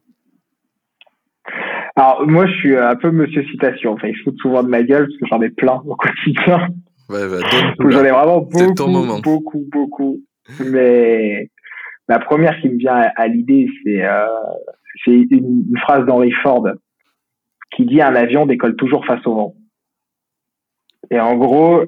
Alors, 1.97 2.27
moi, 2.27 2.47
je 2.47 2.53
suis 2.55 2.77
un 2.77 2.97
peu 2.97 3.11
monsieur 3.11 3.45
citation. 3.51 3.93
Enfin, 3.93 4.11
je 4.15 4.23
fous 4.23 4.37
souvent 4.39 4.63
de 4.63 4.69
ma 4.69 4.83
gueule 4.83 5.07
parce 5.07 5.19
que 5.19 5.27
j'en 5.27 5.43
ai 5.43 5.51
plein 5.51 5.83
au 5.85 5.97
quotidien. 5.97 6.69
Ouais, 7.09 7.29
bah, 7.29 7.47
j'en 7.91 8.05
ai 8.05 8.11
vraiment 8.11 8.41
beaucoup, 8.41 9.19
beaucoup, 9.21 9.67
beaucoup. 9.71 10.21
Mais 10.65 11.51
la 12.09 12.19
première 12.19 12.59
qui 12.61 12.69
me 12.69 12.79
vient 12.79 13.11
à, 13.15 13.27
l'idée, 13.27 13.69
c'est 13.85 15.13
une, 15.13 15.65
une 15.69 15.79
phrase 15.79 16.07
d'Henry 16.07 16.33
Ford 16.43 16.67
qui 17.77 17.87
dit 17.87 18.01
un 18.01 18.15
avion 18.15 18.47
décolle 18.47 18.77
toujours 18.77 19.05
face 19.05 19.27
au 19.27 19.35
vent. 19.35 19.55
Et 21.11 21.21
en 21.21 21.37
gros, 21.37 21.85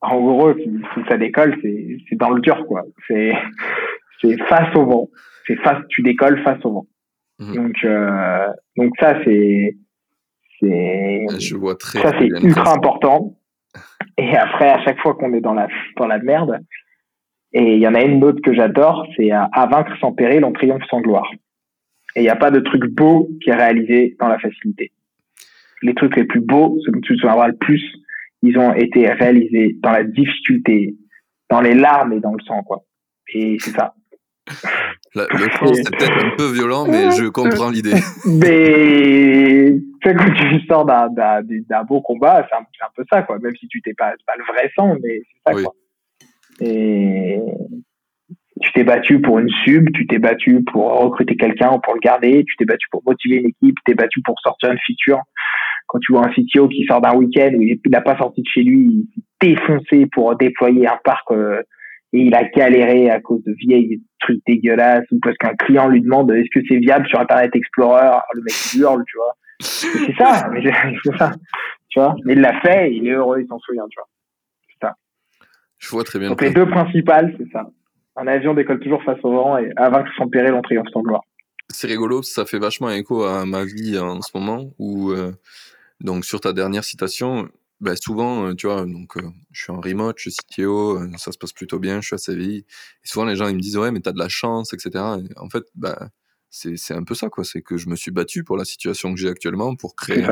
en 0.00 0.20
gros, 0.20 0.54
si, 0.54 0.70
ça 1.08 1.16
décolle, 1.16 1.58
c'est 1.62 2.16
dans 2.16 2.30
le 2.30 2.40
dur, 2.40 2.64
quoi. 2.66 2.84
C'est 3.06 3.32
face 4.48 4.74
au 4.76 4.84
vent. 4.84 5.08
C'est 5.46 5.56
face, 5.56 5.82
tu 5.88 6.02
décolles 6.02 6.42
face 6.42 6.64
au 6.64 6.72
vent. 6.72 6.86
Mhm. 7.38 7.54
Donc, 7.54 7.76
euh, 7.84 8.48
donc 8.76 8.92
ça, 8.98 9.18
c'est 9.24 9.76
c'est 10.60 11.26
je 11.38 11.56
vois 11.56 11.76
très 11.76 12.00
ça 12.00 12.12
c'est 12.18 12.26
ultra 12.26 12.74
important. 12.74 13.36
Et 14.16 14.36
après, 14.36 14.68
à 14.68 14.82
chaque 14.82 14.98
fois 15.00 15.14
qu'on 15.14 15.32
est 15.32 15.40
dans 15.40 15.54
la 15.54 15.68
dans 15.96 16.06
la 16.06 16.18
merde, 16.18 16.60
et 17.52 17.74
il 17.74 17.80
y 17.80 17.86
en 17.86 17.94
a 17.94 18.02
une 18.02 18.22
autre 18.24 18.40
que 18.42 18.52
j'adore, 18.52 19.06
c'est 19.16 19.30
à, 19.30 19.68
vaincre 19.70 19.92
sans 20.00 20.12
péril, 20.12 20.44
on 20.44 20.52
triomphe 20.52 20.84
sans 20.90 21.00
gloire. 21.00 21.30
Et 22.14 22.20
il 22.20 22.22
n'y 22.22 22.28
a 22.28 22.36
pas 22.36 22.50
de 22.50 22.60
truc 22.60 22.84
beau 22.90 23.28
qui 23.42 23.50
est 23.50 23.54
réalisé 23.54 24.16
dans 24.20 24.28
la 24.28 24.38
facilité. 24.38 24.92
Les 25.82 25.94
trucs 25.94 26.16
les 26.16 26.24
plus 26.24 26.40
beaux, 26.40 26.78
ceux 26.84 26.92
que 26.92 26.98
tu 26.98 27.14
te 27.14 27.20
souviendras 27.20 27.48
le 27.48 27.56
plus, 27.56 27.82
ils 28.42 28.58
ont 28.58 28.72
été 28.74 29.08
réalisés 29.08 29.76
dans 29.82 29.92
la 29.92 30.04
difficulté, 30.04 30.94
dans 31.50 31.60
les 31.60 31.74
larmes 31.74 32.12
et 32.12 32.20
dans 32.20 32.32
le 32.32 32.42
sang, 32.44 32.62
quoi. 32.62 32.84
Et 33.34 33.56
c'est 33.60 33.70
ça. 33.70 33.94
le 35.14 35.50
fond, 35.56 35.74
c'est 35.74 35.96
peut-être 35.96 36.24
un 36.24 36.36
peu 36.36 36.52
violent, 36.52 36.86
mais 36.86 37.10
je 37.10 37.28
comprends 37.28 37.70
l'idée. 37.70 37.94
Mais 38.26 39.74
quand 40.02 40.34
tu 40.34 40.60
sors 40.66 40.86
d'un, 40.86 41.84
beau 41.84 42.00
combat, 42.00 42.46
c'est 42.48 42.56
un, 42.56 42.90
peu 42.94 43.04
ça, 43.10 43.22
quoi. 43.22 43.38
Même 43.38 43.56
si 43.56 43.68
tu 43.68 43.82
t'es 43.82 43.94
pas, 43.94 44.14
pas 44.26 44.34
le 44.38 44.44
vrai 44.44 44.70
sang, 44.76 44.96
mais 45.02 45.20
c'est 45.20 45.52
ça, 45.52 45.62
quoi. 45.62 45.74
Et 46.60 47.38
tu 48.60 48.72
t'es 48.72 48.84
battu 48.84 49.20
pour 49.20 49.38
une 49.38 49.50
sub, 49.64 49.90
tu 49.92 50.06
t'es 50.06 50.18
battu 50.18 50.62
pour 50.64 51.00
recruter 51.00 51.36
quelqu'un 51.36 51.72
ou 51.74 51.78
pour 51.78 51.94
le 51.94 52.00
garder, 52.00 52.44
tu 52.44 52.56
t'es 52.56 52.64
battu 52.64 52.86
pour 52.90 53.02
motiver 53.06 53.36
une 53.36 53.46
équipe, 53.46 53.76
tu 53.76 53.82
t'es 53.84 53.94
battu 53.94 54.20
pour 54.22 54.34
sortir 54.40 54.72
une 54.72 54.78
feature 54.86 55.20
quand 55.88 55.98
tu 55.98 56.12
vois 56.12 56.26
un 56.26 56.30
CTO 56.30 56.68
qui 56.68 56.84
sort 56.84 57.00
d'un 57.00 57.14
week-end 57.14 57.50
où 57.56 57.62
il 57.62 57.80
n'a 57.86 58.02
pas 58.02 58.16
sorti 58.16 58.42
de 58.42 58.46
chez 58.46 58.62
lui, 58.62 58.80
il 58.80 59.06
s'est 59.14 59.54
défoncé 59.54 60.06
pour 60.12 60.36
déployer 60.36 60.86
un 60.86 60.98
parc 61.02 61.30
euh, 61.32 61.62
et 62.12 62.20
il 62.20 62.34
a 62.34 62.44
galéré 62.44 63.10
à 63.10 63.20
cause 63.20 63.42
de 63.44 63.52
vieilles 63.58 64.00
trucs 64.20 64.40
dégueulasses 64.46 65.04
ou 65.10 65.18
parce 65.22 65.36
qu'un 65.36 65.54
client 65.54 65.88
lui 65.88 66.00
demande 66.00 66.30
est-ce 66.30 66.48
que 66.52 66.64
c'est 66.68 66.76
viable 66.76 67.06
sur 67.06 67.20
Internet 67.20 67.54
Explorer, 67.54 68.18
le 68.34 68.42
mec 68.42 68.54
hurle, 68.76 69.02
tu 69.06 69.16
vois. 69.16 69.34
C'est 69.60 70.14
ça, 70.16 70.48
mais 70.52 70.62
c'est 71.04 71.16
ça, 71.16 71.32
tu 71.88 71.98
vois. 71.98 72.14
Mais 72.24 72.34
il 72.34 72.40
l'a 72.40 72.60
fait, 72.60 72.94
il 72.94 73.06
est 73.06 73.12
heureux, 73.12 73.40
il 73.40 73.48
s'en 73.48 73.58
souvient, 73.58 73.86
tu 73.90 73.98
vois. 73.98 74.08
C'est 74.68 74.86
ça. 74.86 74.94
Je 75.78 75.88
vois 75.90 76.04
très 76.04 76.18
bien. 76.18 76.28
Donc 76.28 76.42
les 76.42 76.52
deux 76.52 76.68
principales, 76.68 77.34
c'est 77.38 77.50
ça. 77.50 77.66
Un 78.16 78.26
avion 78.26 78.54
décolle 78.54 78.80
toujours 78.80 79.02
face 79.04 79.18
au 79.22 79.30
vent 79.30 79.58
et 79.58 79.70
avant 79.76 80.02
que 80.02 80.10
son 80.16 80.28
péril, 80.28 80.52
on 80.52 80.62
triomphe 80.62 80.88
sans 80.92 81.02
gloire. 81.02 81.22
C'est 81.70 81.86
rigolo, 81.86 82.22
ça 82.22 82.46
fait 82.46 82.58
vachement 82.58 82.90
écho 82.90 83.24
à 83.24 83.44
ma 83.44 83.64
vie 83.64 83.98
en 83.98 84.22
ce 84.22 84.36
moment 84.36 84.70
où 84.78 85.10
euh, 85.10 85.32
donc 86.00 86.24
sur 86.24 86.40
ta 86.40 86.52
dernière 86.52 86.84
citation, 86.84 87.48
bah, 87.80 87.94
souvent, 87.96 88.46
euh, 88.46 88.54
tu 88.54 88.66
vois, 88.66 88.84
donc 88.86 89.16
euh, 89.16 89.30
je 89.52 89.62
suis 89.62 89.72
en 89.72 89.80
remote, 89.80 90.16
je 90.18 90.30
suis 90.30 90.38
CTO, 90.50 90.98
euh, 90.98 91.10
ça 91.16 91.30
se 91.30 91.38
passe 91.38 91.52
plutôt 91.52 91.78
bien, 91.78 92.00
je 92.00 92.06
suis 92.06 92.14
à 92.14 92.18
CVI. 92.18 92.58
Et 92.58 92.64
souvent 93.04 93.24
les 93.24 93.36
gens 93.36 93.46
ils 93.48 93.54
me 93.54 93.60
disent 93.60 93.76
ouais 93.76 93.92
mais 93.92 94.00
t'as 94.00 94.12
de 94.12 94.18
la 94.18 94.28
chance, 94.28 94.72
etc. 94.72 95.04
en 95.36 95.48
fait, 95.48 95.64
bah 95.74 96.10
c'est 96.50 96.94
un 96.94 97.04
peu 97.04 97.14
ça 97.14 97.28
quoi, 97.28 97.44
c'est 97.44 97.62
que 97.62 97.76
je 97.76 97.88
me 97.88 97.96
suis 97.96 98.10
battu 98.10 98.42
pour 98.42 98.56
la 98.56 98.64
situation 98.64 99.12
que 99.14 99.20
j'ai 99.20 99.28
actuellement, 99.28 99.76
pour 99.76 99.94
créer 99.94 100.26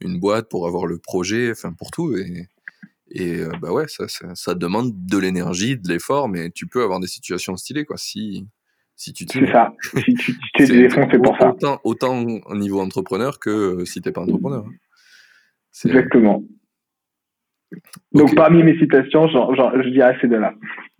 une 0.00 0.20
boîte, 0.20 0.48
pour 0.50 0.66
avoir 0.66 0.86
le 0.86 0.98
projet, 0.98 1.50
enfin 1.50 1.72
pour 1.72 1.90
tout 1.90 2.16
et 2.16 2.48
et 3.08 3.40
bah 3.62 3.72
ouais 3.72 3.88
ça, 3.88 4.08
ça, 4.08 4.34
ça 4.34 4.54
demande 4.54 4.92
de 5.06 5.18
l'énergie, 5.18 5.78
de 5.78 5.88
l'effort, 5.88 6.28
mais 6.28 6.50
tu 6.50 6.66
peux 6.66 6.82
avoir 6.82 7.00
des 7.00 7.06
situations 7.06 7.56
stylées 7.56 7.84
quoi 7.84 7.96
si 7.96 8.46
si 8.96 9.12
tu 9.12 9.26
C'est 9.30 9.46
ça. 9.52 9.74
Si 9.94 10.14
tu 10.14 10.38
t'es 10.54 10.66
défoncé 10.66 11.18
pour 11.18 11.36
ça. 11.38 11.50
Autant, 11.50 11.80
autant 11.84 12.26
au 12.46 12.56
niveau 12.56 12.80
entrepreneur 12.80 13.38
que 13.38 13.84
si 13.84 14.00
t'es 14.00 14.12
pas 14.12 14.22
entrepreneur. 14.22 14.64
Hein. 14.66 14.72
Exactement. 15.84 16.42
Donc 18.12 18.34
parmi 18.34 18.62
mes 18.62 18.78
citations, 18.78 19.28
je 19.28 19.90
dirais 19.90 20.16
ces 20.20 20.28
deux-là. 20.28 20.54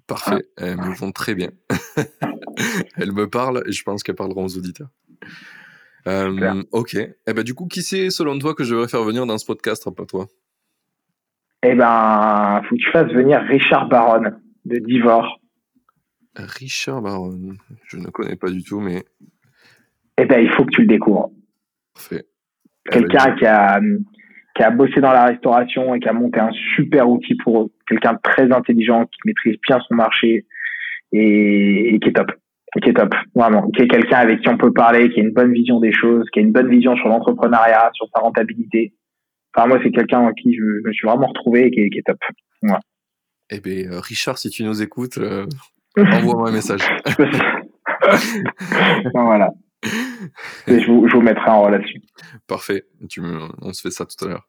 Parfait, 0.07 0.45
elles 0.57 0.77
me 0.77 0.95
vont 0.95 1.11
très 1.11 1.35
bien. 1.35 1.51
elles 2.97 3.13
me 3.13 3.29
parlent 3.29 3.63
et 3.67 3.73
je 3.73 3.83
pense 3.83 4.03
qu'elles 4.03 4.15
parleront 4.15 4.45
aux 4.45 4.57
auditeurs. 4.57 4.89
Euh, 6.07 6.63
ok. 6.73 6.95
Et 6.95 7.09
eh 7.27 7.33
ben, 7.33 7.43
du 7.43 7.55
coup, 7.55 7.67
qui 7.67 7.83
c'est 7.83 8.11
selon 8.11 8.39
toi 8.39 8.55
que 8.55 8.63
je 8.63 8.73
devrais 8.73 8.89
faire 8.89 9.03
venir 9.03 9.27
dans 9.27 9.39
ce 9.39 9.47
podcast, 9.47 9.89
pas 9.91 10.07
toi? 10.07 10.27
Eh 11.63 11.75
ben, 11.75 12.63
faut 12.69 12.77
que 12.77 12.81
tu 12.81 12.91
fasses 12.93 13.13
venir 13.13 13.41
Richard 13.43 13.89
Baron 13.89 14.31
de 14.65 14.79
Divor. 14.79 15.41
Richard 16.37 17.03
Baron, 17.03 17.55
je 17.87 17.97
ne 17.97 18.09
connais 18.09 18.37
pas 18.37 18.51
du 18.51 18.63
tout, 18.63 18.79
mais. 18.79 19.05
Eh 20.19 20.27
ben, 20.27 20.41
il 20.41 20.51
faut 20.51 20.65
que 20.65 20.71
tu 20.71 20.83
le 20.83 20.87
découvres. 20.87 21.31
Parfait. 21.95 22.27
Quelqu'un 22.91 23.35
qui 23.35 23.47
a, 23.47 23.81
qui 24.57 24.63
a 24.63 24.71
bossé 24.71 25.01
dans 25.01 25.13
la 25.13 25.27
restauration 25.27 25.95
et 25.95 26.01
qui 26.01 26.09
a 26.09 26.15
monté 26.15 26.41
un 26.41 26.51
super 26.75 27.09
outil 27.09 27.37
pour 27.45 27.63
eux. 27.63 27.73
Quelqu'un 27.87 28.15
de 28.15 28.19
très 28.23 28.51
intelligent, 28.51 29.05
qui 29.05 29.19
maîtrise 29.27 29.57
bien 29.69 29.79
son 29.87 29.95
marché 29.95 30.47
et, 31.13 31.99
qui 32.03 32.09
est 32.09 32.13
top. 32.13 32.33
qui 32.83 32.89
est 32.89 32.95
top, 32.95 33.15
vraiment. 33.35 33.69
Qui 33.71 33.83
est 33.83 33.89
quelqu'un 33.89 34.19
avec 34.19 34.41
qui 34.41 34.49
on 34.49 34.57
peut 34.57 34.73
parler, 34.73 35.11
qui 35.11 35.21
a 35.21 35.23
une 35.23 35.35
bonne 35.35 35.53
vision 35.53 35.79
des 35.79 35.93
choses, 35.93 36.25
qui 36.33 36.39
a 36.39 36.43
une 36.43 36.53
bonne 36.53 36.71
vision 36.71 36.97
sur 36.97 37.09
l'entrepreneuriat, 37.09 37.91
sur 37.93 38.07
sa 38.15 38.23
rentabilité. 38.23 38.95
Enfin, 39.55 39.69
moi, 39.69 39.79
c'est 39.83 39.91
quelqu'un 39.91 40.21
en 40.21 40.33
qui 40.33 40.55
je, 40.55 40.87
me 40.87 40.93
suis 40.93 41.07
vraiment 41.07 41.27
retrouvé 41.27 41.67
et 41.67 41.71
qui 41.71 41.99
est, 41.99 42.03
top. 42.03 42.19
Eh 43.51 43.61
bien, 43.61 43.91
euh, 43.91 44.01
Richard, 44.01 44.39
si 44.39 44.49
tu 44.49 44.65
nous 44.65 44.83
écoutes, 44.83 45.19
euh, 45.19 45.47
envoie-moi 45.99 46.49
un 46.49 46.53
message. 46.53 46.81
voilà. 49.15 49.51
Et 50.67 50.81
je 50.81 50.87
vous, 50.87 51.09
je 51.09 51.15
vous 51.15 51.23
mettrai 51.23 51.51
en 51.51 51.63
relation. 51.63 52.01
Parfait. 52.47 52.85
Tu 53.09 53.23
on 53.63 53.73
se 53.73 53.81
fait 53.81 53.91
ça 53.91 54.05
tout 54.05 54.25
à 54.25 54.29
l'heure. 54.29 54.49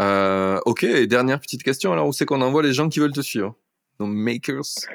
Euh, 0.00 0.58
ok, 0.66 0.84
et 0.84 1.06
dernière 1.06 1.40
petite 1.40 1.62
question. 1.62 1.92
Alors, 1.92 2.08
où 2.08 2.12
c'est 2.12 2.24
qu'on 2.24 2.40
envoie 2.40 2.62
les 2.62 2.72
gens 2.72 2.88
qui 2.88 3.00
veulent 3.00 3.12
te 3.12 3.20
suivre? 3.20 3.56
Nos 3.98 4.06
makers? 4.06 4.86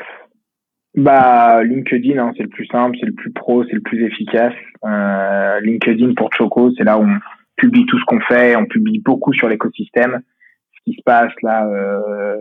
Bah, 0.96 1.64
LinkedIn, 1.64 2.20
hein, 2.20 2.32
c'est 2.38 2.44
le 2.44 2.50
plus 2.50 2.68
simple, 2.68 2.98
c'est 3.00 3.08
le 3.08 3.14
plus 3.14 3.32
pro, 3.32 3.64
c'est 3.66 3.74
le 3.74 3.82
plus 3.82 4.06
efficace. 4.06 4.54
Euh, 4.86 5.60
LinkedIn 5.62 6.14
pour 6.14 6.30
Choco, 6.34 6.72
c'est 6.78 6.84
là 6.84 6.98
où 6.98 7.04
on 7.04 7.20
publie 7.58 7.86
tout 7.88 8.00
ce 8.00 8.06
qu'on 8.06 8.20
fait, 8.22 8.56
on 8.56 8.66
publie 8.66 9.00
beaucoup 9.00 9.34
sur 9.34 9.50
l'écosystème, 9.50 10.22
ce 10.76 10.80
qui 10.86 10.98
se 10.98 11.02
passe 11.04 11.34
là. 11.42 11.66
Euh, 11.66 12.38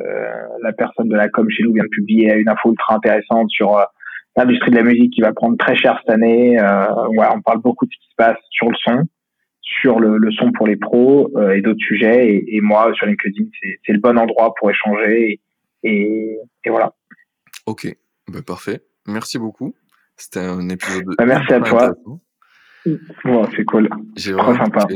la 0.63 0.73
personne 0.73 1.09
de 1.09 1.17
la 1.17 1.29
com 1.29 1.49
chez 1.51 1.63
nous 1.65 1.73
vient 1.73 1.85
de 1.85 1.89
publier 1.89 2.35
une 2.35 2.49
info 2.49 2.71
ultra 2.71 2.95
intéressante 2.95 3.49
sur 3.51 3.85
l'industrie 4.37 4.71
de 4.71 4.77
la 4.77 4.83
musique 4.83 5.13
qui 5.13 5.21
va 5.21 5.33
prendre 5.33 5.57
très 5.57 5.77
cher 5.77 5.99
cette 6.01 6.15
année. 6.15 6.59
Euh, 6.59 7.09
ouais, 7.09 7.27
on 7.35 7.41
parle 7.43 7.61
beaucoup 7.61 7.87
de 7.87 7.91
ce 7.93 7.99
qui 7.99 8.11
se 8.11 8.17
passe 8.17 8.39
sur 8.51 8.69
le 8.69 8.77
son, 8.77 9.09
sur 9.61 10.01
le, 10.01 10.19
le 10.19 10.33
son 10.33 10.53
pour 10.53 10.67
les 10.67 10.77
pros 10.77 11.31
euh, 11.37 11.53
et 11.53 11.61
d'autres 11.61 11.85
sujets. 11.87 12.29
Et, 12.29 12.57
et, 12.57 12.61
moi, 12.61 12.93
sur 12.95 13.07
LinkedIn, 13.07 13.45
c'est 13.85 13.93
le 13.93 14.01
bon 14.01 14.19
endroit 14.19 14.55
pour 14.59 14.71
échanger. 14.71 15.41
Et, 15.83 16.39
et, 16.65 16.71
voilà. 16.71 16.95
Ok, 17.67 17.95
ben, 18.29 18.43
parfait. 18.43 18.81
Merci 19.07 19.39
beaucoup. 19.39 19.75
C'était 20.17 20.41
un 20.41 20.69
épisode. 20.69 21.15
Bah, 21.19 21.27
merci 21.27 21.53
à 21.53 21.61
toi. 21.61 21.95
C'est 22.85 23.65
cool. 23.65 23.89
J'ai 24.17 24.33
vraiment 24.33 24.65
sympa. 24.65 24.87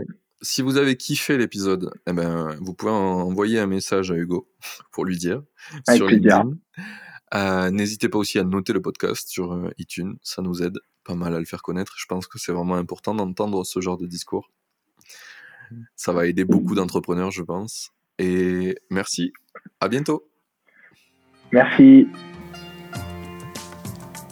Si 0.42 0.60
vous 0.60 0.76
avez 0.76 0.96
kiffé 0.96 1.38
l'épisode, 1.38 1.90
eh 2.06 2.12
ben, 2.12 2.54
vous 2.60 2.74
pouvez 2.74 2.92
envoyer 2.92 3.58
un 3.58 3.66
message 3.66 4.10
à 4.10 4.14
Hugo 4.14 4.48
pour 4.92 5.04
lui 5.04 5.16
dire 5.16 5.42
Avec 5.88 5.98
sur 5.98 6.06
plaisir. 6.06 6.44
LinkedIn. 6.44 6.58
Euh, 7.34 7.70
n'hésitez 7.70 8.08
pas 8.08 8.18
aussi 8.18 8.38
à 8.38 8.44
noter 8.44 8.72
le 8.72 8.80
podcast 8.80 9.28
sur 9.28 9.52
euh, 9.52 9.70
iTunes, 9.78 10.16
ça 10.22 10.42
nous 10.42 10.62
aide 10.62 10.78
pas 11.04 11.14
mal 11.14 11.34
à 11.34 11.38
le 11.38 11.44
faire 11.44 11.62
connaître. 11.62 11.94
Je 11.96 12.06
pense 12.06 12.26
que 12.26 12.38
c'est 12.38 12.52
vraiment 12.52 12.76
important 12.76 13.14
d'entendre 13.14 13.64
ce 13.64 13.80
genre 13.80 13.96
de 13.96 14.06
discours. 14.06 14.50
Ça 15.96 16.12
va 16.12 16.26
aider 16.26 16.44
beaucoup 16.44 16.74
d'entrepreneurs, 16.74 17.30
je 17.30 17.42
pense. 17.42 17.90
Et 18.18 18.76
merci, 18.90 19.32
à 19.80 19.88
bientôt. 19.88 20.28
Merci. 21.52 22.06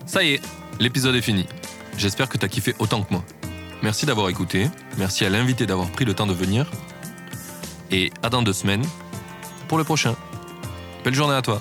Ça 0.07 0.23
y 0.23 0.35
est, 0.35 0.43
l'épisode 0.79 1.15
est 1.15 1.23
fini. 1.23 1.47
J'espère 1.97 2.29
que 2.29 2.39
tu 2.39 2.45
as 2.45 2.49
kiffé 2.49 2.75
autant 2.79 3.03
que 3.03 3.13
moi. 3.13 3.25
Merci 3.83 4.07
d'avoir 4.07 4.29
écouté, 4.29 4.69
merci 4.99 5.25
à 5.25 5.31
l'invité 5.31 5.67
d'avoir 5.67 5.91
pris 5.91 6.05
le 6.05 6.15
temps 6.15 6.27
de 6.27 6.33
venir. 6.33 6.71
Et 7.91 8.11
à 8.23 8.31
dans 8.31 8.43
deux 8.43 8.53
semaines 8.53 8.85
pour 9.69 9.79
le 9.79 9.85
prochain. 9.85 10.17
Belle 11.05 11.15
journée 11.15 11.35
à 11.35 11.43
toi. 11.43 11.61